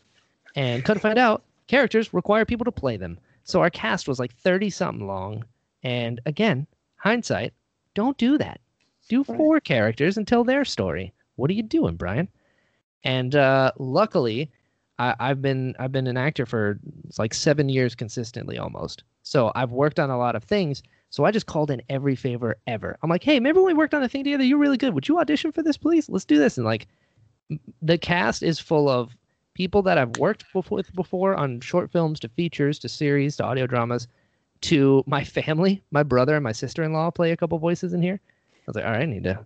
and 0.55 0.83
couldn't 0.83 1.01
find 1.01 1.19
out 1.19 1.43
characters 1.67 2.13
require 2.13 2.45
people 2.45 2.65
to 2.65 2.71
play 2.71 2.97
them. 2.97 3.19
So 3.43 3.61
our 3.61 3.69
cast 3.69 4.07
was 4.07 4.19
like 4.19 4.33
30 4.33 4.69
something 4.69 5.07
long. 5.07 5.45
And 5.83 6.19
again, 6.25 6.67
hindsight, 6.97 7.53
don't 7.93 8.17
do 8.17 8.37
that. 8.37 8.59
Do 9.07 9.23
four 9.23 9.55
right. 9.55 9.63
characters 9.63 10.17
and 10.17 10.27
tell 10.27 10.43
their 10.43 10.65
story. 10.65 11.13
What 11.35 11.49
are 11.49 11.53
you 11.53 11.63
doing, 11.63 11.95
Brian? 11.95 12.27
And 13.03 13.35
uh, 13.35 13.71
luckily, 13.79 14.51
I, 14.99 15.15
have 15.19 15.41
been 15.41 15.73
I've 15.79 15.93
been 15.93 16.07
an 16.07 16.17
actor 16.17 16.45
for 16.45 16.79
like 17.17 17.33
seven 17.33 17.69
years 17.69 17.95
consistently 17.95 18.57
almost. 18.57 19.03
So 19.23 19.51
I've 19.55 19.71
worked 19.71 19.99
on 19.99 20.09
a 20.09 20.17
lot 20.17 20.35
of 20.35 20.43
things. 20.43 20.83
So 21.09 21.23
I 21.23 21.31
just 21.31 21.45
called 21.45 21.71
in 21.71 21.81
every 21.89 22.15
favor 22.15 22.57
ever. 22.67 22.97
I'm 23.01 23.09
like, 23.09 23.23
hey, 23.23 23.35
remember 23.35 23.61
when 23.61 23.73
we 23.73 23.77
worked 23.77 23.93
on 23.93 24.03
a 24.03 24.09
thing 24.09 24.25
together? 24.25 24.43
You're 24.43 24.59
really 24.59 24.77
good. 24.77 24.93
Would 24.93 25.07
you 25.07 25.19
audition 25.19 25.51
for 25.51 25.63
this, 25.63 25.77
please? 25.77 26.09
Let's 26.09 26.25
do 26.25 26.37
this. 26.37 26.57
And 26.57 26.65
like, 26.65 26.87
the 27.81 27.97
cast 27.97 28.43
is 28.43 28.59
full 28.59 28.89
of 28.89 29.15
people 29.59 29.81
that 29.81 29.97
I've 29.97 30.15
worked 30.15 30.45
with 30.71 30.95
before 30.95 31.35
on 31.35 31.59
short 31.59 31.91
films 31.91 32.21
to 32.21 32.29
features 32.29 32.79
to 32.79 32.87
series 32.87 33.35
to 33.35 33.43
audio 33.43 33.67
dramas 33.67 34.07
to 34.61 35.03
my 35.05 35.21
family. 35.21 35.83
My 35.91 36.01
brother 36.01 36.35
and 36.35 36.43
my 36.45 36.53
sister 36.53 36.81
in 36.81 36.93
law 36.93 37.11
play 37.11 37.33
a 37.33 37.37
couple 37.37 37.59
voices 37.59 37.91
in 37.91 38.01
here. 38.01 38.21
I 38.23 38.61
was 38.67 38.77
like, 38.77 38.85
all 38.85 38.91
right, 38.91 39.01
I 39.01 39.05
need 39.05 39.25
to 39.25 39.45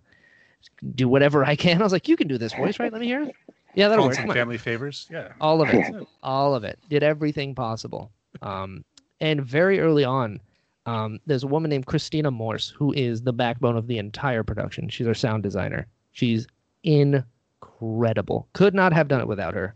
do 0.94 1.08
whatever 1.08 1.44
I 1.44 1.56
can. 1.56 1.80
I 1.80 1.82
was 1.82 1.92
like, 1.92 2.06
you 2.06 2.16
can 2.16 2.28
do 2.28 2.38
this 2.38 2.54
voice, 2.54 2.78
right? 2.78 2.92
Let 2.92 3.00
me 3.00 3.08
hear 3.08 3.24
it. 3.24 3.34
Yeah, 3.74 3.88
that'll 3.88 4.06
work. 4.06 4.14
Some 4.14 4.30
family 4.30 4.56
favors. 4.56 5.08
Yeah. 5.10 5.32
All 5.40 5.60
of 5.60 5.68
it. 5.70 6.06
All 6.22 6.54
of 6.54 6.62
it. 6.62 6.78
Did 6.88 7.02
everything 7.02 7.52
possible. 7.52 8.12
Um, 8.40 8.84
and 9.20 9.44
very 9.44 9.80
early 9.80 10.04
on, 10.04 10.40
um, 10.86 11.18
there's 11.26 11.42
a 11.42 11.48
woman 11.48 11.70
named 11.70 11.86
Christina 11.86 12.30
Morse 12.30 12.68
who 12.68 12.92
is 12.92 13.22
the 13.22 13.32
backbone 13.32 13.76
of 13.76 13.88
the 13.88 13.98
entire 13.98 14.44
production. 14.44 14.88
She's 14.88 15.08
our 15.08 15.14
sound 15.14 15.42
designer. 15.42 15.88
She's 16.12 16.46
incredible. 16.84 18.46
Could 18.52 18.74
not 18.74 18.92
have 18.92 19.08
done 19.08 19.20
it 19.20 19.26
without 19.26 19.54
her 19.54 19.74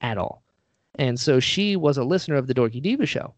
at 0.00 0.18
all. 0.18 0.42
And 0.96 1.18
so 1.18 1.40
she 1.40 1.76
was 1.76 1.96
a 1.96 2.04
listener 2.04 2.36
of 2.36 2.46
the 2.46 2.54
Dorky 2.54 2.82
Diva 2.82 3.06
show. 3.06 3.34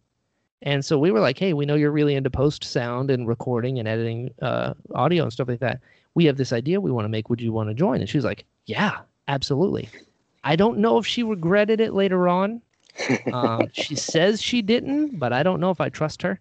And 0.63 0.85
so 0.85 0.99
we 0.99 1.11
were 1.11 1.21
like, 1.21 1.39
hey, 1.39 1.53
we 1.53 1.67
know 1.67 1.75
you're 1.75 1.91
really 1.91 2.15
into 2.15 2.31
post 2.31 2.65
sound 2.65 3.11
and 3.11 3.27
recording 3.27 3.79
and 3.79 3.89
editing 3.89 4.31
uh, 4.43 4.75
audio 4.95 5.25
and 5.25 5.33
stuff 5.33 5.49
like 5.49 5.61
that. 5.61 5.81
We 6.15 6.27
have 6.27 6.37
this 6.37 6.53
idea 6.53 6.81
we 6.81 6.91
want 6.91 7.05
to 7.05 7.11
make. 7.11 7.31
Would 7.31 7.41
you 7.41 7.53
want 7.53 7.71
to 7.71 7.75
join? 7.75 8.01
And 8.01 8.09
she 8.09 8.19
was 8.19 8.25
like, 8.25 8.45
yeah, 8.67 8.99
absolutely. 9.29 9.89
I 10.45 10.57
don't 10.57 10.79
know 10.79 10.99
if 10.99 11.07
she 11.07 11.23
regretted 11.23 11.81
it 11.81 11.95
later 11.95 12.29
on. 12.29 12.63
Uh, 13.33 13.67
she 13.73 13.95
says 13.95 14.43
she 14.43 14.61
didn't, 14.61 15.19
but 15.19 15.33
I 15.33 15.43
don't 15.43 15.61
know 15.61 15.71
if 15.71 15.81
I 15.81 15.89
trust 15.89 16.21
her 16.23 16.41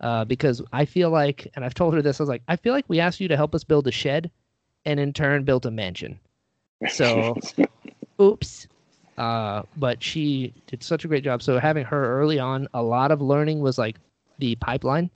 uh, 0.00 0.24
because 0.24 0.62
I 0.72 0.84
feel 0.84 1.10
like, 1.10 1.50
and 1.56 1.64
I've 1.64 1.74
told 1.74 1.94
her 1.94 2.02
this, 2.02 2.20
I 2.20 2.22
was 2.22 2.28
like, 2.28 2.42
I 2.46 2.54
feel 2.56 2.74
like 2.74 2.84
we 2.86 3.00
asked 3.00 3.18
you 3.18 3.28
to 3.28 3.36
help 3.36 3.54
us 3.54 3.64
build 3.64 3.88
a 3.88 3.90
shed 3.90 4.30
and 4.84 5.00
in 5.00 5.12
turn 5.12 5.44
built 5.44 5.64
a 5.66 5.70
mansion. 5.70 6.20
So, 6.90 7.36
oops. 8.20 8.68
Uh, 9.18 9.62
but 9.76 10.02
she 10.02 10.52
did 10.66 10.82
such 10.82 11.04
a 11.04 11.08
great 11.08 11.24
job. 11.24 11.42
So 11.42 11.58
having 11.58 11.84
her 11.84 12.20
early 12.20 12.38
on, 12.38 12.68
a 12.74 12.82
lot 12.82 13.10
of 13.10 13.22
learning 13.22 13.60
was 13.60 13.78
like 13.78 13.96
the 14.38 14.56
pipeline 14.56 15.10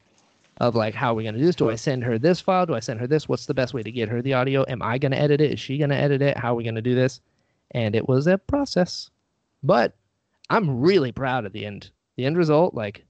of 0.60 0.74
like 0.74 0.94
how 0.94 1.12
are 1.12 1.14
we 1.14 1.22
going 1.22 1.34
to 1.34 1.40
do 1.40 1.46
this? 1.46 1.56
Do 1.56 1.70
I 1.70 1.74
send 1.74 2.04
her 2.04 2.18
this 2.18 2.40
file? 2.40 2.66
Do 2.66 2.74
I 2.74 2.80
send 2.80 3.00
her 3.00 3.06
this? 3.06 3.28
What's 3.28 3.46
the 3.46 3.54
best 3.54 3.74
way 3.74 3.82
to 3.82 3.90
get 3.90 4.08
her 4.08 4.22
the 4.22 4.34
audio? 4.34 4.64
Am 4.68 4.82
I 4.82 4.98
going 4.98 5.12
to 5.12 5.18
edit 5.18 5.40
it? 5.40 5.52
Is 5.52 5.60
she 5.60 5.78
going 5.78 5.90
to 5.90 5.96
edit 5.96 6.22
it? 6.22 6.36
How 6.36 6.52
are 6.52 6.54
we 6.54 6.64
going 6.64 6.74
to 6.74 6.82
do 6.82 6.94
this? 6.94 7.20
And 7.72 7.94
it 7.94 8.08
was 8.08 8.26
a 8.26 8.38
process, 8.38 9.10
but 9.62 9.94
I'm 10.50 10.80
really 10.80 11.12
proud 11.12 11.46
of 11.46 11.52
the 11.52 11.64
end. 11.64 11.90
The 12.16 12.26
end 12.26 12.36
result, 12.36 12.74
like 12.74 13.04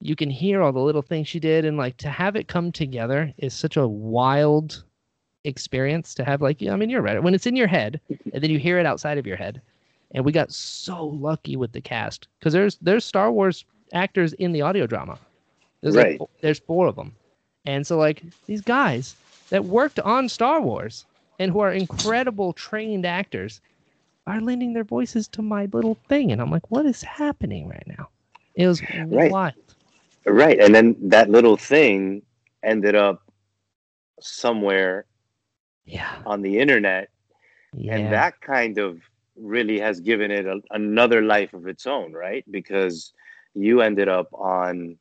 you 0.00 0.16
can 0.16 0.30
hear 0.30 0.62
all 0.62 0.72
the 0.72 0.80
little 0.80 1.02
things 1.02 1.28
she 1.28 1.38
did, 1.38 1.64
and 1.64 1.76
like 1.76 1.96
to 1.98 2.08
have 2.08 2.34
it 2.34 2.48
come 2.48 2.72
together 2.72 3.32
is 3.38 3.54
such 3.54 3.76
a 3.76 3.86
wild 3.86 4.82
experience. 5.44 6.14
To 6.14 6.24
have 6.24 6.42
like, 6.42 6.62
I 6.62 6.74
mean, 6.76 6.90
you're 6.90 7.02
right. 7.02 7.22
When 7.22 7.34
it's 7.34 7.46
in 7.46 7.54
your 7.54 7.68
head, 7.68 8.00
and 8.32 8.42
then 8.42 8.50
you 8.50 8.58
hear 8.58 8.78
it 8.78 8.86
outside 8.86 9.18
of 9.18 9.26
your 9.26 9.36
head, 9.36 9.60
and 10.12 10.24
we 10.24 10.32
got 10.32 10.52
so 10.52 11.06
lucky 11.06 11.56
with 11.56 11.72
the 11.72 11.80
cast 11.80 12.28
because 12.38 12.52
there's 12.52 12.78
there's 12.80 13.04
Star 13.04 13.32
Wars 13.32 13.64
actors 13.92 14.32
in 14.34 14.52
the 14.52 14.62
audio 14.62 14.86
drama. 14.86 15.18
There's 15.80 15.96
right. 15.96 16.20
Like, 16.20 16.28
there's 16.40 16.60
four 16.60 16.86
of 16.86 16.96
them, 16.96 17.14
and 17.64 17.86
so 17.86 17.98
like 17.98 18.22
these 18.46 18.60
guys 18.60 19.16
that 19.50 19.64
worked 19.64 19.98
on 20.00 20.28
Star 20.28 20.60
Wars 20.60 21.04
and 21.38 21.50
who 21.50 21.60
are 21.60 21.72
incredible 21.72 22.52
trained 22.52 23.04
actors 23.04 23.60
are 24.26 24.40
lending 24.40 24.72
their 24.72 24.84
voices 24.84 25.26
to 25.28 25.42
my 25.42 25.66
little 25.72 25.96
thing, 26.08 26.30
and 26.30 26.40
I'm 26.40 26.50
like, 26.50 26.70
what 26.70 26.86
is 26.86 27.02
happening 27.02 27.68
right 27.68 27.86
now? 27.86 28.08
It 28.54 28.66
was 28.66 28.80
right. 29.06 29.30
wild. 29.30 29.54
Right, 30.24 30.60
and 30.60 30.74
then 30.74 30.94
that 31.08 31.30
little 31.30 31.56
thing 31.56 32.22
ended 32.62 32.94
up 32.94 33.22
somewhere, 34.20 35.06
yeah, 35.84 36.22
on 36.24 36.42
the 36.42 36.60
internet, 36.60 37.08
yeah. 37.74 37.96
and 37.96 38.12
that 38.12 38.40
kind 38.40 38.78
of 38.78 39.00
really 39.36 39.78
has 39.80 40.00
given 40.00 40.30
it 40.30 40.46
a, 40.46 40.60
another 40.70 41.22
life 41.22 41.54
of 41.54 41.66
its 41.66 41.86
own, 41.86 42.12
right? 42.12 42.44
Because 42.50 43.12
you 43.54 43.80
ended 43.80 44.08
up 44.08 44.28
on 44.32 44.98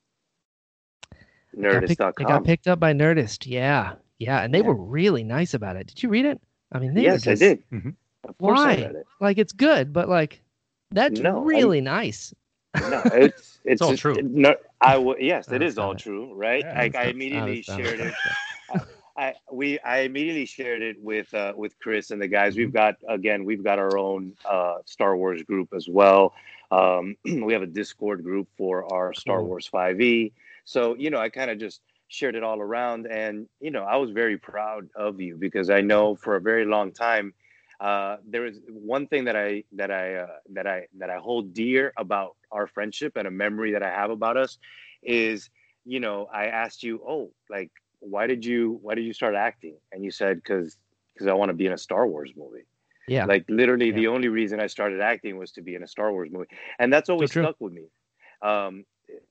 Nerdist.com. 1.57 2.13
It 2.19 2.27
got 2.27 2.43
picked 2.43 2.67
up 2.67 2.79
by 2.79 2.93
Nerdist. 2.93 3.45
Yeah. 3.45 3.93
Yeah. 4.19 4.41
And 4.41 4.53
they 4.53 4.59
yeah. 4.59 4.67
were 4.67 4.75
really 4.75 5.23
nice 5.23 5.53
about 5.53 5.75
it. 5.75 5.87
Did 5.87 6.03
you 6.03 6.09
read 6.09 6.25
it? 6.25 6.41
I 6.71 6.79
mean, 6.79 6.95
yes, 6.95 7.23
just, 7.23 7.41
I 7.41 7.45
did. 7.45 7.63
Mm-hmm. 7.71 7.89
Why? 8.37 8.73
It. 8.73 9.05
Like, 9.19 9.37
it's 9.37 9.51
good, 9.51 9.91
but 9.91 10.07
like, 10.07 10.41
that's 10.91 11.19
no, 11.19 11.41
really 11.41 11.79
I'm, 11.79 11.85
nice. 11.85 12.33
No, 12.79 13.01
it's 13.05 13.13
it's, 13.13 13.59
it's 13.65 13.81
all 13.81 13.97
true. 13.97 14.15
No, 14.21 14.55
I 14.79 14.93
w- 14.93 15.17
yes, 15.19 15.51
it 15.51 15.61
is 15.61 15.77
all 15.77 15.95
true, 15.95 16.33
right? 16.33 16.63
Yeah, 16.63 16.79
I, 16.79 16.91
I 16.97 17.03
immediately 17.05 17.61
shared 17.61 17.99
it. 17.99 18.13
I 19.17 19.33
we 19.51 19.79
I 19.79 19.99
immediately 19.99 20.45
shared 20.45 20.81
it 20.81 20.97
with 21.01 21.33
uh, 21.33 21.53
with 21.55 21.77
Chris 21.79 22.11
and 22.11 22.21
the 22.21 22.27
guys. 22.27 22.55
We've 22.55 22.73
got 22.73 22.95
again, 23.07 23.45
we've 23.45 23.63
got 23.63 23.79
our 23.79 23.97
own 23.97 24.33
uh, 24.49 24.75
Star 24.85 25.15
Wars 25.17 25.43
group 25.43 25.69
as 25.75 25.87
well. 25.89 26.33
Um, 26.71 27.15
we 27.25 27.53
have 27.53 27.61
a 27.61 27.67
Discord 27.67 28.23
group 28.23 28.47
for 28.57 28.91
our 28.93 29.13
Star 29.13 29.43
Wars 29.43 29.69
5e. 29.71 30.31
So 30.65 30.95
you 30.95 31.09
know, 31.09 31.19
I 31.19 31.29
kind 31.29 31.51
of 31.51 31.59
just 31.59 31.81
shared 32.07 32.35
it 32.35 32.43
all 32.43 32.59
around, 32.59 33.07
and 33.07 33.47
you 33.59 33.71
know, 33.71 33.83
I 33.83 33.97
was 33.97 34.11
very 34.11 34.37
proud 34.37 34.89
of 34.95 35.19
you 35.19 35.37
because 35.37 35.69
I 35.69 35.81
know 35.81 36.15
for 36.15 36.35
a 36.35 36.41
very 36.41 36.65
long 36.65 36.91
time 36.91 37.33
uh, 37.81 38.17
there 38.27 38.45
is 38.45 38.59
one 38.69 39.07
thing 39.07 39.25
that 39.25 39.35
I 39.35 39.63
that 39.71 39.89
I 39.89 40.15
uh, 40.15 40.27
that 40.51 40.67
I 40.67 40.85
that 40.99 41.09
I 41.09 41.17
hold 41.17 41.53
dear 41.53 41.91
about 41.97 42.35
our 42.51 42.67
friendship 42.67 43.13
and 43.15 43.27
a 43.27 43.31
memory 43.31 43.71
that 43.71 43.81
I 43.81 43.89
have 43.89 44.11
about 44.11 44.37
us 44.37 44.59
is 45.01 45.49
you 45.83 45.99
know 45.99 46.27
I 46.31 46.45
asked 46.45 46.83
you 46.83 47.01
oh 47.05 47.31
like 47.49 47.71
why 48.01 48.27
did 48.27 48.43
you 48.43 48.79
why 48.81 48.95
did 48.95 49.05
you 49.05 49.13
start 49.13 49.35
acting? 49.35 49.77
And 49.91 50.03
you 50.03 50.11
said 50.11 50.37
because 50.37 50.77
because 51.13 51.27
i 51.27 51.33
want 51.33 51.49
to 51.49 51.53
be 51.53 51.65
in 51.65 51.73
a 51.73 51.77
star 51.77 52.07
wars 52.07 52.31
movie 52.35 52.65
yeah. 53.07 53.25
Like 53.25 53.45
literally 53.49 53.87
yeah. 53.87 53.95
the 53.95 54.07
only 54.07 54.27
reason 54.27 54.59
i 54.59 54.67
started 54.67 55.01
acting 55.01 55.37
was 55.37 55.51
to 55.53 55.61
be 55.61 55.75
in 55.75 55.83
a 55.83 55.87
star 55.87 56.11
wars 56.11 56.29
movie. 56.31 56.47
And 56.79 56.93
that's 56.93 57.09
always 57.09 57.33
so 57.33 57.41
stuck 57.41 57.55
with 57.59 57.73
me. 57.73 57.85
Um 58.41 58.85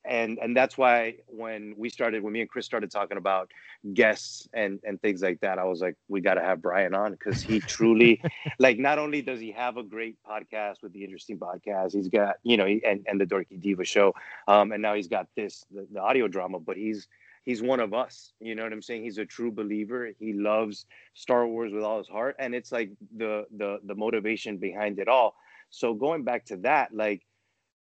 and 0.05 0.39
and 0.43 0.55
that's 0.55 0.77
why 0.77 1.15
when 1.27 1.75
we 1.77 1.89
started 1.89 2.23
when 2.23 2.35
me 2.35 2.43
and 2.43 2.51
chris 2.51 2.67
started 2.67 2.91
talking 2.91 3.17
about 3.17 3.51
guests 3.95 4.47
and 4.53 4.79
and 4.85 5.01
things 5.01 5.23
like 5.23 5.41
that 5.41 5.59
i 5.59 5.65
was 5.65 5.81
like 5.81 5.95
we 6.09 6.21
got 6.21 6.35
to 6.35 6.43
have 6.43 6.61
brian 6.61 6.95
on 6.95 7.13
because 7.13 7.41
he 7.41 7.61
truly 7.77 8.21
like 8.59 8.79
not 8.79 8.99
only 8.99 9.23
does 9.23 9.41
he 9.41 9.51
have 9.51 9.79
a 9.79 9.83
great 9.83 10.19
podcast 10.23 10.83
with 10.83 10.93
the 10.93 11.03
interesting 11.03 11.39
podcast 11.39 11.95
he's 11.95 12.09
got 12.09 12.37
you 12.43 12.59
know 12.59 12.67
and 12.67 13.07
and 13.07 13.19
the 13.19 13.25
dorky 13.25 13.59
diva 13.59 13.83
show 13.83 14.15
um 14.49 14.73
and 14.73 14.83
now 14.83 14.93
he's 14.93 15.09
got 15.09 15.27
this 15.35 15.65
the, 15.71 15.87
the 15.93 16.01
audio 16.01 16.29
drama 16.29 16.59
but 16.59 16.77
he's 16.77 17.09
he's 17.45 17.63
one 17.63 17.81
of 17.81 17.95
us. 17.95 18.33
You 18.41 18.55
know 18.55 18.63
what 18.63 18.73
I'm 18.73 18.83
saying? 18.83 19.05
He's 19.05 19.19
a 19.19 19.25
true 19.25 19.51
believer. 19.51 20.11
He 20.19 20.33
loves 20.33 20.87
Star 21.15 21.47
Wars 21.47 21.73
with 21.73 21.83
all 21.83 21.99
his 21.99 22.09
heart, 22.09 22.37
and 22.39 22.55
it's 22.55 22.73
like 22.73 22.91
the 23.17 23.47
the 23.57 23.79
the 23.85 23.95
motivation 23.95 24.59
behind 24.59 24.99
it 24.99 25.09
all. 25.09 25.35
So 25.71 25.95
going 25.95 26.25
back 26.25 26.45
to 26.47 26.57
that, 26.59 26.95
like, 26.95 27.23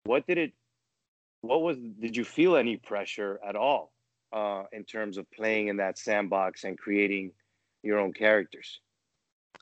what 0.03 0.25
did 0.27 0.37
it? 0.37 0.53
What 1.41 1.61
was? 1.61 1.77
Did 1.77 2.15
you 2.15 2.23
feel 2.23 2.55
any 2.55 2.77
pressure 2.77 3.39
at 3.47 3.55
all 3.55 3.91
uh, 4.31 4.63
in 4.71 4.83
terms 4.83 5.17
of 5.17 5.29
playing 5.31 5.67
in 5.67 5.77
that 5.77 5.97
sandbox 5.97 6.63
and 6.63 6.77
creating 6.77 7.31
your 7.83 7.99
own 7.99 8.13
characters? 8.13 8.79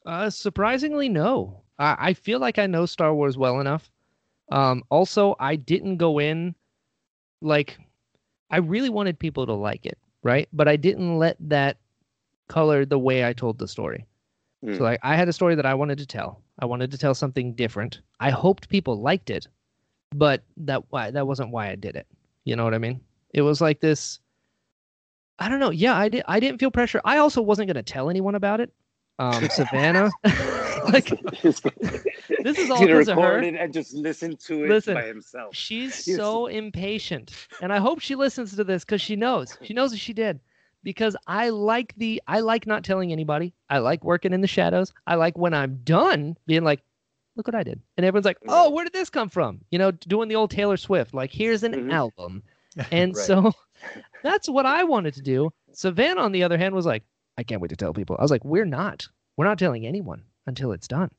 Uh, 0.06 0.30
surprisingly, 0.30 1.10
no. 1.10 1.62
I, 1.78 1.96
I 2.00 2.14
feel 2.14 2.40
like 2.40 2.60
I 2.60 2.68
know 2.68 2.86
Star 2.86 3.14
Wars 3.14 3.38
well 3.38 3.60
enough. 3.60 3.90
Um, 4.52 4.84
also, 4.90 5.36
I 5.40 5.56
didn't 5.56 5.98
go 5.98 6.20
in 6.20 6.56
like 7.42 7.78
I 8.50 8.58
really 8.58 8.90
wanted 8.90 9.20
people 9.20 9.46
to 9.46 9.54
like 9.54 9.86
it. 9.86 9.98
right? 10.24 10.50
But 10.52 10.68
I 10.68 10.76
didn't 10.76 11.18
let 11.18 11.38
that 11.40 11.78
color 12.48 12.86
the 12.86 13.00
way 13.00 13.26
I 13.26 13.34
told 13.34 13.58
the 13.58 13.68
story. 13.68 14.06
Hmm. 14.64 14.76
So 14.76 14.84
like 14.84 15.00
I 15.04 15.16
had 15.16 15.30
a 15.30 15.34
story 15.34 15.56
that 15.56 15.66
I 15.66 15.74
wanted 15.74 15.98
to 16.00 16.06
tell. 16.06 16.42
I 16.60 16.66
wanted 16.66 16.92
to 16.92 16.98
tell 16.98 17.14
something 17.16 17.54
different. 17.54 18.02
I 18.20 18.30
hoped 18.32 18.68
people 18.68 19.00
liked 19.02 19.30
it, 19.30 19.48
but 20.14 20.44
that 20.58 20.84
why 20.90 21.12
that 21.12 21.26
wasn't 21.28 21.52
why 21.52 21.70
I 21.70 21.76
did 21.76 21.96
it. 21.96 22.08
You 22.44 22.56
know 22.56 22.64
what 22.66 22.74
I 22.74 22.80
mean? 22.80 23.00
It 23.34 23.42
was 23.44 23.62
like 23.62 23.80
this 23.80 24.20
I 25.38 25.48
don't 25.48 25.62
know. 25.62 25.70
Yeah, 25.70 25.96
I 25.96 26.10
did 26.10 26.24
I 26.28 26.40
didn't 26.42 26.60
feel 26.60 26.72
pressure. 26.72 27.00
I 27.06 27.18
also 27.18 27.42
wasn't 27.42 27.68
going 27.68 27.84
to 27.84 27.94
tell 27.94 28.10
anyone 28.10 28.36
about 28.36 28.60
it. 28.60 28.74
Um 29.20 29.48
Savannah 29.52 30.12
like 30.94 31.10
this 32.44 32.58
is 32.58 32.70
all 32.70 32.86
because 32.86 33.08
of 33.08 33.18
her. 33.18 33.40
it 33.40 33.56
and 33.56 33.74
just 33.74 33.94
listen 33.94 34.36
to 34.38 34.64
it 34.66 34.70
Listen, 34.70 34.94
by 34.96 35.06
himself. 35.06 35.56
She's 35.56 36.08
Yes. 36.08 36.18
so 36.18 36.48
impatient. 36.48 37.34
And 37.62 37.72
I 37.74 37.78
hope 37.78 38.00
she 38.00 38.16
listens 38.16 38.56
to 38.56 38.64
this 38.64 38.84
because 38.86 39.02
she 39.02 39.16
knows. 39.16 39.58
She 39.62 39.74
knows 39.74 39.92
what 39.92 40.00
she 40.00 40.14
did. 40.14 40.40
Because 40.84 41.16
I 41.28 41.50
like 41.50 41.94
the 41.98 42.22
I 42.28 42.40
like 42.40 42.66
not 42.66 42.84
telling 42.84 43.12
anybody. 43.12 43.54
I 43.70 43.80
like 43.80 44.04
working 44.04 44.32
in 44.34 44.42
the 44.42 44.48
shadows. 44.48 44.94
I 45.06 45.16
like 45.16 45.38
when 45.38 45.54
I'm 45.54 45.82
done 45.84 46.38
being 46.48 46.64
like, 46.64 46.82
look 47.36 47.48
what 47.48 47.56
I 47.56 47.64
did. 47.64 47.82
And 47.98 48.06
everyone's 48.06 48.26
like, 48.26 48.38
oh, 48.48 48.70
where 48.70 48.86
did 48.86 48.94
this 48.94 49.10
come 49.10 49.28
from? 49.30 49.62
You 49.72 49.80
know, 49.80 49.92
doing 49.92 50.30
the 50.30 50.36
old 50.36 50.52
Taylor 50.52 50.78
Swift, 50.78 51.14
like 51.14 51.32
here's 51.32 51.64
an 51.64 51.74
Mhm. 51.74 51.92
album. 51.94 52.44
And 52.92 53.14
Right. 53.16 53.26
so 53.26 53.52
that's 54.24 54.48
what 54.48 54.66
I 54.66 54.84
wanted 54.84 55.16
to 55.16 55.22
do. 55.22 55.52
Savannah, 55.74 56.22
on 56.22 56.32
the 56.32 56.44
other 56.44 56.58
hand, 56.58 56.74
was 56.76 56.86
like, 56.86 57.04
I 57.38 57.44
can't 57.44 57.62
wait 57.62 57.70
to 57.70 57.76
tell 57.76 57.94
people. 57.94 58.16
I 58.18 58.22
was 58.22 58.32
like, 58.32 58.46
we're 58.46 58.66
not. 58.66 59.08
We're 59.38 59.46
not 59.46 59.60
telling 59.60 59.86
anyone 59.86 60.24
until 60.50 60.72
it's 60.74 60.88
done. 60.88 61.10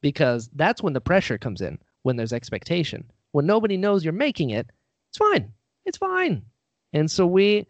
Because 0.00 0.48
that's 0.54 0.82
when 0.82 0.92
the 0.94 1.00
pressure 1.00 1.36
comes 1.38 1.60
in, 1.60 1.78
when 2.02 2.16
there's 2.16 2.32
expectation. 2.32 3.04
When 3.32 3.46
nobody 3.46 3.76
knows 3.76 4.04
you're 4.04 4.12
making 4.12 4.50
it, 4.50 4.66
it's 5.10 5.18
fine. 5.18 5.52
It's 5.84 5.98
fine. 5.98 6.42
And 6.92 7.10
so 7.10 7.26
we 7.26 7.66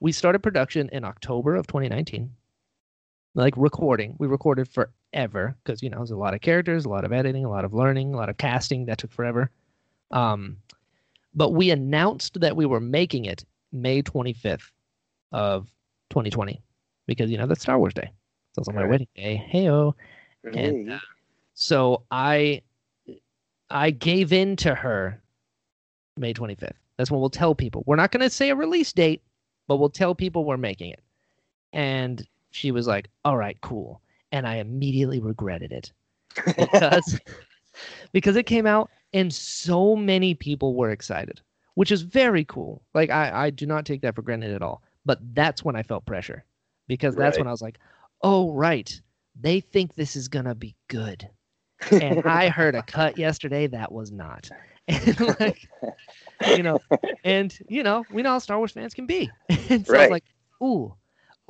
we 0.00 0.10
started 0.12 0.40
production 0.42 0.88
in 0.92 1.04
October 1.04 1.54
of 1.56 1.66
2019. 1.66 2.30
Like 3.36 3.54
recording. 3.56 4.14
We 4.18 4.26
recorded 4.28 4.68
forever 4.68 5.56
because 5.64 5.82
you 5.82 5.90
know, 5.90 5.98
there's 5.98 6.10
a 6.12 6.16
lot 6.16 6.34
of 6.34 6.40
characters, 6.40 6.84
a 6.84 6.88
lot 6.88 7.04
of 7.04 7.12
editing, 7.12 7.44
a 7.44 7.50
lot 7.50 7.64
of 7.64 7.74
learning, 7.74 8.14
a 8.14 8.16
lot 8.16 8.28
of 8.28 8.36
casting 8.36 8.86
that 8.86 8.98
took 8.98 9.12
forever. 9.12 9.50
Um 10.10 10.56
but 11.34 11.50
we 11.50 11.70
announced 11.70 12.40
that 12.40 12.54
we 12.56 12.64
were 12.66 12.80
making 12.80 13.24
it 13.24 13.44
May 13.72 14.02
25th 14.02 14.70
of 15.32 15.66
2020 16.10 16.62
because 17.08 17.28
you 17.30 17.36
know 17.38 17.46
that's 17.46 17.62
Star 17.62 17.78
Wars 17.78 17.94
Day. 17.94 18.10
So 18.54 18.60
it's 18.60 18.68
on 18.68 18.76
my 18.76 18.82
Right. 18.82 18.90
wedding 18.90 19.08
day. 19.16 19.44
Heyo. 19.52 19.94
And 20.52 20.92
uh, 20.92 20.98
so 21.54 22.02
I 22.10 22.62
I 23.70 23.90
gave 23.90 24.32
in 24.32 24.56
to 24.56 24.74
her 24.74 25.20
May 26.16 26.32
25th. 26.34 26.72
That's 26.96 27.10
when 27.10 27.20
we'll 27.20 27.30
tell 27.30 27.54
people. 27.54 27.82
We're 27.86 27.96
not 27.96 28.12
going 28.12 28.22
to 28.22 28.30
say 28.30 28.50
a 28.50 28.54
release 28.54 28.92
date, 28.92 29.22
but 29.66 29.76
we'll 29.76 29.90
tell 29.90 30.14
people 30.14 30.44
we're 30.44 30.56
making 30.56 30.90
it. 30.90 31.00
And 31.72 32.26
she 32.50 32.70
was 32.70 32.86
like, 32.86 33.08
"All 33.24 33.36
right, 33.36 33.60
cool." 33.62 34.00
And 34.32 34.46
I 34.46 34.56
immediately 34.56 35.20
regretted 35.20 35.72
it 35.72 35.92
because 36.56 37.18
because 38.12 38.36
it 38.36 38.46
came 38.46 38.66
out 38.66 38.90
and 39.12 39.32
so 39.32 39.96
many 39.96 40.34
people 40.34 40.74
were 40.74 40.90
excited, 40.90 41.40
which 41.74 41.90
is 41.90 42.02
very 42.02 42.44
cool. 42.44 42.82
Like 42.94 43.10
I 43.10 43.46
I 43.46 43.50
do 43.50 43.66
not 43.66 43.86
take 43.86 44.02
that 44.02 44.14
for 44.14 44.22
granted 44.22 44.52
at 44.52 44.62
all. 44.62 44.82
But 45.04 45.18
that's 45.34 45.64
when 45.64 45.76
I 45.76 45.82
felt 45.82 46.06
pressure 46.06 46.44
because 46.88 47.16
that's 47.16 47.36
Right. 47.36 47.40
when 47.40 47.48
I 47.48 47.50
was 47.50 47.62
like, 47.62 47.78
"Oh, 48.22 48.52
right. 48.52 49.00
They 49.40 49.60
think 49.60 49.94
this 49.94 50.16
is 50.16 50.28
going 50.28 50.46
to 50.46 50.54
be 50.54 50.74
good." 50.88 51.28
and 51.90 52.22
I 52.26 52.48
heard 52.48 52.74
a 52.74 52.82
cut 52.82 53.18
yesterday 53.18 53.66
that 53.68 53.92
was 53.92 54.10
not. 54.12 54.48
And 54.86 55.18
like, 55.40 55.66
you 56.46 56.62
know, 56.62 56.78
and 57.24 57.58
you 57.70 57.82
know, 57.82 58.04
we 58.12 58.20
know 58.20 58.32
how 58.32 58.38
Star 58.38 58.58
Wars 58.58 58.72
fans 58.72 58.92
can 58.92 59.06
be. 59.06 59.30
And 59.70 59.86
so 59.86 59.94
I 59.96 60.00
was 60.00 60.10
like, 60.10 60.24
ooh, 60.62 60.94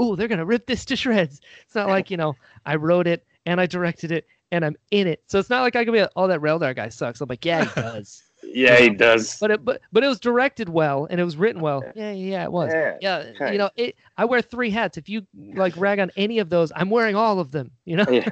ooh, 0.00 0.14
they're 0.14 0.28
gonna 0.28 0.44
rip 0.44 0.66
this 0.66 0.84
to 0.84 0.94
shreds. 0.94 1.40
It's 1.64 1.74
not 1.74 1.88
like, 1.88 2.12
you 2.12 2.16
know, 2.16 2.36
I 2.64 2.76
wrote 2.76 3.08
it 3.08 3.26
and 3.44 3.60
I 3.60 3.66
directed 3.66 4.12
it 4.12 4.28
and 4.52 4.64
I'm 4.64 4.76
in 4.92 5.08
it. 5.08 5.24
So 5.26 5.40
it's 5.40 5.50
not 5.50 5.62
like 5.62 5.74
I 5.74 5.82
can 5.82 5.92
be 5.92 6.00
like, 6.00 6.12
oh, 6.14 6.28
that 6.28 6.38
Reldar 6.38 6.76
guy 6.76 6.90
sucks. 6.90 7.20
I'm 7.20 7.28
like, 7.28 7.44
yeah, 7.44 7.64
he 7.64 7.80
does. 7.80 8.22
Yeah, 8.54 8.76
he 8.78 8.90
does. 8.90 9.36
But 9.38 9.50
it 9.50 9.64
but 9.64 9.80
but 9.92 10.04
it 10.04 10.08
was 10.08 10.20
directed 10.20 10.68
well 10.68 11.06
and 11.10 11.20
it 11.20 11.24
was 11.24 11.36
written 11.36 11.60
well. 11.60 11.82
Yeah, 11.94 12.12
yeah, 12.12 12.30
yeah, 12.30 12.44
it 12.44 12.52
was. 12.52 12.72
Yeah, 12.72 12.96
Yeah, 13.00 13.32
kind 13.38 13.52
you 13.52 13.58
know, 13.58 13.70
it, 13.76 13.96
I 14.16 14.24
wear 14.24 14.40
three 14.40 14.70
hats. 14.70 14.96
If 14.96 15.08
you 15.08 15.26
like 15.54 15.76
rag 15.76 15.98
on 15.98 16.10
any 16.16 16.38
of 16.38 16.48
those, 16.48 16.72
I'm 16.74 16.88
wearing 16.90 17.16
all 17.16 17.40
of 17.40 17.50
them. 17.50 17.70
You 17.84 17.96
know, 17.96 18.06
Yeah. 18.10 18.28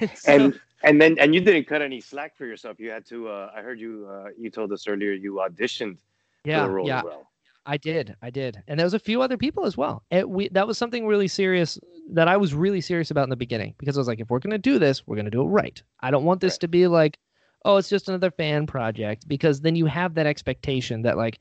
And 0.00 0.10
so- 0.14 0.32
and 0.32 0.60
and 0.82 1.00
then 1.02 1.18
and 1.18 1.34
you 1.34 1.40
didn't 1.40 1.66
cut 1.66 1.82
any 1.82 2.00
slack 2.00 2.36
for 2.36 2.46
yourself. 2.46 2.78
You 2.80 2.90
had 2.90 3.04
to. 3.06 3.28
Uh, 3.28 3.50
I 3.54 3.62
heard 3.62 3.78
you. 3.80 4.08
Uh, 4.10 4.28
you 4.38 4.50
told 4.50 4.72
us 4.72 4.86
earlier 4.88 5.12
you 5.12 5.34
auditioned 5.34 5.96
yeah, 6.44 6.62
for 6.62 6.68
the 6.68 6.74
role 6.74 6.86
yeah, 6.86 6.98
as 6.98 7.04
well. 7.04 7.30
I 7.66 7.76
did, 7.76 8.16
I 8.22 8.30
did, 8.30 8.62
and 8.66 8.78
there 8.80 8.86
was 8.86 8.94
a 8.94 8.98
few 8.98 9.20
other 9.20 9.36
people 9.36 9.66
as 9.66 9.76
well. 9.76 10.02
It, 10.10 10.26
we 10.28 10.48
that 10.50 10.66
was 10.66 10.78
something 10.78 11.06
really 11.06 11.28
serious 11.28 11.78
that 12.12 12.26
I 12.28 12.36
was 12.38 12.54
really 12.54 12.80
serious 12.80 13.10
about 13.10 13.24
in 13.24 13.28
the 13.30 13.36
beginning 13.36 13.74
because 13.76 13.98
I 13.98 14.00
was 14.00 14.08
like, 14.08 14.20
if 14.20 14.30
we're 14.30 14.38
gonna 14.38 14.56
do 14.56 14.78
this, 14.78 15.06
we're 15.06 15.16
gonna 15.16 15.30
do 15.30 15.42
it 15.42 15.46
right. 15.48 15.82
I 16.00 16.10
don't 16.10 16.24
want 16.24 16.40
this 16.40 16.54
Right. 16.54 16.60
to 16.60 16.68
be 16.68 16.86
like, 16.86 17.18
oh, 17.64 17.76
it's 17.76 17.88
just 17.88 18.08
another 18.08 18.30
fan 18.30 18.66
project 18.66 19.26
because 19.28 19.60
then 19.60 19.76
you 19.76 19.86
have 19.86 20.14
that 20.14 20.26
expectation 20.26 21.02
that 21.02 21.16
like, 21.16 21.38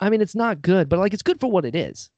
I 0.00 0.10
mean, 0.10 0.20
it's 0.20 0.34
not 0.34 0.62
good, 0.62 0.88
but 0.88 0.98
like 0.98 1.12
it's 1.12 1.22
good 1.22 1.40
for 1.40 1.50
what 1.50 1.64
it 1.64 1.74
is. 1.74 2.10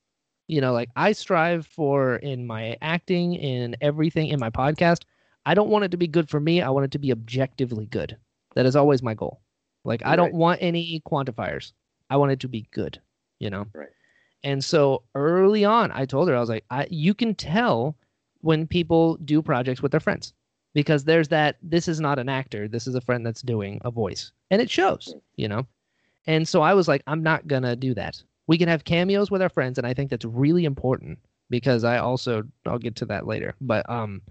You 0.48 0.60
know, 0.60 0.72
like 0.72 0.88
I 0.96 1.12
strive 1.12 1.66
for 1.66 2.16
in 2.16 2.46
my 2.46 2.76
acting, 2.82 3.34
in 3.34 3.76
everything, 3.80 4.28
in 4.28 4.40
my 4.40 4.50
podcast. 4.50 5.02
I 5.46 5.54
don't 5.54 5.70
want 5.70 5.84
it 5.84 5.90
to 5.92 5.96
be 5.96 6.08
good 6.08 6.28
for 6.28 6.40
me. 6.40 6.60
I 6.60 6.70
want 6.70 6.84
it 6.84 6.90
to 6.92 6.98
be 6.98 7.12
objectively 7.12 7.86
good. 7.86 8.16
That 8.54 8.66
is 8.66 8.76
always 8.76 9.02
my 9.02 9.14
goal. 9.14 9.40
Like 9.84 10.04
I 10.04 10.16
don't 10.16 10.34
want 10.34 10.60
any 10.60 11.00
quantifiers. 11.06 11.72
I 12.10 12.16
want 12.16 12.32
it 12.32 12.40
to 12.40 12.48
be 12.48 12.68
good. 12.72 13.00
You 13.38 13.50
know. 13.50 13.66
Right. 13.72 13.88
And 14.42 14.64
so 14.64 15.02
early 15.14 15.64
on, 15.64 15.92
I 15.92 16.06
told 16.06 16.28
her 16.28 16.36
I 16.36 16.40
was 16.40 16.48
like, 16.48 16.64
I, 16.70 16.86
you 16.90 17.14
can 17.14 17.34
tell 17.34 17.96
when 18.40 18.66
people 18.66 19.16
do 19.18 19.42
projects 19.42 19.82
with 19.82 19.92
their 19.92 20.00
friends 20.00 20.32
because 20.74 21.04
there's 21.04 21.28
that. 21.28 21.56
This 21.62 21.88
is 21.88 22.00
not 22.00 22.18
an 22.18 22.28
actor. 22.28 22.68
This 22.68 22.86
is 22.86 22.94
a 22.94 23.00
friend 23.00 23.24
that's 23.24 23.42
doing 23.42 23.80
a 23.84 23.90
voice, 23.90 24.32
and 24.50 24.60
it 24.60 24.70
shows. 24.70 25.14
You 25.36 25.48
know. 25.48 25.66
And 26.26 26.46
so 26.46 26.60
I 26.60 26.74
was 26.74 26.86
like, 26.86 27.02
I'm 27.06 27.22
not 27.22 27.46
gonna 27.48 27.76
do 27.76 27.94
that. 27.94 28.22
We 28.46 28.58
can 28.58 28.68
have 28.68 28.84
cameos 28.84 29.30
with 29.30 29.42
our 29.42 29.48
friends, 29.48 29.78
and 29.78 29.86
I 29.86 29.94
think 29.94 30.10
that's 30.10 30.24
really 30.24 30.64
important 30.64 31.18
because 31.48 31.84
I 31.84 31.98
also 31.98 32.42
I'll 32.66 32.78
get 32.78 32.96
to 32.96 33.06
that 33.06 33.26
later. 33.26 33.54
But 33.60 33.88
um, 33.88 34.22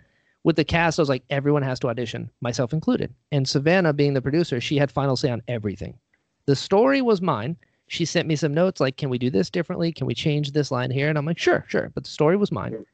with 0.44 0.56
the 0.56 0.64
cast, 0.64 1.00
I 1.00 1.02
was 1.02 1.10
like, 1.10 1.24
everyone 1.30 1.64
has 1.64 1.80
to 1.82 1.90
audition, 1.90 2.30
myself 2.42 2.74
included. 2.74 3.14
And 3.32 3.48
Savannah, 3.48 3.94
being 3.94 4.14
the 4.14 4.22
producer, 4.22 4.62
she 4.62 4.78
had 4.78 4.92
final 4.92 5.16
say 5.16 5.30
on 5.30 5.42
everything. 5.48 5.98
The 6.46 6.56
story 6.56 7.02
was 7.02 7.22
mine. 7.22 7.58
She 7.88 8.06
sent 8.06 8.28
me 8.28 8.36
some 8.36 8.54
notes 8.54 8.80
like, 8.80 8.98
can 8.98 9.10
we 9.10 9.18
do 9.18 9.30
this 9.30 9.50
differently? 9.50 9.92
Can 9.92 10.08
we 10.08 10.14
change 10.14 10.52
this 10.52 10.72
line 10.72 10.92
here? 10.92 11.10
And 11.10 11.18
I'm 11.18 11.26
like, 11.26 11.40
sure, 11.40 11.66
sure. 11.68 11.92
But 11.94 12.04
the 12.04 12.10
story 12.10 12.38
was 12.38 12.52
mine. 12.52 12.86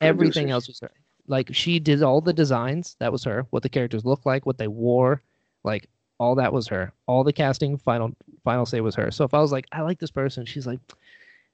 Everything 0.00 0.50
else 0.50 0.68
was 0.68 0.80
her. 0.80 0.90
Like 1.26 1.54
she 1.54 1.80
did 1.80 2.02
all 2.02 2.20
the 2.20 2.32
designs. 2.32 2.96
That 2.98 3.12
was 3.12 3.24
her. 3.24 3.46
What 3.50 3.62
the 3.62 3.68
characters 3.68 4.04
looked 4.04 4.26
like, 4.26 4.46
what 4.46 4.58
they 4.58 4.68
wore, 4.68 5.22
like 5.62 5.88
all 6.18 6.34
that 6.36 6.52
was 6.52 6.66
her. 6.68 6.92
All 7.06 7.24
the 7.24 7.32
casting, 7.32 7.76
final 7.78 8.14
final 8.44 8.66
say 8.66 8.80
was 8.80 8.94
her. 8.94 9.10
So 9.10 9.24
if 9.24 9.34
I 9.34 9.40
was 9.40 9.52
like, 9.52 9.66
I 9.72 9.82
like 9.82 9.98
this 9.98 10.10
person, 10.10 10.44
she's 10.44 10.66
like, 10.66 10.80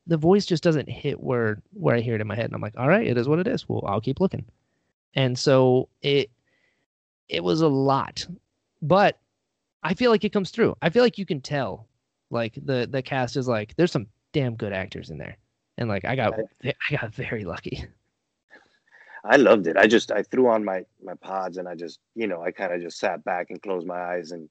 the 0.07 0.17
voice 0.17 0.45
just 0.45 0.63
doesn't 0.63 0.89
hit 0.89 1.21
where 1.21 1.63
where 1.73 1.97
I 1.97 2.01
hear 2.01 2.15
it 2.15 2.21
in 2.21 2.27
my 2.27 2.35
head. 2.35 2.47
And 2.47 2.55
I'm 2.55 2.61
like, 2.61 2.75
all 2.77 2.89
right, 2.89 3.07
it 3.07 3.17
is 3.17 3.29
what 3.29 3.39
it 3.39 3.47
is. 3.47 3.69
Well, 3.69 3.85
I'll 3.87 4.01
keep 4.01 4.21
looking. 4.21 4.45
And 5.15 5.39
so 5.39 5.89
it 6.03 6.31
it 7.29 7.45
was 7.45 7.61
a 7.61 7.69
lot. 7.69 8.27
But 8.83 9.19
I 9.83 9.95
feel 9.95 10.11
like 10.11 10.25
it 10.25 10.33
comes 10.33 10.51
through. 10.51 10.77
I 10.83 10.91
feel 10.91 11.03
like 11.03 11.19
you 11.19 11.27
can 11.27 11.41
tell 11.41 11.87
like 12.31 12.55
the 12.65 12.89
the 12.91 13.03
cast 13.03 13.37
is 13.37 13.49
like 13.49 13.75
there's 13.77 13.93
some 13.93 14.07
damn 14.33 14.57
good 14.57 14.73
actors 14.73 15.11
in 15.11 15.19
there. 15.19 15.37
And 15.79 15.89
like 15.89 16.05
I 16.05 16.17
got 16.17 16.35
I 16.65 16.75
got 16.91 17.15
very 17.15 17.45
lucky. 17.45 17.87
I 19.25 19.37
loved 19.37 19.67
it. 19.67 19.77
I 19.77 19.87
just 19.87 20.11
I 20.13 20.23
threw 20.23 20.49
on 20.49 20.65
my 20.65 20.83
my 21.03 21.15
pods 21.15 21.57
and 21.59 21.69
I 21.69 21.75
just 21.75 22.01
you 22.15 22.27
know 22.27 22.43
I 22.43 22.51
kind 22.53 22.73
of 22.73 22.81
just 22.81 22.99
sat 22.99 23.25
back 23.25 23.51
and 23.51 23.61
closed 23.63 23.87
my 23.87 24.01
eyes 24.01 24.31
and 24.33 24.49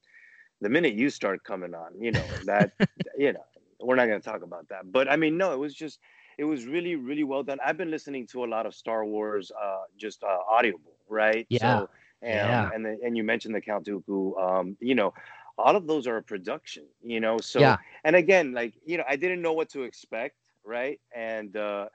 the 0.60 0.68
minute 0.68 0.94
you 0.94 1.10
start 1.10 1.44
coming 1.44 1.74
on, 1.74 2.00
you 2.00 2.12
know 2.12 2.28
that 2.44 2.70
you 3.18 3.32
know 3.32 3.44
we're 3.80 3.96
not 3.96 4.06
going 4.06 4.20
to 4.20 4.28
talk 4.28 4.42
about 4.42 4.68
that. 4.68 4.90
But 4.92 5.10
I 5.10 5.16
mean, 5.16 5.36
no, 5.36 5.52
it 5.52 5.58
was 5.58 5.74
just 5.74 5.98
it 6.38 6.44
was 6.44 6.66
really 6.66 6.96
really 6.96 7.24
well 7.24 7.42
done. 7.42 7.58
I've 7.64 7.76
been 7.76 7.90
listening 7.90 8.26
to 8.28 8.44
a 8.44 8.46
lot 8.46 8.66
of 8.66 8.74
Star 8.74 9.04
Wars, 9.04 9.50
uh, 9.60 9.82
just 9.96 10.22
uh, 10.22 10.38
audible, 10.50 10.92
right? 11.08 11.46
Yeah. 11.48 11.52
So, 11.52 11.90
um, 12.24 12.28
Yeah. 12.28 12.70
And 12.74 12.84
the, 12.84 12.98
and 13.04 13.16
you 13.16 13.24
mentioned 13.24 13.54
the 13.54 13.60
Count 13.60 13.86
Dooku, 13.86 14.40
um, 14.40 14.76
you 14.80 14.94
know, 14.94 15.12
all 15.58 15.76
of 15.76 15.86
those 15.86 16.06
are 16.06 16.16
a 16.16 16.22
production, 16.22 16.84
you 17.02 17.20
know. 17.20 17.40
So 17.40 17.74
Yeah. 17.74 17.78
and 18.04 18.16
again, 18.16 18.52
like 18.52 18.74
you 18.84 18.98
know, 18.98 19.04
I 19.08 19.16
didn't 19.16 19.42
know 19.42 19.52
what 19.52 19.70
to 19.70 19.82
expect, 19.82 20.36
right? 20.64 21.00
And 21.14 21.56
uh, 21.56 21.88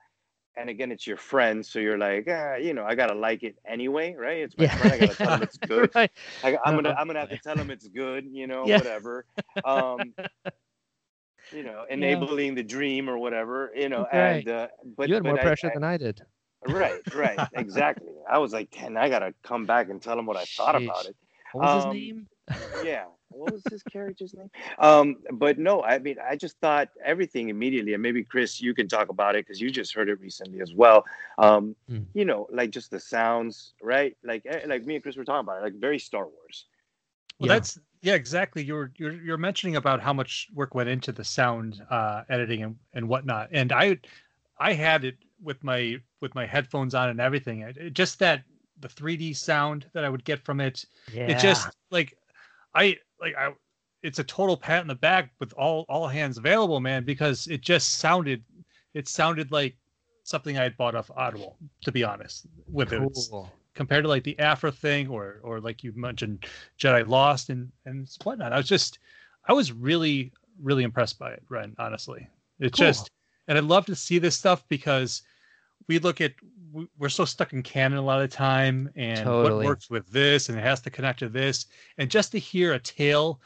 and 0.58 0.70
again, 0.70 0.92
it's 0.92 1.06
your 1.06 1.18
friend, 1.18 1.66
so 1.66 1.80
you're 1.80 1.98
like, 1.98 2.28
ah, 2.30 2.56
you 2.56 2.74
know, 2.74 2.86
I 2.86 2.96
gotta 2.96 3.14
like 3.16 3.44
it 3.44 3.56
anyway, 3.68 4.14
right? 4.16 4.40
It's 4.40 4.58
my 4.58 4.66
Yeah. 4.66 4.76
friend, 4.78 4.94
I 4.94 4.98
gotta 5.00 5.16
tell 5.16 5.34
him 5.34 5.42
it's 5.44 5.58
good. 5.68 5.90
right. 5.96 6.12
I, 6.44 6.58
I'm 6.66 6.76
gonna 6.76 6.90
Uh-huh. 6.90 7.02
I'm 7.02 7.08
gonna 7.08 7.20
have 7.20 7.30
to 7.30 7.38
tell 7.38 7.60
him 7.60 7.70
it's 7.72 7.88
good, 7.88 8.26
you 8.32 8.48
know, 8.48 8.66
Yeah. 8.66 8.78
whatever. 8.80 9.26
Um, 9.64 10.14
you 11.52 11.64
know, 11.64 11.86
enabling 11.90 12.56
the 12.56 12.64
dream 12.64 13.10
or 13.10 13.18
whatever, 13.18 13.72
you 13.76 13.90
know, 13.90 14.08
Right. 14.12 14.38
and 14.48 14.50
uh, 14.50 14.68
but 14.98 15.08
you 15.10 15.16
had 15.16 15.24
but 15.24 15.30
more 15.30 15.40
I- 15.40 15.44
pressure 15.44 15.70
I- 15.70 15.74
than 15.74 15.84
I 15.84 15.98
did. 15.98 16.22
right, 16.66 17.02
right, 17.14 17.40
exactly. 17.54 18.14
I 18.30 18.40
was 18.40 18.52
like, 18.54 18.70
ten, 18.72 18.98
I 18.98 19.10
gotta 19.10 19.34
come 19.44 19.66
back 19.66 19.90
and 19.90 20.02
tell 20.02 20.18
him 20.18 20.26
what 20.26 20.38
I 20.38 20.46
thought 20.46 20.76
about 20.76 21.06
it. 21.06 21.16
What 21.54 21.64
was 21.66 21.86
Um, 21.86 21.96
his 21.96 22.02
name? 22.02 22.28
Yeah, 22.84 23.06
what 23.36 23.52
was 23.54 23.64
his 23.70 23.84
character's 23.84 24.34
name? 24.34 24.50
Um, 24.80 25.18
but 25.34 25.58
no, 25.58 25.84
I 25.84 26.00
mean, 26.00 26.18
I 26.20 26.36
just 26.36 26.58
thought 26.60 26.90
everything 27.04 27.50
immediately, 27.50 27.94
and 27.94 28.02
maybe 28.04 28.24
Chris, 28.24 28.62
you 28.62 28.74
can 28.74 28.88
talk 28.88 29.10
about 29.10 29.36
it 29.36 29.46
because 29.46 29.60
you 29.62 29.70
just 29.72 29.94
heard 29.94 30.10
it 30.10 30.20
recently 30.20 30.62
as 30.62 30.74
well. 30.74 31.06
Um, 31.38 31.76
Hmm. 31.88 32.04
You 32.14 32.26
know, 32.26 32.48
like 32.52 32.72
just 32.72 32.92
the 32.92 33.00
sounds, 33.00 33.74
right? 33.82 34.16
Like, 34.24 34.46
eh, 34.46 34.62
like 34.68 34.86
me 34.86 34.96
and 34.96 35.04
Chris 35.04 35.16
were 35.18 35.26
talking 35.26 35.42
about 35.48 35.60
it, 35.60 35.64
like 35.64 35.74
very 35.76 36.00
Star 36.00 36.24
Wars. 36.28 36.66
Well, 37.40 37.48
Yeah. 37.50 37.54
that's 37.56 37.80
yeah, 38.02 38.14
exactly. 38.14 38.64
You're 38.64 38.92
you're 38.98 39.14
you're 39.14 39.38
mentioning 39.38 39.76
about 39.76 40.00
how 40.02 40.14
much 40.14 40.48
work 40.54 40.76
went 40.76 40.90
into 40.90 41.12
the 41.12 41.24
sound 41.24 41.82
uh, 41.90 42.24
editing 42.30 42.64
and, 42.64 42.76
and 42.94 43.08
whatnot, 43.10 43.50
and 43.52 43.72
I 43.72 43.98
I 44.58 44.74
had 44.74 45.04
it 45.06 45.18
with 45.42 45.64
my 45.64 45.98
with 46.22 46.34
my 46.36 46.46
headphones 46.46 46.94
on 46.96 47.10
and 47.10 47.20
everything. 47.20 47.62
It, 47.62 47.78
it- 47.78 47.94
just 47.94 48.20
that 48.20 48.44
the 48.82 48.88
3D 48.90 49.36
sound 49.36 49.86
that 49.94 50.04
I 50.04 50.10
would 50.10 50.24
get 50.26 50.40
from 50.40 50.60
it, 50.60 50.86
Yeah. 51.14 51.28
it 51.28 51.40
just 51.40 51.70
like 51.92 52.18
I 52.74 52.98
like 53.20 53.36
I. 53.36 53.54
It's 54.04 54.20
a 54.20 54.24
total 54.24 54.56
pat 54.56 54.82
in 54.82 54.88
the 54.88 54.94
back 54.96 55.32
with 55.40 55.52
all 55.54 55.86
all 55.90 56.08
hands 56.08 56.38
available, 56.38 56.80
man, 56.80 57.04
because 57.06 57.48
it 57.48 57.62
just 57.62 57.96
sounded 58.00 58.44
it 58.94 59.08
sounded 59.08 59.52
like 59.52 59.76
something 60.24 60.58
I 60.58 60.64
had 60.64 60.78
bought 60.78 60.96
off 60.96 61.10
Audible, 61.16 61.58
to 61.82 61.92
be 61.92 62.04
honest 62.04 62.46
with 62.68 62.94
it. 62.94 63.02
Cool. 63.32 63.52
compared 63.74 64.04
to 64.04 64.08
like 64.10 64.24
the 64.24 64.38
Aphra 64.40 64.72
thing 64.72 65.08
or 65.08 65.40
or 65.44 65.60
like 65.60 65.84
you 65.84 65.92
mentioned 65.96 66.46
Jedi 66.80 67.08
Lost 67.08 67.50
and 67.50 67.72
and 67.86 68.08
whatnot. 68.24 68.54
I 68.54 68.58
was 68.58 68.68
just 68.68 69.00
I 69.48 69.54
was 69.54 69.72
really 69.72 70.32
really 70.62 70.84
impressed 70.84 71.18
by 71.18 71.32
it, 71.32 71.44
Ren. 71.50 71.76
Honestly, 71.80 72.28
it's 72.60 72.78
Cool. 72.78 72.88
just 72.88 73.10
and 73.48 73.58
I'd 73.58 73.64
love 73.64 73.86
to 73.88 73.96
see 73.96 74.20
this 74.20 74.36
stuff 74.36 74.64
because 74.70 75.24
we 75.88 76.00
look 76.00 76.22
at 76.22 76.34
we- 76.72 76.88
we're 76.98 77.10
so 77.10 77.24
stuck 77.26 77.54
in 77.54 77.64
canon 77.64 77.98
a 77.98 78.02
lot 78.02 78.22
of 78.22 78.30
the 78.30 78.36
time 78.36 78.90
and 78.96 79.24
Totally. 79.24 79.60
what 79.64 79.66
works 79.66 79.90
with 79.90 80.08
this 80.12 80.50
and 80.50 80.58
it 80.58 80.62
has 80.62 80.82
to 80.82 80.90
connect 80.90 81.20
to 81.20 81.30
this 81.30 81.68
and 81.98 82.12
just 82.12 82.32
to 82.34 82.40
hear 82.40 82.74
a 82.74 82.80
tale 82.80 83.40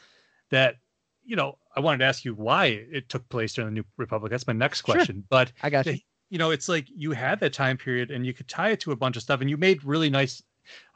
that 0.50 0.76
you 1.24 1.36
know 1.36 1.56
I 1.76 1.80
wanted 1.80 1.98
to 1.98 2.04
ask 2.06 2.24
you 2.24 2.34
why 2.34 2.66
it 2.66 3.08
took 3.08 3.28
place 3.28 3.54
during 3.54 3.68
the 3.72 3.80
New 3.80 3.84
Republic. 3.96 4.30
That's 4.30 4.46
my 4.48 4.52
next 4.52 4.84
Sure. 4.84 4.96
question, 4.96 5.24
but 5.28 5.52
I 5.62 5.70
got 5.70 5.86
you. 5.86 5.98
you 6.30 6.38
know, 6.38 6.50
it's 6.50 6.68
like 6.68 6.86
you 6.88 7.12
had 7.12 7.38
that 7.40 7.52
time 7.52 7.76
period 7.76 8.10
and 8.10 8.26
you 8.26 8.32
could 8.34 8.48
tie 8.48 8.70
it 8.70 8.80
to 8.80 8.90
a 8.92 8.96
bunch 8.96 9.16
of 9.16 9.22
stuff, 9.22 9.40
and 9.40 9.48
you 9.48 9.56
made 9.56 9.84
really 9.84 10.10
nice 10.10 10.42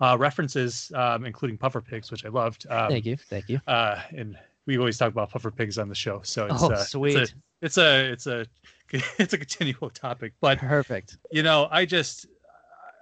uh, 0.01 0.17
references, 0.19 0.91
um, 0.97 1.25
including 1.25 1.57
puffer 1.57 1.81
pigs, 1.81 2.11
which 2.11 2.25
I 2.25 2.29
loved. 2.29 2.67
Um, 2.71 2.89
Thank 2.91 3.07
you. 3.07 3.17
Thank 3.17 3.49
you. 3.49 3.61
Uh, 3.69 4.01
and 4.17 4.37
we 4.67 4.77
always 4.79 4.99
talk 4.99 5.13
about 5.13 5.31
puffer 5.31 5.51
pigs 5.53 5.79
on 5.79 5.89
the 5.89 5.95
show, 5.95 6.21
so 6.25 6.47
it's, 6.47 6.63
Oh, 6.63 6.73
uh, 6.73 6.77
sweet. 6.85 7.17
It's 7.17 7.31
a, 7.31 7.35
it's 7.63 7.79
a, 7.79 8.13
it's 8.13 8.27
a, 8.27 8.47
it's 9.19 9.33
a 9.33 9.39
continual 9.39 9.91
topic. 9.91 10.33
But 10.41 10.59
Perfect. 10.59 11.19
you 11.31 11.43
know, 11.43 11.69
I 11.71 11.85
just, 11.85 12.27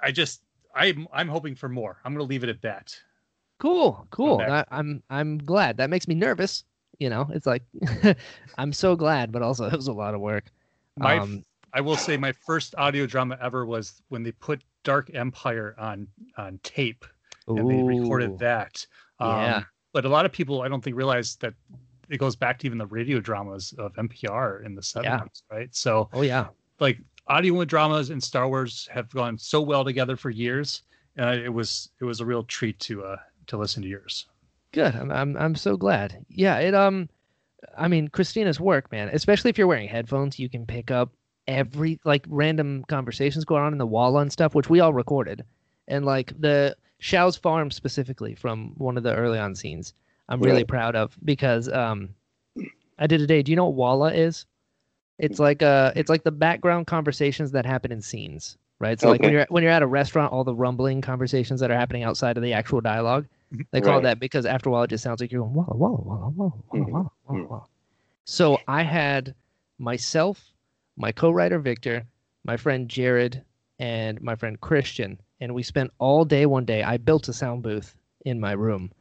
I 0.02 0.10
just, 0.12 0.42
I'm, 0.74 1.06
I'm 1.12 1.28
hoping 1.28 1.54
for 1.54 1.68
more. 1.68 1.98
I'm 2.04 2.12
going 2.14 2.26
to 2.26 2.28
leave 2.28 2.44
it 2.44 2.48
at 2.50 2.62
that. 2.62 2.96
Cool. 3.58 4.06
Cool. 4.10 4.40
I, 4.40 4.64
I'm 4.72 5.02
I'm 5.08 5.38
glad. 5.38 5.76
That 5.76 5.88
makes 5.88 6.08
me 6.08 6.16
nervous. 6.16 6.64
You 6.98 7.10
know, 7.10 7.28
it's 7.32 7.46
like 7.46 7.62
I'm 8.58 8.72
so 8.72 8.96
glad, 8.96 9.30
but 9.30 9.42
also 9.42 9.66
it 9.72 9.76
was 9.76 9.86
a 9.86 9.92
lot 9.92 10.14
of 10.14 10.20
work. 10.20 10.46
My, 10.96 11.18
Um, 11.18 11.44
I 11.72 11.80
will 11.80 11.96
say, 11.96 12.16
my 12.16 12.32
first 12.32 12.74
audio 12.76 13.06
drama 13.06 13.38
ever 13.40 13.64
was 13.64 14.02
when 14.08 14.22
they 14.22 14.32
put 14.32 14.62
Dark 14.82 15.10
Empire 15.14 15.74
on 15.78 16.08
on 16.36 16.58
tape 16.64 17.04
and 17.46 17.70
they 17.70 17.82
recorded 17.82 18.38
that. 18.38 18.84
Um, 19.20 19.30
Yeah. 19.30 19.62
But 19.92 20.06
a 20.06 20.08
lot 20.08 20.24
of 20.24 20.32
people, 20.32 20.62
I 20.62 20.68
don't 20.68 20.82
think, 20.82 20.96
realize 20.96 21.36
that 21.36 21.54
it 22.12 22.18
goes 22.18 22.36
back 22.36 22.58
to 22.60 22.66
even 22.66 22.78
the 22.78 22.86
radio 22.86 23.18
dramas 23.20 23.72
of 23.78 23.92
NPR 23.96 24.64
in 24.64 24.74
the 24.74 24.82
70s, 24.82 25.42
right? 25.50 25.74
So, 25.74 26.08
Oh 26.12 26.22
yeah. 26.22 26.48
like, 26.80 26.98
audio 27.26 27.64
dramas 27.64 28.10
and 28.10 28.22
Star 28.22 28.48
Wars 28.48 28.88
have 28.92 29.08
gone 29.10 29.38
so 29.38 29.60
well 29.62 29.84
together 29.84 30.16
for 30.16 30.30
years, 30.30 30.82
and 31.16 31.26
I- 31.26 31.36
it 31.44 31.52
was 31.52 31.90
it 32.00 32.04
was 32.04 32.20
a 32.20 32.26
real 32.26 32.42
treat 32.44 32.78
to 32.80 33.04
uh 33.04 33.16
to 33.46 33.56
listen 33.56 33.82
to 33.82 33.88
yours. 33.88 34.26
Good. 34.72 34.94
I'm 34.94 35.10
I'm 35.10 35.36
I'm 35.36 35.54
so 35.54 35.76
glad. 35.76 36.24
Yeah, 36.28 36.58
it 36.58 36.74
um 36.74 37.08
I 37.78 37.88
mean 37.88 38.08
Christina's 38.08 38.58
work, 38.60 38.90
man, 38.92 39.08
especially 39.12 39.50
if 39.50 39.58
you're 39.58 39.66
wearing 39.66 39.88
headphones, 39.88 40.38
you 40.38 40.48
can 40.48 40.66
pick 40.66 40.90
up 40.90 41.10
every 41.48 42.00
like 42.04 42.24
random 42.28 42.84
conversations 42.88 43.44
going 43.44 43.62
on 43.62 43.72
in 43.72 43.78
the 43.78 43.86
wall 43.86 44.18
and 44.18 44.32
stuff, 44.32 44.54
which 44.54 44.70
we 44.70 44.80
all 44.80 44.92
recorded. 44.92 45.44
And 45.88 46.04
like 46.04 46.32
the 46.40 46.76
Shao's 46.98 47.36
farm 47.36 47.70
specifically 47.70 48.34
from 48.34 48.74
one 48.78 48.96
of 48.96 49.02
the 49.02 49.14
early 49.14 49.38
on 49.38 49.54
scenes. 49.54 49.94
I'm 50.32 50.40
really 50.40 50.62
Right. 50.62 50.68
proud 50.68 50.96
of 50.96 51.16
because 51.24 51.68
um 51.68 52.10
I 52.98 53.06
did 53.06 53.18
today. 53.18 53.42
Do 53.42 53.52
you 53.52 53.56
know 53.56 53.66
what 53.66 53.74
Walla 53.74 54.12
is? 54.12 54.46
It's 55.18 55.38
like 55.38 55.62
uh 55.62 55.92
it's 55.94 56.08
like 56.10 56.24
the 56.24 56.32
background 56.32 56.86
conversations 56.86 57.52
that 57.52 57.66
happen 57.66 57.92
in 57.92 58.00
scenes, 58.00 58.56
right? 58.80 58.98
So 58.98 59.10
like 59.10 59.22
when 59.22 59.32
you're 59.32 59.46
when 59.50 59.62
you're 59.62 59.72
at 59.72 59.82
a 59.82 59.86
restaurant, 59.86 60.32
all 60.32 60.44
the 60.44 60.54
rumbling 60.54 61.02
conversations 61.02 61.60
that 61.60 61.70
are 61.70 61.76
happening 61.76 62.02
outside 62.02 62.36
of 62.38 62.42
the 62.42 62.54
actual 62.54 62.80
dialogue. 62.80 63.26
They 63.72 63.80
call 63.82 63.96
Right. 63.96 64.02
that 64.04 64.18
because 64.20 64.46
after 64.46 64.70
a 64.70 64.72
while 64.72 64.84
it 64.84 64.90
just 64.90 65.04
sounds 65.04 65.20
like 65.20 65.30
you're 65.30 65.42
going 65.42 65.54
walla 65.54 65.76
walla 65.76 66.00
walla 66.02 66.30
walla 66.30 66.52
walla 66.70 66.84
Mhm. 66.84 66.92
walla 66.92 67.10
walla 67.26 67.42
Mhm. 67.42 67.48
walla. 67.48 67.66
So 68.24 68.62
I 68.66 68.82
had 68.82 69.34
myself, 69.78 70.54
my 70.96 71.12
co-writer 71.12 71.58
Victor, 71.58 72.04
my 72.44 72.56
friend 72.56 72.88
Jared, 72.88 73.44
and 73.78 74.20
my 74.22 74.34
friend 74.36 74.60
Christian, 74.60 75.20
and 75.40 75.54
we 75.54 75.62
spent 75.62 75.90
all 75.98 76.24
day 76.24 76.46
one 76.46 76.64
day. 76.64 76.82
I 76.82 76.96
built 76.96 77.28
a 77.28 77.32
sound 77.32 77.62
booth 77.62 77.94
in 78.24 78.40
my 78.40 78.52
room, 78.52 78.92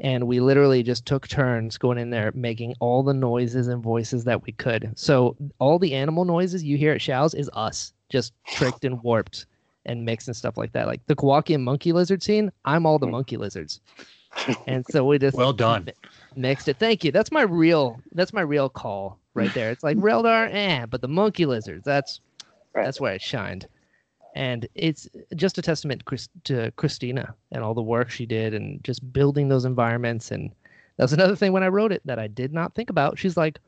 and 0.00 0.26
we 0.26 0.40
literally 0.40 0.82
just 0.82 1.04
took 1.06 1.26
turns 1.28 1.76
going 1.78 1.98
in 1.98 2.10
there 2.10 2.30
making 2.34 2.74
all 2.80 3.02
the 3.02 3.14
noises 3.14 3.68
and 3.68 3.82
voices 3.82 4.24
that 4.24 4.42
we 4.44 4.52
could. 4.52 4.92
So 4.96 5.36
all 5.58 5.78
the 5.78 5.94
animal 5.94 6.24
noises 6.24 6.62
you 6.64 6.76
hear 6.76 6.92
at 6.92 7.00
Shao's 7.00 7.34
is 7.34 7.50
us, 7.52 7.92
just 8.08 8.32
tricked 8.46 8.84
and 8.84 9.02
warped 9.02 9.46
and 9.86 10.04
mixed 10.04 10.28
and 10.28 10.36
stuff 10.36 10.56
like 10.56 10.72
that. 10.72 10.86
Like 10.86 11.04
the 11.06 11.16
Kowakian 11.16 11.60
monkey 11.62 11.92
lizard 11.92 12.22
scene, 12.22 12.52
I'm 12.64 12.86
all 12.86 12.98
the 12.98 13.06
monkey 13.06 13.36
lizards. 13.36 13.80
And 14.66 14.84
so 14.86 15.04
we 15.04 15.18
just 15.18 15.36
Well 15.36 15.52
done. 15.52 15.86
mi- 15.86 15.92
mixed 16.36 16.68
it. 16.68 16.78
Thank 16.78 17.02
you. 17.02 17.10
That's 17.10 17.32
my 17.32 17.42
real 17.42 18.00
that's 18.12 18.32
my 18.32 18.42
real 18.42 18.68
call 18.68 19.18
right 19.34 19.52
there. 19.52 19.70
It's 19.70 19.82
like 19.82 19.96
Reldar, 20.08 20.48
eh, 20.52 20.86
but 20.86 21.00
the 21.00 21.08
monkey 21.08 21.44
lizards, 21.46 21.84
that's 21.84 22.20
Right. 22.74 22.84
that's 22.84 23.00
where 23.00 23.14
it 23.14 23.22
shined. 23.22 23.66
And 24.38 24.68
it's 24.76 25.08
just 25.34 25.58
a 25.58 25.62
testament 25.62 26.04
to 26.44 26.72
Christina 26.76 27.34
and 27.50 27.64
all 27.64 27.74
the 27.74 27.82
work 27.82 28.08
she 28.08 28.24
did 28.24 28.54
and 28.54 28.82
just 28.84 29.12
building 29.12 29.48
those 29.48 29.64
environments. 29.64 30.30
And 30.30 30.52
that's 30.96 31.10
another 31.10 31.34
thing 31.34 31.50
when 31.50 31.64
I 31.64 31.68
wrote 31.68 31.90
it 31.90 32.02
that 32.04 32.20
I 32.20 32.28
did 32.28 32.52
not 32.52 32.72
think 32.72 32.88
about. 32.88 33.18
She's 33.18 33.36
like, 33.36 33.58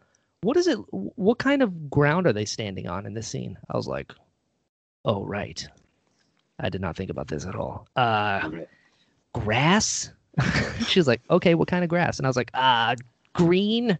what 0.42 0.56
is 0.56 0.68
it? 0.68 0.76
What 0.92 1.40
kind 1.40 1.60
of 1.64 1.90
ground 1.90 2.28
are 2.28 2.32
they 2.32 2.44
standing 2.44 2.86
on 2.86 3.04
in 3.04 3.14
this 3.14 3.26
scene? 3.26 3.58
I 3.68 3.76
was 3.76 3.88
like, 3.88 4.12
oh, 5.04 5.24
right. 5.24 5.66
I 6.60 6.68
did 6.68 6.80
not 6.80 6.96
think 6.96 7.10
about 7.10 7.26
this 7.26 7.46
at 7.46 7.56
all. 7.56 7.88
Uh, 7.96 8.48
grass? 9.32 10.12
She's 10.86 11.08
like, 11.08 11.20
okay, 11.30 11.56
what 11.56 11.66
kind 11.66 11.82
of 11.82 11.90
grass? 11.90 12.18
And 12.18 12.26
I 12.26 12.28
was 12.28 12.36
like, 12.36 12.52
ah, 12.54 12.94
green, 13.32 13.98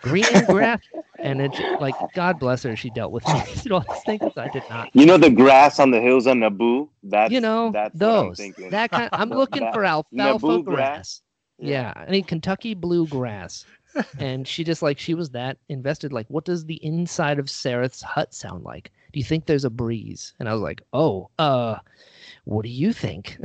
green 0.00 0.24
grass. 0.46 0.80
And 1.18 1.40
it's 1.40 1.58
like, 1.80 1.94
God 2.14 2.38
bless 2.38 2.62
her, 2.64 2.74
she 2.76 2.90
dealt 2.90 3.12
with 3.12 3.26
me 3.28 3.40
through 3.46 3.76
all 3.76 3.84
these 3.88 4.02
things 4.04 4.32
I 4.36 4.48
did 4.48 4.64
not. 4.68 4.90
You 4.92 5.06
know 5.06 5.16
the 5.16 5.30
grass 5.30 5.78
on 5.78 5.90
the 5.90 6.00
hills 6.00 6.26
on 6.26 6.40
Naboo? 6.40 6.88
That's 7.02 7.32
you 7.32 7.40
know, 7.40 7.70
that's 7.72 7.94
what 7.98 8.08
I'm 8.08 8.26
those. 8.28 8.70
That 8.70 8.90
kind. 8.90 9.08
I'm 9.12 9.30
looking 9.30 9.70
for 9.72 9.84
alfalfa 9.84 10.46
Naboo 10.46 10.64
grass. 10.64 10.76
grass? 10.76 11.22
Yeah. 11.58 11.92
I 11.96 12.10
need 12.10 12.26
Kentucky 12.26 12.74
blue 12.74 13.06
grass. 13.06 13.64
and 14.18 14.48
she 14.48 14.64
just 14.64 14.82
like 14.82 14.98
she 14.98 15.14
was 15.14 15.30
that 15.30 15.58
invested. 15.68 16.12
Like, 16.12 16.26
what 16.28 16.44
does 16.44 16.64
the 16.64 16.82
inside 16.84 17.38
of 17.38 17.50
Sareth's 17.50 18.02
hut 18.02 18.34
sound 18.34 18.64
like? 18.64 18.90
Do 19.12 19.18
you 19.18 19.24
think 19.24 19.44
there's 19.46 19.66
a 19.66 19.70
breeze? 19.70 20.32
And 20.40 20.48
I 20.48 20.54
was 20.54 20.62
like, 20.62 20.80
oh, 20.94 21.28
uh, 21.38 21.76
what 22.44 22.62
do 22.62 22.70
you 22.70 22.92
think? 22.92 23.36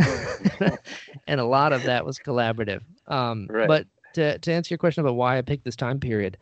and 1.28 1.40
a 1.40 1.46
lot 1.46 1.74
of 1.74 1.84
that 1.84 2.06
was 2.06 2.18
collaborative. 2.20 2.82
Um, 3.08 3.48
Right. 3.50 3.68
But 3.68 3.88
to 4.14 4.38
to 4.40 4.54
answer 4.54 4.74
your 4.74 4.78
question 4.78 5.02
about 5.02 5.16
why 5.16 5.38
I 5.38 5.42
picked 5.42 5.66
this 5.66 5.76
time 5.76 6.00
period, 6.00 6.38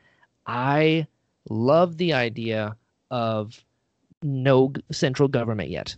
I 0.46 1.08
love 1.50 1.98
the 1.98 2.14
idea 2.14 2.76
of 3.12 3.64
no 4.24 4.74
central 4.92 5.28
government 5.28 5.70
yet. 5.70 5.96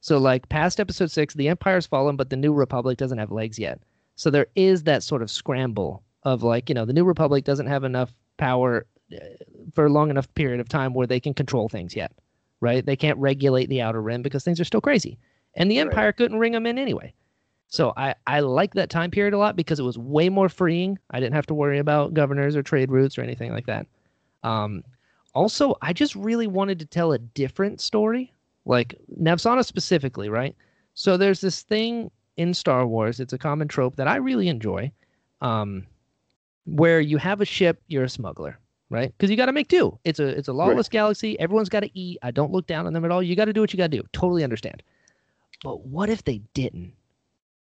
So, 0.00 0.18
like 0.18 0.48
past 0.48 0.80
episode 0.80 1.10
six, 1.10 1.34
the 1.34 1.48
Empire's 1.48 1.86
fallen, 1.86 2.16
but 2.16 2.30
the 2.30 2.36
New 2.36 2.52
Republic 2.52 2.98
doesn't 2.98 3.18
have 3.18 3.30
legs 3.30 3.58
yet. 3.58 3.80
So 4.16 4.30
there 4.30 4.46
is 4.56 4.84
that 4.84 5.02
sort 5.02 5.22
of 5.22 5.30
scramble 5.30 6.02
of 6.24 6.42
like, 6.42 6.68
you 6.68 6.74
know, 6.74 6.84
the 6.84 6.92
New 6.92 7.04
Republic 7.04 7.44
doesn't 7.44 7.66
have 7.66 7.84
enough 7.84 8.12
power 8.36 8.86
uh, 9.12 9.18
for 9.74 9.86
a 9.86 9.92
long 9.92 10.10
enough 10.10 10.32
period 10.34 10.60
of 10.60 10.68
time 10.68 10.92
where 10.92 11.06
they 11.06 11.20
can 11.20 11.34
control 11.34 11.68
things 11.68 11.94
yet, 11.94 12.12
right? 12.60 12.84
They 12.84 12.96
can't 12.96 13.18
regulate 13.18 13.68
the 13.68 13.80
Outer 13.80 14.02
Rim 14.02 14.22
because 14.22 14.42
things 14.44 14.60
are 14.60 14.64
still 14.64 14.80
crazy, 14.80 15.18
and 15.54 15.70
the 15.70 15.78
Right. 15.78 15.86
Empire 15.86 16.12
couldn't 16.12 16.38
ring 16.38 16.52
them 16.52 16.66
in 16.66 16.78
anyway. 16.78 17.12
So 17.68 17.92
I 17.96 18.14
I 18.26 18.40
like 18.40 18.74
that 18.74 18.90
time 18.90 19.10
period 19.10 19.34
a 19.34 19.38
lot 19.38 19.54
because 19.54 19.78
it 19.78 19.84
was 19.84 19.98
way 19.98 20.30
more 20.30 20.48
freeing. 20.48 20.98
I 21.10 21.20
didn't 21.20 21.34
have 21.34 21.46
to 21.46 21.54
worry 21.54 21.78
about 21.78 22.14
governors 22.14 22.56
or 22.56 22.62
trade 22.62 22.90
routes 22.90 23.18
or 23.18 23.22
anything 23.22 23.52
like 23.52 23.66
that. 23.66 23.86
Um, 24.42 24.82
also, 25.34 25.76
I 25.82 25.92
just 25.92 26.16
really 26.16 26.46
wanted 26.46 26.78
to 26.78 26.86
tell 26.86 27.12
a 27.12 27.18
different 27.18 27.80
story, 27.80 28.32
like 28.64 28.98
Navsana 29.20 29.64
specifically, 29.64 30.30
right? 30.30 30.56
So 30.94 31.16
there's 31.16 31.42
this 31.42 31.62
thing 31.62 32.10
in 32.38 32.54
Star 32.54 32.86
Wars. 32.86 33.20
It's 33.20 33.34
a 33.34 33.38
common 33.38 33.68
trope 33.68 33.96
that 33.96 34.08
I 34.08 34.16
really 34.16 34.48
enjoy, 34.48 34.90
um, 35.42 35.86
where 36.64 37.00
you 37.00 37.18
have 37.18 37.40
a 37.42 37.44
ship, 37.44 37.82
you're 37.88 38.04
a 38.04 38.08
smuggler, 38.08 38.58
right? 38.88 39.12
Because 39.16 39.30
you 39.30 39.36
got 39.36 39.46
to 39.46 39.52
make 39.52 39.68
do. 39.68 39.98
It's 40.04 40.18
a 40.20 40.26
it's 40.26 40.48
a 40.48 40.54
lawless 40.54 40.88
galaxy. 40.88 41.38
Everyone's 41.38 41.68
got 41.68 41.80
to 41.80 41.98
eat. 41.98 42.18
I 42.22 42.30
don't 42.30 42.50
look 42.50 42.66
down 42.66 42.86
on 42.86 42.94
them 42.94 43.04
at 43.04 43.10
all. 43.10 43.22
You 43.22 43.36
got 43.36 43.44
to 43.44 43.52
do 43.52 43.60
what 43.60 43.74
you 43.74 43.76
got 43.76 43.90
to 43.90 43.98
do. 43.98 44.04
Totally 44.12 44.42
understand. 44.42 44.82
But 45.62 45.84
what 45.84 46.08
if 46.08 46.24
they 46.24 46.38
didn't? 46.54 46.94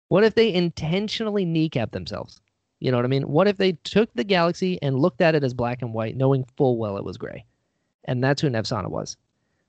What 0.09 0.25
if 0.25 0.35
they 0.35 0.53
intentionally 0.53 1.45
kneecap 1.45 1.91
themselves? 1.93 2.41
You 2.81 2.91
know 2.91 2.99
what 2.99 3.05
I 3.05 3.09
mean? 3.09 3.23
What 3.23 3.49
if 3.49 3.57
they 3.57 3.73
took 3.73 4.13
the 4.15 4.25
galaxy 4.25 4.79
and 4.83 4.99
looked 4.99 5.21
at 5.21 5.35
it 5.35 5.43
as 5.43 5.55
black 5.55 5.83
and 5.83 5.95
white, 5.95 6.17
knowing 6.17 6.45
full 6.57 6.77
well 6.79 6.97
it 6.97 7.05
was 7.05 7.17
gray? 7.17 7.45
And 8.05 8.23
that's 8.23 8.43
who 8.43 8.49
Nevsana 8.49 8.89
was. 8.89 9.17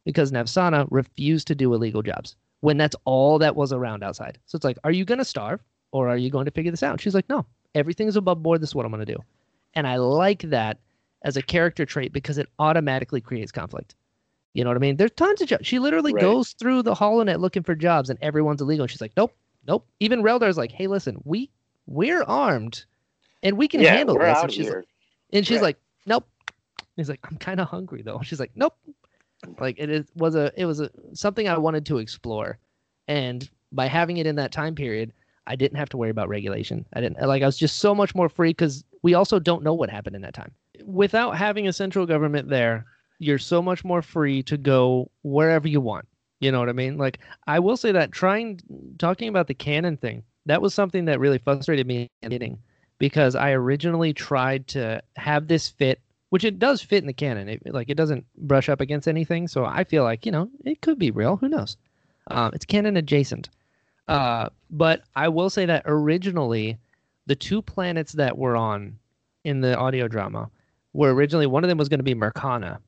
Because 0.03 0.31
Nevsana 0.31 0.87
refused 0.91 1.47
to 1.47 1.55
do 1.55 1.73
illegal 1.73 2.01
jobs 2.01 2.35
when 2.61 2.77
that's 2.77 2.95
all 3.05 3.39
that 3.39 3.55
was 3.55 3.71
around 3.73 4.03
outside. 4.03 4.37
So 4.45 4.55
it's 4.55 4.65
like, 4.65 4.77
are 4.83 4.91
you 4.91 5.05
going 5.05 5.17
to 5.19 5.25
starve 5.25 5.63
or 5.91 6.09
are 6.09 6.17
you 6.17 6.29
going 6.29 6.45
to 6.45 6.51
figure 6.51 6.71
this 6.71 6.83
out? 6.83 6.99
She's 7.01 7.15
like, 7.15 7.29
no, 7.29 7.45
everything's 7.75 8.15
above 8.15 8.43
board. 8.43 8.61
This 8.61 8.69
is 8.69 8.75
what 8.75 8.85
I'm 8.85 8.91
going 8.91 9.05
to 9.05 9.13
do. 9.13 9.21
And 9.73 9.87
I 9.87 9.97
like 9.97 10.41
that 10.43 10.79
as 11.23 11.37
a 11.37 11.41
character 11.41 11.85
trait 11.85 12.13
because 12.13 12.37
it 12.37 12.47
automatically 12.59 13.21
creates 13.21 13.51
conflict. 13.51 13.95
You 14.53 14.63
know 14.63 14.69
what 14.69 14.77
I 14.77 14.79
mean? 14.79 14.97
There's 14.97 15.11
tons 15.11 15.41
of 15.41 15.49
jobs. 15.49 15.67
She 15.67 15.79
literally 15.79 16.13
Right. 16.13 16.21
goes 16.21 16.53
through 16.53 16.83
the 16.83 16.93
holonet 16.95 17.39
looking 17.39 17.63
for 17.63 17.75
jobs 17.75 18.09
and 18.09 18.17
everyone's 18.21 18.61
illegal. 18.61 18.83
And 18.83 18.91
she's 18.91 19.01
like, 19.01 19.13
nope, 19.17 19.33
nope. 19.67 19.87
Even 19.99 20.21
Reldar's 20.23 20.57
like, 20.57 20.71
hey, 20.71 20.87
listen, 20.87 21.21
we 21.25 21.49
we're 21.85 22.23
armed 22.23 22.85
and 23.43 23.57
we 23.57 23.67
can 23.67 23.81
yeah, 23.81 23.95
handle 23.95 24.17
this. 24.17 24.37
And 24.41 24.51
she's, 24.51 24.65
here. 24.65 24.85
and 25.33 25.45
she's 25.45 25.57
Right. 25.57 25.63
like, 25.63 25.77
nope. 26.05 26.27
He's 26.95 27.09
like, 27.09 27.19
I'm 27.29 27.37
kind 27.37 27.59
of 27.59 27.67
hungry 27.67 28.01
though. 28.01 28.19
She's 28.23 28.39
like, 28.39 28.51
nope. 28.55 28.75
Like 29.59 29.75
it 29.77 29.89
is 29.89 30.07
was 30.15 30.35
a 30.35 30.51
it 30.57 30.65
was 30.65 30.79
a 30.79 30.89
something 31.13 31.47
I 31.47 31.57
wanted 31.59 31.85
to 31.87 31.99
explore, 31.99 32.57
and 33.07 33.47
by 33.71 33.85
having 33.85 34.17
it 34.17 34.25
in 34.25 34.35
that 34.37 34.51
time 34.51 34.73
period, 34.73 35.13
I 35.45 35.55
didn't 35.55 35.77
have 35.77 35.89
to 35.89 35.97
worry 35.97 36.09
about 36.09 36.27
regulation. 36.27 36.85
I 36.93 37.01
didn't 37.01 37.21
like 37.21 37.43
I 37.43 37.45
was 37.45 37.57
just 37.57 37.77
so 37.77 37.93
much 37.93 38.15
more 38.15 38.29
free 38.29 38.49
because 38.49 38.83
we 39.03 39.13
also 39.13 39.37
don't 39.37 39.63
know 39.63 39.75
what 39.75 39.91
happened 39.91 40.15
in 40.15 40.23
that 40.23 40.33
time. 40.33 40.51
Without 40.85 41.37
having 41.37 41.67
a 41.67 41.73
central 41.73 42.07
government 42.07 42.49
there, 42.49 42.85
you're 43.19 43.37
so 43.37 43.61
much 43.61 43.85
more 43.85 44.01
free 44.01 44.41
to 44.43 44.57
go 44.57 45.11
wherever 45.21 45.67
you 45.67 45.81
want. 45.81 46.07
You 46.39 46.51
know 46.51 46.59
what 46.59 46.69
I 46.69 46.73
mean? 46.73 46.97
Like 46.97 47.19
I 47.47 47.59
will 47.59 47.77
say 47.77 47.91
that 47.91 48.11
trying 48.11 48.61
talking 48.97 49.27
about 49.27 49.47
the 49.47 49.53
canon 49.53 49.97
thing, 49.97 50.23
that 50.45 50.61
was 50.61 50.73
something 50.73 51.05
that 51.05 51.19
really 51.19 51.39
frustrated 51.39 51.87
me 51.87 52.09
in 52.21 52.29
the 52.29 52.57
because 52.99 53.35
I 53.35 53.51
originally 53.51 54.13
tried 54.13 54.67
to 54.69 55.01
have 55.15 55.47
this 55.47 55.67
fit, 55.67 55.99
which 56.29 56.43
it 56.43 56.59
does 56.59 56.81
fit 56.81 57.03
in 57.03 57.07
the 57.07 57.13
canon. 57.13 57.49
It, 57.49 57.61
like 57.73 57.89
it 57.89 57.97
doesn't 57.97 58.25
brush 58.37 58.69
up 58.69 58.81
against 58.81 59.07
anything, 59.07 59.47
so 59.47 59.65
I 59.65 59.83
feel 59.83 60.03
like 60.03 60.25
you 60.25 60.31
know 60.31 60.49
it 60.63 60.81
could 60.81 60.99
be 60.99 61.11
real. 61.11 61.37
Who 61.37 61.49
knows? 61.49 61.77
Um, 62.29 62.51
it's 62.53 62.65
canon 62.65 62.97
adjacent. 62.97 63.49
Uh, 64.07 64.49
but 64.69 65.03
I 65.15 65.27
will 65.27 65.49
say 65.49 65.65
that 65.65 65.83
originally, 65.85 66.77
the 67.25 67.35
two 67.35 67.61
planets 67.61 68.13
that 68.13 68.37
were 68.37 68.55
on 68.55 68.97
in 69.43 69.61
the 69.61 69.77
audio 69.77 70.07
drama 70.07 70.49
were 70.93 71.13
originally 71.13 71.45
one 71.45 71.63
of 71.63 71.67
them 71.67 71.77
was 71.77 71.89
going 71.89 71.99
to 71.99 72.03
be 72.03 72.15
Mercana, 72.15 72.79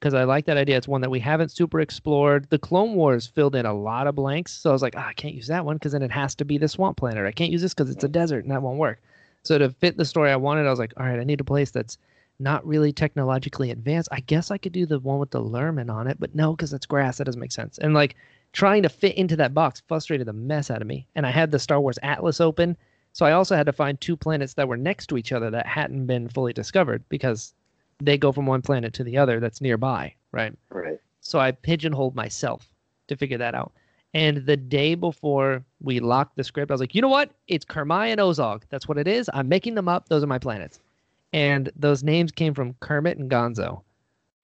because 0.00 0.14
I 0.14 0.24
like 0.24 0.44
that 0.46 0.56
idea. 0.56 0.76
It's 0.76 0.88
one 0.88 1.00
that 1.00 1.10
we 1.10 1.20
haven't 1.20 1.52
super 1.52 1.80
explored. 1.80 2.48
The 2.50 2.58
Clone 2.58 2.94
Wars 2.94 3.26
filled 3.26 3.54
in 3.54 3.66
a 3.66 3.74
lot 3.74 4.06
of 4.06 4.14
blanks, 4.14 4.52
so 4.52 4.70
I 4.70 4.72
was 4.72 4.82
like, 4.82 4.94
ah, 4.96 5.08
I 5.08 5.14
can't 5.14 5.34
use 5.34 5.46
that 5.48 5.64
one 5.64 5.76
because 5.76 5.92
then 5.92 6.02
it 6.02 6.10
has 6.10 6.34
to 6.36 6.44
be 6.44 6.58
the 6.58 6.68
swamp 6.68 6.96
planet. 6.96 7.26
I 7.26 7.32
can't 7.32 7.52
use 7.52 7.62
this 7.62 7.74
because 7.74 7.90
it's 7.90 8.04
a 8.04 8.08
desert 8.08 8.44
and 8.44 8.52
that 8.52 8.62
won't 8.62 8.78
work. 8.78 9.00
So 9.42 9.58
to 9.58 9.70
fit 9.70 9.96
the 9.96 10.04
story 10.04 10.30
I 10.30 10.36
wanted, 10.36 10.66
I 10.66 10.70
was 10.70 10.78
like, 10.78 10.92
all 10.96 11.06
right, 11.06 11.20
I 11.20 11.24
need 11.24 11.40
a 11.40 11.44
place 11.44 11.70
that's 11.70 11.98
not 12.38 12.66
really 12.66 12.92
technologically 12.92 13.70
advanced. 13.70 14.08
I 14.12 14.20
guess 14.20 14.50
I 14.50 14.58
could 14.58 14.72
do 14.72 14.86
the 14.86 14.98
one 14.98 15.18
with 15.18 15.30
the 15.30 15.42
Lurmen 15.42 15.90
on 15.90 16.06
it, 16.06 16.18
but 16.20 16.34
no, 16.34 16.52
because 16.52 16.72
it's 16.72 16.86
grass. 16.86 17.18
That 17.18 17.24
doesn't 17.24 17.40
make 17.40 17.52
sense. 17.52 17.78
And 17.78 17.94
like 17.94 18.16
trying 18.52 18.82
to 18.82 18.88
fit 18.88 19.16
into 19.16 19.36
that 19.36 19.54
box 19.54 19.82
frustrated 19.88 20.26
the 20.26 20.32
mess 20.32 20.70
out 20.70 20.82
of 20.82 20.88
me. 20.88 21.06
And 21.14 21.26
I 21.26 21.30
had 21.30 21.50
the 21.50 21.58
Star 21.58 21.80
Wars 21.80 21.98
Atlas 22.02 22.40
open, 22.40 22.76
so 23.12 23.24
I 23.24 23.32
also 23.32 23.56
had 23.56 23.66
to 23.66 23.72
find 23.72 23.98
two 23.98 24.16
planets 24.16 24.54
that 24.54 24.68
were 24.68 24.76
next 24.76 25.06
to 25.06 25.16
each 25.16 25.32
other 25.32 25.50
that 25.50 25.66
hadn't 25.66 26.06
been 26.06 26.28
fully 26.28 26.52
discovered 26.52 27.02
because 27.08 27.54
they 28.00 28.18
go 28.18 28.32
from 28.32 28.46
one 28.46 28.62
planet 28.62 28.92
to 28.94 29.04
the 29.04 29.16
other 29.16 29.40
that's 29.40 29.60
nearby, 29.60 30.14
right? 30.32 30.54
Right. 30.70 30.98
So 31.20 31.38
I 31.38 31.52
pigeonholed 31.52 32.14
myself 32.14 32.68
to 33.08 33.16
figure 33.16 33.38
that 33.38 33.54
out. 33.54 33.72
And 34.14 34.46
the 34.46 34.56
day 34.56 34.94
before 34.94 35.64
we 35.80 36.00
locked 36.00 36.36
the 36.36 36.44
script, 36.44 36.70
I 36.70 36.74
was 36.74 36.80
like, 36.80 36.94
you 36.94 37.02
know 37.02 37.08
what? 37.08 37.30
It's 37.48 37.64
Kermai 37.64 38.08
and 38.08 38.20
Ozog. 38.20 38.62
That's 38.70 38.88
what 38.88 38.98
it 38.98 39.08
is. 39.08 39.28
I'm 39.34 39.48
making 39.48 39.74
them 39.74 39.88
up. 39.88 40.08
Those 40.08 40.22
are 40.22 40.28
my 40.28 40.38
planets. 40.38 40.80
And 41.32 41.70
those 41.76 42.02
names 42.02 42.32
came 42.32 42.54
from 42.54 42.74
Kermit 42.80 43.18
and 43.18 43.30
Gonzo. 43.30 43.82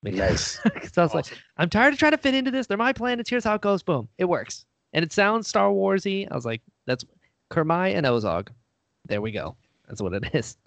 Nice. 0.03 0.59
so 0.93 1.01
I 1.01 1.05
was 1.05 1.13
like, 1.13 1.25
I'm 1.57 1.69
tired 1.69 1.93
of 1.93 1.99
trying 1.99 2.11
to 2.11 2.17
fit 2.17 2.35
into 2.35 2.51
this. 2.51 2.67
They're 2.67 2.77
my 2.77 2.93
planets. 2.93 3.29
Here's 3.29 3.43
how 3.43 3.55
it 3.55 3.61
goes. 3.61 3.81
Boom. 3.81 4.07
It 4.17 4.25
works. 4.25 4.65
And 4.91 5.03
it 5.03 5.13
sounds 5.13 5.47
Star 5.47 5.69
Warsy. 5.69 6.27
I 6.29 6.35
was 6.35 6.45
like, 6.45 6.61
that's 6.85 7.05
Kermai 7.49 7.95
and 7.95 8.05
Ozog. 8.05 8.49
There 9.07 9.21
we 9.21 9.31
go. 9.31 9.55
That's 9.87 10.01
what 10.01 10.13
it 10.13 10.35
is. 10.35 10.57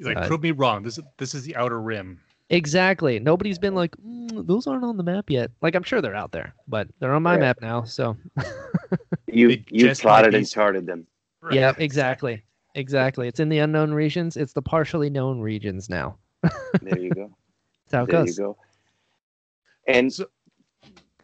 He's 0.00 0.06
like, 0.06 0.16
Uh, 0.16 0.26
prove 0.26 0.42
me 0.42 0.50
wrong. 0.52 0.82
This 0.82 0.96
is 0.96 1.04
this 1.18 1.34
is 1.34 1.42
the 1.44 1.54
outer 1.56 1.78
rim. 1.78 2.18
Exactly. 2.48 3.20
Nobody's 3.20 3.58
been 3.58 3.74
like, 3.74 3.94
mm, 3.98 4.46
those 4.46 4.66
aren't 4.66 4.82
on 4.82 4.96
the 4.96 5.02
map 5.02 5.28
yet. 5.28 5.50
Like, 5.60 5.74
I'm 5.74 5.82
sure 5.82 6.00
they're 6.00 6.14
out 6.16 6.32
there, 6.32 6.54
but 6.66 6.88
they're 6.98 7.12
on 7.14 7.22
my 7.22 7.32
Right. 7.34 7.40
map 7.40 7.58
now. 7.60 7.82
So, 7.84 8.16
You 9.26 9.50
you 9.68 9.86
just 9.86 10.00
plotted 10.00 10.34
and 10.34 10.42
be- 10.44 10.48
charted 10.48 10.86
them. 10.86 11.06
yeah, 11.52 11.74
exactly. 11.76 12.42
Exactly. 12.74 13.28
It's 13.28 13.40
in 13.40 13.50
the 13.50 13.58
unknown 13.58 13.92
regions. 13.92 14.36
It's 14.38 14.52
the 14.54 14.62
partially 14.62 15.10
known 15.10 15.40
regions 15.40 15.90
now. 15.90 16.16
There 16.82 16.98
you 16.98 17.10
go. 17.10 17.30
That's 17.90 17.92
how 17.94 18.04
it 18.04 18.10
there 18.10 18.24
goes. 18.24 18.38
you 18.38 18.44
go. 18.44 18.56
And 19.86 20.10
So- 20.12 20.30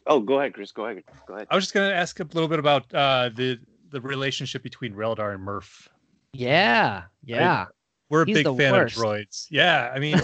oh, 0.06 0.20
go 0.20 0.38
ahead, 0.38 0.52
Chris. 0.54 0.70
Go 0.70 0.84
ahead. 0.84 1.02
Go 1.26 1.34
ahead. 1.34 1.46
I 1.50 1.54
was 1.54 1.64
just 1.64 1.74
gonna 1.74 1.90
ask 1.94 2.20
a 2.20 2.24
little 2.24 2.48
bit 2.48 2.58
about 2.58 2.92
uh, 2.94 3.30
the 3.34 3.58
the 3.90 4.00
relationship 4.02 4.62
between 4.62 4.92
Reldar 4.94 5.32
and 5.34 5.42
Murph. 5.42 5.88
Yeah. 6.34 7.04
Yeah. 7.24 7.66
We're 8.08 8.22
a 8.22 8.26
He's 8.26 8.36
big 8.36 8.56
fan 8.56 8.72
worst. 8.72 8.96
of 8.96 9.02
droids. 9.02 9.46
Yeah, 9.50 9.90
I 9.94 9.98
mean, 9.98 10.20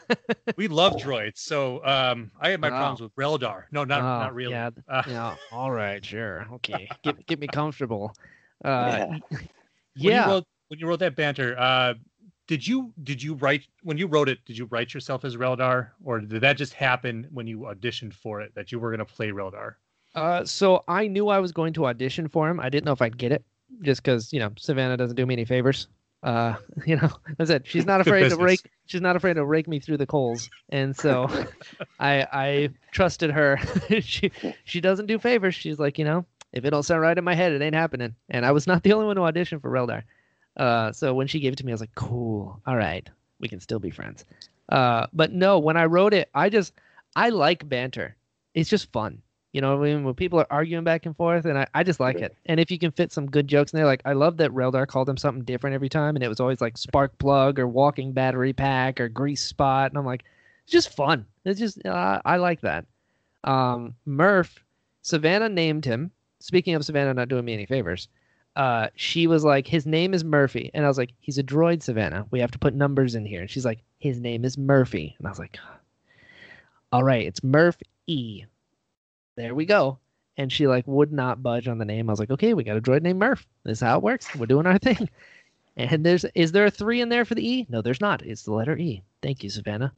we 0.56 0.68
love 0.68 0.94
droids. 0.96 1.38
So 1.38 1.84
um, 1.84 2.30
I 2.40 2.50
had 2.50 2.60
my 2.60 2.68
Wow. 2.70 2.78
problems 2.78 3.00
with 3.00 3.14
Reldar. 3.16 3.64
No, 3.72 3.84
not 3.84 4.00
Oh, 4.00 4.04
not 4.04 4.34
really. 4.34 4.52
Yeah. 4.52 4.70
Uh, 4.88 5.02
yeah. 5.08 5.36
All 5.50 5.70
right. 5.70 6.04
Sure. 6.04 6.46
Okay. 6.54 6.88
Get 7.02 7.24
get 7.26 7.38
me 7.40 7.46
comfortable. 7.48 8.14
Uh, 8.64 8.96
Yeah. 8.98 9.18
when 10.00 10.14
you 10.14 10.24
wrote 10.30 10.44
when 10.68 10.78
you 10.78 10.86
wrote 10.86 11.00
that 11.00 11.16
banter, 11.16 11.58
uh, 11.58 11.94
did 12.46 12.64
you 12.64 12.92
did 13.02 13.20
you 13.20 13.34
write 13.34 13.66
when 13.82 13.98
you 13.98 14.06
wrote 14.06 14.28
it? 14.28 14.38
Did 14.44 14.56
you 14.56 14.66
write 14.66 14.94
yourself 14.94 15.24
as 15.24 15.36
Reldar, 15.36 15.88
or 16.04 16.20
did 16.20 16.40
that 16.42 16.56
just 16.56 16.74
happen 16.74 17.26
when 17.32 17.48
you 17.48 17.60
auditioned 17.60 18.14
for 18.14 18.40
it 18.40 18.54
that 18.54 18.70
you 18.70 18.78
were 18.78 18.90
going 18.90 19.04
to 19.04 19.04
play 19.04 19.30
Reldar? 19.30 19.74
Uh, 20.14 20.44
so 20.44 20.84
I 20.86 21.08
knew 21.08 21.26
I 21.28 21.40
was 21.40 21.50
going 21.50 21.72
to 21.72 21.86
audition 21.86 22.28
for 22.28 22.48
him. 22.48 22.60
I 22.60 22.68
didn't 22.68 22.84
know 22.84 22.92
if 22.92 23.02
I'd 23.02 23.18
get 23.18 23.32
it, 23.32 23.42
just 23.82 24.02
because 24.04 24.32
you 24.32 24.38
know 24.38 24.52
Savannah 24.56 24.96
doesn't 24.96 25.16
do 25.16 25.26
me 25.26 25.34
any 25.34 25.44
favors. 25.44 25.88
Uh, 26.22 26.54
you 26.86 26.96
know, 26.96 27.10
I 27.38 27.44
said 27.44 27.66
she's 27.66 27.86
not 27.86 28.00
afraid 28.00 28.28
to 28.30 28.36
rake. 28.36 28.70
She's 28.86 29.00
not 29.00 29.16
afraid 29.16 29.34
to 29.34 29.44
rake 29.44 29.68
me 29.68 29.80
through 29.80 29.98
the 29.98 30.06
coals, 30.06 30.50
and 30.68 30.96
so 30.96 31.28
I 32.00 32.26
I 32.32 32.70
trusted 32.90 33.30
her. 33.30 33.58
she 34.00 34.30
she 34.64 34.80
doesn't 34.80 35.06
do 35.06 35.18
favors. 35.18 35.54
She's 35.54 35.78
like, 35.78 35.98
you 35.98 36.04
know, 36.04 36.24
if 36.52 36.64
it 36.64 36.70
don't 36.70 36.82
sound 36.82 37.00
right 37.00 37.16
in 37.16 37.24
my 37.24 37.34
head, 37.34 37.52
it 37.52 37.62
ain't 37.62 37.74
happening. 37.74 38.14
And 38.28 38.44
I 38.44 38.52
was 38.52 38.66
not 38.66 38.82
the 38.82 38.92
only 38.92 39.06
one 39.06 39.16
to 39.16 39.22
audition 39.22 39.60
for 39.60 39.70
Reldar. 39.70 40.02
Uh, 40.56 40.92
so 40.92 41.14
when 41.14 41.26
she 41.26 41.40
gave 41.40 41.54
it 41.54 41.56
to 41.56 41.66
me, 41.66 41.72
I 41.72 41.74
was 41.74 41.80
like, 41.80 41.94
cool. 41.94 42.60
All 42.66 42.76
right, 42.76 43.08
we 43.40 43.48
can 43.48 43.60
still 43.60 43.78
be 43.78 43.90
friends. 43.90 44.24
Uh, 44.68 45.06
but 45.12 45.32
no, 45.32 45.58
when 45.58 45.76
I 45.76 45.86
wrote 45.86 46.14
it, 46.14 46.28
I 46.34 46.48
just 46.48 46.72
I 47.16 47.30
like 47.30 47.68
banter. 47.68 48.16
It's 48.54 48.70
just 48.70 48.92
fun. 48.92 49.22
You 49.52 49.60
know, 49.60 49.76
what 49.76 49.86
I 49.86 49.92
mean, 49.92 50.04
when 50.04 50.14
people 50.14 50.40
are 50.40 50.46
arguing 50.50 50.82
back 50.82 51.04
and 51.04 51.14
forth, 51.14 51.44
and 51.44 51.58
I, 51.58 51.66
I 51.74 51.82
just 51.82 52.00
like 52.00 52.16
it. 52.16 52.36
And 52.46 52.58
if 52.58 52.70
you 52.70 52.78
can 52.78 52.90
fit 52.90 53.12
some 53.12 53.26
good 53.30 53.46
jokes 53.46 53.72
in 53.72 53.76
there, 53.76 53.86
like 53.86 54.00
I 54.06 54.14
love 54.14 54.38
that 54.38 54.50
Reldar 54.50 54.86
called 54.86 55.08
him 55.08 55.18
something 55.18 55.44
different 55.44 55.74
every 55.74 55.90
time, 55.90 56.16
and 56.16 56.24
it 56.24 56.28
was 56.28 56.40
always 56.40 56.62
like 56.62 56.78
spark 56.78 57.16
plug 57.18 57.58
or 57.58 57.68
walking 57.68 58.12
battery 58.12 58.54
pack 58.54 58.98
or 58.98 59.08
grease 59.08 59.42
spot, 59.42 59.90
and 59.90 59.98
I'm 59.98 60.06
like, 60.06 60.24
it's 60.64 60.72
just 60.72 60.96
fun. 60.96 61.26
It's 61.44 61.60
just 61.60 61.84
uh, 61.84 62.22
I 62.24 62.36
like 62.36 62.62
that. 62.62 62.86
Um, 63.44 63.94
Murph, 64.06 64.64
Savannah 65.02 65.50
named 65.50 65.84
him. 65.84 66.10
Speaking 66.40 66.74
of 66.74 66.84
Savannah 66.84 67.14
not 67.14 67.28
doing 67.28 67.44
me 67.44 67.52
any 67.52 67.66
favors, 67.66 68.08
uh, 68.56 68.88
she 68.94 69.26
was 69.26 69.44
like, 69.44 69.66
his 69.66 69.86
name 69.86 70.14
is 70.14 70.24
Murphy, 70.24 70.70
and 70.72 70.84
I 70.84 70.88
was 70.88 70.98
like, 70.98 71.12
he's 71.20 71.38
a 71.38 71.42
droid, 71.42 71.82
Savannah. 71.82 72.26
We 72.30 72.40
have 72.40 72.50
to 72.52 72.58
put 72.58 72.74
numbers 72.74 73.14
in 73.14 73.26
here, 73.26 73.40
and 73.40 73.50
she's 73.50 73.64
like, 73.64 73.80
his 73.98 74.18
name 74.18 74.44
is 74.44 74.56
Murphy, 74.56 75.14
and 75.18 75.26
I 75.26 75.30
was 75.30 75.38
like, 75.38 75.58
all 76.90 77.04
right, 77.04 77.26
it's 77.26 77.44
Murph 77.44 77.76
E. 78.06 78.44
There 79.36 79.54
we 79.54 79.64
go. 79.64 79.98
And 80.36 80.50
she 80.50 80.66
like 80.66 80.86
would 80.86 81.12
not 81.12 81.42
budge 81.42 81.68
on 81.68 81.78
the 81.78 81.84
name. 81.84 82.08
I 82.08 82.12
was 82.12 82.20
like, 82.20 82.30
okay, 82.30 82.54
we 82.54 82.64
got 82.64 82.76
a 82.76 82.80
droid 82.80 83.02
named 83.02 83.18
Murph. 83.18 83.46
This 83.64 83.78
is 83.78 83.82
how 83.82 83.98
it 83.98 84.02
works. 84.02 84.34
We're 84.34 84.46
doing 84.46 84.66
our 84.66 84.78
thing. 84.78 85.08
And 85.76 86.04
there's 86.04 86.24
is 86.34 86.52
there 86.52 86.66
a 86.66 86.70
three 86.70 87.00
in 87.00 87.08
there 87.08 87.24
for 87.24 87.34
the 87.34 87.46
E? 87.46 87.66
No, 87.68 87.82
there's 87.82 88.00
not. 88.00 88.22
It's 88.22 88.42
the 88.42 88.52
letter 88.52 88.76
E. 88.76 89.02
Thank 89.22 89.42
you, 89.42 89.50
Savannah. 89.50 89.92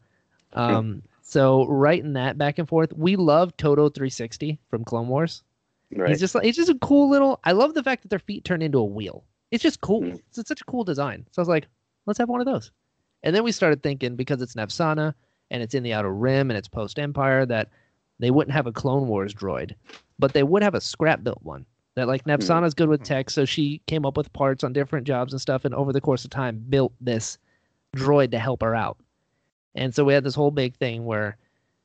Um, 0.52 1.02
so 1.22 1.66
writing 1.66 2.12
that 2.12 2.38
back 2.38 2.58
and 2.58 2.68
forth. 2.68 2.92
We 2.92 3.16
love 3.16 3.56
Todo 3.56 3.88
360 3.88 4.58
from 4.68 4.84
Clone 4.84 5.08
Wars. 5.08 5.42
Right. 5.90 6.10
He's 6.10 6.20
just 6.20 6.34
like 6.34 6.44
it's 6.44 6.56
just 6.56 6.70
a 6.70 6.78
cool 6.78 7.10
little. 7.10 7.40
I 7.44 7.52
love 7.52 7.74
the 7.74 7.82
fact 7.82 8.02
that 8.02 8.08
their 8.08 8.18
feet 8.18 8.44
turn 8.44 8.62
into 8.62 8.78
a 8.78 8.84
wheel. 8.84 9.24
It's 9.50 9.62
just 9.62 9.80
cool. 9.80 10.02
Mm. 10.02 10.14
It's, 10.28 10.38
it's 10.38 10.48
such 10.48 10.60
a 10.60 10.64
cool 10.64 10.84
design. 10.84 11.26
So 11.30 11.40
I 11.40 11.42
was 11.42 11.48
like, 11.48 11.66
let's 12.06 12.18
have 12.18 12.28
one 12.28 12.40
of 12.40 12.46
those. 12.46 12.70
And 13.22 13.34
then 13.34 13.44
we 13.44 13.52
started 13.52 13.82
thinking 13.82 14.16
because 14.16 14.42
it's 14.42 14.54
Navsana 14.54 15.14
and 15.50 15.62
it's 15.62 15.74
in 15.74 15.82
the 15.82 15.92
Outer 15.92 16.12
Rim 16.12 16.50
and 16.50 16.58
it's 16.58 16.68
post 16.68 16.98
Empire 16.98 17.46
that 17.46 17.70
they 18.18 18.30
wouldn't 18.30 18.54
have 18.54 18.66
a 18.66 18.72
Clone 18.72 19.08
Wars 19.08 19.34
droid, 19.34 19.74
but 20.18 20.32
they 20.32 20.42
would 20.42 20.62
have 20.62 20.74
a 20.74 20.80
scrap 20.80 21.22
built 21.22 21.42
one. 21.42 21.66
That 21.96 22.08
like 22.08 22.24
Navsana's 22.24 22.74
good 22.74 22.88
with 22.88 23.04
tech, 23.04 23.30
so 23.30 23.44
she 23.44 23.80
came 23.86 24.04
up 24.04 24.16
with 24.16 24.32
parts 24.32 24.64
on 24.64 24.72
different 24.72 25.06
jobs 25.06 25.32
and 25.32 25.40
stuff, 25.40 25.64
and 25.64 25.74
over 25.74 25.92
the 25.92 26.00
course 26.00 26.24
of 26.24 26.30
time 26.30 26.64
built 26.68 26.92
this 27.00 27.38
droid 27.96 28.32
to 28.32 28.38
help 28.38 28.62
her 28.62 28.74
out. 28.74 28.98
And 29.76 29.94
so 29.94 30.04
we 30.04 30.12
had 30.12 30.24
this 30.24 30.34
whole 30.34 30.50
big 30.50 30.74
thing 30.76 31.04
where 31.04 31.36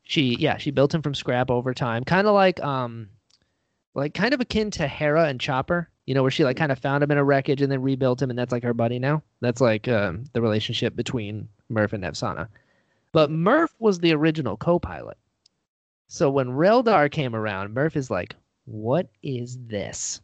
she, 0.03 0.35
yeah, 0.39 0.57
she 0.57 0.71
built 0.71 0.93
him 0.93 1.03
from 1.03 1.13
scrap 1.13 1.51
over 1.51 1.73
time, 1.75 2.03
kind 2.03 2.25
of 2.25 2.33
like 2.33 2.59
um, 2.63 3.09
like 3.93 4.15
kind 4.15 4.33
of 4.33 4.41
akin 4.41 4.71
to 4.71 4.87
Hera 4.87 5.25
and 5.25 5.39
Chopper. 5.39 5.89
You 6.07 6.15
know, 6.15 6.23
where 6.23 6.31
she 6.31 6.43
like 6.43 6.57
kind 6.57 6.71
of 6.71 6.79
found 6.79 7.03
him 7.03 7.11
in 7.11 7.19
a 7.19 7.23
wreckage 7.23 7.61
and 7.61 7.71
then 7.71 7.83
rebuilt 7.83 8.19
him, 8.19 8.31
and 8.31 8.39
that's 8.39 8.51
like 8.51 8.63
her 8.63 8.73
buddy 8.73 8.97
now. 8.97 9.21
That's 9.41 9.61
like 9.61 9.87
um, 9.87 10.23
the 10.33 10.41
relationship 10.41 10.95
between 10.95 11.47
Murph 11.69 11.93
and 11.93 12.03
Nevsana. 12.03 12.47
But 13.11 13.29
Murph 13.29 13.75
was 13.77 13.99
the 13.99 14.13
original 14.13 14.57
co-pilot. 14.57 15.17
So 16.11 16.31
when 16.31 16.47
Reldar 16.47 17.11
came 17.11 17.35
around, 17.35 17.75
Murph 17.75 17.95
is 17.95 18.09
like, 18.09 18.35
"What 18.65 19.09
is 19.21 19.59
this?" 19.67 20.21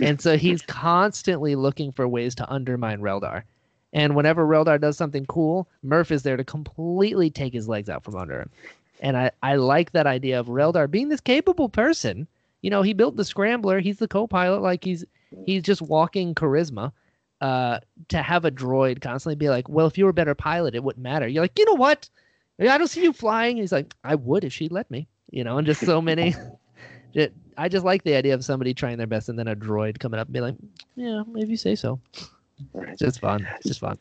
And 0.00 0.20
so 0.20 0.36
he's 0.36 0.62
constantly 0.66 1.54
looking 1.54 1.92
for 1.92 2.08
ways 2.08 2.34
to 2.34 2.52
undermine 2.52 3.00
Reldar. 3.00 3.44
And 3.92 4.16
whenever 4.16 4.44
Reldar 4.44 4.80
does 4.80 4.96
something 4.96 5.26
cool, 5.26 5.68
Murph 5.84 6.10
is 6.10 6.24
there 6.24 6.36
to 6.36 6.42
completely 6.42 7.30
take 7.30 7.52
his 7.52 7.68
legs 7.68 7.88
out 7.88 8.02
from 8.02 8.16
under 8.16 8.40
him. 8.40 8.50
And 9.00 9.16
I, 9.16 9.30
I 9.40 9.54
like 9.54 9.92
that 9.92 10.08
idea 10.08 10.40
of 10.40 10.48
Reldar 10.48 10.90
being 10.90 11.08
this 11.08 11.20
capable 11.20 11.68
person. 11.68 12.26
You 12.62 12.70
know, 12.70 12.82
he 12.82 12.92
built 12.92 13.14
the 13.14 13.24
scrambler. 13.24 13.78
He's 13.78 14.00
the 14.00 14.08
co-pilot. 14.08 14.60
Like 14.60 14.82
he's 14.82 15.04
he's 15.46 15.62
just 15.62 15.82
walking 15.82 16.34
charisma. 16.34 16.92
Uh, 17.40 17.78
to 18.08 18.20
have 18.20 18.44
a 18.44 18.50
droid 18.50 19.00
constantly 19.00 19.36
be 19.36 19.48
like, 19.48 19.68
well, 19.68 19.86
if 19.86 19.96
you 19.96 20.04
were 20.04 20.10
a 20.10 20.14
better 20.14 20.34
pilot, 20.34 20.74
it 20.74 20.82
wouldn't 20.82 21.04
matter. 21.04 21.28
You're 21.28 21.44
like, 21.44 21.56
you 21.56 21.64
know 21.64 21.74
what? 21.74 22.10
I 22.58 22.76
don't 22.76 22.88
see 22.88 23.04
you 23.04 23.12
flying. 23.12 23.58
he's 23.58 23.70
like, 23.70 23.94
I 24.02 24.16
would 24.16 24.42
if 24.42 24.52
she'd 24.52 24.72
let 24.72 24.90
me. 24.90 25.06
You 25.30 25.44
know, 25.44 25.58
and 25.58 25.66
just 25.66 25.84
so 25.84 26.00
many. 26.00 26.34
I 27.58 27.68
just 27.68 27.84
like 27.84 28.04
the 28.04 28.14
idea 28.14 28.34
of 28.34 28.44
somebody 28.44 28.72
trying 28.72 28.98
their 28.98 29.06
best 29.06 29.28
and 29.28 29.38
then 29.38 29.48
a 29.48 29.56
droid 29.56 29.98
coming 29.98 30.20
up 30.20 30.28
and 30.28 30.34
be 30.34 30.40
like, 30.40 30.54
yeah, 30.94 31.22
maybe 31.26 31.50
you 31.50 31.56
say 31.56 31.74
so. 31.74 32.00
Right. 32.72 32.90
It's 32.90 33.00
just 33.00 33.20
fun. 33.20 33.46
It's 33.56 33.66
just 33.66 33.80
fun. 33.80 33.98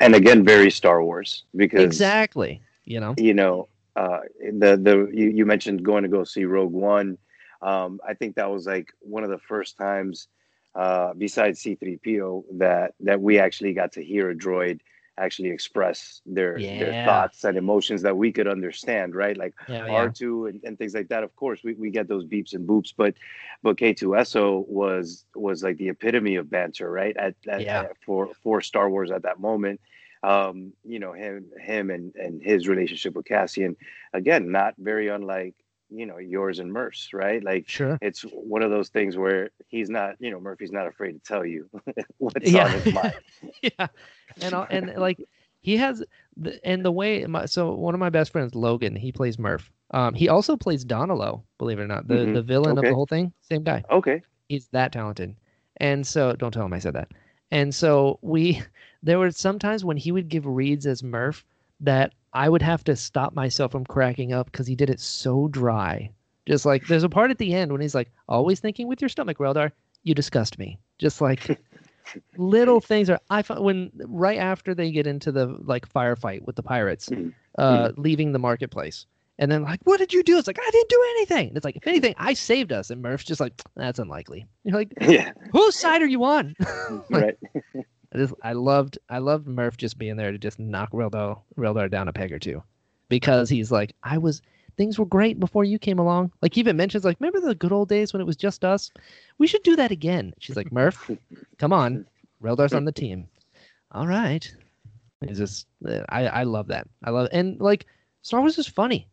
And 0.00 0.14
again, 0.14 0.44
very 0.44 0.70
Star 0.70 1.02
Wars 1.02 1.44
because 1.54 1.82
exactly. 1.82 2.60
You 2.84 3.00
know. 3.00 3.14
You 3.16 3.34
know, 3.34 3.68
uh, 3.96 4.20
the 4.40 4.76
the 4.76 5.10
you, 5.12 5.28
you 5.28 5.46
mentioned 5.46 5.84
going 5.84 6.02
to 6.02 6.08
go 6.08 6.24
see 6.24 6.44
Rogue 6.44 6.72
One. 6.72 7.18
Um, 7.62 8.00
I 8.06 8.14
think 8.14 8.36
that 8.36 8.50
was 8.50 8.66
like 8.66 8.88
one 9.00 9.22
of 9.22 9.30
the 9.30 9.38
first 9.38 9.76
times, 9.76 10.28
uh, 10.74 11.12
besides 11.16 11.60
C-3PO, 11.60 12.44
that 12.58 12.94
that 13.00 13.20
we 13.20 13.38
actually 13.38 13.74
got 13.74 13.92
to 13.92 14.04
hear 14.04 14.30
a 14.30 14.34
droid 14.34 14.80
actually 15.20 15.50
express 15.50 16.20
their 16.26 16.58
yeah. 16.58 16.78
their 16.78 17.04
thoughts 17.04 17.44
and 17.44 17.56
emotions 17.56 18.02
that 18.02 18.16
we 18.16 18.32
could 18.32 18.48
understand, 18.48 19.14
right? 19.14 19.36
Like 19.36 19.54
yeah, 19.68 19.86
R2 19.86 20.48
and, 20.48 20.64
and 20.64 20.78
things 20.78 20.94
like 20.94 21.08
that. 21.08 21.22
Of 21.22 21.34
course, 21.36 21.60
we, 21.62 21.74
we 21.74 21.90
get 21.90 22.08
those 22.08 22.24
beeps 22.24 22.54
and 22.54 22.66
boops, 22.66 22.92
but 22.96 23.14
but 23.62 23.76
K2SO 23.76 24.66
was 24.68 25.24
was 25.34 25.62
like 25.62 25.76
the 25.76 25.90
epitome 25.90 26.36
of 26.36 26.50
banter, 26.50 26.90
right? 26.90 27.16
At, 27.16 27.34
at, 27.48 27.62
yeah. 27.62 27.82
At, 27.82 27.96
for 28.04 28.30
for 28.42 28.60
Star 28.60 28.88
Wars 28.90 29.10
at 29.10 29.22
that 29.22 29.40
moment. 29.40 29.80
Um, 30.22 30.74
you 30.84 30.98
know, 30.98 31.12
him 31.12 31.46
him 31.58 31.90
and 31.90 32.14
and 32.16 32.42
his 32.42 32.68
relationship 32.68 33.14
with 33.14 33.26
Cassian, 33.26 33.76
again, 34.12 34.50
not 34.50 34.74
very 34.78 35.08
unlike 35.08 35.54
you 35.90 36.06
know 36.06 36.18
yours 36.18 36.58
and 36.58 36.72
Murph's, 36.72 37.12
right? 37.12 37.42
Like, 37.42 37.68
sure, 37.68 37.98
it's 38.00 38.22
one 38.22 38.62
of 38.62 38.70
those 38.70 38.88
things 38.88 39.16
where 39.16 39.50
he's 39.68 39.90
not, 39.90 40.14
you 40.18 40.30
know, 40.30 40.40
Murphy's 40.40 40.72
not 40.72 40.86
afraid 40.86 41.12
to 41.12 41.18
tell 41.20 41.44
you 41.44 41.68
what's 42.18 42.50
yeah. 42.50 42.64
on 42.64 42.80
his 42.80 42.94
mind. 42.94 43.14
yeah, 43.62 43.86
and 44.40 44.54
and 44.70 44.94
like 44.96 45.26
he 45.60 45.76
has, 45.76 46.02
the, 46.36 46.64
and 46.66 46.84
the 46.84 46.92
way 46.92 47.24
my, 47.26 47.46
so 47.46 47.72
one 47.72 47.94
of 47.94 48.00
my 48.00 48.10
best 48.10 48.32
friends, 48.32 48.54
Logan, 48.54 48.96
he 48.96 49.12
plays 49.12 49.38
Murph. 49.38 49.70
Um, 49.92 50.14
he 50.14 50.28
also 50.28 50.56
plays 50.56 50.84
Donalo, 50.84 51.42
believe 51.58 51.78
it 51.78 51.82
or 51.82 51.86
not, 51.86 52.08
the 52.08 52.14
mm-hmm. 52.14 52.34
the 52.34 52.42
villain 52.42 52.78
okay. 52.78 52.86
of 52.86 52.90
the 52.90 52.94
whole 52.94 53.06
thing. 53.06 53.32
Same 53.40 53.62
guy. 53.62 53.84
Okay, 53.90 54.22
he's 54.48 54.68
that 54.68 54.92
talented, 54.92 55.36
and 55.78 56.06
so 56.06 56.34
don't 56.34 56.52
tell 56.52 56.64
him 56.64 56.72
I 56.72 56.78
said 56.78 56.94
that. 56.94 57.10
And 57.50 57.74
so 57.74 58.18
we, 58.22 58.62
there 59.02 59.18
were 59.18 59.30
sometimes 59.30 59.84
when 59.84 59.96
he 59.96 60.12
would 60.12 60.28
give 60.28 60.46
reads 60.46 60.86
as 60.86 61.02
Murph 61.02 61.44
that 61.80 62.12
I 62.32 62.48
would 62.48 62.62
have 62.62 62.84
to 62.84 62.96
stop 62.96 63.34
myself 63.34 63.72
from 63.72 63.84
cracking 63.84 64.32
up 64.32 64.50
because 64.50 64.66
he 64.66 64.76
did 64.76 64.90
it 64.90 65.00
so 65.00 65.48
dry. 65.48 66.10
Just 66.46 66.64
like 66.64 66.86
there's 66.86 67.04
a 67.04 67.08
part 67.08 67.30
at 67.30 67.38
the 67.38 67.54
end 67.54 67.72
when 67.72 67.80
he's 67.80 67.94
like, 67.94 68.10
always 68.28 68.60
thinking 68.60 68.88
with 68.88 69.00
your 69.00 69.08
stomach, 69.08 69.38
Reldar, 69.38 69.72
you 70.02 70.14
disgust 70.14 70.58
me. 70.58 70.78
Just 70.98 71.20
like 71.20 71.60
little 72.36 72.80
things 72.80 73.10
are 73.10 73.20
I 73.30 73.42
find 73.42 73.62
when 73.62 73.90
right 74.06 74.38
after 74.38 74.74
they 74.74 74.90
get 74.90 75.06
into 75.06 75.32
the 75.32 75.46
like 75.60 75.88
firefight 75.88 76.42
with 76.42 76.56
the 76.56 76.62
pirates, 76.62 77.08
mm-hmm. 77.08 77.30
uh, 77.58 77.88
mm-hmm. 77.88 78.00
leaving 78.00 78.32
the 78.32 78.38
marketplace. 78.38 79.06
And 79.38 79.50
then 79.50 79.62
like, 79.62 79.80
what 79.84 79.98
did 79.98 80.12
you 80.12 80.22
do? 80.22 80.36
It's 80.36 80.46
like 80.46 80.58
I 80.60 80.70
didn't 80.70 80.88
do 80.90 81.04
anything. 81.16 81.48
And 81.48 81.56
it's 81.56 81.64
like, 81.64 81.76
if 81.76 81.86
anything, 81.86 82.14
I 82.18 82.34
saved 82.34 82.72
us. 82.72 82.90
And 82.90 83.00
Murph's 83.00 83.24
just 83.24 83.40
like, 83.40 83.54
that's 83.74 83.98
unlikely. 83.98 84.46
You're 84.64 84.76
like, 84.76 84.92
yeah. 85.00 85.32
whose 85.50 85.76
side 85.76 86.02
are 86.02 86.06
you 86.06 86.22
on? 86.24 86.54
right. 87.10 87.38
I 88.12 88.18
just 88.18 88.34
I 88.42 88.52
loved 88.52 88.98
I 89.08 89.18
loved 89.18 89.46
Murph 89.46 89.76
just 89.76 89.98
being 89.98 90.16
there 90.16 90.32
to 90.32 90.38
just 90.38 90.58
knock 90.58 90.90
Reldar 90.92 91.38
Reldar 91.56 91.90
down 91.90 92.08
a 92.08 92.12
peg 92.12 92.32
or 92.32 92.38
two, 92.38 92.62
because 93.08 93.48
he's 93.48 93.70
like 93.70 93.94
I 94.02 94.18
was 94.18 94.42
things 94.76 94.98
were 94.98 95.06
great 95.06 95.38
before 95.38 95.64
you 95.64 95.78
came 95.78 95.98
along. 95.98 96.32
Like 96.42 96.54
he 96.54 96.60
even 96.60 96.76
mentions 96.76 97.04
like 97.04 97.18
remember 97.20 97.40
the 97.40 97.54
good 97.54 97.72
old 97.72 97.88
days 97.88 98.12
when 98.12 98.20
it 98.20 98.26
was 98.26 98.36
just 98.36 98.64
us. 98.64 98.90
We 99.38 99.46
should 99.46 99.62
do 99.62 99.76
that 99.76 99.90
again. 99.90 100.34
She's 100.38 100.56
like 100.56 100.72
Murph, 100.72 101.10
come 101.58 101.72
on, 101.72 102.06
Reldar's 102.42 102.74
on 102.74 102.84
the 102.84 102.92
team. 102.92 103.28
All 103.92 104.06
right. 104.06 104.52
It's 105.22 105.38
just 105.38 105.66
uh, 105.86 106.00
I 106.08 106.26
I 106.26 106.42
love 106.44 106.68
that. 106.68 106.88
I 107.04 107.10
love 107.10 107.28
and 107.32 107.60
like 107.60 107.86
Star 108.22 108.40
Wars 108.40 108.58
is 108.58 108.66
funny. 108.66 109.06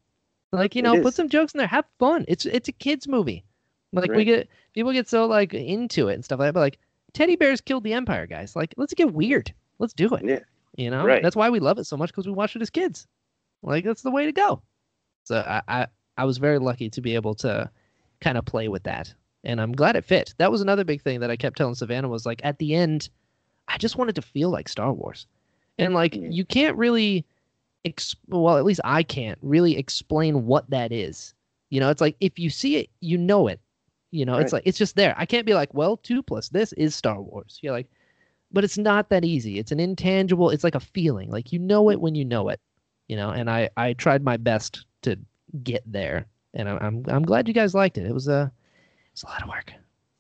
Like 0.52 0.76
you 0.76 0.82
know, 0.82 1.02
put 1.02 1.14
some 1.14 1.30
jokes 1.30 1.54
in 1.54 1.58
there. 1.60 1.68
Have 1.68 1.86
fun. 2.00 2.26
It's 2.28 2.46
it's 2.46 2.70
a 2.70 2.72
kids 2.72 3.08
movie. 3.08 3.44
Like 3.94 4.10
right. 4.10 4.18
we 4.18 4.26
get 4.26 4.50
people 4.74 4.92
get 4.94 5.08
so 5.08 5.26
like 5.26 5.54
into 5.54 6.08
it 6.08 6.16
and 6.16 6.26
stuff 6.26 6.40
like 6.40 6.48
that. 6.48 6.54
But 6.54 6.62
like 6.62 6.80
teddy 7.14 7.36
bears 7.36 7.62
killed 7.62 7.84
the 7.84 7.94
empire, 7.94 8.28
guys. 8.28 8.56
Like, 8.56 8.74
let's 8.78 8.94
get 8.94 9.14
weird. 9.14 9.54
Let's 9.80 9.94
do 9.94 10.14
it. 10.16 10.24
Yeah. 10.26 10.40
You 10.76 10.92
know, 10.92 11.06
right. 11.06 11.24
that's 11.24 11.36
why 11.36 11.50
we 11.50 11.60
love 11.60 11.80
it 11.80 11.86
so 11.86 11.98
much 11.98 12.10
because 12.10 12.28
we 12.28 12.34
watched 12.34 12.56
it 12.56 12.62
as 12.62 12.70
kids. 12.70 13.08
Like, 13.64 13.84
that's 13.84 14.04
the 14.04 14.12
way 14.12 14.26
to 14.26 14.32
go. 14.32 14.62
So 15.24 15.38
I, 15.38 15.62
I, 15.68 15.88
I 16.18 16.26
was 16.26 16.38
very 16.38 16.60
lucky 16.60 16.90
to 16.90 17.02
be 17.02 17.16
able 17.16 17.36
to 17.36 17.70
kind 18.22 18.38
of 18.38 18.46
play 18.46 18.68
with 18.68 18.84
that, 18.84 19.14
and 19.44 19.60
I'm 19.60 19.74
glad 19.74 19.96
it 19.96 20.06
fit. 20.06 20.34
That 20.38 20.52
was 20.52 20.62
another 20.62 20.84
big 20.84 21.02
thing 21.02 21.20
that 21.20 21.32
I 21.32 21.36
kept 21.36 21.58
telling 21.58 21.76
Savannah 21.76 22.10
was 22.10 22.26
like, 22.26 22.42
at 22.44 22.60
the 22.60 22.76
end, 22.76 23.10
I 23.68 23.78
just 23.78 23.98
wanted 23.98 24.16
to 24.16 24.22
feel 24.22 24.50
like 24.50 24.70
Star 24.70 24.94
Wars, 24.94 25.28
and 25.78 25.94
like 25.94 26.16
you 26.16 26.46
can't 26.46 26.78
really, 26.78 27.26
exp- 27.86 28.16
well, 28.28 28.58
at 28.58 28.66
least 28.66 28.82
I 28.84 29.04
can't 29.04 29.38
really 29.42 29.78
explain 29.78 30.46
what 30.46 30.70
that 30.70 30.92
is. 30.92 31.34
You 31.70 31.80
know, 31.82 31.90
it's 31.90 32.02
like 32.02 32.16
if 32.22 32.40
you 32.40 32.50
see 32.50 32.78
it, 32.78 32.90
you 33.02 33.18
know 33.18 33.48
it. 33.48 33.60
You 34.12 34.26
know, 34.26 34.34
right. 34.34 34.42
it's 34.42 34.54
like 34.54 34.64
it's 34.66 34.78
just 34.78 34.96
there. 34.96 35.14
I 35.18 35.26
can't 35.26 35.46
be 35.46 35.54
like, 35.54 35.74
well, 35.74 35.98
two 35.98 36.24
plus 36.24 36.50
this 36.50 36.74
is 36.74 36.96
Star 36.96 37.22
Wars. 37.22 37.60
You're 37.62 37.74
like, 37.74 37.88
but 38.52 38.64
it's 38.64 38.78
not 38.78 39.10
that 39.10 39.26
easy. 39.26 39.60
It's 39.60 39.72
an 39.72 39.80
intangible. 39.80 40.50
It's 40.50 40.64
like 40.64 40.76
a 40.76 40.80
feeling. 40.80 41.30
Like 41.30 41.52
you 41.52 41.60
know 41.60 41.90
it 41.90 42.00
when 42.00 42.16
you 42.16 42.26
know 42.26 42.50
it. 42.50 42.60
You 43.08 43.16
know, 43.16 43.30
and 43.30 43.50
I 43.50 43.70
I 43.76 43.94
tried 43.94 44.24
my 44.24 44.38
best 44.38 44.86
to 45.04 45.18
get 45.64 45.84
there, 45.86 46.26
and 46.54 46.70
I'm 46.70 46.78
I'm, 46.80 47.06
I'm 47.08 47.24
glad 47.24 47.48
you 47.48 47.54
guys 47.54 47.74
liked 47.74 47.98
it. 47.98 48.06
It 48.06 48.14
was 48.14 48.28
a 48.28 48.52
it's 49.12 49.24
a 49.24 49.28
lot 49.28 49.44
of 49.44 49.50
work. 49.50 49.74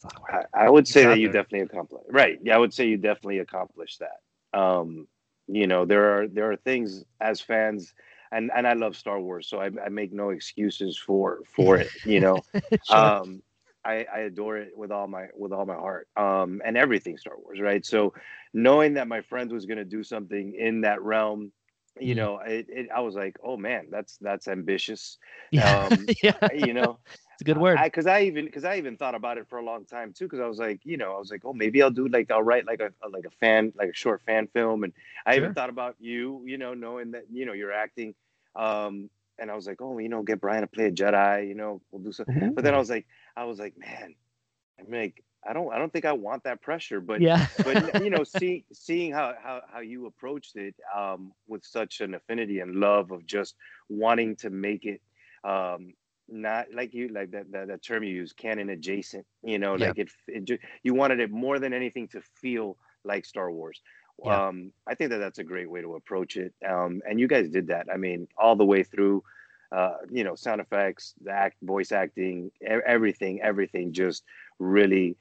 Of 0.04 0.12
work. 0.22 0.48
I, 0.54 0.66
I, 0.66 0.70
would 0.70 0.88
say 0.88 1.06
that 1.06 1.20
you 1.20 1.28
there. 1.32 1.44
definitely 1.44 1.66
accomplished. 1.68 2.06
Right. 2.10 2.40
Yeah, 2.44 2.56
I 2.56 2.60
would 2.60 2.74
say 2.74 2.88
you 2.88 2.98
definitely 2.98 3.40
accomplished 3.40 4.00
that. 4.00 4.58
Um, 4.58 5.08
you 5.48 5.68
know, 5.68 5.86
there 5.86 6.18
are 6.18 6.28
there 6.28 6.52
are 6.52 6.56
things 6.58 7.04
as 7.20 7.42
fans 7.42 7.94
and 8.32 8.52
and 8.56 8.68
I 8.68 8.74
love 8.74 8.96
Star 8.96 9.20
Wars, 9.20 9.48
so 9.48 9.60
I, 9.60 9.70
I 9.84 9.90
make 9.90 10.14
no 10.14 10.30
excuses 10.30 10.98
for 10.98 11.40
for 11.46 11.78
it. 11.78 11.90
You 12.06 12.20
know, 12.20 12.42
sure. 12.84 12.98
um, 12.98 13.42
I, 13.88 14.06
I 14.14 14.20
adore 14.20 14.58
it 14.58 14.78
with 14.78 14.92
all 14.92 15.08
my 15.08 15.28
with 15.36 15.54
all 15.54 15.66
my 15.66 15.76
heart 15.76 16.08
um, 16.18 16.62
and 16.66 16.78
everything 16.78 17.18
Star 17.18 17.36
Wars, 17.38 17.62
right? 17.62 17.86
So 17.86 18.14
knowing 18.54 18.96
that 18.96 19.08
my 19.08 19.22
friend 19.22 19.52
was 19.52 19.66
going 19.66 19.78
to 19.78 19.86
do 19.86 20.04
something 20.04 20.54
in 20.54 20.82
that 20.82 21.02
realm, 21.02 21.52
you 22.00 22.14
mm. 22.14 22.18
know, 22.18 22.40
it, 22.40 22.68
it, 22.70 22.90
I 22.94 23.00
was 23.00 23.16
like, 23.16 23.38
oh 23.44 23.56
man, 23.56 23.88
that's 23.90 24.18
that's 24.18 24.48
ambitious. 24.48 25.18
Yeah, 25.52 25.88
um, 25.90 26.06
yeah. 26.24 26.36
you 26.54 26.74
know, 26.74 27.00
it's 27.06 27.42
a 27.42 27.46
good 27.46 27.58
word. 27.58 27.80
Because 27.82 28.08
I, 28.08 28.20
I, 28.20 28.22
even 28.24 28.46
because 28.46 28.66
I 28.66 28.78
even 28.78 28.98
thought 28.98 29.16
about 29.16 29.38
it 29.38 29.48
for 29.48 29.60
a 29.60 29.64
long 29.64 29.86
time 29.86 30.14
too. 30.14 30.26
Because 30.26 30.42
I 30.42 30.48
was 30.48 30.60
like, 30.60 30.82
you 30.84 30.98
know, 30.98 31.16
I 31.16 31.20
was 31.20 31.32
like, 31.32 31.46
oh, 31.46 31.54
maybe 31.54 31.82
I'll 31.82 31.90
do 31.90 32.08
like 32.10 32.30
I'll 32.30 32.44
write 32.44 32.68
like 32.68 32.82
a, 32.82 32.92
like 33.10 33.26
a 33.26 33.32
fan 33.40 33.72
like 33.78 33.90
a 33.90 33.96
short 33.96 34.22
fan 34.26 34.48
film, 34.48 34.84
and 34.84 34.92
I 35.26 35.36
sure. 35.36 35.44
even 35.44 35.54
thought 35.54 35.70
about 35.70 35.96
you, 36.00 36.44
you 36.46 36.58
know, 36.58 36.74
knowing 36.74 37.12
that 37.12 37.24
you 37.32 37.46
know 37.46 37.54
you're 37.54 37.74
acting. 37.74 38.16
Um, 38.56 39.10
and 39.40 39.52
I 39.52 39.56
was 39.56 39.68
like, 39.68 39.82
oh, 39.82 39.98
you 40.00 40.10
know, 40.10 40.24
get 40.24 40.42
Brian 40.42 40.62
to 40.62 40.68
play 40.68 40.86
a 40.86 40.92
Jedi, 40.92 41.48
you 41.48 41.54
know, 41.54 41.82
we'll 41.92 42.02
do 42.02 42.12
something. 42.12 42.36
Mm-hmm. 42.36 42.54
But 42.54 42.64
then 42.64 42.74
I 42.74 42.80
was 42.80 42.90
like, 42.90 43.06
I 43.38 43.46
was 43.46 43.60
like, 43.60 43.78
man, 43.78 44.16
I'm 44.80 44.92
like, 44.92 45.24
I 45.48 45.54
don't, 45.54 45.72
I 45.72 45.78
don't 45.78 45.94
think 45.94 46.06
I 46.06 46.14
want 46.14 46.44
that 46.44 46.62
pressure. 46.62 47.00
But 47.00 47.22
yeah, 47.22 47.48
but 47.64 48.04
you 48.04 48.10
know, 48.10 48.24
seeing 48.24 48.64
seeing 48.74 49.14
how 49.14 49.34
how 49.42 49.62
how 49.72 49.80
you 49.80 50.08
approached 50.08 50.56
it 50.56 50.76
um, 50.96 51.32
with 51.48 51.64
such 51.64 52.02
an 52.02 52.16
affinity 52.16 52.60
and 52.60 52.76
love 52.76 53.12
of 53.12 53.26
just 53.26 53.56
wanting 53.90 54.36
to 54.38 54.50
make 54.50 54.86
it. 54.86 55.02
Um, 55.44 55.94
not 56.30 56.66
like 56.74 56.94
you 56.94 57.08
like 57.08 57.32
that, 57.32 57.50
that 57.54 57.70
that 57.70 57.82
term 57.82 58.04
you 58.04 58.14
use 58.14 58.34
canon 58.34 58.70
adjacent 58.70 59.26
you 59.44 59.58
know 59.58 59.78
yeah. 59.78 59.88
like 59.88 59.98
it, 59.98 60.10
it 60.28 60.60
you 60.84 60.94
wanted 60.94 61.22
it 61.22 61.32
more 61.32 61.58
than 61.58 61.72
anything 61.72 62.06
to 62.06 62.20
feel 62.42 62.76
like 63.06 63.24
star 63.24 63.50
wars 63.50 63.82
yeah. 64.24 64.48
Um, 64.48 64.72
I 64.88 64.96
think 64.96 65.12
that 65.12 65.20
that's 65.20 65.40
a 65.40 65.44
great 65.44 65.70
way 65.70 65.82
to 65.82 65.96
approach 65.96 66.38
it. 66.38 66.54
Um, 66.68 67.02
and 67.08 67.20
you 67.20 67.28
guys 67.28 67.50
did 67.50 67.68
that. 67.68 67.88
I 67.92 67.98
mean, 67.98 68.28
all 68.38 68.56
the 68.56 68.66
way 68.66 68.84
through, 68.84 69.24
uh, 69.72 69.96
you 70.10 70.24
know, 70.24 70.36
sound 70.36 70.62
effects, 70.62 71.14
the 71.24 71.32
act, 71.32 71.58
voice 71.62 71.92
acting, 71.92 72.52
everything, 72.62 73.42
everything 73.42 73.94
just 73.94 74.24
really. 74.60 75.18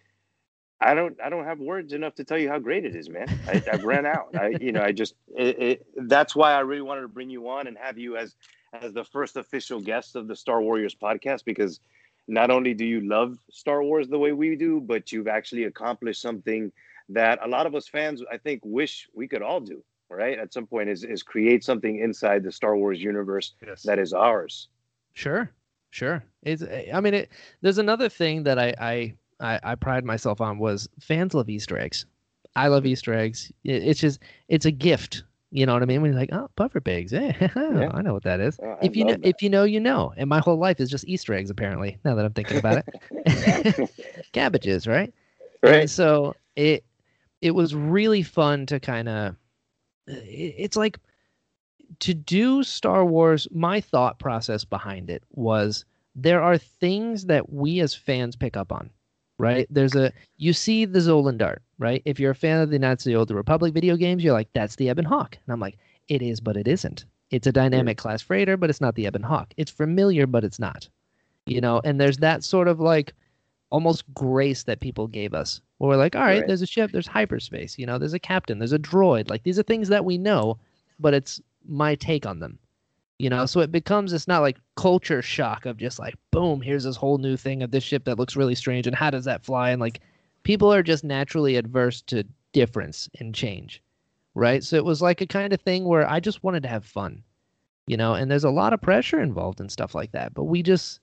I 0.79 0.93
don't. 0.93 1.17
I 1.25 1.31
don't 1.31 1.45
have 1.45 1.59
words 1.59 1.95
enough 1.95 2.15
to 2.17 2.25
tell 2.25 2.37
you 2.37 2.51
how 2.51 2.59
great 2.59 2.85
it 2.85 2.95
is, 2.95 3.09
man. 3.09 3.27
I, 3.49 3.63
have 3.71 3.85
ran 3.85 4.05
out. 4.05 4.37
I, 4.37 4.53
you 4.61 4.73
know, 4.73 4.83
I 4.83 4.93
just. 4.93 5.15
It, 5.35 5.59
it, 5.59 5.87
that's 5.97 6.37
why 6.37 6.53
I 6.53 6.61
really 6.61 6.83
wanted 6.83 7.03
to 7.03 7.09
bring 7.09 7.31
you 7.31 7.49
on 7.49 7.67
and 7.67 7.79
have 7.79 7.97
you 7.97 8.19
as, 8.19 8.35
as 8.75 8.93
the 8.93 9.05
first 9.05 9.37
official 9.37 9.81
guest 9.81 10.17
of 10.17 10.29
the 10.29 10.37
Star 10.37 10.61
Warriors 10.61 10.95
podcast 10.95 11.45
because 11.47 11.81
not 12.29 12.51
only 12.51 12.75
do 12.75 12.85
you 12.85 13.01
love 13.01 13.39
Star 13.51 13.83
Wars 13.83 14.09
the 14.09 14.19
way 14.19 14.33
we 14.33 14.55
do, 14.57 14.81
but 14.81 15.13
you've 15.13 15.29
actually 15.29 15.65
accomplished 15.65 16.21
something 16.21 16.73
that 17.09 17.39
a 17.43 17.49
lot 17.49 17.67
of 17.67 17.75
us 17.75 17.89
fans, 17.89 18.23
I 18.31 18.37
think, 18.37 18.61
wish 18.65 19.09
we 19.15 19.29
could 19.29 19.43
all 19.43 19.61
do. 19.61 19.83
Right 20.09 20.39
at 20.39 20.53
some 20.53 20.67
point, 20.67 20.89
is 20.89 21.05
is 21.05 21.23
create 21.23 21.65
something 21.65 21.99
inside 21.99 22.43
the 22.43 22.53
Star 22.53 22.77
Wars 22.77 23.03
universe 23.03 23.55
Yes. 23.67 23.83
that 23.83 23.99
is 23.99 24.13
ours. 24.13 24.69
Sure, 25.15 25.51
sure. 25.91 26.25
It's. 26.43 26.63
I 26.93 27.01
mean, 27.01 27.15
it, 27.15 27.31
there's 27.61 27.79
another 27.79 28.09
thing 28.09 28.45
that 28.45 28.59
I, 28.59 28.75
I 28.81 29.15
I 29.41 29.61
I 29.73 29.75
pride 29.75 30.05
myself 30.05 30.41
on 30.41 30.59
was 30.59 30.89
fans 31.01 31.35
love 31.35 31.49
Easter 31.49 31.77
eggs. 31.79 32.07
I 32.55 32.69
love 32.69 32.87
Easter 32.87 33.15
eggs. 33.15 33.53
It, 33.65 33.83
it's 33.83 34.01
just 34.01 34.21
it's 34.49 34.65
a 34.65 34.71
gift. 34.71 35.25
You 35.51 35.65
know 35.65 35.73
what 35.75 35.83
I 35.83 35.87
mean? 35.87 36.03
When 36.03 36.11
you're 36.13 36.21
like, 36.21 36.33
oh, 36.33 36.51
puffer 36.57 36.81
pigs, 36.81 37.13
eh, 37.13 37.33
I 37.57 38.03
know 38.03 38.13
what 38.13 38.25
that 38.25 38.41
is. 38.41 38.59
I 38.61 38.77
if 38.83 38.97
you 38.97 39.05
know, 39.05 39.13
that. 39.13 39.27
if 39.27 39.43
you 39.43 39.49
know, 39.49 39.65
you 39.65 39.81
know. 39.81 40.13
And 40.17 40.29
my 40.29 40.41
whole 40.41 40.59
life 40.59 40.81
is 40.81 40.91
just 40.91 41.07
Easter 41.07 41.35
eggs, 41.35 41.51
apparently. 41.51 41.99
Now 42.05 42.15
that 42.15 42.25
I'm 42.25 42.33
thinking 42.33 42.59
about 42.59 42.85
it, 42.87 43.91
cabbages, 44.33 44.87
right? 44.87 45.13
And 45.63 45.73
right? 45.73 45.91
so 45.91 46.35
it 46.57 46.85
it 47.41 47.53
was 47.53 47.75
really 47.75 48.23
fun 48.23 48.67
to 48.67 48.81
kind 48.81 49.09
of 49.09 49.29
it, 49.29 49.37
Uh, 50.09 50.15
it's 50.25 50.77
like 50.77 50.99
to 52.01 52.15
do 52.15 52.63
Star 52.63 53.05
Wars 53.05 53.49
my 53.53 53.81
thought 53.81 54.19
process 54.19 54.65
behind 54.65 55.11
it 55.11 55.23
was 55.31 55.85
there 56.15 56.43
are 56.43 56.59
things 56.59 57.27
that 57.27 57.53
we 57.53 57.81
as 57.81 57.95
fans 57.95 58.37
pick 58.37 58.57
up 58.57 58.73
on 58.73 58.91
right? 59.39 59.67
There's 59.71 59.95
a 59.95 60.13
you 60.39 60.53
see 60.53 60.85
the 60.85 60.99
Zolan 60.99 61.39
Dart 61.39 61.63
right? 61.79 62.03
If 62.05 62.19
you're 62.19 62.31
a 62.31 62.37
fan 62.37 62.61
of 62.61 62.71
the 62.71 62.79
Knights 62.79 63.05
of 63.05 63.11
the 63.11 63.17
Old 63.17 63.31
Republic 63.31 63.75
video 63.75 63.97
games 63.97 64.25
you're 64.25 64.33
like 64.33 64.49
that's 64.53 64.77
the 64.77 64.89
Ebon 64.89 65.05
Hawk. 65.05 65.37
And 65.47 65.53
I'm 65.53 65.61
like 65.61 65.79
it 66.09 66.23
is 66.23 66.41
but 66.41 66.57
it 66.57 66.69
isn't. 66.69 67.05
It's 67.31 67.47
a 67.47 67.53
dynamic 67.53 67.99
class 67.99 68.23
freighter 68.23 68.57
but 68.57 68.71
it's 68.71 68.81
not 68.81 68.95
the 68.95 69.07
Ebon 69.07 69.23
Hawk. 69.23 69.53
It's 69.57 69.71
familiar 69.71 70.27
but 70.27 70.45
it's 70.45 70.59
not. 70.59 70.89
You 71.47 71.61
know 71.61 71.81
and 71.85 72.01
there's 72.01 72.19
that 72.19 72.45
sort 72.45 72.69
of 72.69 72.81
like 72.81 73.13
almost 73.71 74.05
grace 74.15 74.63
that 74.65 74.81
people 74.81 75.07
gave 75.09 75.35
us. 75.35 75.61
Where 75.79 75.91
we're 75.91 75.97
like, 75.97 76.17
all 76.17 76.23
right, 76.23 76.39
Right. 76.41 76.47
there's 76.47 76.63
a 76.63 76.67
ship, 76.67 76.93
there's 76.93 77.07
hyperspace, 77.07 77.79
you 77.79 77.85
know, 77.87 77.99
there's 77.99 78.15
a 78.15 78.19
captain, 78.19 78.59
there's 78.59 78.73
a 78.73 78.79
droid. 78.79 79.29
Like 79.29 79.43
these 79.43 79.59
are 79.59 79.63
things 79.63 79.89
that 79.89 80.05
we 80.05 80.17
know, 80.19 80.59
but 80.99 81.13
it's 81.15 81.41
my 81.69 81.95
take 81.95 82.25
on 82.27 82.39
them. 82.41 82.59
You 83.19 83.31
know, 83.31 83.47
so 83.47 83.61
it 83.61 83.73
becomes 83.73 84.13
it's 84.13 84.29
not 84.29 84.43
like 84.43 84.59
culture 84.77 85.23
shock 85.23 85.65
of 85.65 85.79
just 85.79 85.99
like, 85.99 86.15
boom, 86.33 86.61
here's 86.61 86.85
this 86.85 86.97
whole 86.97 87.17
new 87.17 87.37
thing 87.37 87.63
of 87.63 87.71
this 87.71 87.83
ship 87.85 88.05
that 88.05 88.19
looks 88.19 88.37
really 88.37 88.55
strange 88.55 88.87
and 88.87 88.95
how 88.95 89.09
does 89.11 89.25
that 89.25 89.45
fly? 89.45 89.71
And 89.71 89.81
like 89.81 90.01
people 90.43 90.73
are 90.73 90.83
just 90.83 91.03
naturally 91.03 91.57
adverse 91.57 92.03
to 92.03 92.25
difference 92.53 93.09
and 93.19 93.35
change. 93.35 93.83
Right. 94.35 94.63
So 94.63 94.77
it 94.77 94.85
was 94.85 95.01
like 95.01 95.23
a 95.23 95.27
kind 95.27 95.55
of 95.55 95.61
thing 95.63 95.87
where 95.87 96.09
I 96.09 96.21
just 96.21 96.45
wanted 96.45 96.63
to 96.65 96.69
have 96.69 96.85
fun. 96.85 97.23
You 97.87 97.97
know, 97.97 98.15
and 98.15 98.31
there's 98.31 98.45
a 98.45 98.51
lot 98.51 98.73
of 98.73 98.83
pressure 98.83 99.21
involved 99.21 99.61
in 99.61 99.69
stuff 99.71 99.95
like 99.95 100.13
that. 100.13 100.35
But 100.35 100.45
we 100.45 100.63
just 100.63 101.01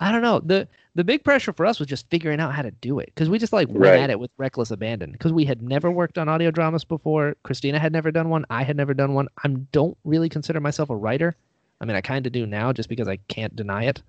I 0.00 0.12
don't 0.12 0.22
know. 0.22 0.40
The 0.40 0.68
the 0.94 1.04
big 1.04 1.24
pressure 1.24 1.52
for 1.52 1.66
us 1.66 1.78
was 1.78 1.88
just 1.88 2.08
figuring 2.10 2.40
out 2.40 2.54
how 2.54 2.62
to 2.62 2.70
do 2.70 2.98
it 2.98 3.06
because 3.06 3.28
we 3.28 3.38
just 3.38 3.52
like 3.52 3.68
went 3.68 3.80
Right. 3.80 4.00
at 4.00 4.10
it 4.10 4.20
with 4.20 4.30
reckless 4.36 4.70
abandon 4.70 5.12
because 5.12 5.32
we 5.32 5.44
had 5.44 5.60
never 5.62 5.90
worked 5.90 6.18
on 6.18 6.28
audio 6.28 6.50
dramas 6.50 6.84
before. 6.84 7.36
Christina 7.42 7.78
had 7.78 7.92
never 7.92 8.10
done 8.10 8.28
one. 8.28 8.44
I 8.50 8.62
had 8.62 8.76
never 8.76 8.94
done 8.94 9.14
one. 9.14 9.28
I 9.44 9.48
don't 9.48 9.96
really 10.04 10.28
consider 10.28 10.60
myself 10.60 10.90
a 10.90 10.96
writer. 10.96 11.36
I 11.80 11.84
mean, 11.84 11.96
I 11.96 12.00
kind 12.00 12.26
of 12.26 12.32
do 12.32 12.46
now 12.46 12.72
just 12.72 12.88
because 12.88 13.08
I 13.08 13.16
can't 13.28 13.54
deny 13.56 13.84
it. 13.84 14.02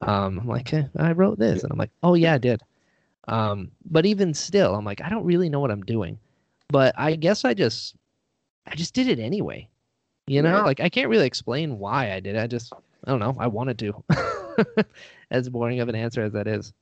Um, 0.00 0.38
I'm 0.40 0.48
like, 0.48 0.72
eh, 0.72 0.84
I 0.96 1.12
wrote 1.12 1.38
this, 1.38 1.62
and 1.62 1.70
I'm 1.72 1.78
like, 1.78 1.90
oh 2.02 2.14
yeah, 2.14 2.34
I 2.34 2.38
did. 2.38 2.62
Um, 3.28 3.70
but 3.84 4.04
even 4.06 4.34
still, 4.34 4.74
I'm 4.74 4.84
like, 4.84 5.00
I 5.00 5.08
don't 5.08 5.24
really 5.24 5.48
know 5.48 5.60
what 5.60 5.70
I'm 5.70 5.82
doing. 5.82 6.18
But 6.68 6.94
I 6.98 7.14
guess 7.16 7.44
I 7.44 7.54
just, 7.54 7.94
I 8.66 8.74
just 8.74 8.94
did 8.94 9.06
it 9.08 9.18
anyway. 9.18 9.68
You 10.26 10.42
know, 10.42 10.54
Right. 10.56 10.64
like 10.64 10.80
I 10.80 10.88
can't 10.88 11.08
really 11.08 11.26
explain 11.26 11.78
why 11.78 12.12
I 12.12 12.20
did 12.20 12.36
it. 12.36 12.40
I 12.40 12.46
just, 12.46 12.72
I 13.04 13.10
don't 13.10 13.20
know. 13.20 13.36
I 13.38 13.48
wanted 13.48 13.78
to. 13.80 14.04
as 15.30 15.48
boring 15.48 15.80
of 15.80 15.88
an 15.88 15.94
answer 15.94 16.22
as 16.22 16.32
that 16.32 16.46
is. 16.46 16.72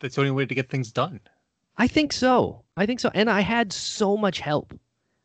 That's 0.00 0.14
the 0.14 0.20
only 0.20 0.30
way 0.30 0.46
to 0.46 0.54
get 0.54 0.70
things 0.70 0.92
done. 0.92 1.20
I 1.76 1.86
think 1.86 2.12
so. 2.12 2.62
I 2.76 2.86
think 2.86 3.00
so. 3.00 3.10
And 3.14 3.30
I 3.30 3.40
had 3.40 3.72
so 3.72 4.16
much 4.16 4.40
help. 4.40 4.78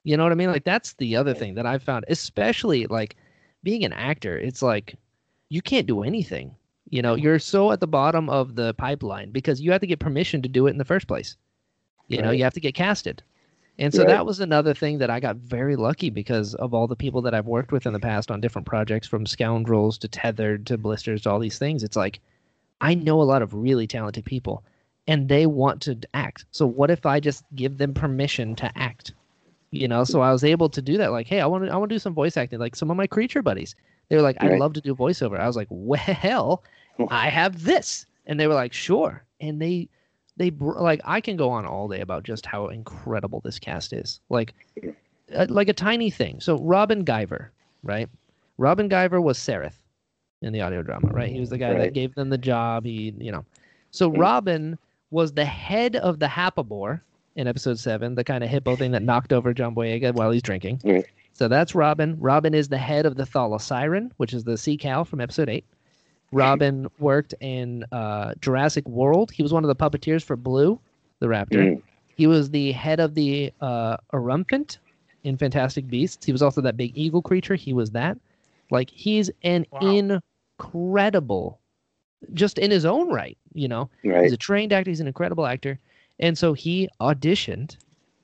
You 0.04 0.18
know 0.18 0.24
what 0.24 0.32
I 0.32 0.36
mean? 0.36 0.52
Like 0.52 0.64
that's 0.64 0.94
the 0.94 1.16
other 1.16 1.34
thing 1.34 1.56
that 1.56 1.66
I 1.66 1.78
found, 1.78 2.06
especially 2.08 2.86
like 2.88 3.16
being 3.64 3.84
an 3.84 3.94
actor, 3.94 4.38
it's 4.38 4.62
like 4.62 4.96
you 5.50 5.62
can't 5.62 5.88
do 5.88 6.04
anything. 6.04 6.56
You 6.90 7.02
know, 7.02 7.16
you're 7.16 7.40
so 7.40 7.72
at 7.72 7.80
the 7.80 7.88
bottom 7.88 8.30
of 8.30 8.56
the 8.56 8.74
pipeline 8.76 9.32
because 9.32 9.60
you 9.60 9.72
have 9.72 9.82
to 9.82 9.88
get 9.88 10.00
permission 10.00 10.42
to 10.44 10.50
do 10.50 10.68
it 10.68 10.72
in 10.72 10.78
the 10.78 10.86
first 10.86 11.08
place. 11.08 11.36
You 12.08 12.22
know, 12.22 12.30
you 12.30 12.44
have 12.44 12.54
to 12.54 12.60
get 12.60 12.76
casted. 12.76 13.24
And 13.78 13.94
so 13.94 14.04
Right. 14.04 14.08
that 14.08 14.26
was 14.26 14.40
another 14.40 14.74
thing 14.74 14.98
that 15.00 15.10
I 15.10 15.20
got 15.20 15.38
very 15.38 15.76
lucky 15.76 16.10
because 16.10 16.56
of 16.56 16.74
all 16.74 16.88
the 16.88 16.96
people 16.96 17.22
that 17.24 17.34
I've 17.34 17.48
worked 17.48 17.72
with 17.72 17.86
in 17.86 17.94
the 17.94 18.00
past 18.00 18.32
on 18.32 18.42
different 18.42 18.68
projects 18.68 19.08
from 19.08 19.26
Scoundrels 19.26 19.98
to 20.00 20.08
Tethered 20.08 20.66
to 20.68 20.78
Blisters 20.78 21.22
to 21.24 21.32
all 21.32 21.40
these 21.40 21.60
things. 21.60 21.84
It's 21.84 21.96
like 21.98 22.22
I 22.82 22.96
know 22.96 23.22
a 23.22 23.24
lot 23.24 23.42
of 23.42 23.54
really 23.54 23.88
talented 23.88 24.26
people 24.26 24.64
and 25.08 25.30
they 25.30 25.46
want 25.46 25.82
to 25.84 26.00
act. 26.14 26.46
So 26.52 26.66
what 26.68 26.92
if 26.92 27.06
I 27.06 27.20
just 27.20 27.46
give 27.56 27.78
them 27.78 27.94
permission 27.94 28.56
to 28.58 28.72
act? 28.78 29.14
You 29.72 29.88
know, 29.88 30.04
so 30.06 30.22
I 30.22 30.32
was 30.32 30.44
able 30.44 30.70
to 30.70 30.82
do 30.82 30.98
that. 30.98 31.12
Like, 31.12 31.28
hey, 31.28 31.42
I 31.42 31.46
want 31.48 31.66
to, 31.66 31.72
I 31.72 31.78
want 31.78 31.90
to 31.90 31.96
do 31.96 32.00
some 32.00 32.14
voice 32.14 32.38
acting. 32.38 32.60
Like 32.60 32.76
some 32.76 32.92
of 32.92 32.98
my 32.98 33.08
creature 33.08 33.42
buddies, 33.42 33.76
they 34.10 34.16
were 34.16 34.22
like, 34.22 34.38
I'd 34.40 34.54
love 34.54 34.74
to 34.74 34.82
do 34.82 34.96
voiceover. 34.96 35.40
I 35.40 35.48
was 35.48 35.56
like, 35.58 35.68
well, 35.70 36.64
I 37.08 37.30
have 37.30 37.64
this, 37.64 38.06
and 38.26 38.40
they 38.40 38.48
were 38.48 38.54
like, 38.54 38.74
sure. 38.74 39.26
And 39.42 39.62
they, 39.62 39.90
they 40.38 40.50
br- 40.50 40.80
like, 40.80 41.02
I 41.06 41.22
can 41.22 41.38
go 41.38 41.50
on 41.50 41.66
all 41.66 41.88
day 41.88 42.02
about 42.02 42.24
just 42.24 42.46
how 42.46 42.68
incredible 42.68 43.42
this 43.44 43.60
cast 43.60 43.94
is. 43.94 44.20
Like, 44.30 44.54
uh, 45.34 45.46
like 45.50 45.70
a 45.70 45.74
tiny 45.74 46.10
thing. 46.10 46.40
So 46.40 46.58
Robin 46.58 47.04
Guiver, 47.04 47.52
right? 47.84 48.10
Robin 48.58 48.88
Guiver 48.88 49.22
was 49.22 49.38
Sereth 49.38 49.78
in 50.42 50.54
the 50.54 50.62
audio 50.62 50.84
drama, 50.84 51.08
right? 51.10 51.32
He 51.32 51.40
was 51.40 51.50
the 51.50 51.58
guy 51.58 51.74
that 51.74 51.94
gave 51.94 52.14
them 52.16 52.30
the 52.30 52.38
job. 52.38 52.86
He, 52.86 53.14
you 53.18 53.32
know, 53.32 53.46
so. 53.92 54.10
Robin 54.12 54.78
was 55.12 55.32
the 55.34 55.46
head 55.46 55.96
of 55.96 56.20
the 56.20 56.26
Happabore 56.26 57.02
in 57.36 57.48
episode 57.48 57.80
seven, 57.80 58.16
the 58.16 58.24
kind 58.24 58.44
of 58.44 58.50
hippo 58.50 58.76
thing 58.76 58.92
that 58.92 59.02
knocked 59.02 59.34
over 59.34 59.54
John 59.54 59.76
Boyega 59.76 60.14
while 60.14 60.32
he's 60.32 60.42
drinking. 60.42 60.80
Mm. 60.80 61.06
So 61.34 61.48
that's 61.48 61.76
Robin. 61.76 62.18
Robin 62.20 62.54
is 62.54 62.70
the 62.70 62.78
head 62.78 63.06
of 63.06 63.16
the 63.16 63.24
Thala 63.24 63.62
Siren, 63.62 64.12
which 64.18 64.34
is 64.34 64.44
the 64.44 64.58
sea 64.58 64.78
cow 64.78 65.04
from 65.04 65.20
episode 65.20 65.50
eight. 65.50 65.66
Robin 66.36 66.88
worked 67.00 67.34
in 67.40 67.86
uh, 67.92 68.34
Jurassic 68.42 68.88
World. 68.88 69.32
He 69.32 69.42
was 69.44 69.54
one 69.54 69.64
of 69.64 69.68
the 69.68 69.76
puppeteers 69.76 70.24
for 70.24 70.36
Blue, 70.36 70.80
the 71.20 71.28
raptor. 71.28 71.76
Mm. 71.76 71.82
He 72.16 72.28
was 72.28 72.50
the 72.50 72.72
head 72.72 73.00
of 73.00 73.14
the 73.16 73.52
uh, 73.62 73.98
Erumpent 74.14 74.78
in 75.24 75.38
Fantastic 75.38 75.88
Beasts. 75.88 76.26
He 76.26 76.32
was 76.32 76.42
also 76.42 76.62
that 76.62 76.78
big 76.78 76.92
eagle 76.96 77.22
creature. 77.22 77.56
He 77.56 77.74
was 77.74 77.92
that. 77.92 78.18
Like 78.72 78.90
he's 78.90 79.30
an 79.44 79.66
Wow. 79.72 79.80
incredible, 80.60 81.60
just 82.34 82.58
in 82.58 82.72
his 82.72 82.86
own 82.86 83.10
right. 83.12 83.38
You 83.54 83.68
know, 83.68 83.90
Right. 84.04 84.24
He's 84.24 84.34
a 84.34 84.38
trained 84.38 84.74
actor. 84.74 84.92
He's 84.92 85.00
an 85.02 85.08
incredible 85.08 85.46
actor. 85.46 85.80
And 86.20 86.38
so 86.38 86.54
he 86.54 86.90
auditioned 87.02 87.78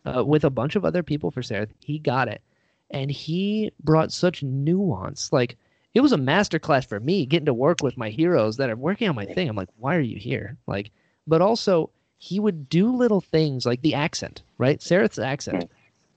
uh, 0.05 0.23
with 0.23 0.43
a 0.45 0.49
bunch 0.49 0.75
of 0.75 0.85
other 0.85 1.03
people 1.03 1.31
for 1.31 1.41
Sarah. 1.43 1.67
He 1.83 1.99
got 1.99 2.27
it. 2.27 2.41
And 2.89 3.09
he 3.11 3.71
brought 3.83 4.11
such 4.11 4.43
nuance. 4.43 5.31
Like, 5.31 5.57
it 5.93 6.01
was 6.01 6.11
a 6.13 6.17
masterclass 6.17 6.85
for 6.85 6.99
me 6.99 7.25
getting 7.25 7.45
to 7.47 7.53
work 7.53 7.77
with 7.81 7.97
my 7.97 8.09
heroes 8.09 8.57
that 8.57 8.69
are 8.69 8.75
working 8.75 9.09
on 9.09 9.15
my 9.15 9.25
thing. 9.25 9.49
I'm 9.49 9.55
like, 9.55 9.69
why 9.77 9.95
are 9.95 10.01
you 10.01 10.17
here? 10.17 10.57
Like, 10.67 10.91
but 11.27 11.41
also, 11.41 11.89
he 12.17 12.39
would 12.39 12.69
do 12.69 12.95
little 12.95 13.19
things 13.21 13.65
like 13.65 13.81
the 13.81 13.93
accent, 13.95 14.43
right? 14.57 14.81
Sarah's 14.81 15.19
accent. 15.19 15.69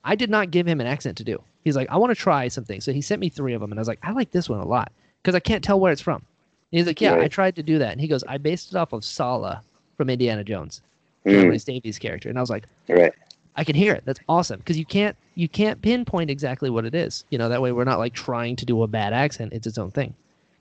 I 0.05 0.15
did 0.15 0.31
not 0.31 0.51
give 0.51 0.67
him 0.67 0.81
an 0.81 0.87
accent 0.87 1.17
to 1.19 1.25
do. 1.25 1.43
He's 1.65 1.77
like, 1.77 1.89
I 1.91 1.97
want 1.97 2.11
to 2.11 2.15
try 2.15 2.47
something. 2.49 2.81
So 2.81 2.93
he 2.93 3.01
sent 3.01 3.21
me 3.21 3.31
three 3.31 3.55
of 3.55 3.61
them. 3.61 3.73
And 3.73 3.79
I 3.79 3.83
was 3.83 3.89
like, 3.89 4.01
I 4.03 4.13
like 4.13 4.31
this 4.31 4.49
one 4.51 4.61
a 4.61 4.67
lot 4.69 4.93
because 5.23 5.35
I 5.35 5.41
can't 5.41 5.65
tell 5.65 5.81
where 5.81 5.93
it's 5.93 6.03
from. 6.03 6.17
And 6.17 6.79
he's 6.79 6.87
like, 6.87 7.01
Yeah, 7.01 7.15
I 7.15 7.29
tried 7.29 7.57
to 7.57 7.63
do 7.63 7.79
that. 7.79 7.93
And 7.93 8.01
he 8.01 8.07
goes, 8.09 8.23
I 8.25 8.37
based 8.37 8.71
it 8.71 8.77
off 8.77 8.93
of 8.93 9.03
Sallah 9.05 9.63
from 9.97 10.11
Indiana 10.11 10.45
Jones, 10.45 10.83
Mm. 11.25 11.65
Davies' 11.65 11.99
character. 11.99 12.29
And 12.29 12.37
I 12.37 12.43
was 12.43 12.51
like, 12.51 12.65
Right. 12.87 13.15
I 13.57 13.65
can 13.65 13.77
hear 13.77 13.95
it. 13.95 14.05
That's 14.05 14.21
awesome 14.29 14.59
because 14.59 14.79
you 14.79 14.85
can't 14.85 15.17
you 15.35 15.49
can't 15.49 15.81
pinpoint 15.81 16.31
exactly 16.31 16.71
what 16.71 16.85
it 16.85 16.95
is. 16.95 17.25
You 17.31 17.39
know 17.39 17.49
that 17.49 17.63
way 17.63 17.73
we're 17.73 17.85
not 17.85 17.99
like 17.99 18.15
trying 18.15 18.57
to 18.57 18.67
do 18.67 18.83
a 18.83 18.89
bad 18.89 19.13
accent. 19.13 19.53
It's 19.53 19.67
its 19.67 19.79
own 19.79 19.91
thing. 19.91 20.15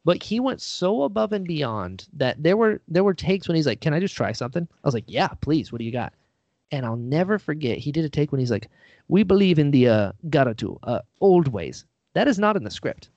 But 0.06 0.22
he 0.22 0.40
went 0.40 0.62
so 0.62 1.04
above 1.04 1.32
and 1.32 1.48
beyond 1.48 2.08
that 2.14 2.42
there 2.42 2.58
were 2.58 2.82
there 2.88 3.04
were 3.04 3.14
takes 3.14 3.48
when 3.48 3.56
he's 3.56 3.68
like, 3.68 3.82
"Can 3.82 3.94
I 3.94 4.00
just 4.00 4.16
try 4.16 4.32
something?" 4.32 4.68
I 4.84 4.88
was 4.88 4.94
like, 4.94 5.06
"Yeah, 5.08 5.30
please. 5.42 5.72
What 5.72 5.80
do 5.80 5.86
you 5.86 5.92
got?" 5.92 6.14
And 6.72 6.86
I'll 6.86 6.98
never 6.98 7.40
forget. 7.40 7.78
He 7.78 7.92
did 7.92 8.06
a 8.06 8.10
take 8.10 8.32
when 8.32 8.40
he's 8.40 8.52
like, 8.52 8.70
"We 9.08 9.24
believe 9.24 9.60
in 9.60 9.72
the 9.72 9.88
uh, 9.88 10.12
Garatu, 10.30 10.78
uh, 10.84 11.00
old 11.22 11.48
ways." 11.48 11.86
That 12.14 12.28
is 12.28 12.38
not 12.38 12.56
in 12.56 12.64
the 12.64 12.72
script. 12.72 13.10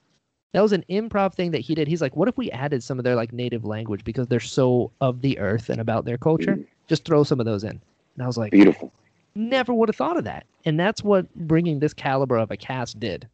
That 0.53 0.62
was 0.62 0.73
an 0.73 0.85
improv 0.89 1.35
thing 1.35 1.51
that 1.51 1.61
he 1.61 1.74
did. 1.74 1.89
He's 1.89 2.01
like, 2.01 2.16
"What 2.16 2.28
if 2.28 2.39
we 2.39 2.51
added 2.51 2.82
some 2.82 2.98
of 2.98 3.05
their 3.05 3.16
like 3.16 3.32
native 3.32 3.65
language 3.65 4.05
because 4.05 4.28
they're 4.28 4.40
so 4.40 4.90
of 5.01 5.20
the 5.20 5.39
earth 5.39 5.69
and 5.69 5.81
about 5.81 6.05
their 6.05 6.19
culture? 6.19 6.59
Just 6.86 7.05
throw 7.05 7.24
some 7.24 7.40
of 7.40 7.47
those 7.47 7.65
in." 7.65 7.81
And 8.16 8.23
I 8.23 8.27
was 8.27 8.39
like, 8.39 8.53
Beautiful. 8.53 8.93
Never 9.36 9.72
would 9.74 9.88
have 9.88 9.96
thought 9.96 10.16
of 10.16 10.24
that. 10.24 10.46
And 10.64 10.78
that's 10.78 11.04
what 11.04 11.32
bringing 11.34 11.78
this 11.78 11.94
caliber 11.94 12.36
of 12.36 12.50
a 12.50 12.56
cast 12.56 12.98
did. 12.98 13.28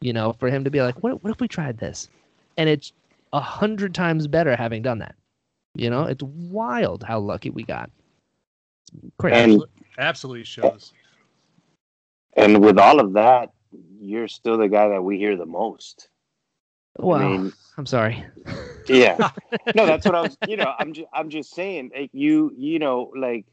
You 0.00 0.12
know, 0.12 0.32
for 0.34 0.48
him 0.48 0.64
to 0.64 0.70
be 0.70 0.80
like, 0.80 1.02
what, 1.02 1.22
what 1.24 1.30
if 1.32 1.40
we 1.40 1.48
tried 1.48 1.78
this? 1.78 2.08
And 2.56 2.68
it's 2.68 2.92
a 3.32 3.40
hundred 3.40 3.94
times 3.94 4.26
better 4.26 4.54
having 4.56 4.82
done 4.82 4.98
that. 4.98 5.14
You 5.74 5.90
know, 5.90 6.04
it's 6.04 6.22
wild 6.22 7.02
how 7.02 7.18
lucky 7.18 7.50
we 7.50 7.64
got. 7.64 7.90
It's 9.02 9.12
crazy. 9.18 9.54
And 9.54 9.64
Absolutely 9.98 10.44
shows. 10.44 10.92
and 12.36 12.62
with 12.64 12.78
all 12.78 13.00
of 13.00 13.12
that, 13.14 13.50
you're 14.00 14.28
still 14.28 14.56
the 14.56 14.68
guy 14.68 14.88
that 14.88 15.02
we 15.02 15.18
hear 15.18 15.36
the 15.36 15.46
most. 15.46 16.08
Wow. 16.98 17.18
mean, 17.18 17.52
I'm 17.76 17.86
sorry. 17.86 18.24
yeah 18.88 19.30
no 19.74 19.86
that's 19.86 20.06
what 20.06 20.14
i 20.14 20.20
was 20.22 20.36
you 20.48 20.56
know 20.56 20.72
i'm 20.78 20.94
just 20.94 21.08
i'm 21.12 21.28
just 21.28 21.54
saying 21.54 21.90
like 21.94 22.10
you 22.12 22.52
you 22.56 22.78
know 22.78 23.12
like 23.16 23.44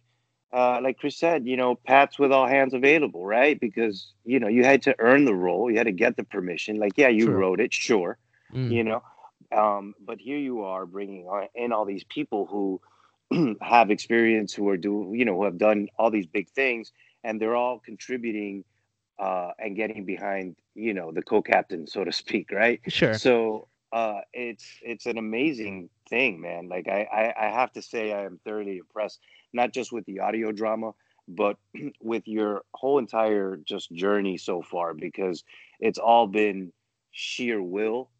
uh 0.55 0.79
like 0.83 0.97
chris 0.99 1.17
said 1.17 1.45
you 1.47 1.57
know 1.57 1.75
pats 1.75 2.19
with 2.19 2.31
all 2.31 2.47
hands 2.47 2.73
available 2.73 3.25
right 3.25 3.59
because 3.59 4.13
you 4.25 4.39
know 4.39 4.47
you 4.47 4.63
had 4.63 4.81
to 4.83 4.95
earn 4.99 5.25
the 5.25 5.35
role 5.35 5.71
you 5.71 5.77
had 5.77 5.87
to 5.87 5.93
get 5.93 6.17
the 6.17 6.23
permission 6.23 6.77
like 6.79 6.97
yeah 6.97 7.09
you 7.09 7.27
True. 7.27 7.39
wrote 7.39 7.61
it 7.61 7.73
sure 7.73 8.17
Mm. 8.53 8.69
you 8.69 8.83
know 8.83 9.03
um 9.55 9.93
but 10.05 10.19
here 10.19 10.37
you 10.37 10.63
are 10.63 10.85
bringing 10.85 11.27
in 11.55 11.73
all 11.73 11.85
these 11.85 12.05
people 12.05 12.47
who 12.47 12.81
have 13.61 13.91
experience 13.91 14.53
who 14.53 14.67
are 14.69 14.77
do 14.77 15.11
you 15.15 15.25
know 15.25 15.35
who 15.35 15.45
have 15.45 15.57
done 15.57 15.87
all 15.99 16.11
these 16.11 16.27
big 16.27 16.49
things 16.49 16.91
and 17.23 17.41
they're 17.41 17.55
all 17.55 17.79
contributing 17.79 18.63
uh 19.19 19.51
and 19.59 19.75
getting 19.75 20.05
behind 20.05 20.55
you 20.75 20.93
know 20.93 21.11
the 21.11 21.21
co-captain 21.21 21.87
so 21.87 22.03
to 22.03 22.11
speak 22.11 22.51
right 22.51 22.81
Sure. 22.87 23.21
so 23.21 23.67
uh, 23.93 24.21
it's 24.33 24.79
it's 24.83 25.05
an 25.05 25.17
amazing 25.17 25.89
thing, 26.09 26.41
man. 26.41 26.67
Like 26.69 26.87
I, 26.89 27.07
I 27.11 27.47
I 27.47 27.51
have 27.51 27.71
to 27.73 27.81
say 27.81 28.11
I 28.13 28.23
am 28.25 28.39
thoroughly 28.43 28.77
impressed, 28.77 29.19
not 29.55 29.73
just 29.73 29.91
with 29.93 30.05
the 30.05 30.19
audio 30.21 30.51
drama, 30.51 30.93
but 31.27 31.57
with 32.01 32.27
your 32.27 32.63
whole 32.73 32.99
entire 32.99 33.57
just 33.57 33.91
journey 33.93 34.37
so 34.37 34.61
far, 34.61 34.93
because 34.93 35.43
it's 35.79 35.99
all 35.99 36.27
been 36.27 36.73
sheer 37.11 37.61
will, 37.61 38.11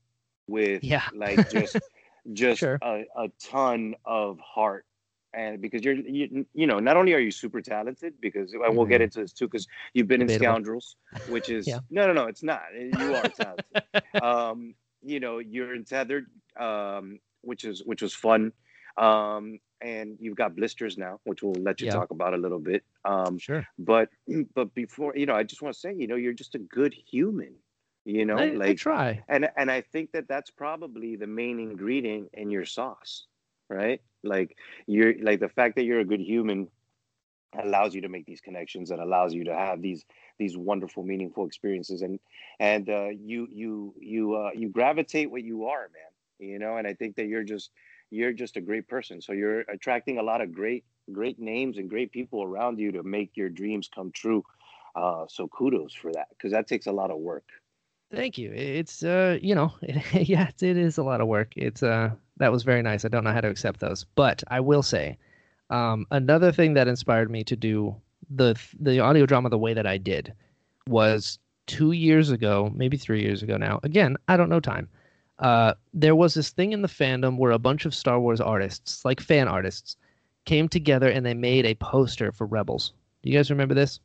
with 0.48 0.84
Yeah. 0.84 1.10
like 1.12 1.46
just 1.48 1.80
just 2.34 2.68
Sure. 2.68 2.82
a, 2.82 3.04
a 3.18 3.30
ton 3.42 3.96
of 4.06 4.40
heart. 4.40 4.86
And 5.34 5.62
because 5.62 5.84
you're, 5.84 5.96
you, 5.96 6.46
you 6.54 6.68
know, 6.68 6.80
not 6.80 6.98
only 6.98 7.14
are 7.14 7.20
you 7.20 7.32
super 7.32 7.62
talented, 7.62 8.16
because 8.22 8.54
and 8.54 8.76
we'll 8.76 8.86
get 8.86 9.02
Mhm. 9.02 9.02
into 9.02 9.22
this 9.22 9.34
too, 9.34 9.48
because 9.48 9.68
you've 9.94 10.08
been 10.08 10.22
in 10.22 10.28
Debatable. 10.28 10.30
Scoundrels, 10.30 10.96
which 11.26 11.50
is 11.50 11.78
Yeah. 11.80 11.80
no, 11.90 12.08
no, 12.08 12.14
no, 12.14 12.26
it's 12.28 12.44
not. 12.44 12.62
You 12.78 13.16
are 13.16 13.30
talented 13.30 13.78
um, 14.20 14.76
you 15.04 15.20
know, 15.20 15.40
you're 15.40 15.76
in 15.76 15.86
tethered, 15.86 16.28
um, 16.60 17.20
which 17.42 17.64
is 17.64 17.84
which 17.84 18.02
was 18.02 18.14
fun. 18.14 18.54
Um, 18.98 19.60
and 19.82 20.18
you've 20.20 20.36
got 20.36 20.56
blisters 20.56 20.98
now, 20.98 21.20
which 21.26 21.44
we'll 21.44 21.54
let 21.62 21.82
you 21.82 21.88
Yeah. 21.88 21.88
talk 21.88 22.12
about 22.12 22.34
a 22.34 22.38
little 22.38 22.60
bit. 22.60 22.84
Um, 23.04 23.42
Sure. 23.42 23.68
but 23.78 24.10
but 24.54 24.74
before, 24.74 25.16
you 25.16 25.26
know, 25.26 25.36
I 25.36 25.44
just 25.44 25.62
want 25.62 25.74
to 25.74 25.80
say, 25.80 25.94
you 25.94 26.08
know, 26.08 26.16
you're 26.16 26.34
just 26.34 26.56
a 26.56 26.60
good 26.60 26.94
human. 26.94 27.56
You 28.06 28.26
know, 28.26 28.46
I, 28.46 28.60
I 28.64 28.74
like 28.74 28.76
try. 28.76 29.26
and 29.28 29.50
and 29.58 29.72
I 29.72 29.82
think 29.82 30.12
that 30.14 30.28
that's 30.28 30.52
probably 30.52 31.16
the 31.16 31.28
main 31.28 31.60
ingredient 31.60 32.30
in 32.34 32.50
your 32.52 32.66
sauce, 32.66 33.28
right? 33.70 34.02
Like 34.24 34.58
you're 34.88 35.14
like 35.22 35.40
the 35.40 35.50
fact 35.50 35.76
that 35.76 35.84
you're 35.84 36.00
a 36.00 36.06
good 36.06 36.22
human 36.22 36.70
allows 37.58 37.96
you 37.96 38.02
to 38.02 38.10
make 38.10 38.26
these 38.26 38.42
connections 38.42 38.92
and 38.92 39.02
allows 39.02 39.34
you 39.34 39.46
to 39.46 39.54
have 39.56 39.82
these 39.82 40.06
these 40.38 40.58
wonderful 40.58 41.04
meaningful 41.04 41.46
experiences 41.46 42.02
and 42.02 42.20
and 42.60 42.90
uh, 42.90 43.08
you 43.10 43.48
you 43.52 43.94
you 44.00 44.36
uh, 44.36 44.52
you 44.54 44.70
gravitate 44.70 45.32
what 45.32 45.44
you 45.44 45.66
are 45.66 45.90
man 45.94 46.50
you 46.50 46.60
know 46.60 46.78
and 46.78 46.88
i 46.88 46.94
think 46.94 47.16
that 47.16 47.28
you're 47.28 47.44
just 47.44 47.72
you're 48.16 48.34
just 48.34 48.58
a 48.58 48.62
great 48.62 48.88
person 48.88 49.22
so 49.22 49.32
you're 49.34 49.62
attracting 49.62 50.18
a 50.18 50.24
lot 50.24 50.42
of 50.42 50.54
great 50.54 50.84
great 51.12 51.40
names 51.40 51.78
and 51.78 51.90
great 51.90 52.12
people 52.12 52.44
around 52.44 52.80
you 52.80 52.92
to 52.92 53.04
make 53.04 53.32
your 53.36 53.50
dreams 53.50 53.90
come 53.94 54.12
true 54.12 54.44
uh, 54.96 55.26
so 55.28 55.48
kudos 55.48 55.94
for 55.94 56.12
that 56.12 56.28
because 56.30 56.52
that 56.52 56.68
takes 56.68 56.88
a 56.88 56.92
lot 56.92 57.12
of 57.12 57.18
work 57.18 57.46
Thank 58.12 58.38
you. 58.38 58.52
It's 58.54 59.04
uh, 59.04 59.40
you 59.42 59.56
know, 59.56 59.74
it, 59.82 60.04
yeah, 60.30 60.50
it, 60.62 60.78
is 60.78 60.98
a 60.98 61.04
lot 61.04 61.22
of 61.22 61.28
work. 61.28 61.54
It's 61.56 61.82
uh, 61.82 62.12
that 62.38 62.52
was 62.52 62.64
very 62.64 62.82
nice. 62.82 63.04
I 63.04 63.08
don't 63.08 63.24
know 63.24 63.34
how 63.34 63.42
to 63.42 63.50
accept 63.50 63.80
those, 63.80 64.06
but 64.16 64.44
I 64.48 64.60
will 64.60 64.84
say, 64.84 65.18
um, 65.70 66.06
another 66.12 66.52
thing 66.52 66.76
that 66.76 66.88
inspired 66.88 67.32
me 67.32 67.44
to 67.46 67.56
do 67.56 67.96
the 68.30 68.56
the 68.80 69.00
audio 69.00 69.26
drama 69.26 69.50
the 69.50 69.58
way 69.58 69.74
that 69.74 69.88
I 69.88 69.98
did 69.98 70.34
was 70.88 71.40
two 71.68 71.94
years 71.94 72.30
ago, 72.30 72.72
maybe 72.76 72.96
three 72.96 73.22
years 73.22 73.42
ago 73.42 73.58
now. 73.58 73.80
Again, 73.84 74.18
I 74.28 74.38
don't 74.38 74.50
know 74.50 74.60
time. 74.60 74.88
Uh, 75.40 75.74
there 75.94 76.16
was 76.16 76.34
this 76.34 76.50
thing 76.50 76.72
in 76.72 76.82
the 76.82 76.88
fandom 76.88 77.38
where 77.38 77.52
a 77.52 77.60
bunch 77.60 77.86
of 77.86 77.94
Star 77.94 78.20
Wars 78.20 78.40
artists, 78.40 79.04
like 79.04 79.20
fan 79.20 79.48
artists, 79.48 79.98
came 80.46 80.70
together 80.70 81.10
and 81.10 81.26
they 81.26 81.34
made 81.34 81.66
a 81.66 81.76
poster 81.76 82.32
for 82.32 82.46
Rebels. 82.48 82.94
Do 83.24 83.30
you 83.30 83.38
guys 83.38 83.50
remember 83.50 83.74
this? 83.74 84.00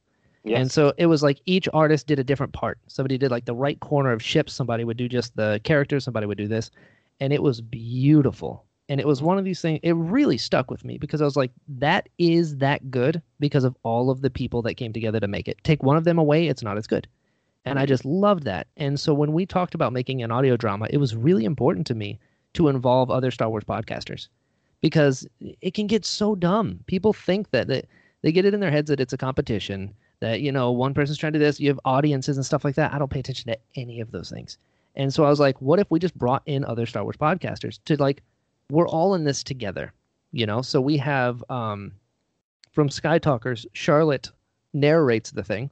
yes 0.45 0.59
And 0.59 0.71
so 0.71 0.93
it 0.97 1.07
was 1.07 1.23
like 1.23 1.41
each 1.47 1.69
artist 1.73 2.07
did 2.07 2.19
a 2.19 2.25
different 2.25 2.53
part. 2.53 2.79
Somebody 2.87 3.19
did 3.19 3.31
like 3.31 3.45
the 3.45 3.55
right 3.55 3.79
corner 3.81 4.13
of 4.13 4.23
ships, 4.23 4.53
somebody 4.53 4.85
would 4.85 4.97
do 4.97 5.09
just 5.09 5.37
the 5.37 5.61
characters, 5.65 6.05
somebody 6.05 6.27
would 6.27 6.39
do 6.39 6.49
this. 6.49 6.71
And 7.21 7.33
it 7.33 7.43
was 7.43 7.61
beautiful. 7.61 8.65
And 8.89 8.99
it 8.99 9.07
was 9.07 9.23
one 9.23 9.39
of 9.39 9.45
these 9.45 9.61
things, 9.61 9.79
it 9.85 9.93
really 9.93 10.39
stuck 10.39 10.69
with 10.71 10.85
me 10.85 10.99
because 10.99 11.21
I 11.21 11.25
was 11.25 11.37
like, 11.37 11.53
that 11.69 12.09
is 12.19 12.57
that 12.57 12.91
good 12.91 13.23
because 13.39 13.63
of 13.63 13.77
all 13.85 14.11
of 14.11 14.21
the 14.21 14.31
people 14.31 14.63
that 14.63 14.75
came 14.75 14.93
together 14.93 15.21
to 15.21 15.29
make 15.29 15.47
it. 15.47 15.63
Take 15.63 15.83
one 15.85 15.97
of 15.97 16.03
them 16.05 16.19
away, 16.19 16.49
it's 16.49 16.63
not 16.63 16.77
as 16.77 16.89
good. 16.89 17.07
And 17.65 17.79
I 17.79 17.87
just 17.87 18.05
loved 18.05 18.45
that. 18.45 18.67
And 18.77 18.99
so 18.99 19.13
when 19.13 19.33
we 19.33 19.45
talked 19.45 19.75
about 19.75 19.93
making 19.93 20.23
an 20.23 20.31
audio 20.31 20.57
drama, 20.57 20.87
it 20.91 20.97
was 20.97 21.15
really 21.15 21.45
important 21.45 21.87
to 21.89 21.95
me 21.95 22.19
to 22.55 22.69
involve 22.69 23.11
other 23.11 23.31
Star 23.31 23.49
Wars 23.49 23.65
podcasters 23.65 24.29
because 24.81 25.27
it 25.61 25.75
can 25.75 25.87
get 25.87 26.05
so 26.05 26.35
dumb. 26.35 26.81
People 26.87 27.13
think 27.13 27.51
that 27.51 27.69
they, 27.69 27.83
they 28.23 28.33
get 28.33 28.45
it 28.45 28.55
in 28.55 28.61
their 28.61 28.71
heads 28.71 28.89
that 28.89 29.01
it's 29.01 29.13
a 29.13 29.19
competition 29.19 29.95
that 30.21 30.41
you 30.41 30.53
know 30.53 30.71
one 30.71 30.95
person's 30.95 31.17
trying 31.19 31.33
to 31.33 31.39
do 31.39 31.45
this 31.45 31.59
you 31.59 31.69
have 31.69 31.81
audiences 31.85 32.37
and 32.37 32.45
stuff 32.45 32.65
like 32.65 32.75
that. 32.75 32.93
I 32.93 32.99
don't 32.99 33.11
pay 33.11 33.21
attention 33.21 33.53
to 33.53 33.59
any 33.75 34.01
of 34.01 34.11
those 34.11 34.31
things. 34.31 34.59
And 34.97 35.15
so 35.15 35.25
i 35.25 35.31
was 35.31 35.41
like 35.41 35.61
what 35.63 35.79
if 35.79 35.91
we 35.91 35.99
just 35.99 36.19
brought 36.19 36.43
in 36.47 36.65
other 36.65 36.85
star 36.85 37.05
wars 37.05 37.17
podcasters 37.17 37.79
to 37.85 37.97
like 37.97 38.23
we're 38.71 38.89
all 38.89 39.15
in 39.15 39.25
this 39.25 39.43
together 39.43 39.93
you 40.33 40.47
know? 40.47 40.63
So 40.63 40.81
we 40.81 40.97
have 40.99 41.43
um 41.51 41.93
from 42.73 42.89
sky 42.89 43.19
talkers 43.19 43.67
charlotte 43.73 44.31
narrates 44.73 45.33
the 45.33 45.43
thing. 45.43 45.71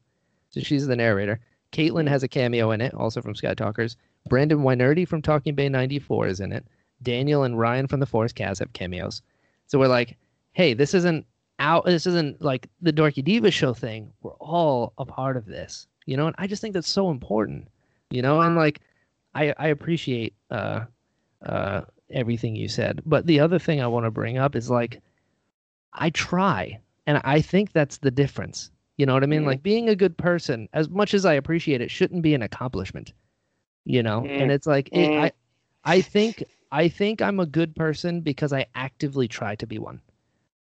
So 0.51 0.61
she's 0.61 0.87
the 0.87 0.97
narrator 0.97 1.41
caitlin 1.73 2.09
has 2.09 2.23
a 2.23 2.29
cameo 2.29 2.71
in 2.71 2.81
it 2.81 2.95
also 2.95 3.21
from 3.21 3.35
sky 3.35 3.55
talkers. 3.55 3.97
Brandon 4.29 4.59
Winerdy 4.59 5.07
from 5.07 5.23
talking 5.23 5.55
bay 5.55 5.69
94 5.69 6.27
is 6.27 6.41
in 6.41 6.53
it. 6.53 6.65
Daniel 7.03 7.45
and 7.45 7.59
ryan 7.59 7.87
from 7.87 8.01
the 8.01 8.07
forest 8.07 8.35
cast 8.35 8.61
have 8.61 8.73
cameos. 8.73 9.23
So 9.67 9.79
we're 9.79 9.89
like 9.89 10.17
hey 10.53 10.75
this 10.75 10.95
isn't 10.95 11.27
out 11.61 11.85
this 11.85 12.07
isn't 12.07 12.41
like 12.41 12.69
the 12.81 12.93
dorky 12.93 13.23
diva 13.23 13.51
show 13.51 13.75
thing. 13.75 14.13
We're 14.23 14.33
all 14.33 14.93
a 14.99 15.05
part 15.05 15.37
of 15.37 15.47
this 15.47 15.87
you 16.07 16.17
know? 16.17 16.27
And 16.27 16.35
i 16.39 16.47
just 16.47 16.63
think 16.63 16.75
that's 16.75 16.89
so 16.89 17.11
important 17.11 17.69
you 18.11 18.23
know? 18.23 18.41
And 18.41 18.57
like 18.57 18.81
i 19.35 19.55
i 19.59 19.69
appreciate 19.69 20.35
uh 20.51 20.85
uh 21.45 21.83
everything 22.11 22.57
you 22.57 22.69
said. 22.69 23.03
But 23.05 23.27
the 23.27 23.41
other 23.41 23.59
thing 23.59 23.81
i 23.81 23.87
want 23.87 24.07
to 24.07 24.11
bring 24.11 24.39
up 24.39 24.57
is 24.57 24.71
like 24.71 25.01
i 25.93 26.11
try 26.11 26.81
and 27.07 27.21
i 27.25 27.41
think 27.41 27.73
that's 27.73 27.99
the 27.99 28.11
difference 28.11 28.71
you 28.99 29.07
know 29.07 29.15
what 29.15 29.23
i 29.23 29.27
mean 29.27 29.43
Mhm. 29.43 29.47
like 29.47 29.63
being 29.63 29.89
a 29.89 29.97
good 29.97 30.17
person 30.19 30.69
as 30.75 30.89
much 30.91 31.15
as 31.15 31.25
i 31.25 31.33
appreciate 31.35 31.81
it 31.81 31.91
shouldn't 31.91 32.23
be 32.23 32.35
an 32.35 32.43
accomplishment 32.43 33.13
you 33.85 34.03
know 34.03 34.25
and 34.25 34.51
Mm. 34.51 34.55
it's 34.55 34.67
like 34.67 34.89
it, 34.93 35.11
Mm. 35.11 35.19
i 35.25 35.33
i 35.85 36.01
think 36.03 36.45
i 36.73 36.89
think 36.89 37.23
i'm 37.23 37.41
a 37.41 37.47
good 37.47 37.75
person 37.75 38.21
because 38.21 38.53
i 38.53 38.67
actively 38.75 39.29
try 39.29 39.55
to 39.57 39.67
be 39.67 39.79
one 39.79 40.01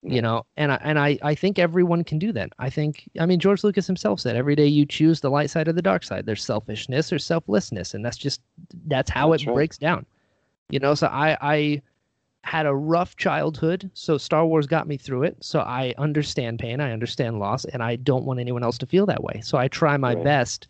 you 0.04 0.20
know 0.22 0.44
and 0.56 0.72
I, 0.72 0.80
and 0.82 0.98
I 0.98 1.18
I 1.22 1.34
think 1.36 1.58
everyone 1.60 2.02
can 2.02 2.18
do 2.18 2.32
that. 2.32 2.50
I 2.58 2.70
think 2.70 3.08
I 3.20 3.26
mean 3.26 3.38
George 3.38 3.62
Lucas 3.62 3.86
himself 3.86 4.18
said 4.18 4.34
every 4.34 4.56
day 4.56 4.66
you 4.66 4.84
choose 4.84 5.20
the 5.20 5.30
light 5.30 5.48
side 5.48 5.68
or 5.68 5.72
the 5.72 5.80
dark 5.82 6.02
side. 6.02 6.26
There's 6.26 6.42
selfishness 6.44 7.12
or 7.12 7.20
selflessness 7.20 7.94
and 7.94 8.04
that's 8.04 8.16
just 8.16 8.40
that's 8.88 9.10
how 9.10 9.30
That's 9.30 9.44
it 9.44 9.46
right. 9.46 9.54
breaks 9.54 9.78
down. 9.78 10.04
You 10.70 10.80
know, 10.80 10.94
so 10.96 11.06
I 11.06 11.36
I 11.40 11.82
had 12.44 12.66
a 12.66 12.74
rough 12.74 13.16
childhood, 13.16 13.90
so 13.94 14.18
Star 14.18 14.44
Wars 14.44 14.66
got 14.66 14.88
me 14.88 14.96
through 14.96 15.22
it. 15.22 15.36
So 15.40 15.60
I 15.60 15.94
understand 15.96 16.58
pain, 16.58 16.80
I 16.80 16.92
understand 16.92 17.38
loss, 17.38 17.64
and 17.64 17.82
I 17.82 17.96
don't 17.96 18.24
want 18.24 18.40
anyone 18.40 18.64
else 18.64 18.78
to 18.78 18.86
feel 18.86 19.06
that 19.06 19.22
way. 19.22 19.40
So 19.42 19.58
I 19.58 19.68
try 19.68 19.96
my 19.96 20.14
Right. 20.14 20.24
best 20.24 20.66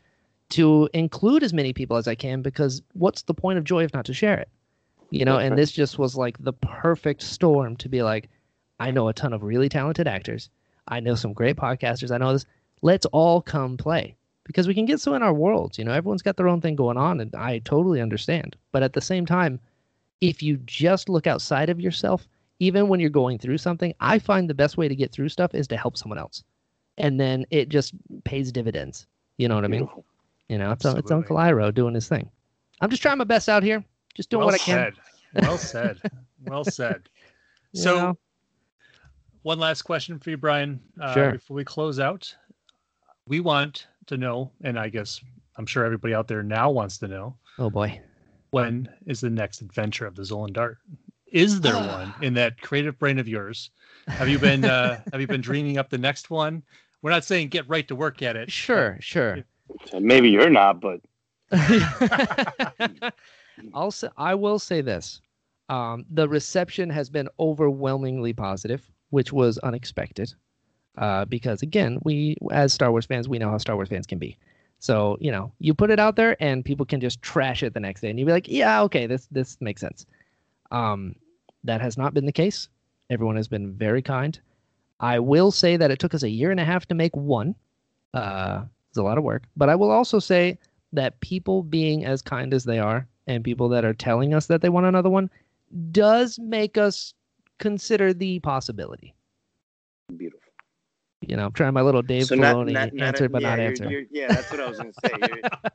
to 0.50 0.88
include 0.92 1.42
as 1.42 1.54
many 1.54 1.72
people 1.72 1.96
as 1.96 2.06
I 2.06 2.14
can 2.14 2.42
because 2.42 2.82
what's 2.92 3.22
the 3.22 3.32
point 3.34 3.58
of 3.58 3.64
joy 3.64 3.84
if 3.84 3.94
not 3.94 4.04
to 4.04 4.12
share 4.14 4.38
it? 4.38 4.48
You 5.10 5.24
know, 5.24 5.36
That's 5.36 5.44
and 5.44 5.52
right. 5.52 5.56
this 5.56 5.72
just 5.72 5.98
was 5.98 6.14
like 6.14 6.36
the 6.38 6.52
perfect 6.52 7.22
storm 7.22 7.76
to 7.76 7.88
be 7.88 8.02
like, 8.02 8.28
I 8.78 8.90
know 8.90 9.08
a 9.08 9.14
ton 9.14 9.32
of 9.32 9.42
really 9.42 9.68
talented 9.70 10.06
actors. 10.06 10.50
I 10.88 11.00
know 11.00 11.14
some 11.14 11.32
great 11.32 11.56
podcasters. 11.56 12.10
I 12.10 12.18
know 12.18 12.32
this. 12.34 12.44
Let's 12.82 13.06
all 13.06 13.40
come 13.40 13.76
play 13.76 14.14
because 14.44 14.66
we 14.68 14.74
can 14.74 14.84
get 14.84 15.00
so 15.00 15.14
in 15.14 15.22
our 15.22 15.32
worlds. 15.32 15.78
You 15.78 15.84
know, 15.84 15.92
everyone's 15.92 16.22
got 16.22 16.36
their 16.36 16.48
own 16.48 16.60
thing 16.60 16.76
going 16.76 16.96
on, 16.96 17.20
and 17.20 17.34
I 17.34 17.60
totally 17.60 18.00
understand. 18.00 18.56
But 18.72 18.82
at 18.82 18.92
the 18.92 19.00
same 19.00 19.24
time, 19.24 19.60
if 20.22 20.42
you 20.42 20.56
just 20.64 21.08
look 21.10 21.26
outside 21.26 21.68
of 21.68 21.80
yourself, 21.80 22.26
even 22.60 22.86
when 22.88 23.00
you're 23.00 23.10
going 23.10 23.38
through 23.38 23.58
something, 23.58 23.92
I 24.00 24.18
find 24.20 24.48
the 24.48 24.54
best 24.54 24.76
way 24.76 24.86
to 24.86 24.94
get 24.94 25.10
through 25.12 25.28
stuff 25.28 25.52
is 25.52 25.66
to 25.68 25.76
help 25.76 25.96
someone 25.98 26.18
else, 26.18 26.44
and 26.96 27.18
then 27.20 27.44
it 27.50 27.68
just 27.68 27.92
pays 28.24 28.52
dividends. 28.52 29.06
You 29.36 29.48
know 29.48 29.56
what 29.56 29.64
I 29.64 29.68
mean? 29.68 29.88
You 30.48 30.58
know, 30.58 30.70
it's, 30.70 30.84
it's 30.84 31.10
Uncle 31.10 31.36
Iroh 31.36 31.74
doing 31.74 31.94
his 31.94 32.08
thing. 32.08 32.30
I'm 32.80 32.88
just 32.90 33.02
trying 33.02 33.18
my 33.18 33.24
best 33.24 33.48
out 33.48 33.62
here, 33.62 33.84
just 34.14 34.30
doing 34.30 34.40
well 34.40 34.46
what 34.48 34.54
I 34.54 34.58
can. 34.58 34.94
said. 35.34 35.42
Well 35.44 35.58
said. 35.58 36.00
well 36.46 36.64
said. 36.64 37.08
you 37.72 37.80
So, 37.82 37.96
know? 37.96 38.18
one 39.42 39.58
last 39.58 39.82
question 39.82 40.18
for 40.18 40.30
you, 40.30 40.36
Brian. 40.36 40.80
Uh, 41.00 41.14
Sure. 41.14 41.32
Before 41.32 41.56
we 41.56 41.64
close 41.64 41.98
out, 41.98 42.32
we 43.26 43.40
want 43.40 43.86
to 44.06 44.16
know, 44.16 44.52
and 44.62 44.78
I 44.78 44.88
guess 44.88 45.20
I'm 45.56 45.66
sure 45.66 45.84
everybody 45.84 46.14
out 46.14 46.28
there 46.28 46.42
now 46.44 46.70
wants 46.70 46.98
to 46.98 47.08
know, 47.08 47.36
oh 47.58 47.70
boy. 47.70 48.00
When 48.52 48.88
is 49.06 49.20
the 49.20 49.30
next 49.30 49.60
adventure 49.62 50.06
of 50.06 50.14
the 50.14 50.22
Zolan 50.22 50.52
Dart? 50.52 50.78
Is 51.26 51.62
there 51.62 51.74
one 51.74 52.14
in 52.20 52.34
that 52.34 52.60
creative 52.60 52.98
brain 52.98 53.18
of 53.18 53.26
yours? 53.26 53.70
Have 54.06 54.28
you 54.28 54.38
been 54.38 54.64
uh, 54.64 55.00
Have 55.12 55.20
you 55.20 55.26
been 55.26 55.40
dreaming 55.40 55.78
up 55.78 55.88
the 55.88 55.98
next 55.98 56.30
one? 56.30 56.62
We're 57.00 57.10
not 57.10 57.24
saying 57.24 57.48
get 57.48 57.68
right 57.68 57.88
to 57.88 57.96
work 57.96 58.22
at 58.22 58.36
it. 58.36 58.52
Sure, 58.52 58.98
sure. 59.00 59.38
So 59.86 59.98
maybe 59.98 60.28
you're 60.28 60.50
not, 60.50 60.80
but 60.80 61.00
I'll 63.74 63.90
say 63.90 64.08
I 64.18 64.34
will 64.34 64.58
say 64.58 64.82
this. 64.82 65.20
Um, 65.70 66.04
the 66.10 66.28
reception 66.28 66.90
has 66.90 67.08
been 67.08 67.28
overwhelmingly 67.40 68.34
positive, 68.34 68.88
which 69.10 69.32
was 69.32 69.56
unexpected. 69.58 70.34
Uh, 70.98 71.24
because 71.24 71.62
again, 71.62 71.98
we 72.04 72.36
as 72.50 72.74
Star 72.74 72.90
Wars 72.90 73.06
fans, 73.06 73.30
we 73.30 73.38
know 73.38 73.48
how 73.48 73.56
Star 73.56 73.76
Wars 73.76 73.88
fans 73.88 74.06
can 74.06 74.18
be. 74.18 74.36
So 74.82 75.16
you 75.20 75.30
know, 75.30 75.52
you 75.60 75.74
put 75.74 75.90
it 75.90 76.00
out 76.00 76.16
there, 76.16 76.36
and 76.42 76.64
people 76.64 76.84
can 76.84 77.00
just 77.00 77.22
trash 77.22 77.62
it 77.62 77.72
the 77.72 77.78
next 77.78 78.00
day, 78.00 78.10
and 78.10 78.18
you'll 78.18 78.26
be 78.26 78.32
like, 78.32 78.48
"Yeah, 78.48 78.82
okay, 78.82 79.06
this 79.06 79.28
this 79.30 79.56
makes 79.60 79.80
sense." 79.80 80.06
Um, 80.72 81.14
that 81.62 81.80
has 81.80 81.96
not 81.96 82.14
been 82.14 82.26
the 82.26 82.32
case. 82.32 82.68
Everyone 83.08 83.36
has 83.36 83.46
been 83.46 83.74
very 83.74 84.02
kind. 84.02 84.38
I 84.98 85.20
will 85.20 85.52
say 85.52 85.76
that 85.76 85.92
it 85.92 86.00
took 86.00 86.14
us 86.14 86.24
a 86.24 86.28
year 86.28 86.50
and 86.50 86.58
a 86.58 86.64
half 86.64 86.86
to 86.86 86.96
make 86.96 87.14
one. 87.14 87.54
Uh, 88.12 88.64
it's 88.88 88.98
a 88.98 89.04
lot 89.04 89.18
of 89.18 89.24
work, 89.24 89.44
but 89.56 89.68
I 89.68 89.76
will 89.76 89.92
also 89.92 90.18
say 90.18 90.58
that 90.92 91.20
people 91.20 91.62
being 91.62 92.04
as 92.04 92.20
kind 92.20 92.52
as 92.52 92.64
they 92.64 92.80
are, 92.80 93.06
and 93.28 93.44
people 93.44 93.68
that 93.68 93.84
are 93.84 93.94
telling 93.94 94.34
us 94.34 94.46
that 94.46 94.62
they 94.62 94.68
want 94.68 94.86
another 94.86 95.10
one, 95.10 95.30
does 95.92 96.40
make 96.40 96.76
us 96.76 97.14
consider 97.60 98.12
the 98.12 98.40
possibility. 98.40 99.14
Beautiful. 100.16 100.41
You 101.22 101.36
know, 101.36 101.46
I'm 101.46 101.52
trying 101.52 101.74
my 101.74 101.82
little 101.82 102.02
Dave 102.02 102.26
So 102.26 102.34
not, 102.34 102.56
Filoni 102.56 102.72
not, 102.72 102.92
not 102.92 103.08
answer, 103.08 103.28
but 103.28 103.42
yeah, 103.42 103.50
not 103.50 103.58
you're, 103.58 103.68
answer. 103.68 103.90
You're, 103.90 104.02
yeah, 104.10 104.28
that's 104.28 104.50
what 104.50 104.60
I 104.60 104.68
was 104.68 104.78
gonna 104.78 104.92
say. 105.04 105.12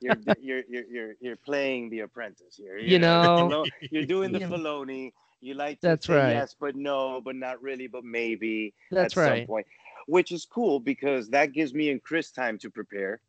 You're, 0.01 0.15
you're, 0.41 0.63
you're, 0.67 0.83
you're, 0.89 1.13
you're, 1.21 1.35
playing 1.37 1.89
the 1.89 2.01
apprentice 2.01 2.55
here. 2.55 2.77
You 2.77 2.99
know- 2.99 3.65
you're 3.91 4.05
doing 4.05 4.31
the. 4.31 4.39
Filoni. 4.47 5.13
You 5.39 5.53
like 5.53 5.79
to 5.81 5.87
That's 5.87 6.07
say 6.07 6.15
right. 6.15 6.29
yes, 6.31 6.55
but 6.59 6.75
no, 6.75 7.21
but 7.21 7.35
not 7.35 7.61
really, 7.61 7.87
but 7.87 8.03
maybe. 8.03 8.73
That's 8.89 9.15
at 9.15 9.37
some 9.37 9.45
point, 9.45 9.67
which 10.07 10.31
is 10.31 10.45
cool 10.45 10.79
because 10.79 11.29
that 11.29 11.51
gives 11.51 11.73
me 11.73 11.91
and 11.91 12.01
Chris 12.01 12.31
time 12.31 12.57
to 12.59 12.71
prepare, 12.71 13.21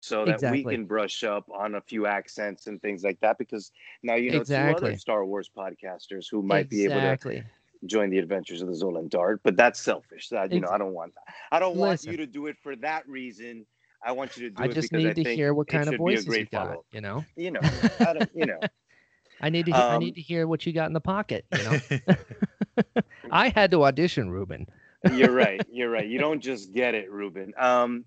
so 0.00 0.26
that 0.26 0.34
Exactly. 0.34 0.64
we 0.64 0.70
can 0.70 0.84
brush 0.84 1.24
up 1.24 1.48
on 1.50 1.76
a 1.76 1.80
few 1.80 2.06
accents 2.06 2.66
and 2.66 2.82
things 2.82 3.02
like 3.02 3.18
that. 3.20 3.38
Because 3.38 3.72
now 4.02 4.14
you 4.14 4.32
know 4.32 4.44
two 4.44 4.54
other 4.54 4.96
Star 4.98 5.24
Wars 5.24 5.50
podcasters 5.56 6.26
who 6.30 6.42
might 6.42 6.68
be 6.68 6.84
able 6.84 6.96
to 6.96 6.98
exactly. 6.98 7.44
Join 7.86 8.10
the 8.10 8.18
adventures 8.18 8.62
of 8.62 8.68
the 8.68 8.74
Zolan 8.74 9.08
Dart, 9.08 9.40
but 9.44 9.56
that's 9.56 9.80
selfish. 9.80 10.28
That 10.28 10.52
you 10.52 10.60
know, 10.60 10.68
I 10.68 10.78
don't 10.78 10.92
want 10.94 11.14
that. 11.14 11.34
I 11.50 11.58
don't 11.58 11.76
want 11.76 12.04
you 12.04 12.16
to 12.18 12.26
do 12.26 12.46
it 12.46 12.56
for 12.62 12.76
that 12.76 13.08
reason. 13.08 13.66
I 14.04 14.12
want 14.12 14.36
you 14.36 14.48
to 14.48 14.54
do 14.54 14.64
I 14.64 14.68
it 14.68 14.78
just 14.78 14.92
need 14.92 15.14
I 15.14 15.14
to 15.16 15.24
hear 15.24 15.52
what 15.54 15.68
kind 15.68 15.88
of 15.88 15.96
voices 15.96 16.38
you 16.38 16.46
got. 16.46 16.78
follow. 16.78 16.84
You 16.92 17.00
know, 17.00 17.24
You 17.36 17.50
know, 17.50 17.72
I 18.04 18.12
don't, 18.14 18.30
you 18.34 18.46
know. 18.46 18.64
I 19.40 19.50
need 19.50 19.66
to. 19.66 19.72
Hear, 19.72 19.84
I 19.88 19.96
Um, 19.96 19.98
need 19.98 20.14
to 20.16 20.20
hear 20.22 20.46
what 20.46 20.66
you 20.66 20.72
got 20.72 20.86
in 20.86 20.92
the 20.94 21.00
pocket. 21.00 21.46
You 21.50 21.62
know, 21.64 21.78
I 23.30 23.48
had 23.48 23.70
to 23.72 23.84
audition 23.84 24.30
Ruben. 24.30 24.66
You're 25.06 25.32
right. 25.32 25.64
You're 25.70 25.90
right. 25.90 26.06
You 26.06 26.18
don't 26.18 26.40
just 26.40 26.72
get 26.72 26.94
it, 26.94 27.10
Ruben. 27.10 27.52
Um, 27.58 28.04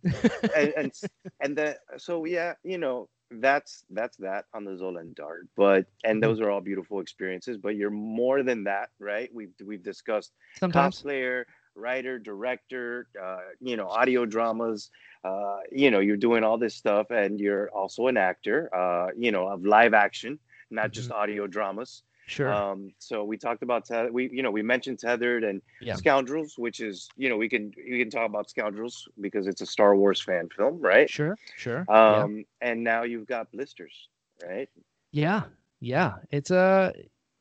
and 0.53 0.73
and 0.77 0.91
and 1.39 1.57
the 1.57 1.77
so 1.97 2.25
yeah, 2.25 2.53
you 2.63 2.77
know, 2.77 3.09
that's 3.31 3.85
that's 3.89 4.17
that 4.17 4.45
on 4.53 4.63
the 4.65 4.71
Zolan 4.71 5.13
Dart. 5.15 5.47
But 5.55 5.85
Mm-hmm. 5.85 6.03
and 6.03 6.21
those 6.21 6.39
are 6.41 6.49
all 6.49 6.61
beautiful 6.61 6.99
experiences. 6.99 7.57
But 7.57 7.75
you're 7.75 7.89
more 7.91 8.43
than 8.43 8.63
that, 8.65 8.89
right? 8.99 9.29
We've 9.33 9.53
we've 9.65 9.83
discussed 9.83 10.33
Sometimes. 10.53 11.05
cosplayer, 11.05 11.45
writer, 11.75 12.19
director, 12.19 13.07
uh, 13.21 13.37
you 13.59 13.75
know, 13.77 13.87
audio 13.87 14.25
dramas. 14.25 14.89
Uh, 15.23 15.57
you 15.71 15.91
know, 15.91 15.99
you're 15.99 16.17
doing 16.17 16.43
all 16.43 16.57
this 16.57 16.75
stuff, 16.75 17.09
and 17.11 17.39
you're 17.39 17.69
also 17.71 18.07
an 18.07 18.17
actor. 18.17 18.69
Uh, 18.75 19.07
you 19.17 19.31
know, 19.31 19.47
of 19.47 19.65
live 19.65 19.93
action, 19.93 20.39
not 20.69 20.91
just 20.91 21.11
audio 21.11 21.47
dramas. 21.47 22.03
Sure. 22.27 22.53
Um, 22.53 22.91
so 22.99 23.23
we 23.23 23.37
talked 23.37 23.63
about 23.63 23.85
Teth- 23.85 24.11
we, 24.11 24.29
you 24.29 24.43
know, 24.43 24.51
we 24.51 24.61
mentioned 24.61 24.99
Tethered 24.99 25.43
and 25.45 25.61
Yeah. 25.81 25.95
Scoundrels, 25.95 26.57
which 26.57 26.81
is, 26.81 27.07
you 27.15 27.29
know, 27.29 27.37
we 27.37 27.47
can 27.47 27.73
we 27.89 27.97
can 27.99 28.09
talk 28.09 28.25
about 28.27 28.49
Scoundrels 28.49 29.07
because 29.21 29.47
it's 29.47 29.61
a 29.61 29.65
Star 29.65 29.95
Wars 29.95 30.21
fan 30.21 30.49
film, 30.55 30.79
right? 30.81 31.09
sure. 31.09 31.37
Sure. 31.55 31.85
yeah. 31.89 32.23
Um, 32.23 32.43
and 32.61 32.83
now 32.83 33.03
you've 33.03 33.27
got 33.27 33.49
Blisters, 33.53 34.09
right? 34.45 34.69
Yeah, 35.13 35.43
yeah. 35.79 36.15
It's 36.29 36.51
a. 36.51 36.93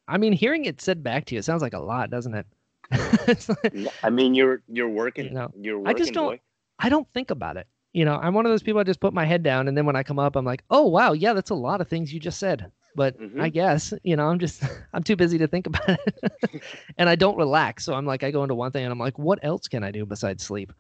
I 0.09 0.19
mean, 0.19 0.33
hearing 0.33 0.67
it 0.67 0.81
said 0.81 1.03
back 1.03 1.25
to 1.27 1.35
you, 1.35 1.41
it 1.41 1.45
sounds 1.45 1.63
like 1.63 1.75
a 1.75 1.81
lot, 1.81 2.11
doesn't 2.11 2.35
it? 2.35 2.47
like, 3.65 3.93
I 4.05 4.11
mean, 4.11 4.37
you're 4.37 4.63
you're 4.69 4.89
working, 4.89 5.25
You 5.25 5.31
know, 5.33 5.51
you're 5.61 5.79
working, 5.81 5.95
I 5.97 5.99
just 5.99 6.13
don't- 6.13 6.35
boy. 6.37 6.41
I 6.79 6.89
don't 6.91 7.09
think 7.13 7.31
about 7.33 7.57
it. 7.57 7.67
You 7.93 8.05
know, 8.05 8.17
I'm 8.23 8.35
one 8.35 8.45
of 8.47 8.53
those 8.53 8.63
people. 8.63 8.81
I 8.81 8.85
just 8.85 9.01
put 9.01 9.15
my 9.15 9.25
head 9.25 9.43
down, 9.43 9.67
and 9.67 9.77
then 9.77 9.85
when 9.87 9.97
I 9.97 10.03
come 10.05 10.19
up, 10.19 10.37
I'm 10.37 10.45
like, 10.45 10.63
"Oh 10.71 10.87
wow, 10.87 11.13
yeah, 11.13 11.33
that's 11.33 11.51
a 11.51 11.55
lot 11.55 11.81
of 11.81 11.89
things 11.89 12.13
you 12.13 12.21
just 12.21 12.39
said." 12.39 12.71
But 12.97 13.19
Mhm. 13.21 13.41
I 13.43 13.51
guess 13.51 13.95
you 14.05 14.17
know, 14.17 14.27
I'm 14.29 14.41
just 14.41 14.63
I'm 14.95 15.05
too 15.05 15.17
busy 15.17 15.39
to 15.39 15.49
think 15.49 15.69
about 15.69 15.89
it, 15.89 16.63
and 16.99 17.09
I 17.09 17.17
don't 17.17 17.37
relax. 17.39 17.85
So 17.85 17.95
I'm 17.95 18.07
like, 18.07 18.25
I 18.25 18.33
go 18.33 18.43
into 18.43 18.57
one 18.57 18.73
thing, 18.73 18.85
and 18.85 18.93
I'm 18.93 18.99
like, 18.99 19.19
"What 19.19 19.39
else 19.43 19.69
can 19.69 19.85
I 19.85 19.93
do 19.93 20.07
besides 20.07 20.45
sleep?" 20.45 20.73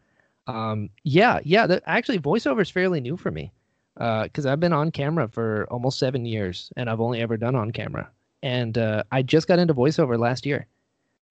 Um, 0.48 0.90
yeah, 1.04 1.40
yeah. 1.44 1.66
The, 1.66 1.82
actually, 1.88 2.18
voiceover 2.20 2.62
is 2.62 2.70
fairly 2.70 3.00
new 3.00 3.16
for 3.16 3.30
me 3.30 3.52
because 3.96 4.46
I've 4.46 4.60
been 4.60 4.72
on 4.72 4.90
camera 4.90 5.28
for 5.28 5.66
almost 5.70 5.98
seven 5.98 6.24
years, 6.26 6.72
and 6.76 6.90
I've 6.90 7.00
only 7.00 7.20
ever 7.20 7.36
done 7.36 7.54
on 7.56 7.70
camera. 7.72 8.10
And 8.42 8.78
uh, 8.78 9.02
I 9.12 9.22
just 9.22 9.48
got 9.48 9.58
into 9.58 9.74
voiceover 9.74 10.18
last 10.18 10.46
year, 10.46 10.66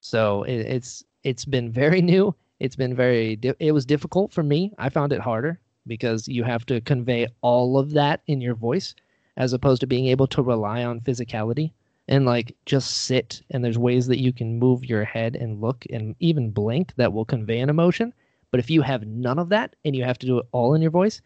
so 0.01 0.43
it, 0.43 0.59
it's 0.61 1.03
it's 1.23 1.45
been 1.45 1.71
very 1.71 2.01
new. 2.13 2.35
It's 2.59 2.75
been 2.75 2.95
very. 2.95 3.35
Di- 3.37 3.53
it 3.59 3.71
was 3.73 3.85
difficult 3.85 4.33
for 4.33 4.43
me. 4.43 4.73
I 4.77 4.89
found 4.89 5.13
it 5.13 5.21
harder 5.21 5.59
because 5.87 6.27
you 6.27 6.43
have 6.43 6.65
to 6.67 6.81
convey 6.81 7.27
all 7.41 7.77
of 7.77 7.91
that 7.91 8.21
in 8.27 8.41
your 8.41 8.55
voice, 8.55 8.95
as 9.37 9.53
opposed 9.53 9.81
to 9.81 9.87
being 9.87 10.07
able 10.07 10.27
to 10.27 10.41
rely 10.41 10.83
on 10.83 11.01
physicality 11.01 11.71
and 12.07 12.25
like 12.25 12.55
just 12.65 13.05
sit. 13.05 13.41
And 13.51 13.63
there's 13.63 13.77
ways 13.77 14.07
that 14.07 14.21
you 14.21 14.31
can 14.31 14.59
move 14.59 14.85
your 14.85 15.03
head 15.03 15.35
and 15.35 15.61
look 15.61 15.85
and 15.91 16.15
even 16.19 16.51
blink 16.51 16.93
that 16.95 17.13
will 17.13 17.25
convey 17.25 17.59
an 17.59 17.69
emotion. 17.69 18.13
But 18.51 18.59
if 18.59 18.69
you 18.69 18.81
have 18.81 19.05
none 19.05 19.39
of 19.39 19.49
that 19.49 19.75
and 19.83 19.95
you 19.95 20.03
have 20.03 20.19
to 20.19 20.27
do 20.27 20.37
it 20.39 20.45
all 20.51 20.73
in 20.73 20.81
your 20.81 20.91
voice, 20.91 21.21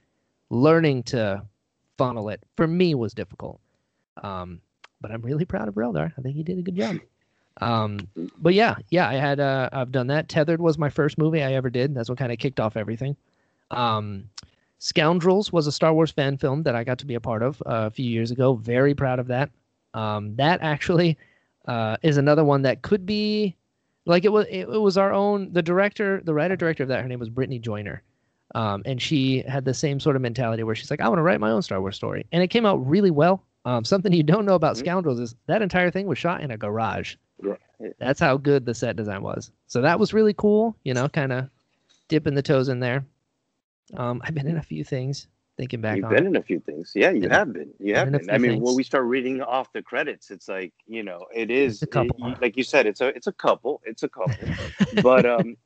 learning 0.50 1.04
to 1.04 1.44
funnel 1.98 2.30
it 2.30 2.42
for 2.56 2.66
me 2.66 2.96
was 2.96 3.14
difficult. 3.14 3.60
Um, 4.24 4.62
but 5.02 5.12
I'm 5.12 5.22
really 5.22 5.46
proud 5.46 5.68
of 5.68 5.76
Reldar. 5.76 6.12
I 6.18 6.22
think 6.22 6.36
he 6.36 6.44
did 6.44 6.58
a 6.58 6.62
good 6.62 6.76
job. 6.76 6.98
Um, 7.62 8.08
but 8.38 8.54
yeah, 8.54 8.76
yeah, 8.90 9.08
I 9.08 9.16
had 9.16 9.40
uh, 9.40 9.70
I've 9.72 9.92
done 9.92 10.08
that. 10.08 10.30
Tethered 10.30 10.62
was 10.62 10.78
my 10.78 10.90
first 10.90 11.18
movie 11.18 11.44
I 11.44 11.54
ever 11.54 11.70
did. 11.70 11.94
That's 11.94 12.10
what 12.10 12.18
kind 12.18 12.32
of 12.32 12.38
kicked 12.38 12.60
off 12.60 12.78
everything. 12.78 13.16
Um, 13.72 14.30
Scoundrels 14.80 15.52
was 15.52 15.68
a 15.68 15.72
Star 15.72 15.94
Wars 15.94 16.12
fan 16.12 16.38
film 16.38 16.64
that 16.64 16.76
I 16.76 16.84
got 16.84 16.98
to 17.00 17.06
be 17.06 17.16
a 17.16 17.20
part 17.20 17.44
of 17.44 17.62
uh, 17.66 17.86
a 17.88 17.92
few 17.92 18.10
years 18.10 18.32
ago. 18.32 18.56
Very 18.56 18.96
proud 18.96 19.20
of 19.20 19.28
that. 19.28 19.50
Um, 19.94 20.36
that 20.38 20.60
actually 20.62 21.18
uh, 21.68 21.98
is 22.02 22.18
another 22.18 22.44
one 22.44 22.62
that 22.64 22.82
could 22.82 23.06
be 23.06 23.56
like 24.06 24.26
it 24.26 24.32
was. 24.32 24.46
It, 24.50 24.62
it 24.70 24.82
was 24.82 24.98
our 24.98 25.12
own. 25.14 25.52
The 25.52 25.62
director, 25.62 26.22
the 26.24 26.34
writer 26.34 26.56
director 26.56 26.84
of 26.84 26.90
that, 26.90 27.02
her 27.02 27.08
name 27.08 27.20
was 27.20 27.30
Brittany 27.30 27.60
Joyner. 27.60 28.02
Um, 28.56 28.82
and 28.86 29.00
she 29.00 29.42
had 29.42 29.64
the 29.66 29.74
same 29.74 30.00
sort 30.00 30.16
of 30.16 30.24
mentality 30.24 30.64
where 30.64 30.74
she's 30.74 30.90
like, 30.90 31.02
I 31.02 31.08
want 31.08 31.20
to 31.20 31.24
write 31.24 31.40
my 31.40 31.52
own 31.52 31.62
Star 31.62 31.80
Wars 31.82 31.96
story. 31.96 32.26
And 32.32 32.42
it 32.42 32.48
came 32.48 32.66
out 32.66 32.78
really 32.78 33.12
well. 33.12 33.44
Um, 33.66 33.86
something 33.86 34.12
you 34.12 34.24
don't 34.24 34.46
know 34.46 34.56
about 34.56 34.76
Mhm. 34.76 34.80
Scoundrels 34.80 35.20
is 35.20 35.36
that 35.46 35.62
entire 35.62 35.92
thing 35.92 36.08
was 36.08 36.18
shot 36.18 36.42
in 36.42 36.50
a 36.50 36.58
garage. 36.58 37.16
That's 38.00 38.20
how 38.20 38.38
good 38.38 38.66
the 38.66 38.74
set 38.74 38.96
design 38.96 39.22
was. 39.22 39.52
So 39.68 39.82
that 39.82 40.00
was 40.00 40.14
really 40.14 40.34
cool, 40.34 40.76
you 40.84 40.94
know, 40.94 41.08
kind 41.10 41.32
of 41.32 41.50
dipping 42.08 42.34
the 42.34 42.42
toes 42.42 42.70
in 42.70 42.80
there. 42.80 43.06
Um, 43.98 44.22
I've 44.24 44.34
been 44.34 44.48
in 44.48 44.58
a 44.58 44.64
few 44.64 44.84
things, 44.84 45.28
thinking 45.58 45.82
back 45.82 45.98
You've 45.98 46.10
been 46.10 46.26
it. 46.26 46.28
in 46.28 46.36
a 46.36 46.44
few 46.44 46.60
things. 46.60 46.92
Yeah, 46.96 47.12
you 47.12 47.30
have 47.30 47.54
been. 47.54 47.72
You 47.80 47.96
have 47.96 48.12
been. 48.12 48.30
I 48.30 48.38
mean, 48.38 48.62
when 48.62 48.76
we 48.76 48.84
start 48.84 49.06
reading 49.06 49.42
off 49.42 49.72
the 49.74 49.82
credits, 49.82 50.32
it's 50.32 50.48
like 50.48 50.74
you 50.88 51.04
know, 51.04 51.26
it 51.34 51.52
is 51.52 51.82
a 51.82 51.88
couple. 51.88 52.16
it- 52.28 52.42
like 52.42 52.58
you 52.58 52.64
said, 52.64 52.86
it's 52.86 53.02
a 53.02 53.08
it's 53.08 53.28
a 53.28 53.34
couple, 53.34 53.82
it's 53.86 54.04
a 54.04 54.10
couple. 54.10 54.48
but 55.02 55.26
um, 55.36 55.58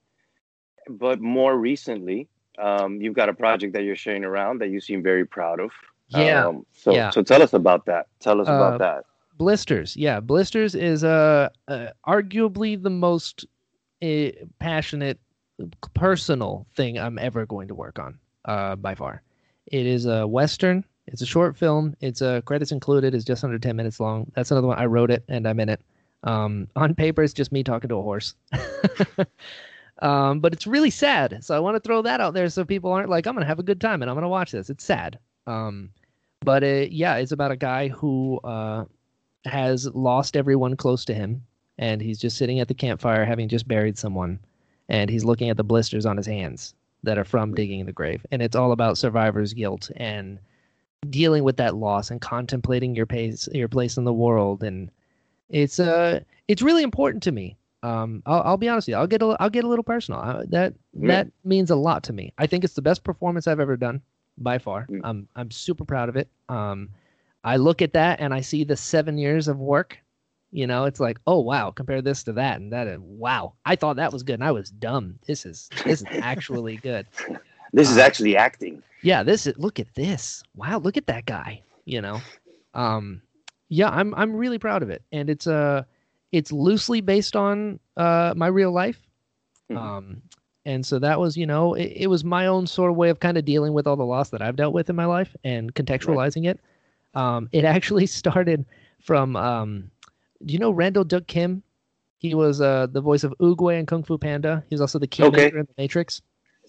but 0.89 1.21
more 1.21 1.57
recently, 1.57 2.27
um, 2.57 3.01
you've 3.01 3.13
got 3.13 3.29
a 3.29 3.33
project 3.33 3.73
that 3.73 3.83
you're 3.83 3.95
sharing 3.95 4.23
around 4.23 4.59
that 4.59 4.69
you 4.69 4.79
seem 4.79 5.03
very 5.03 5.25
proud 5.25 5.59
of. 5.59 5.71
Yeah. 6.09 6.47
Um, 6.47 6.65
so 6.73 6.93
yeah. 6.93 7.09
so 7.09 7.23
tell 7.23 7.41
us 7.41 7.53
about 7.53 7.85
that. 7.85 8.07
Tell 8.19 8.41
us 8.41 8.47
Uh, 8.47 8.53
about 8.53 8.79
that. 8.79 9.05
Blisters, 9.37 9.97
yeah, 9.97 10.19
Blisters 10.19 10.75
is 10.75 11.03
uh, 11.03 11.49
uh 11.67 11.87
arguably 12.07 12.81
the 12.81 12.89
most 12.91 13.45
uh, 14.03 14.29
passionate, 14.59 15.19
personal 15.93 16.65
thing 16.75 16.99
I'm 16.99 17.17
ever 17.17 17.45
going 17.45 17.67
to 17.67 17.75
work 17.75 17.99
on, 17.99 18.17
uh, 18.45 18.75
by 18.75 18.95
far. 18.95 19.21
It 19.67 19.85
is 19.85 20.05
a 20.05 20.27
western. 20.27 20.83
It's 21.07 21.21
a 21.21 21.25
short 21.25 21.57
film. 21.57 21.95
It's 22.01 22.21
uh, 22.21 22.41
credits 22.41 22.71
included. 22.71 23.13
It's 23.13 23.25
just 23.25 23.43
under 23.43 23.59
ten 23.59 23.75
minutes 23.75 23.99
long. 23.99 24.31
That's 24.35 24.51
another 24.51 24.67
one. 24.67 24.79
I 24.79 24.85
wrote 24.85 25.11
it 25.11 25.23
and 25.27 25.47
I'm 25.47 25.59
in 25.59 25.69
it. 25.69 25.81
Um, 26.23 26.67
on 26.75 26.95
paper, 26.95 27.21
it's 27.23 27.33
just 27.33 27.51
me 27.51 27.63
talking 27.63 27.89
to 27.89 27.95
a 27.95 28.01
horse. 28.01 28.35
um, 30.01 30.39
but 30.39 30.53
it's 30.53 30.65
really 30.65 30.89
sad. 30.89 31.43
So 31.43 31.55
I 31.55 31.59
want 31.59 31.75
to 31.75 31.81
throw 31.81 32.01
that 32.01 32.21
out 32.21 32.33
there 32.33 32.49
so 32.49 32.63
people 32.63 32.91
aren't 32.91 33.09
like, 33.09 33.27
I'm 33.27 33.33
gonna 33.33 33.45
have 33.45 33.59
a 33.59 33.63
good 33.63 33.81
time 33.81 34.01
and 34.01 34.09
I'm 34.09 34.15
gonna 34.15 34.29
watch 34.29 34.51
this. 34.51 34.69
It's 34.69 34.83
sad. 34.83 35.19
Um, 35.47 35.89
but 36.43 36.63
uh, 36.63 36.85
yeah, 36.89 37.15
it's 37.17 37.31
about 37.31 37.51
a 37.51 37.57
guy 37.57 37.87
who 37.89 38.39
uh, 38.43 38.85
has 39.45 39.87
lost 39.93 40.35
everyone 40.35 40.75
close 40.75 41.05
to 41.05 41.13
him, 41.13 41.43
and 41.77 42.01
he's 42.01 42.19
just 42.19 42.37
sitting 42.37 42.59
at 42.59 42.67
the 42.67 42.73
campfire 42.73 43.25
having 43.25 43.47
just 43.47 43.67
buried 43.67 43.97
someone, 43.97 44.39
and 44.89 45.09
he's 45.09 45.23
looking 45.25 45.49
at 45.49 45.57
the 45.57 45.63
blisters 45.63 46.05
on 46.05 46.17
his 46.17 46.25
hands 46.25 46.73
that 47.03 47.17
are 47.17 47.25
from 47.25 47.53
digging 47.53 47.79
in 47.81 47.85
the 47.85 47.91
grave, 47.91 48.25
and 48.31 48.41
it's 48.41 48.55
all 48.55 48.71
about 48.71 48.97
survivor's 48.97 49.53
guilt 49.53 49.91
and 49.97 50.39
dealing 51.09 51.43
with 51.43 51.57
that 51.57 51.75
loss 51.75 52.11
and 52.11 52.21
contemplating 52.21 52.95
your 52.95 53.05
place 53.05 53.49
your 53.53 53.67
place 53.67 53.97
in 53.97 54.03
the 54.05 54.13
world, 54.13 54.63
and 54.63 54.89
it's 55.49 55.79
uh 55.79 56.19
it's 56.47 56.61
really 56.61 56.83
important 56.83 57.23
to 57.23 57.31
me. 57.31 57.57
Um, 57.83 58.23
I'll, 58.25 58.41
I'll 58.43 58.57
be 58.57 58.69
honest 58.69 58.87
with 58.87 58.93
you. 58.93 58.97
I'll 58.97 59.07
get 59.07 59.21
a 59.21 59.35
I'll 59.39 59.49
get 59.49 59.65
a 59.65 59.67
little 59.67 59.83
personal. 59.83 60.21
I, 60.21 60.43
that 60.49 60.73
Yeah. 60.93 61.07
that 61.07 61.27
means 61.43 61.69
a 61.69 61.75
lot 61.75 62.03
to 62.03 62.13
me. 62.13 62.31
I 62.37 62.47
think 62.47 62.63
it's 62.63 62.75
the 62.75 62.81
best 62.81 63.03
performance 63.03 63.45
I've 63.47 63.59
ever 63.59 63.75
done 63.75 64.01
by 64.37 64.57
far. 64.57 64.87
Mm. 64.89 65.01
I'm 65.03 65.27
I'm 65.35 65.51
super 65.51 65.83
proud 65.83 66.07
of 66.07 66.15
it. 66.15 66.29
Um, 66.47 66.89
I 67.43 67.57
look 67.57 67.81
at 67.81 67.91
that 67.93 68.21
and 68.21 68.33
I 68.33 68.39
see 68.39 68.63
the 68.63 68.77
seven 68.77 69.17
years 69.17 69.49
of 69.49 69.59
work. 69.59 69.99
You 70.53 70.67
know, 70.67 70.85
it's 70.85 71.01
like, 71.01 71.19
oh 71.27 71.41
wow, 71.41 71.71
compare 71.71 72.01
this 72.01 72.23
to 72.25 72.33
that 72.33 72.61
and 72.61 72.73
that. 72.73 72.87
And 72.87 73.03
wow, 73.19 73.55
I 73.65 73.75
thought 73.75 73.97
that 73.97 74.13
was 74.13 74.23
good 74.23 74.35
and 74.35 74.45
I 74.45 74.51
was 74.51 74.71
dumb. 74.71 75.19
This 75.27 75.45
is 75.45 75.73
this 75.85 76.01
is 76.01 76.09
actually 76.21 76.77
good. 76.77 77.07
This 77.73 77.91
is 77.91 77.97
Uh, 77.97 78.01
actually 78.01 78.37
acting. 78.37 78.83
Yeah, 79.01 79.23
this 79.23 79.47
is 79.47 79.57
look 79.57 79.79
at 79.79 79.95
this. 79.95 80.43
Wow, 80.55 80.79
look 80.79 80.97
at 80.97 81.07
that 81.07 81.25
guy. 81.25 81.63
You 81.85 82.01
know, 82.01 82.25
um, 82.73 83.21
yeah, 83.69 83.89
I'm 83.89 84.13
I'm 84.15 84.35
really 84.35 84.59
proud 84.59 84.83
of 84.83 84.89
it, 84.89 85.03
and 85.11 85.29
it's 85.29 85.47
uh 85.47 85.83
it's 86.31 86.51
loosely 86.51 87.01
based 87.01 87.35
on 87.35 87.79
uh 87.97 88.33
my 88.37 88.47
real 88.47 88.71
life. 88.71 89.07
Mhm. 89.71 89.77
Um, 89.77 90.21
and 90.65 90.85
so 90.85 90.99
that 90.99 91.19
was, 91.19 91.37
you 91.37 91.47
know, 91.47 91.73
it, 91.75 91.93
it 91.95 92.07
was 92.07 92.23
my 92.23 92.47
own 92.47 92.67
sort 92.67 92.91
of 92.91 92.97
way 92.97 93.09
of 93.09 93.19
kind 93.19 93.37
of 93.37 93.45
dealing 93.45 93.73
with 93.73 93.87
all 93.87 93.97
the 93.97 94.05
loss 94.05 94.29
that 94.31 94.41
I've 94.41 94.55
dealt 94.57 94.73
with 94.73 94.89
in 94.89 94.95
my 94.95 95.05
life 95.05 95.35
and 95.43 95.73
contextualizing 95.73 96.47
it. 96.49 96.59
Um, 97.15 97.49
it 97.51 97.65
actually 97.65 98.07
started 98.07 98.65
from, 98.99 99.35
um, 99.35 99.91
do 100.45 100.53
you 100.53 100.59
know 100.59 100.71
Randall 100.71 101.03
Duk 101.03 101.27
Kim? 101.27 101.63
He 102.17 102.33
was 102.35 102.61
uh, 102.61 102.87
the 102.91 103.01
voice 103.01 103.23
of 103.23 103.33
Oogway 103.41 103.79
in 103.79 103.85
Kung 103.85 104.03
Fu 104.03 104.17
Panda. 104.17 104.63
He 104.69 104.73
was 104.73 104.81
also 104.81 104.97
the 104.99 105.07
key 105.07 105.23
Okay. 105.23 105.47
in 105.49 105.57
The 105.57 105.67
Matrix. 105.77 106.21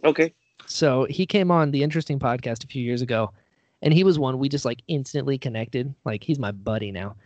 Okay. 0.03 0.35
So 0.67 1.07
he 1.09 1.27
came 1.27 1.51
on 1.51 1.71
the 1.71 1.83
interesting 1.83 2.19
podcast 2.19 2.65
a 2.65 2.67
few 2.67 2.83
years 2.83 3.03
ago, 3.03 3.33
and 3.83 3.93
he 3.95 4.03
was 4.05 4.19
one 4.19 4.39
we 4.39 4.49
just 4.49 4.65
like 4.65 4.83
instantly 4.89 5.39
connected. 5.39 5.95
Like 6.05 6.25
he's 6.25 6.39
my 6.39 6.51
buddy 6.53 6.91
now. 6.91 7.17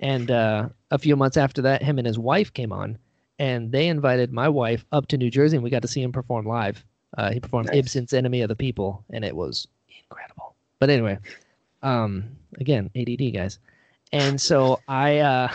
And 0.00 0.30
uh, 0.30 0.68
a 0.90 0.98
few 0.98 1.14
months 1.16 1.36
after 1.36 1.62
that, 1.62 1.82
him 1.82 1.98
and 1.98 2.06
his 2.06 2.18
wife 2.18 2.52
came 2.52 2.72
on, 2.72 2.98
and 3.38 3.70
they 3.70 3.88
invited 3.88 4.32
my 4.32 4.48
wife 4.48 4.84
up 4.92 5.06
to 5.08 5.18
New 5.18 5.30
Jersey, 5.30 5.56
and 5.56 5.64
we 5.64 5.70
got 5.70 5.82
to 5.82 5.88
see 5.88 6.02
him 6.02 6.12
perform 6.12 6.46
live. 6.46 6.84
Uh, 7.16 7.30
he 7.32 7.40
performed 7.40 7.68
Nice. 7.68 7.76
Ibsen's 7.78 8.12
"Enemy 8.12 8.42
of 8.42 8.48
the 8.48 8.56
People," 8.56 9.04
and 9.10 9.24
it 9.24 9.34
was 9.36 9.68
incredible. 10.02 10.54
But 10.78 10.90
anyway, 10.90 11.18
um, 11.82 12.24
again, 12.58 12.90
ADD 12.96 13.32
guys, 13.32 13.58
and 14.14 14.40
so 14.40 14.80
I 14.88 15.18
uh, 15.18 15.48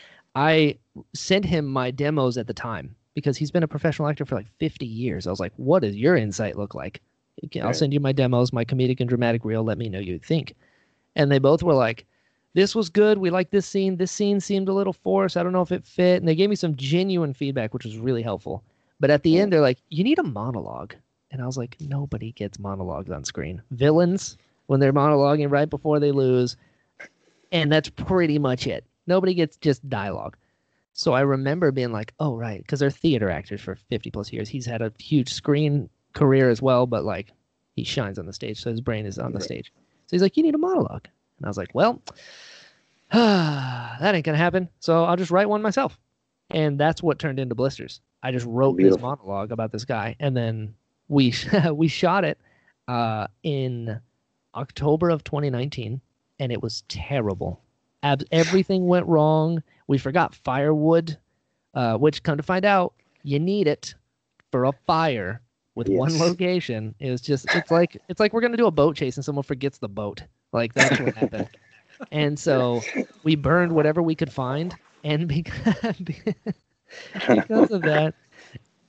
I 0.34 0.78
sent 1.12 1.44
him 1.44 1.66
my 1.66 1.90
demos 1.90 2.38
at 2.38 2.46
the 2.46 2.54
time 2.54 2.94
because 3.14 3.36
he's 3.36 3.50
been 3.50 3.62
a 3.62 3.68
professional 3.68 4.08
actor 4.08 4.24
for 4.24 4.36
like 4.36 4.46
50 4.58 4.86
years. 4.86 5.26
I 5.26 5.30
was 5.30 5.40
like, 5.40 5.52
what 5.56 5.82
does 5.82 5.96
your 5.96 6.16
insight 6.16 6.56
look 6.56 6.74
like? 6.74 7.02
I'll 7.56 7.66
Right. 7.66 7.76
send 7.76 7.92
you 7.92 8.00
my 8.00 8.12
demos, 8.12 8.52
my 8.52 8.64
comedic 8.64 9.00
and 9.00 9.08
dramatic 9.08 9.44
reel. 9.44 9.64
Let 9.64 9.78
me 9.78 9.88
know 9.88 9.98
you 9.98 10.18
think. 10.18 10.54
And 11.16 11.30
they 11.30 11.38
both 11.38 11.62
were 11.62 11.74
like, 11.74 12.06
this 12.54 12.74
was 12.74 12.88
good. 12.88 13.18
We 13.18 13.30
like 13.30 13.50
this 13.50 13.66
scene. 13.66 13.96
This 13.96 14.12
scene 14.12 14.40
seemed 14.40 14.68
a 14.68 14.72
little 14.72 14.92
forced. 14.92 15.36
I 15.36 15.42
don't 15.42 15.52
know 15.52 15.62
if 15.62 15.72
it 15.72 15.84
fit. 15.84 16.18
And 16.18 16.28
they 16.28 16.34
gave 16.34 16.48
me 16.50 16.56
some 16.56 16.76
genuine 16.76 17.34
feedback, 17.34 17.74
which 17.74 17.84
was 17.84 17.98
really 17.98 18.22
helpful. 18.22 18.62
But 19.00 19.10
at 19.10 19.22
the 19.22 19.38
end, 19.38 19.52
they're 19.52 19.60
like, 19.60 19.78
you 19.90 20.04
need 20.04 20.18
a 20.18 20.22
monologue. 20.22 20.94
And 21.30 21.42
I 21.42 21.46
was 21.46 21.58
like, 21.58 21.76
nobody 21.80 22.32
gets 22.32 22.58
monologues 22.58 23.10
on 23.10 23.24
screen. 23.24 23.60
Villains, 23.72 24.38
when 24.68 24.80
they're 24.80 24.92
monologuing 24.92 25.50
right 25.50 25.68
before 25.68 26.00
they 26.00 26.12
lose. 26.12 26.56
And 27.56 27.72
that's 27.72 27.88
pretty 27.88 28.38
much 28.38 28.66
it. 28.66 28.84
Nobody 29.06 29.34
gets 29.34 29.56
just 29.56 29.88
dialogue. 29.88 30.36
So 30.92 31.12
I 31.12 31.20
remember 31.20 31.70
being 31.72 31.92
like, 31.92 32.14
oh, 32.20 32.34
right. 32.36 32.58
Because 32.60 32.80
they're 32.80 32.90
theater 32.90 33.30
actors 33.30 33.60
for 33.60 33.76
50 33.76 34.10
plus 34.10 34.32
years. 34.32 34.48
He's 34.48 34.66
had 34.66 34.82
a 34.82 34.92
huge 34.98 35.32
screen 35.32 35.88
career 36.14 36.48
as 36.50 36.62
well, 36.62 36.86
but 36.86 37.04
like 37.04 37.32
he 37.74 37.84
shines 37.84 38.18
on 38.18 38.26
the 38.26 38.32
stage. 38.32 38.60
So 38.62 38.70
his 38.70 38.80
brain 38.80 39.04
is 39.06 39.18
on 39.18 39.32
the 39.32 39.38
Right. 39.38 39.44
stage. 39.44 39.72
So 40.06 40.16
he's 40.16 40.22
like, 40.22 40.36
you 40.36 40.42
need 40.42 40.54
a 40.54 40.58
monologue. 40.58 41.06
And 41.38 41.46
I 41.46 41.48
was 41.48 41.58
like, 41.58 41.74
well, 41.74 42.02
that 43.12 44.14
ain't 44.14 44.24
going 44.24 44.34
to 44.34 44.42
happen. 44.42 44.68
So 44.80 45.04
I'll 45.04 45.16
just 45.16 45.30
write 45.30 45.48
one 45.48 45.62
myself. 45.62 45.98
And 46.50 46.78
that's 46.78 47.02
what 47.02 47.18
turned 47.18 47.38
into 47.38 47.54
Blisters. 47.54 48.00
I 48.22 48.32
just 48.32 48.46
wrote 48.46 48.76
this 48.78 48.98
monologue 48.98 49.52
about 49.52 49.72
this 49.72 49.84
guy. 49.84 50.16
And 50.20 50.36
then 50.36 50.74
we, 51.08 51.34
we 51.72 51.88
shot 51.88 52.24
it 52.24 52.38
uh, 52.88 53.26
in 53.42 54.00
October 54.54 55.10
of 55.10 55.24
2019. 55.24 56.00
And 56.38 56.52
it 56.52 56.62
was 56.62 56.82
terrible. 56.88 57.60
Ab- 58.02 58.24
everything 58.30 58.86
went 58.86 59.06
wrong. 59.06 59.62
We 59.86 59.98
forgot 59.98 60.34
firewood, 60.34 61.16
uh, 61.74 61.96
which 61.96 62.22
come 62.22 62.36
to 62.36 62.42
find 62.42 62.64
out, 62.64 62.94
you 63.22 63.38
need 63.38 63.66
it 63.66 63.94
for 64.52 64.64
a 64.64 64.72
fire 64.86 65.40
with 65.74 65.88
one 65.88 66.18
location. 66.18 66.94
It 67.00 67.10
was 67.10 67.20
just 67.20 67.46
it's 67.54 67.70
like 67.70 68.00
it's 68.08 68.20
like 68.20 68.32
we're 68.32 68.40
gonna 68.40 68.56
do 68.56 68.66
a 68.66 68.70
boat 68.70 68.96
chase 68.96 69.16
and 69.16 69.24
someone 69.24 69.42
forgets 69.42 69.78
the 69.78 69.88
boat. 69.88 70.22
Like 70.52 70.74
that's 70.74 70.98
what 70.98 71.14
happened. 71.16 71.48
And 72.12 72.38
so 72.38 72.82
we 73.22 73.36
burned 73.36 73.72
whatever 73.72 74.02
we 74.02 74.14
could 74.14 74.32
find, 74.32 74.74
and 75.04 75.26
because 75.28 75.96
because 77.28 77.70
of 77.70 77.82
that, 77.82 78.14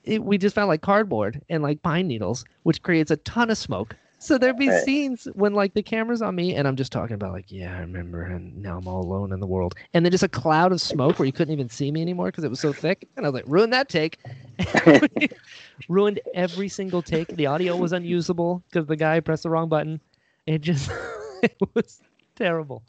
it, 0.04 0.22
we 0.22 0.38
just 0.38 0.54
found 0.54 0.68
like 0.68 0.82
cardboard 0.82 1.42
and 1.48 1.62
like 1.62 1.82
pine 1.82 2.06
needles, 2.06 2.44
which 2.62 2.82
creates 2.82 3.10
a 3.10 3.16
ton 3.18 3.50
of 3.50 3.58
smoke. 3.58 3.96
So 4.18 4.36
there'd 4.36 4.58
be 4.58 4.70
Right. 4.70 4.82
scenes 4.84 5.28
when 5.34 5.54
like 5.54 5.74
the 5.74 5.82
camera's 5.82 6.22
on 6.22 6.34
me 6.34 6.54
and 6.54 6.66
I'm 6.66 6.76
just 6.76 6.92
talking 6.92 7.14
about 7.14 7.32
like, 7.32 7.50
yeah, 7.50 7.76
I 7.76 7.80
remember, 7.80 8.22
and 8.24 8.56
now 8.60 8.78
I'm 8.78 8.88
all 8.88 9.00
alone 9.02 9.32
in 9.32 9.40
the 9.40 9.46
world, 9.46 9.74
and 9.94 10.04
then 10.04 10.10
just 10.10 10.24
a 10.24 10.28
cloud 10.28 10.72
of 10.72 10.80
smoke 10.80 11.18
where 11.18 11.26
you 11.26 11.32
couldn't 11.32 11.52
even 11.52 11.68
see 11.68 11.90
me 11.92 12.02
anymore 12.02 12.26
because 12.26 12.44
it 12.44 12.50
was 12.50 12.60
so 12.60 12.72
thick, 12.72 13.08
and 13.16 13.24
I 13.24 13.28
was 13.28 13.34
like, 13.34 13.44
ruin 13.46 13.70
that 13.70 13.88
take, 13.88 14.18
ruined 15.88 16.20
every 16.34 16.68
single 16.68 17.02
take. 17.02 17.34
The 17.36 17.46
audio 17.46 17.76
was 17.76 17.92
unusable 17.92 18.62
because 18.70 18.86
the 18.86 18.96
guy 18.96 19.20
pressed 19.20 19.44
the 19.44 19.50
wrong 19.50 19.68
button. 19.68 20.00
It 20.46 20.62
just 20.62 20.90
it 21.42 21.56
was 21.74 22.02
terrible. 22.36 22.82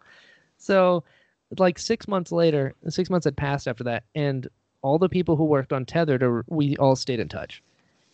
So, 0.57 1.03
like 1.57 1.79
six 1.79 2.07
months 2.07 2.31
later, 2.31 2.75
six 2.89 3.09
months 3.09 3.25
had 3.25 3.37
passed 3.37 3.67
after 3.67 3.83
that, 3.85 4.03
and 4.15 4.47
all 4.81 4.97
the 4.97 5.09
people 5.09 5.35
who 5.35 5.45
worked 5.45 5.73
on 5.73 5.85
Tethered, 5.85 6.23
are, 6.23 6.43
we 6.47 6.75
all 6.77 6.95
stayed 6.95 7.19
in 7.19 7.29
touch, 7.29 7.61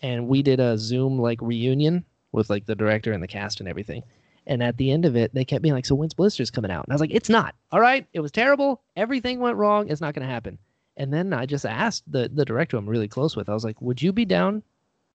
and 0.01 0.27
we 0.27 0.41
did 0.43 0.59
a 0.59 0.77
Zoom 0.77 1.19
like 1.19 1.39
reunion 1.41 2.05
with 2.35 2.49
like 2.49 2.65
the 2.65 2.75
director 2.75 3.11
and 3.11 3.23
the 3.23 3.27
cast 3.27 3.59
and 3.59 3.69
everything. 3.69 4.03
And 4.47 4.61
at 4.61 4.77
the 4.77 4.91
end 4.91 5.05
of 5.05 5.15
it, 5.15 5.33
they 5.33 5.45
kept 5.45 5.63
being 5.63 5.73
like, 5.73 5.85
"So 5.87 5.95
when's 5.95 6.13
Blisters 6.13 6.51
coming 6.51 6.69
out?" 6.69 6.85
And 6.85 6.91
I 6.91 6.95
was 6.95 7.01
like, 7.01 7.13
"It's 7.13 7.29
not. 7.29 7.55
All 7.71 7.79
right, 7.79 8.05
it 8.13 8.19
was 8.19 8.31
terrible. 8.31 8.81
Everything 8.95 9.39
went 9.39 9.57
wrong. 9.57 9.89
It's 9.89 10.01
not 10.01 10.13
going 10.13 10.27
to 10.27 10.31
happen." 10.31 10.59
And 10.97 11.11
then 11.11 11.33
I 11.33 11.45
just 11.45 11.65
asked 11.65 12.03
the 12.11 12.29
the 12.31 12.45
director 12.45 12.77
I'm 12.77 12.87
really 12.87 13.07
close 13.07 13.35
with. 13.35 13.49
I 13.49 13.53
was 13.53 13.63
like, 13.63 13.81
"Would 13.81 14.01
you 14.01 14.11
be 14.11 14.25
down 14.25 14.61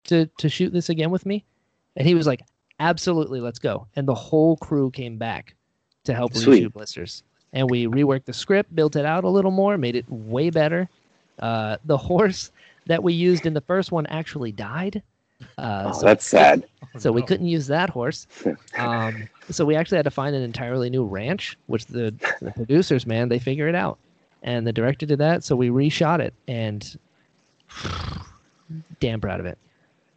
to 0.05 0.27
to 0.39 0.49
shoot 0.49 0.73
this 0.73 0.91
again 0.91 1.11
with 1.11 1.27
me?" 1.27 1.45
And 1.97 2.07
he 2.07 2.15
was 2.15 2.27
like, 2.27 2.43
"Absolutely, 2.79 3.41
let's 3.41 3.59
go." 3.59 3.89
And 3.97 4.07
the 4.07 4.15
whole 4.15 4.57
crew 4.59 4.91
came 4.91 5.17
back 5.17 5.57
to 6.05 6.15
help 6.15 6.35
Sweet. 6.35 6.63
reshoot 6.63 6.73
Blisters. 6.73 7.25
And 7.53 7.71
we 7.71 7.87
reworked 7.87 8.27
the 8.27 8.33
script, 8.33 8.75
built 8.77 8.97
it 8.97 9.07
out 9.07 9.25
a 9.25 9.29
little 9.29 9.51
more, 9.51 9.79
made 9.79 9.97
it 9.97 10.09
way 10.09 10.51
better. 10.51 10.89
Uh, 11.39 11.79
the 11.85 11.97
horse 12.11 12.53
that 12.87 13.03
we 13.03 13.13
used 13.13 13.47
in 13.47 13.55
the 13.55 13.61
first 13.61 13.91
one 13.91 14.07
actually 14.07 14.53
died. 14.53 15.03
Uh, 15.59 15.85
Oh, 15.87 15.93
so 15.93 16.07
that's 16.07 16.27
sad. 16.27 16.67
so 16.99 17.13
we 17.13 17.23
couldn't 17.23 17.47
use 17.47 17.67
that 17.69 17.91
horse. 17.91 18.27
Um, 18.79 19.27
so 19.49 19.65
we 19.65 19.75
actually 19.75 19.97
had 19.97 20.05
to 20.05 20.11
find 20.11 20.37
an 20.37 20.43
entirely 20.43 20.91
new 20.91 21.05
ranch, 21.05 21.57
which 21.67 21.87
the, 21.87 22.15
the 22.43 22.51
producers, 22.51 23.07
man, 23.07 23.29
they 23.31 23.39
figure 23.39 23.69
it 23.69 23.75
out. 23.75 23.97
And 24.43 24.67
the 24.67 24.73
director 24.73 25.07
did 25.07 25.19
that, 25.21 25.45
so 25.45 25.57
we 25.57 25.71
reshot 25.71 26.21
it, 26.21 26.35
and 26.47 26.99
damn 29.01 29.21
proud 29.21 29.41
of 29.41 29.47
it. 29.47 29.57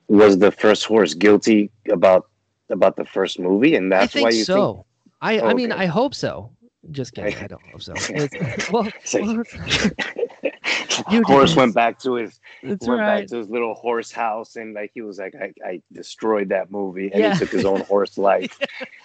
Was 0.10 0.40
the 0.40 0.52
first 0.52 0.86
horse 0.86 1.14
guilty 1.14 1.70
about 1.90 2.28
about 2.70 2.96
the 2.98 3.06
first 3.06 3.40
movie, 3.40 3.76
and 3.76 3.92
that's 3.92 4.04
I 4.04 4.08
think 4.08 4.26
why 4.26 4.30
you 4.32 4.44
so. 4.44 4.86
I, 5.22 5.40
I 5.40 5.54
mean, 5.54 5.72
Okay. 5.72 5.84
I 5.84 5.86
hope 5.86 6.14
so. 6.14 6.52
Just 6.92 7.14
kidding. 7.14 7.38
I 7.38 7.48
don't 7.48 7.62
hope 7.66 7.82
so. 7.82 8.06
It's, 8.10 8.36
well, 8.70 8.92
well, 9.14 9.44
You 11.08 11.24
horse 11.24 11.56
went 11.56 11.76
back 11.76 12.00
to 12.00 12.16
his 12.16 12.40
that's 12.64 12.88
went 12.88 13.04
right. 13.04 13.06
back 13.06 13.28
to 13.28 13.38
his 13.38 13.50
little 13.50 13.74
horse 13.76 14.12
house, 14.12 14.56
and 14.56 14.74
like 14.74 14.92
he 14.94 15.02
was 15.02 15.20
like, 15.20 15.36
I, 15.36 15.54
I 15.66 15.82
destroyed 15.92 16.50
that 16.50 16.72
movie, 16.72 17.12
and 17.14 17.24
Yeah. 17.24 17.34
he 17.34 17.34
took 17.34 17.52
his 17.52 17.66
own 17.66 17.82
horse 17.88 18.18
life. 18.18 18.60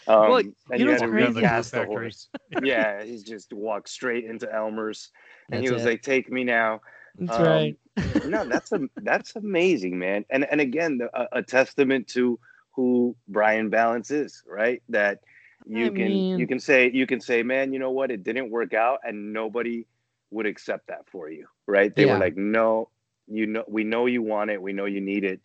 Um, 0.06 0.26
Well, 0.28 0.42
and 0.70 0.80
you 0.80 0.84
you, 0.84 0.86
know 0.86 0.92
had 0.92 1.00
to 1.00 1.08
recast 1.08 1.72
the 1.72 1.84
horse. 1.84 2.28
yeah, 2.50 3.02
he 3.04 3.18
just 3.22 3.52
walked 3.52 3.88
straight 3.88 4.24
into 4.24 4.52
Elmer's, 4.52 5.10
and 5.50 5.62
he 5.62 5.70
was 5.70 5.84
it. 5.84 5.86
like, 5.86 6.02
"Take 6.02 6.30
me 6.30 6.44
now." 6.44 6.80
That's 7.18 7.38
Um, 7.38 7.38
right. 7.38 7.76
no, 8.22 8.44
that's 8.48 8.72
a 8.72 8.80
that's 8.96 9.36
amazing, 9.36 9.98
man. 9.98 10.24
And 10.30 10.44
and 10.50 10.60
again, 10.60 10.98
the, 10.98 11.08
a, 11.18 11.38
a 11.38 11.42
testament 11.42 12.08
to 12.08 12.38
who 12.74 13.16
Brian 13.28 13.70
Ballance 13.70 14.10
is, 14.10 14.42
right? 14.46 14.82
That 14.88 15.20
you 15.64 15.86
I 15.86 15.90
can 15.90 16.26
mean- 16.26 16.30
you 16.34 16.46
can 16.46 16.58
say 16.58 16.90
you 16.92 17.06
can 17.06 17.20
say, 17.20 17.42
man, 17.42 17.72
you 17.72 17.78
know 17.78 17.90
what? 17.90 18.10
It 18.10 18.22
didn't 18.22 18.50
work 18.50 18.74
out, 18.74 19.00
and 19.04 19.32
nobody 19.32 19.86
would 20.30 20.46
accept 20.46 20.88
that 20.88 21.08
for 21.10 21.30
you, 21.30 21.46
right? 21.66 21.94
They 21.94 22.04
Yeah. 22.04 22.12
were 22.12 22.18
like, 22.18 22.36
no, 22.36 22.88
you 23.26 23.46
know, 23.46 23.64
we 23.68 23.84
know 23.84 24.06
you 24.06 24.22
want 24.22 24.50
it, 24.50 24.60
we 24.60 24.72
know 24.72 24.84
you 24.86 25.00
need 25.00 25.24
it. 25.24 25.40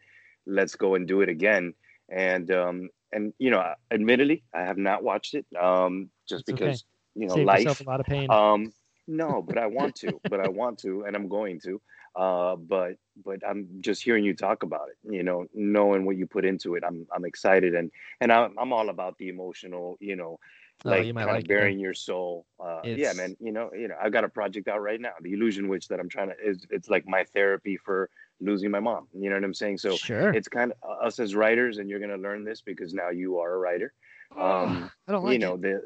Let's 0.45 0.75
go 0.75 0.95
and 0.95 1.07
do 1.07 1.21
it 1.21 1.29
again. 1.29 1.73
And 2.09 2.49
um 2.51 2.89
and 3.11 3.33
you 3.39 3.49
know, 3.51 3.63
admittedly, 3.91 4.43
I 4.53 4.61
have 4.61 4.77
not 4.77 5.03
watched 5.03 5.33
it, 5.35 5.45
um, 5.61 6.09
just 6.27 6.45
okay. 6.49 6.55
because 6.55 6.85
you 7.15 7.27
know 7.27 7.35
Save 7.35 7.45
life. 7.45 7.81
a 7.81 7.83
lot 7.83 7.99
of 7.99 8.05
pain. 8.05 8.29
Um, 8.29 8.73
no, 9.07 9.41
but 9.41 9.57
I 9.57 9.67
want 9.79 9.95
to, 9.97 10.21
but 10.29 10.39
I 10.39 10.47
want 10.47 10.79
to, 10.79 11.03
and 11.05 11.15
I'm 11.15 11.27
going 11.27 11.59
to. 11.61 11.81
Uh, 12.15 12.55
but 12.55 12.95
but 13.23 13.39
I'm 13.47 13.67
just 13.81 14.03
hearing 14.03 14.23
you 14.23 14.33
talk 14.33 14.63
about 14.63 14.89
it. 14.89 14.97
You 15.13 15.23
know, 15.23 15.45
knowing 15.53 16.05
what 16.05 16.17
you 16.17 16.25
put 16.25 16.45
into 16.45 16.75
it, 16.75 16.83
I'm 16.85 17.07
I'm 17.15 17.25
excited, 17.25 17.75
and 17.75 17.91
and 18.21 18.31
I'm 18.31 18.57
I'm 18.57 18.73
all 18.73 18.89
about 18.89 19.17
the 19.17 19.29
emotional. 19.29 19.97
You 19.99 20.15
know, 20.15 20.39
Oh, 20.85 20.91
like 20.91 21.05
you 21.05 21.13
kind 21.13 21.27
like 21.27 21.39
of 21.39 21.43
it 21.43 21.47
bearing 21.47 21.77
your 21.79 21.93
soul. 21.93 22.45
Uh, 22.57 22.79
yeah, 22.85 23.11
man. 23.11 23.35
You 23.41 23.51
know, 23.51 23.69
you 23.73 23.89
know, 23.89 23.95
I've 24.01 24.13
got 24.13 24.23
a 24.23 24.29
project 24.29 24.69
out 24.69 24.81
right 24.81 24.99
now, 24.99 25.11
the 25.21 25.33
Illusion 25.33 25.67
Witch, 25.67 25.89
that 25.89 25.99
I'm 25.99 26.07
trying 26.07 26.29
to. 26.29 26.35
Is 26.41 26.65
it's 26.69 26.89
like 26.89 27.05
my 27.05 27.25
therapy 27.25 27.75
for 27.75 28.09
losing 28.39 28.71
my 28.71 28.79
mom. 28.79 29.07
You 29.13 29.29
know 29.29 29.35
what 29.35 29.43
I'm 29.43 29.53
saying? 29.53 29.79
So 29.79 29.97
sure. 29.97 30.31
it's 30.33 30.47
kind 30.47 30.71
of 30.81 31.05
us 31.05 31.19
as 31.19 31.35
writers, 31.35 31.79
and 31.79 31.89
you're 31.89 31.99
gonna 31.99 32.17
learn 32.17 32.45
this 32.45 32.61
because 32.61 32.93
now 32.93 33.09
you 33.09 33.39
are 33.39 33.55
a 33.55 33.57
writer. 33.57 33.93
Um, 34.37 34.89
I 35.05 35.11
don't 35.11 35.25
like 35.25 35.33
you 35.33 35.39
know 35.39 35.55
it. 35.55 35.61
the 35.61 35.81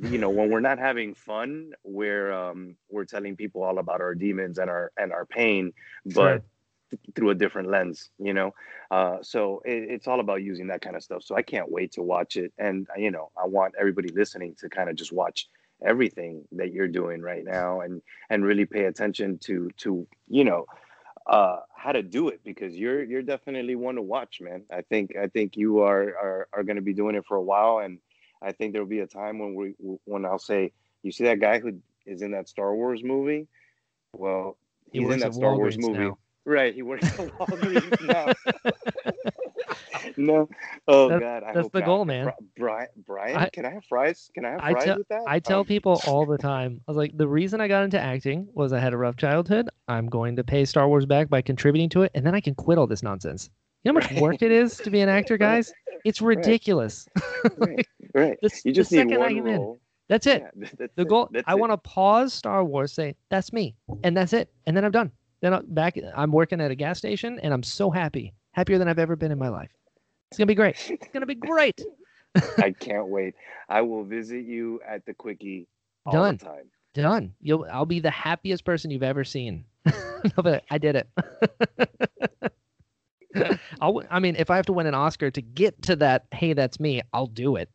you 0.00 0.18
know 0.18 0.30
when 0.30 0.50
we're 0.50 0.60
not 0.60 0.78
having 0.78 1.14
fun 1.14 1.72
we're 1.84 2.32
um 2.32 2.76
we're 2.90 3.04
telling 3.04 3.36
people 3.36 3.62
all 3.62 3.78
about 3.78 4.00
our 4.00 4.14
demons 4.14 4.58
and 4.58 4.70
our 4.70 4.90
and 4.96 5.12
our 5.12 5.26
pain 5.26 5.72
but 6.06 6.42
through 7.14 7.30
a 7.30 7.34
different 7.34 7.68
lens 7.68 8.10
you 8.18 8.34
know? 8.34 8.54
Uh 8.90 9.18
so 9.22 9.62
it, 9.64 9.84
it's 9.90 10.08
all 10.08 10.20
about 10.20 10.42
using 10.42 10.66
that 10.68 10.80
kind 10.80 10.96
of 10.96 11.02
stuff. 11.02 11.22
So 11.22 11.34
i 11.34 11.42
can't 11.42 11.70
wait 11.70 11.92
to 11.92 12.02
watch 12.02 12.36
it. 12.36 12.52
And 12.58 12.86
you 12.96 13.10
know 13.10 13.30
i 13.42 13.46
want 13.46 13.74
everybody 13.78 14.08
listening 14.08 14.54
to 14.60 14.68
kind 14.68 14.88
of 14.88 14.96
just 14.96 15.12
watch 15.12 15.48
everything 15.84 16.44
that 16.52 16.72
you're 16.72 16.88
doing 16.88 17.20
right 17.20 17.44
now 17.44 17.80
and 17.80 18.02
and 18.30 18.44
really 18.44 18.64
pay 18.64 18.84
attention 18.84 19.38
to 19.38 19.70
to 19.78 20.06
you 20.28 20.44
know 20.44 20.64
uh 21.26 21.58
how 21.74 21.92
to 21.92 22.02
do 22.02 22.28
it 22.28 22.40
because 22.44 22.76
you're 22.76 23.02
you're 23.02 23.22
definitely 23.22 23.74
one 23.74 23.96
to 23.96 24.02
watch 24.02 24.40
man. 24.40 24.62
I 24.70 24.82
think 24.82 25.16
i 25.16 25.26
think 25.26 25.56
you 25.56 25.80
are 25.80 26.02
are, 26.02 26.48
are 26.52 26.62
going 26.62 26.76
to 26.76 26.82
be 26.82 26.94
doing 26.94 27.14
it 27.16 27.26
for 27.26 27.36
a 27.36 27.42
while 27.42 27.78
and 27.78 27.98
i 28.42 28.52
think 28.52 28.72
there'll 28.72 28.86
be 28.88 29.00
a 29.00 29.06
time 29.06 29.38
when 29.38 29.54
we 29.54 29.74
when 30.04 30.24
i'll 30.24 30.38
say 30.38 30.72
you 31.02 31.10
see 31.12 31.24
that 31.24 31.40
guy 31.40 31.58
who 31.58 31.78
is 32.06 32.22
in 32.22 32.30
that 32.32 32.48
star 32.48 32.74
wars 32.74 33.02
movie 33.02 33.46
well 34.14 34.56
He 34.92 35.00
he's 35.00 35.10
in 35.10 35.18
that 35.20 35.26
at 35.28 35.34
star 35.34 35.56
wars 35.56 35.76
movie 35.78 35.98
now. 35.98 36.18
right 36.44 36.74
he 36.74 36.82
works 36.82 37.04
at 37.04 37.16
walgreens 37.38 38.00
now 38.00 38.32
no 40.16 40.48
oh 40.88 41.08
god 41.18 41.42
I 41.44 41.52
that's 41.52 41.58
hope 41.64 41.72
the 41.72 41.82
goal, 41.82 42.04
man. 42.04 42.24
Bri- 42.24 42.32
brian 42.58 42.88
brian 43.06 43.36
I- 43.36 43.48
can 43.50 43.64
i 43.64 43.70
have 43.70 43.84
fries 43.84 44.30
can 44.34 44.44
i 44.44 44.50
have 44.50 44.60
I 44.62 44.72
fries 44.72 44.84
tell- 44.84 44.98
with 44.98 45.08
that 45.08 45.22
I 45.26 45.38
tell 45.38 45.60
Um, 45.60 45.66
people 45.66 46.00
all 46.06 46.26
the 46.26 46.38
time. 46.38 46.80
I 46.86 46.90
was 46.90 46.96
like, 46.96 47.16
the 47.16 47.28
reason 47.28 47.60
I 47.60 47.68
got 47.68 47.84
into 47.84 47.98
acting 48.00 48.48
was 48.54 48.72
I 48.72 48.80
had 48.80 48.92
a 48.92 48.96
rough 48.96 49.16
childhood. 49.16 49.68
I'm 49.86 50.08
going 50.08 50.34
to 50.36 50.42
pay 50.44 50.64
Star 50.64 50.88
Wars 50.88 51.06
back 51.06 51.28
by 51.28 51.40
contributing 51.42 51.88
to 51.90 52.02
it, 52.02 52.10
and 52.14 52.26
then 52.26 52.34
I 52.34 52.40
can 52.40 52.54
quit 52.56 52.76
all 52.76 52.88
this 52.88 53.02
nonsense. 53.04 53.48
You 53.84 53.92
know 53.92 54.00
how 54.00 54.04
much 54.04 54.12
Right. 54.12 54.22
work 54.22 54.42
it 54.42 54.52
is 54.52 54.76
to 54.78 54.90
be 54.90 55.00
an 55.00 55.08
actor, 55.08 55.36
guys? 55.38 55.72
It's 56.04 56.20
ridiculous. 56.20 57.08
right, 57.56 57.86
right. 58.14 58.38
The, 58.42 58.60
you 58.64 58.72
just 58.72 58.92
need 58.92 59.06
one 59.16 59.38
am 59.38 59.46
in, 59.46 59.78
that's 60.08 60.26
it. 60.26 60.42
Yeah, 60.42 60.68
that's 60.78 60.94
The 60.94 61.04
goal. 61.04 61.30
I 61.46 61.54
want 61.54 61.72
to 61.72 61.78
pause 61.78 62.32
Star 62.32 62.64
Wars, 62.64 62.92
say 62.92 63.16
that's 63.30 63.52
me, 63.52 63.74
and 64.02 64.16
that's 64.16 64.32
it, 64.32 64.52
and 64.66 64.76
then 64.76 64.84
I'm 64.84 64.92
done. 64.92 65.10
Then 65.40 65.54
I'm 65.54 65.66
back. 65.66 65.96
I'm 66.16 66.30
working 66.32 66.60
at 66.60 66.70
a 66.70 66.74
gas 66.74 66.98
station, 66.98 67.40
and 67.40 67.52
I'm 67.52 67.62
so 67.62 67.90
happy, 67.90 68.32
happier 68.52 68.78
than 68.78 68.88
I've 68.88 68.98
ever 68.98 69.16
been 69.16 69.32
in 69.32 69.38
my 69.38 69.48
life. 69.48 69.70
It's 70.30 70.38
gonna 70.38 70.46
be 70.46 70.54
great. 70.54 70.76
It's 70.90 71.08
gonna 71.12 71.26
be 71.26 71.34
great. 71.34 71.80
I 72.58 72.70
can't 72.78 73.08
wait. 73.08 73.34
I 73.68 73.82
will 73.82 74.04
visit 74.04 74.44
you 74.44 74.80
at 74.88 75.04
the 75.04 75.14
quickie 75.14 75.66
all 76.06 76.12
Done. 76.12 76.36
the 76.36 76.44
time. 76.44 76.64
Done. 76.94 77.34
You'll. 77.40 77.66
I'll 77.70 77.86
be 77.86 78.00
the 78.00 78.10
happiest 78.10 78.64
person 78.64 78.90
you've 78.90 79.02
ever 79.02 79.24
seen. 79.24 79.64
Like, 80.36 80.62
I 80.70 80.78
did 80.78 80.94
it. 80.96 82.51
I'll, 83.80 84.02
I 84.10 84.18
mean, 84.20 84.36
if 84.36 84.50
I 84.50 84.56
have 84.56 84.66
to 84.66 84.72
win 84.72 84.86
an 84.86 84.94
Oscar 84.94 85.30
to 85.30 85.40
get 85.42 85.80
to 85.82 85.96
that, 85.96 86.26
hey, 86.32 86.52
that's 86.52 86.78
me, 86.80 87.02
I'll 87.12 87.26
do 87.26 87.56
it. 87.56 87.68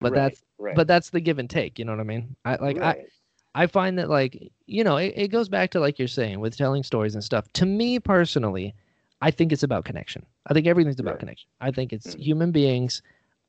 But 0.00 0.12
Right, 0.12 0.30
that's 0.30 0.42
right. 0.58 0.76
but 0.76 0.86
that's 0.86 1.10
the 1.10 1.20
give 1.20 1.38
and 1.38 1.48
take. 1.48 1.78
You 1.78 1.84
know 1.84 1.92
what 1.92 2.00
I 2.00 2.04
mean? 2.04 2.36
I 2.44 2.56
like 2.56 2.78
I, 2.78 2.80
right. 2.80 3.06
I 3.54 3.66
find 3.66 3.98
that 3.98 4.10
like 4.10 4.52
you 4.66 4.84
know 4.84 4.96
it, 4.98 5.14
it 5.16 5.28
goes 5.28 5.48
back 5.48 5.70
to 5.70 5.80
like 5.80 5.98
you're 5.98 6.08
saying 6.08 6.40
with 6.40 6.56
telling 6.56 6.82
stories 6.82 7.14
and 7.14 7.24
stuff. 7.24 7.50
To 7.54 7.66
me 7.66 7.98
personally, 7.98 8.74
I 9.22 9.30
think 9.30 9.52
it's 9.52 9.62
about 9.62 9.84
connection. 9.84 10.26
I 10.46 10.54
think 10.54 10.66
everything's 10.66 11.00
about 11.00 11.18
connection. 11.18 11.48
I 11.60 11.70
think 11.70 11.92
it's 11.92 12.14
Mhm. 12.14 12.20
human 12.20 12.52
beings. 12.52 13.02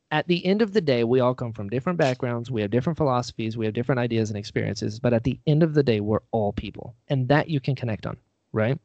At 0.09 0.25
the 0.27 0.45
end 0.45 0.61
of 0.61 0.71
the 0.71 0.79
day, 0.79 1.03
we 1.03 1.19
all 1.19 1.35
come 1.35 1.51
from 1.51 1.67
different 1.69 1.97
backgrounds. 1.97 2.49
We 2.49 2.61
have 2.61 2.71
different 2.71 2.95
philosophies. 2.95 3.57
We 3.57 3.65
have 3.65 3.73
different 3.73 3.99
ideas 3.99 4.29
and 4.29 4.38
experiences. 4.38 5.01
But 5.01 5.13
at 5.13 5.25
the 5.25 5.38
end 5.45 5.63
of 5.63 5.73
the 5.73 5.84
day, 5.84 5.99
we're 5.99 6.21
all 6.31 6.53
people, 6.53 6.95
and 7.09 7.27
that 7.27 7.49
you 7.49 7.59
can 7.59 7.75
connect 7.75 8.05
on, 8.05 8.15
right? 8.53 8.79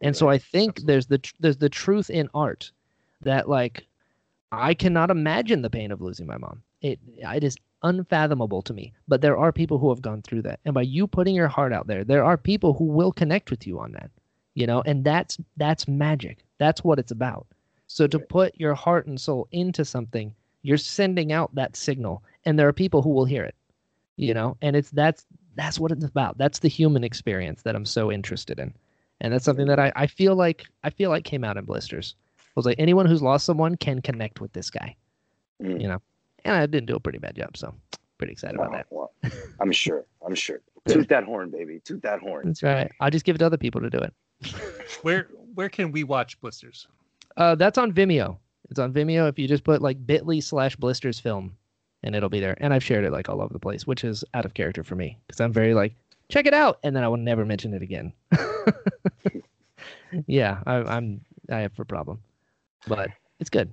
And 0.00 0.16
so 0.16 0.28
I 0.28 0.38
think 0.38 0.82
there's 0.82 1.06
the 1.06 1.18
tr- 1.18 1.34
there's 1.40 1.56
the 1.56 1.68
truth 1.68 2.10
in 2.10 2.28
art 2.34 2.70
that 3.22 3.48
like 3.48 3.86
I 4.52 4.74
cannot 4.74 5.10
imagine 5.10 5.62
the 5.62 5.70
pain 5.70 5.90
of 5.90 6.00
losing 6.00 6.26
my 6.26 6.36
mom. 6.36 6.62
It 6.82 6.98
it 7.18 7.44
is 7.44 7.56
unfathomable 7.82 8.62
to 8.62 8.74
me. 8.74 8.92
But 9.08 9.20
there 9.20 9.36
are 9.36 9.52
people 9.52 9.78
who 9.78 9.88
have 9.90 10.02
gone 10.02 10.22
through 10.22 10.42
that. 10.42 10.60
And 10.64 10.74
by 10.74 10.82
you 10.82 11.06
putting 11.06 11.34
your 11.34 11.48
heart 11.48 11.72
out 11.72 11.86
there, 11.86 12.04
there 12.04 12.24
are 12.24 12.36
people 12.36 12.74
who 12.74 12.84
will 12.84 13.12
connect 13.12 13.50
with 13.50 13.66
you 13.66 13.78
on 13.78 13.92
that. 13.92 14.10
You 14.54 14.66
know, 14.66 14.82
and 14.86 15.04
that's 15.04 15.38
that's 15.56 15.88
magic. 15.88 16.44
That's 16.58 16.82
what 16.82 16.98
it's 16.98 17.12
about. 17.12 17.46
So 17.86 18.06
to 18.06 18.18
put 18.18 18.58
your 18.58 18.74
heart 18.74 19.06
and 19.06 19.20
soul 19.20 19.48
into 19.52 19.84
something, 19.84 20.34
you're 20.62 20.78
sending 20.78 21.32
out 21.32 21.54
that 21.54 21.76
signal 21.76 22.22
and 22.44 22.58
there 22.58 22.66
are 22.66 22.72
people 22.72 23.02
who 23.02 23.10
will 23.10 23.24
hear 23.24 23.44
it. 23.44 23.54
You 24.16 24.34
know, 24.34 24.56
and 24.62 24.74
it's 24.76 24.90
that's 24.90 25.26
that's 25.56 25.78
what 25.78 25.92
it's 25.92 26.04
about. 26.04 26.38
That's 26.38 26.58
the 26.58 26.68
human 26.68 27.04
experience 27.04 27.62
that 27.62 27.76
I'm 27.76 27.84
so 27.84 28.10
interested 28.10 28.58
in. 28.58 28.74
And 29.20 29.32
that's 29.32 29.44
something 29.44 29.66
that 29.66 29.78
I, 29.78 29.92
I 29.96 30.06
feel 30.06 30.34
like 30.36 30.64
I 30.84 30.90
feel 30.90 31.10
like 31.10 31.24
came 31.24 31.44
out 31.44 31.56
in 31.56 31.64
blisters. 31.64 32.14
I 32.38 32.42
was 32.54 32.66
like 32.66 32.78
anyone 32.78 33.06
who's 33.06 33.22
lost 33.22 33.44
someone 33.46 33.76
can 33.76 34.00
connect 34.02 34.40
with 34.40 34.52
this 34.52 34.70
guy 34.70 34.96
Mm. 35.62 35.80
you 35.80 35.88
know. 35.88 36.02
And 36.44 36.54
I 36.54 36.66
didn't 36.66 36.86
do 36.86 36.96
a 36.96 37.00
pretty 37.00 37.18
bad 37.18 37.34
job, 37.34 37.56
so 37.56 37.74
pretty 38.18 38.32
excited 38.34 38.56
about 38.56 38.72
that. 38.72 38.86
Well, 38.90 39.10
well, 39.22 39.32
I'm 39.60 39.72
sure. 39.72 40.04
I'm 40.24 40.34
sure. 40.34 40.60
Toot 40.86 41.08
that 41.08 41.24
horn, 41.24 41.50
baby. 41.50 41.80
Toot 41.84 42.02
that 42.02 42.20
horn. 42.20 42.46
That's 42.46 42.62
right. 42.62 42.90
I'll 43.00 43.10
just 43.10 43.24
give 43.24 43.34
it 43.36 43.38
to 43.38 43.46
other 43.46 43.56
people 43.56 43.80
to 43.80 43.90
do 43.90 43.98
it. 43.98 44.14
Where 45.02 45.28
where 45.54 45.70
can 45.70 45.90
we 45.92 46.04
watch 46.04 46.38
blisters? 46.42 46.86
Uh, 47.38 47.54
that's 47.54 47.78
on 47.78 47.90
Vimeo. 47.92 48.36
It's 48.70 48.78
on 48.78 48.92
Vimeo. 48.92 49.28
If 49.30 49.38
you 49.38 49.48
just 49.48 49.64
put 49.64 49.80
like 49.80 50.06
Bitly 50.06 50.42
slash 50.42 50.76
Blisters 50.76 51.18
Film, 51.18 51.56
and 52.02 52.14
it'll 52.14 52.28
be 52.28 52.40
there. 52.40 52.56
And 52.60 52.74
I've 52.74 52.84
shared 52.84 53.04
it 53.04 53.12
like 53.12 53.30
all 53.30 53.40
over 53.40 53.52
the 53.52 53.58
place, 53.58 53.86
which 53.86 54.04
is 54.04 54.22
out 54.34 54.44
of 54.44 54.52
character 54.52 54.84
for 54.84 54.94
me 54.94 55.18
because 55.26 55.40
I'm 55.40 55.52
very 55.54 55.72
like 55.72 55.94
check 56.28 56.46
it 56.46 56.54
out, 56.54 56.78
and 56.82 56.94
then 56.94 57.02
I 57.04 57.08
will 57.08 57.16
never 57.16 57.44
mention 57.44 57.74
it 57.74 57.82
again. 57.82 58.12
yeah, 60.26 60.60
I, 60.66 60.76
I'm 60.76 61.20
I 61.50 61.58
have 61.60 61.78
a 61.78 61.84
problem, 61.84 62.20
but 62.86 63.10
it's 63.40 63.50
good. 63.50 63.70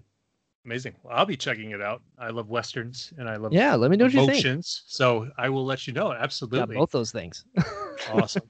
Amazing. 0.66 0.96
Well, 1.04 1.14
I'll 1.18 1.26
be 1.26 1.36
checking 1.36 1.72
it 1.72 1.82
out. 1.82 2.02
I 2.18 2.30
love 2.30 2.50
westerns 2.50 3.12
and 3.18 3.28
I 3.28 3.36
love 3.36 3.52
Yeah, 3.52 3.76
let 3.76 3.92
me 3.92 3.98
know 3.98 4.06
what 4.06 4.14
you 4.14 4.20
think. 4.22 4.46
emotions. 4.46 4.84
So 4.88 5.30
I 5.38 5.50
will 5.50 5.66
let 5.66 5.88
you 5.88 5.94
know. 5.94 6.14
Yeah, 6.14 6.20
Absolutely. 6.22 6.76
both 6.78 6.92
those 6.92 7.12
things. 7.12 7.44
awesome. 8.14 8.44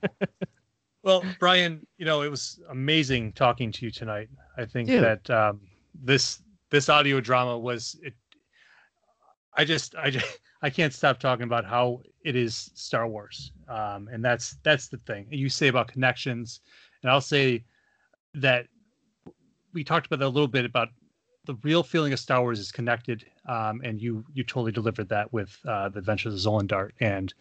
well, 1.01 1.25
Brian, 1.39 1.85
you 1.97 2.05
know, 2.05 2.21
it 2.21 2.29
was 2.29 2.59
amazing 2.69 3.31
talking 3.33 3.71
to 3.71 3.85
you 3.85 3.91
tonight. 3.91 4.29
I 4.57 4.65
think 4.65 4.89
Dude. 4.89 5.03
that 5.03 5.29
um, 5.31 5.61
this 6.03 6.43
this 6.69 6.87
audio 6.87 7.19
drama 7.19 7.57
was 7.57 7.99
it. 8.03 8.13
I 9.57 9.65
just 9.65 9.95
I 9.95 10.11
just 10.11 10.39
I 10.63 10.69
can't 10.69 10.93
stop 10.93 11.19
talking 11.19 11.43
about 11.43 11.65
how 11.65 12.01
it 12.23 12.37
is 12.37 12.71
Star 12.73 13.05
Wars, 13.05 13.51
um, 13.67 14.07
and 14.11 14.23
that's 14.23 14.57
that's 14.63 14.87
the 14.87 14.97
thing. 14.97 15.27
You 15.29 15.49
say 15.49 15.67
about 15.67 15.89
connections, 15.89 16.61
and 17.01 17.11
I'll 17.11 17.21
say 17.21 17.65
that 18.33 18.67
we 19.73 19.83
talked 19.83 20.05
about 20.05 20.19
that 20.19 20.25
a 20.25 20.29
little 20.29 20.47
bit 20.47 20.63
about 20.63 20.87
the 21.45 21.55
real 21.63 21.83
feeling 21.83 22.13
of 22.13 22.19
Star 22.19 22.41
Wars 22.41 22.59
is 22.59 22.71
connected, 22.71 23.25
um, 23.47 23.81
and 23.83 24.01
you 24.01 24.23
you 24.33 24.43
totally 24.45 24.71
delivered 24.71 25.09
that 25.09 25.31
with 25.33 25.59
uh, 25.67 25.89
the 25.89 25.99
Adventures 25.99 26.33
of 26.33 26.53
Zolan 26.53 26.67
Dart. 26.67 26.95
And 27.01 27.33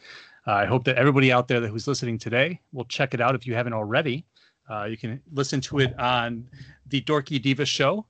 uh, 0.46 0.54
I 0.54 0.64
hope 0.66 0.82
that 0.84 0.96
everybody 0.96 1.30
out 1.30 1.46
there 1.46 1.60
that 1.60 1.68
who's 1.68 1.86
listening 1.86 2.18
today 2.18 2.60
will 2.72 2.86
check 2.86 3.14
it 3.14 3.20
out 3.20 3.36
if 3.36 3.46
you 3.46 3.54
haven't 3.54 3.72
already. 3.72 4.26
Uh, 4.68 4.84
you 4.84 4.96
can 4.96 5.20
listen 5.32 5.60
to 5.60 5.78
it 5.78 5.96
on 5.98 6.44
the 6.88 7.00
Dorky 7.02 7.40
Diva 7.40 7.64
show, 7.64 8.06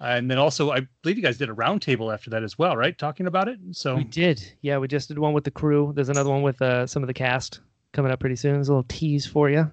and 0.00 0.30
then 0.30 0.38
also 0.38 0.70
I 0.70 0.86
believe 1.02 1.16
you 1.16 1.22
guys 1.22 1.38
did 1.38 1.48
a 1.50 1.54
roundtable 1.54 2.12
after 2.12 2.30
that 2.30 2.42
as 2.42 2.58
well, 2.58 2.76
right? 2.76 2.96
Talking 2.96 3.26
about 3.26 3.48
it. 3.48 3.58
So 3.72 3.96
We 3.96 4.04
did. 4.04 4.42
Yeah, 4.62 4.78
we 4.78 4.88
just 4.88 5.08
did 5.08 5.18
one 5.18 5.32
with 5.32 5.44
the 5.44 5.50
crew. 5.50 5.92
There's 5.94 6.08
another 6.08 6.30
one 6.30 6.42
with 6.42 6.60
uh, 6.62 6.86
some 6.86 7.02
of 7.02 7.06
the 7.06 7.14
cast 7.14 7.60
coming 7.92 8.10
up 8.12 8.20
pretty 8.20 8.36
soon. 8.36 8.54
There's 8.54 8.68
a 8.68 8.72
little 8.72 8.86
tease 8.88 9.26
for 9.26 9.50
you. 9.50 9.70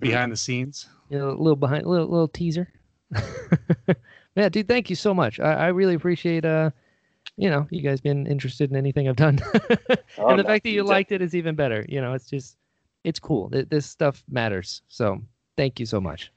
behind 0.00 0.32
the 0.32 0.36
scenes. 0.36 0.88
You 1.10 1.18
know, 1.18 1.30
a 1.30 1.38
little 1.38 1.56
behind, 1.56 1.86
little 1.86 2.08
little 2.08 2.28
teaser. 2.28 2.72
yeah, 4.36 4.48
dude, 4.48 4.68
thank 4.68 4.90
you 4.90 4.96
so 4.96 5.14
much. 5.14 5.38
I, 5.40 5.52
I 5.52 5.66
really 5.68 5.94
appreciate 5.94 6.44
uh, 6.44 6.70
you 7.36 7.50
know, 7.50 7.66
you 7.70 7.82
guys 7.82 8.00
being 8.00 8.26
interested 8.26 8.70
in 8.70 8.76
anything 8.76 9.08
I've 9.08 9.16
done, 9.16 9.40
Oh, 10.18 10.28
and 10.28 10.38
the 10.38 10.42
no, 10.42 10.48
fact 10.48 10.64
that 10.64 10.70
you 10.70 10.82
def- 10.82 10.88
liked 10.88 11.12
it 11.12 11.20
is 11.22 11.34
even 11.34 11.54
better. 11.54 11.84
You 11.88 12.00
know, 12.00 12.12
it's 12.14 12.28
just, 12.28 12.56
it's 13.02 13.18
cool. 13.18 13.48
This 13.50 13.86
stuff 13.86 14.22
matters. 14.30 14.82
So 14.88 15.20
thank 15.56 15.80
you 15.80 15.86
so 15.86 16.00
much. 16.00 16.30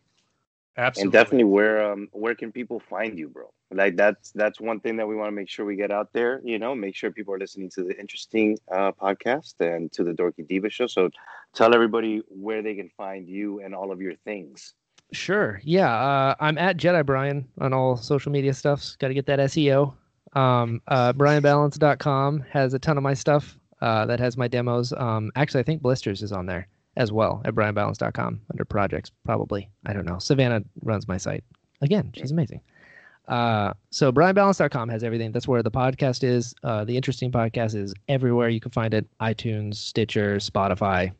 Absolutely. 0.78 1.08
And 1.08 1.12
definitely, 1.12 1.44
where 1.46 1.92
um 1.92 2.08
where 2.12 2.36
can 2.36 2.52
people 2.52 2.80
find 2.80 3.18
you, 3.18 3.30
bro? 3.30 3.52
Like 3.72 3.96
that's 3.96 4.32
that's 4.32 4.62
one 4.62 4.80
thing 4.80 4.98
that 4.98 5.08
we 5.08 5.16
want 5.16 5.30
to 5.30 5.32
make 5.32 5.50
sure 5.50 5.66
we 5.66 5.76
get 5.76 5.92
out 5.92 6.14
there. 6.14 6.40
You 6.44 6.60
know, 6.60 6.76
make 6.76 6.96
sure 6.96 7.12
people 7.12 7.34
are 7.34 7.40
listening 7.40 7.70
to 7.72 7.84
the 7.84 8.00
interesting 8.00 8.58
uh, 8.72 8.92
podcast 8.92 9.56
and 9.60 9.92
to 9.94 10.04
the 10.04 10.12
Dorky 10.12 10.48
Diva 10.48 10.70
show. 10.70 10.86
So 10.86 11.10
tell 11.54 11.74
everybody 11.74 12.22
where 12.30 12.62
they 12.62 12.76
can 12.76 12.90
find 12.96 13.28
you 13.28 13.60
and 13.62 13.74
all 13.74 13.92
of 13.92 14.02
your 14.02 14.16
things. 14.24 14.76
Sure. 15.14 15.60
Yeah. 15.64 15.94
Uh, 15.94 16.36
I'm 16.40 16.58
at 16.58 16.78
Jedi 16.78 17.06
Brian 17.06 17.48
on 17.60 17.74
all 17.74 17.98
social 17.98 18.32
media 18.32 18.54
stuffs. 18.54 18.96
Got 18.98 19.08
to 19.08 19.14
get 19.14 19.26
that 19.26 19.40
SEO. 19.40 19.94
Um, 20.34 20.82
uh, 20.88 21.14
BrianBallance.com 21.14 22.42
has 22.52 22.74
a 22.74 22.80
ton 22.80 22.98
of 22.98 23.04
my 23.04 23.14
stuff 23.14 23.58
uh, 23.82 24.06
that 24.06 24.20
has 24.20 24.38
my 24.38 24.48
demos. 24.48 24.94
Um, 24.96 25.32
actually, 25.36 25.62
I 25.62 25.64
think 25.64 25.82
Blisters 25.82 26.22
is 26.22 26.32
on 26.32 26.46
there 26.46 26.68
as 26.98 27.12
well 27.12 27.42
at 27.46 27.56
BrianBallance.com 27.56 28.42
under 28.52 28.66
projects, 28.66 29.12
probably. 29.24 29.70
I 29.86 29.94
don't 29.94 30.06
know. 30.06 30.20
Savannah 30.20 30.64
runs 30.82 31.08
my 31.08 31.18
site. 31.18 31.44
Again, 31.82 32.12
she's 32.16 32.32
amazing. 32.32 32.60
Uh, 33.28 33.74
so 33.92 34.12
BrianBallance.com 34.12 34.90
has 34.90 35.04
everything. 35.04 35.32
That's 35.32 35.48
where 35.48 35.62
the 35.64 35.72
podcast 35.72 36.24
is. 36.24 36.56
Uh, 36.64 36.84
the 36.86 36.96
interesting 36.98 37.32
podcast 37.32 37.76
is 37.76 37.94
everywhere. 38.10 38.50
You 38.50 38.60
can 38.60 38.72
find 38.72 38.94
it 38.94 39.06
iTunes, 39.22 39.76
Stitcher, 39.76 40.38
Spotify. 40.38 41.12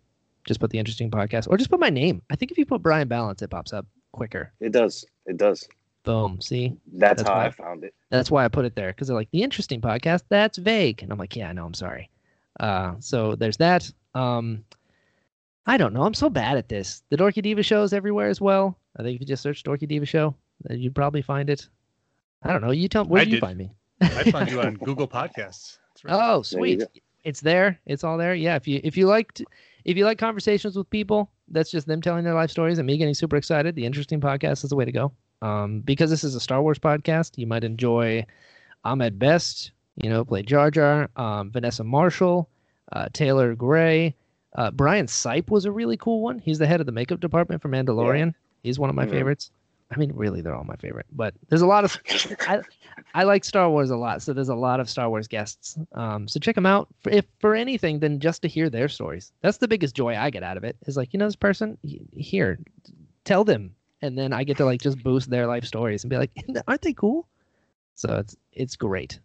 Just 0.46 0.60
put 0.60 0.72
the 0.72 0.80
interesting 0.80 1.12
podcast 1.12 1.48
or 1.50 1.58
just 1.58 1.70
put 1.70 1.80
my 1.80 1.90
name. 1.90 2.22
I 2.30 2.36
think 2.36 2.52
if 2.52 2.58
you 2.58 2.66
put 2.66 2.82
Brian 2.82 3.08
Ballance, 3.08 3.42
it 3.42 3.50
pops 3.50 3.74
up 3.74 3.86
quicker. 4.14 4.52
It 4.60 4.72
does. 4.72 5.06
It 5.26 5.38
does. 5.38 5.68
Boom. 6.04 6.40
See, 6.40 6.74
That's, 6.94 7.22
That's 7.22 7.30
how 7.30 7.36
I 7.38 7.50
found 7.52 7.84
it. 7.84 7.94
that's 8.10 8.32
why 8.32 8.46
I 8.46 8.48
put 8.48 8.64
it 8.64 8.76
there 8.76 8.88
because 8.92 9.10
they're 9.10 9.18
like 9.18 9.30
the 9.32 9.44
interesting 9.44 9.82
podcast. 9.82 10.24
That's 10.30 10.58
vague, 10.58 11.04
and 11.04 11.12
I'm 11.12 11.18
like, 11.20 11.36
yeah, 11.36 11.50
I 11.50 11.54
know. 11.54 11.66
I'm 11.66 11.74
sorry. 11.74 12.10
Uh, 12.62 12.94
so 13.00 13.36
there's 13.36 13.58
that. 13.58 13.92
Um, 14.16 14.64
I 15.68 15.78
don't 15.78 15.94
know. 15.94 16.04
I'm 16.04 16.14
so 16.14 16.30
bad 16.30 16.58
at 16.58 16.70
this. 16.70 17.04
The 17.10 17.18
Dorky 17.18 17.42
Diva 17.42 17.62
show 17.62 17.84
is 17.84 17.94
everywhere 17.94 18.30
as 18.30 18.40
well. 18.40 18.78
I 18.96 19.04
think 19.04 19.16
if 19.16 19.22
you 19.22 19.28
just 19.28 19.44
search 19.44 19.64
Dorky 19.64 19.88
Diva 19.88 20.06
show, 20.06 20.34
uh, 20.70 20.74
you'd 20.74 20.96
probably 20.96 21.22
find 21.22 21.50
it. 21.50 21.68
I 22.42 22.54
don't 22.54 22.62
know. 22.62 22.72
You 22.72 22.88
tell. 22.88 23.04
Where 23.04 23.22
I 23.22 23.26
do 23.26 23.32
you 23.32 23.40
find 23.40 23.58
me? 23.58 23.72
I 24.02 24.32
found 24.32 24.50
you 24.50 24.62
on 24.62 24.74
Google 24.84 25.08
Podcasts. 25.08 25.78
Right. 26.04 26.14
Oh, 26.16 26.42
sweet. 26.42 26.80
go. 26.80 26.86
It's 27.26 27.42
there. 27.42 27.80
It's 27.86 28.04
all 28.06 28.18
there. 28.18 28.34
Yeah. 28.34 28.56
If 28.56 28.68
you 28.68 28.80
if 28.84 28.96
you 28.96 29.08
liked 29.08 29.44
if 29.84 29.98
you 29.98 30.06
like 30.06 30.18
conversations 30.18 30.78
with 30.78 30.90
people, 30.90 31.30
that's 31.50 31.70
just 31.70 31.88
them 31.88 32.02
telling 32.02 32.24
their 32.24 32.34
life 32.34 32.52
stories 32.52 32.78
and 32.78 32.88
me 32.88 32.98
getting 32.98 33.14
super 33.14 33.36
excited. 33.36 33.76
The 33.76 33.86
interesting 33.86 34.22
podcast 34.22 34.64
is 34.64 34.70
the 34.70 34.76
way 34.76 34.86
to 34.86 34.92
go. 34.92 35.12
Um, 35.42 35.82
because 35.82 36.10
this 36.10 36.24
is 36.24 36.36
a 36.36 36.40
Star 36.40 36.62
Wars 36.62 36.80
podcast, 36.80 37.38
you 37.38 37.46
might 37.46 37.64
enjoy 37.64 38.26
Ahmed 38.84 39.20
Best, 39.20 39.72
you 39.96 40.10
know, 40.10 40.26
play 40.26 40.42
Jar 40.42 40.72
Jar, 40.72 41.10
um, 41.16 41.52
Vanessa 41.52 41.84
Marshall, 41.84 42.50
uh, 42.92 43.08
Taylor 43.14 43.54
Gray, 43.54 44.16
uh, 44.58 44.72
Brian 44.72 45.06
Sipe 45.06 45.50
was 45.50 45.66
a 45.66 45.72
really 45.72 45.98
cool 45.98 46.22
one. 46.22 46.40
He's 46.40 46.58
the 46.60 46.68
head 46.68 46.80
of 46.80 46.86
the 46.86 46.92
makeup 46.92 47.20
department 47.20 47.62
for 47.62 47.70
Mandalorian. 47.70 48.34
He's 48.64 48.78
one 48.80 48.90
of 48.90 48.96
my 48.96 49.06
Mhm. 49.06 49.12
favorites. 49.12 49.52
I 49.90 49.98
mean, 49.98 50.12
really, 50.14 50.42
they're 50.42 50.54
all 50.56 50.66
my 50.66 50.76
favorite. 50.76 51.06
But 51.14 51.34
there's 51.48 51.62
a 51.62 51.68
lot 51.68 51.86
of 51.86 51.98
I, 52.42 52.60
I 53.14 53.24
like 53.24 53.46
Star 53.46 53.70
Wars 53.70 53.90
a 53.90 53.96
lot, 53.96 54.22
so 54.22 54.34
there's 54.34 54.50
a 54.50 54.56
lot 54.56 54.82
of 54.82 54.90
Star 54.90 55.10
Wars 55.10 55.28
guests. 55.30 55.78
Um, 55.94 56.28
so 56.28 56.40
check 56.42 56.56
them 56.56 56.66
out. 56.66 56.90
For, 57.00 57.10
if 57.12 57.26
for 57.40 57.56
anything, 57.56 58.00
then 58.00 58.20
just 58.20 58.42
to 58.42 58.50
hear 58.50 58.70
their 58.70 58.90
stories. 58.90 59.32
That's 59.42 59.58
the 59.60 59.68
biggest 59.68 59.96
joy 59.96 60.18
I 60.18 60.30
get 60.30 60.44
out 60.44 60.58
of 60.58 60.66
it. 60.66 60.76
Is 60.88 60.98
like, 60.98 61.14
you 61.14 61.20
know, 61.20 61.26
this 61.26 61.38
person 61.38 61.78
here, 62.18 62.60
tell 63.24 63.46
them, 63.46 63.74
and 64.02 64.18
then 64.18 64.34
I 64.34 64.44
get 64.44 64.58
to 64.58 64.66
like 64.66 64.82
just 64.82 65.02
boost 65.04 65.30
their 65.30 65.48
life 65.48 65.64
stories 65.64 66.04
and 66.04 66.10
be 66.10 66.18
like, 66.18 66.32
aren't 66.68 66.82
they 66.82 66.94
cool? 66.94 67.26
So 67.96 68.16
it's 68.18 68.36
it's 68.52 68.76
great. 68.76 69.20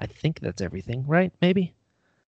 I 0.00 0.06
think 0.06 0.40
that's 0.40 0.60
everything, 0.60 1.06
right? 1.06 1.32
Maybe. 1.40 1.74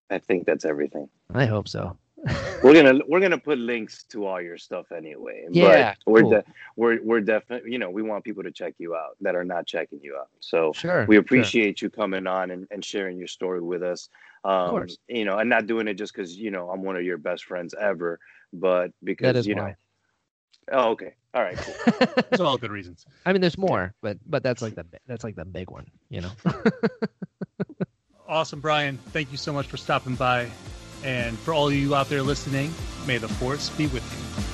I 0.08 0.18
think 0.18 0.46
that's 0.46 0.64
everything. 0.64 1.08
I 1.34 1.44
hope 1.46 1.68
so. 1.68 1.96
We're 2.62 2.74
gonna 2.74 3.00
we're 3.08 3.20
gonna 3.20 3.38
put 3.38 3.58
links 3.58 4.02
to 4.10 4.26
all 4.26 4.40
your 4.42 4.58
stuff 4.58 4.92
anyway. 4.92 5.46
Yeah, 5.50 5.94
but 6.04 6.12
we're 6.12 6.20
cool. 6.20 6.30
de- 6.32 6.44
we're 6.76 7.02
we're 7.02 7.20
definitely 7.22 7.72
you 7.72 7.78
know 7.78 7.88
we 7.88 8.02
want 8.02 8.22
people 8.24 8.42
to 8.42 8.50
check 8.50 8.74
you 8.76 8.94
out 8.94 9.16
that 9.22 9.34
are 9.34 9.44
not 9.44 9.66
checking 9.66 9.98
you 10.02 10.18
out. 10.18 10.28
So 10.40 10.72
Sure. 10.74 11.06
we 11.08 11.14
sure. 11.14 11.20
appreciate 11.22 11.80
you 11.80 11.88
coming 11.88 12.26
on 12.26 12.50
and, 12.50 12.66
and 12.70 12.84
sharing 12.84 13.16
your 13.16 13.28
story 13.28 13.62
with 13.62 13.82
us. 13.82 14.10
Um, 14.44 14.70
course. 14.70 14.98
you 15.08 15.24
know, 15.24 15.38
and 15.38 15.48
not 15.48 15.66
doing 15.66 15.88
it 15.88 15.94
just 15.94 16.12
because 16.14 16.36
you 16.36 16.50
know 16.50 16.68
I'm 16.68 16.82
one 16.82 16.96
of 16.96 17.02
your 17.02 17.16
best 17.16 17.44
friends 17.46 17.74
ever, 17.80 18.20
but 18.52 18.92
because 19.02 19.24
That 19.24 19.36
is 19.36 19.46
you 19.46 19.54
know. 19.54 19.72
Oh, 20.70 20.90
okay. 20.90 21.14
All 21.32 21.42
right. 21.42 21.56
Cool. 21.56 21.74
Those 22.30 22.40
are 22.40 22.46
all 22.46 22.58
good 22.58 22.70
reasons. 22.70 23.06
I 23.24 23.32
mean, 23.32 23.40
there's 23.40 23.56
more, 23.58 23.94
but 24.02 24.18
but 24.26 24.42
that's 24.42 24.60
like 24.60 24.74
the 24.74 24.84
bi- 24.84 24.98
that's 25.06 25.24
like 25.24 25.36
the 25.36 25.46
big 25.46 25.70
one, 25.70 25.86
you 26.10 26.20
know. 26.20 26.30
Awesome, 28.28 28.60
Brian. 28.60 28.96
Thank 29.08 29.32
you 29.32 29.36
so 29.36 29.52
much 29.52 29.66
for 29.66 29.76
stopping 29.76 30.14
by. 30.14 30.48
And 31.02 31.38
for 31.38 31.54
all 31.54 31.68
of 31.68 31.74
you 31.74 31.94
out 31.94 32.08
there 32.08 32.22
listening, 32.22 32.72
may 33.06 33.18
the 33.18 33.28
force 33.28 33.70
be 33.70 33.86
with 33.86 34.04
you. 34.12 34.49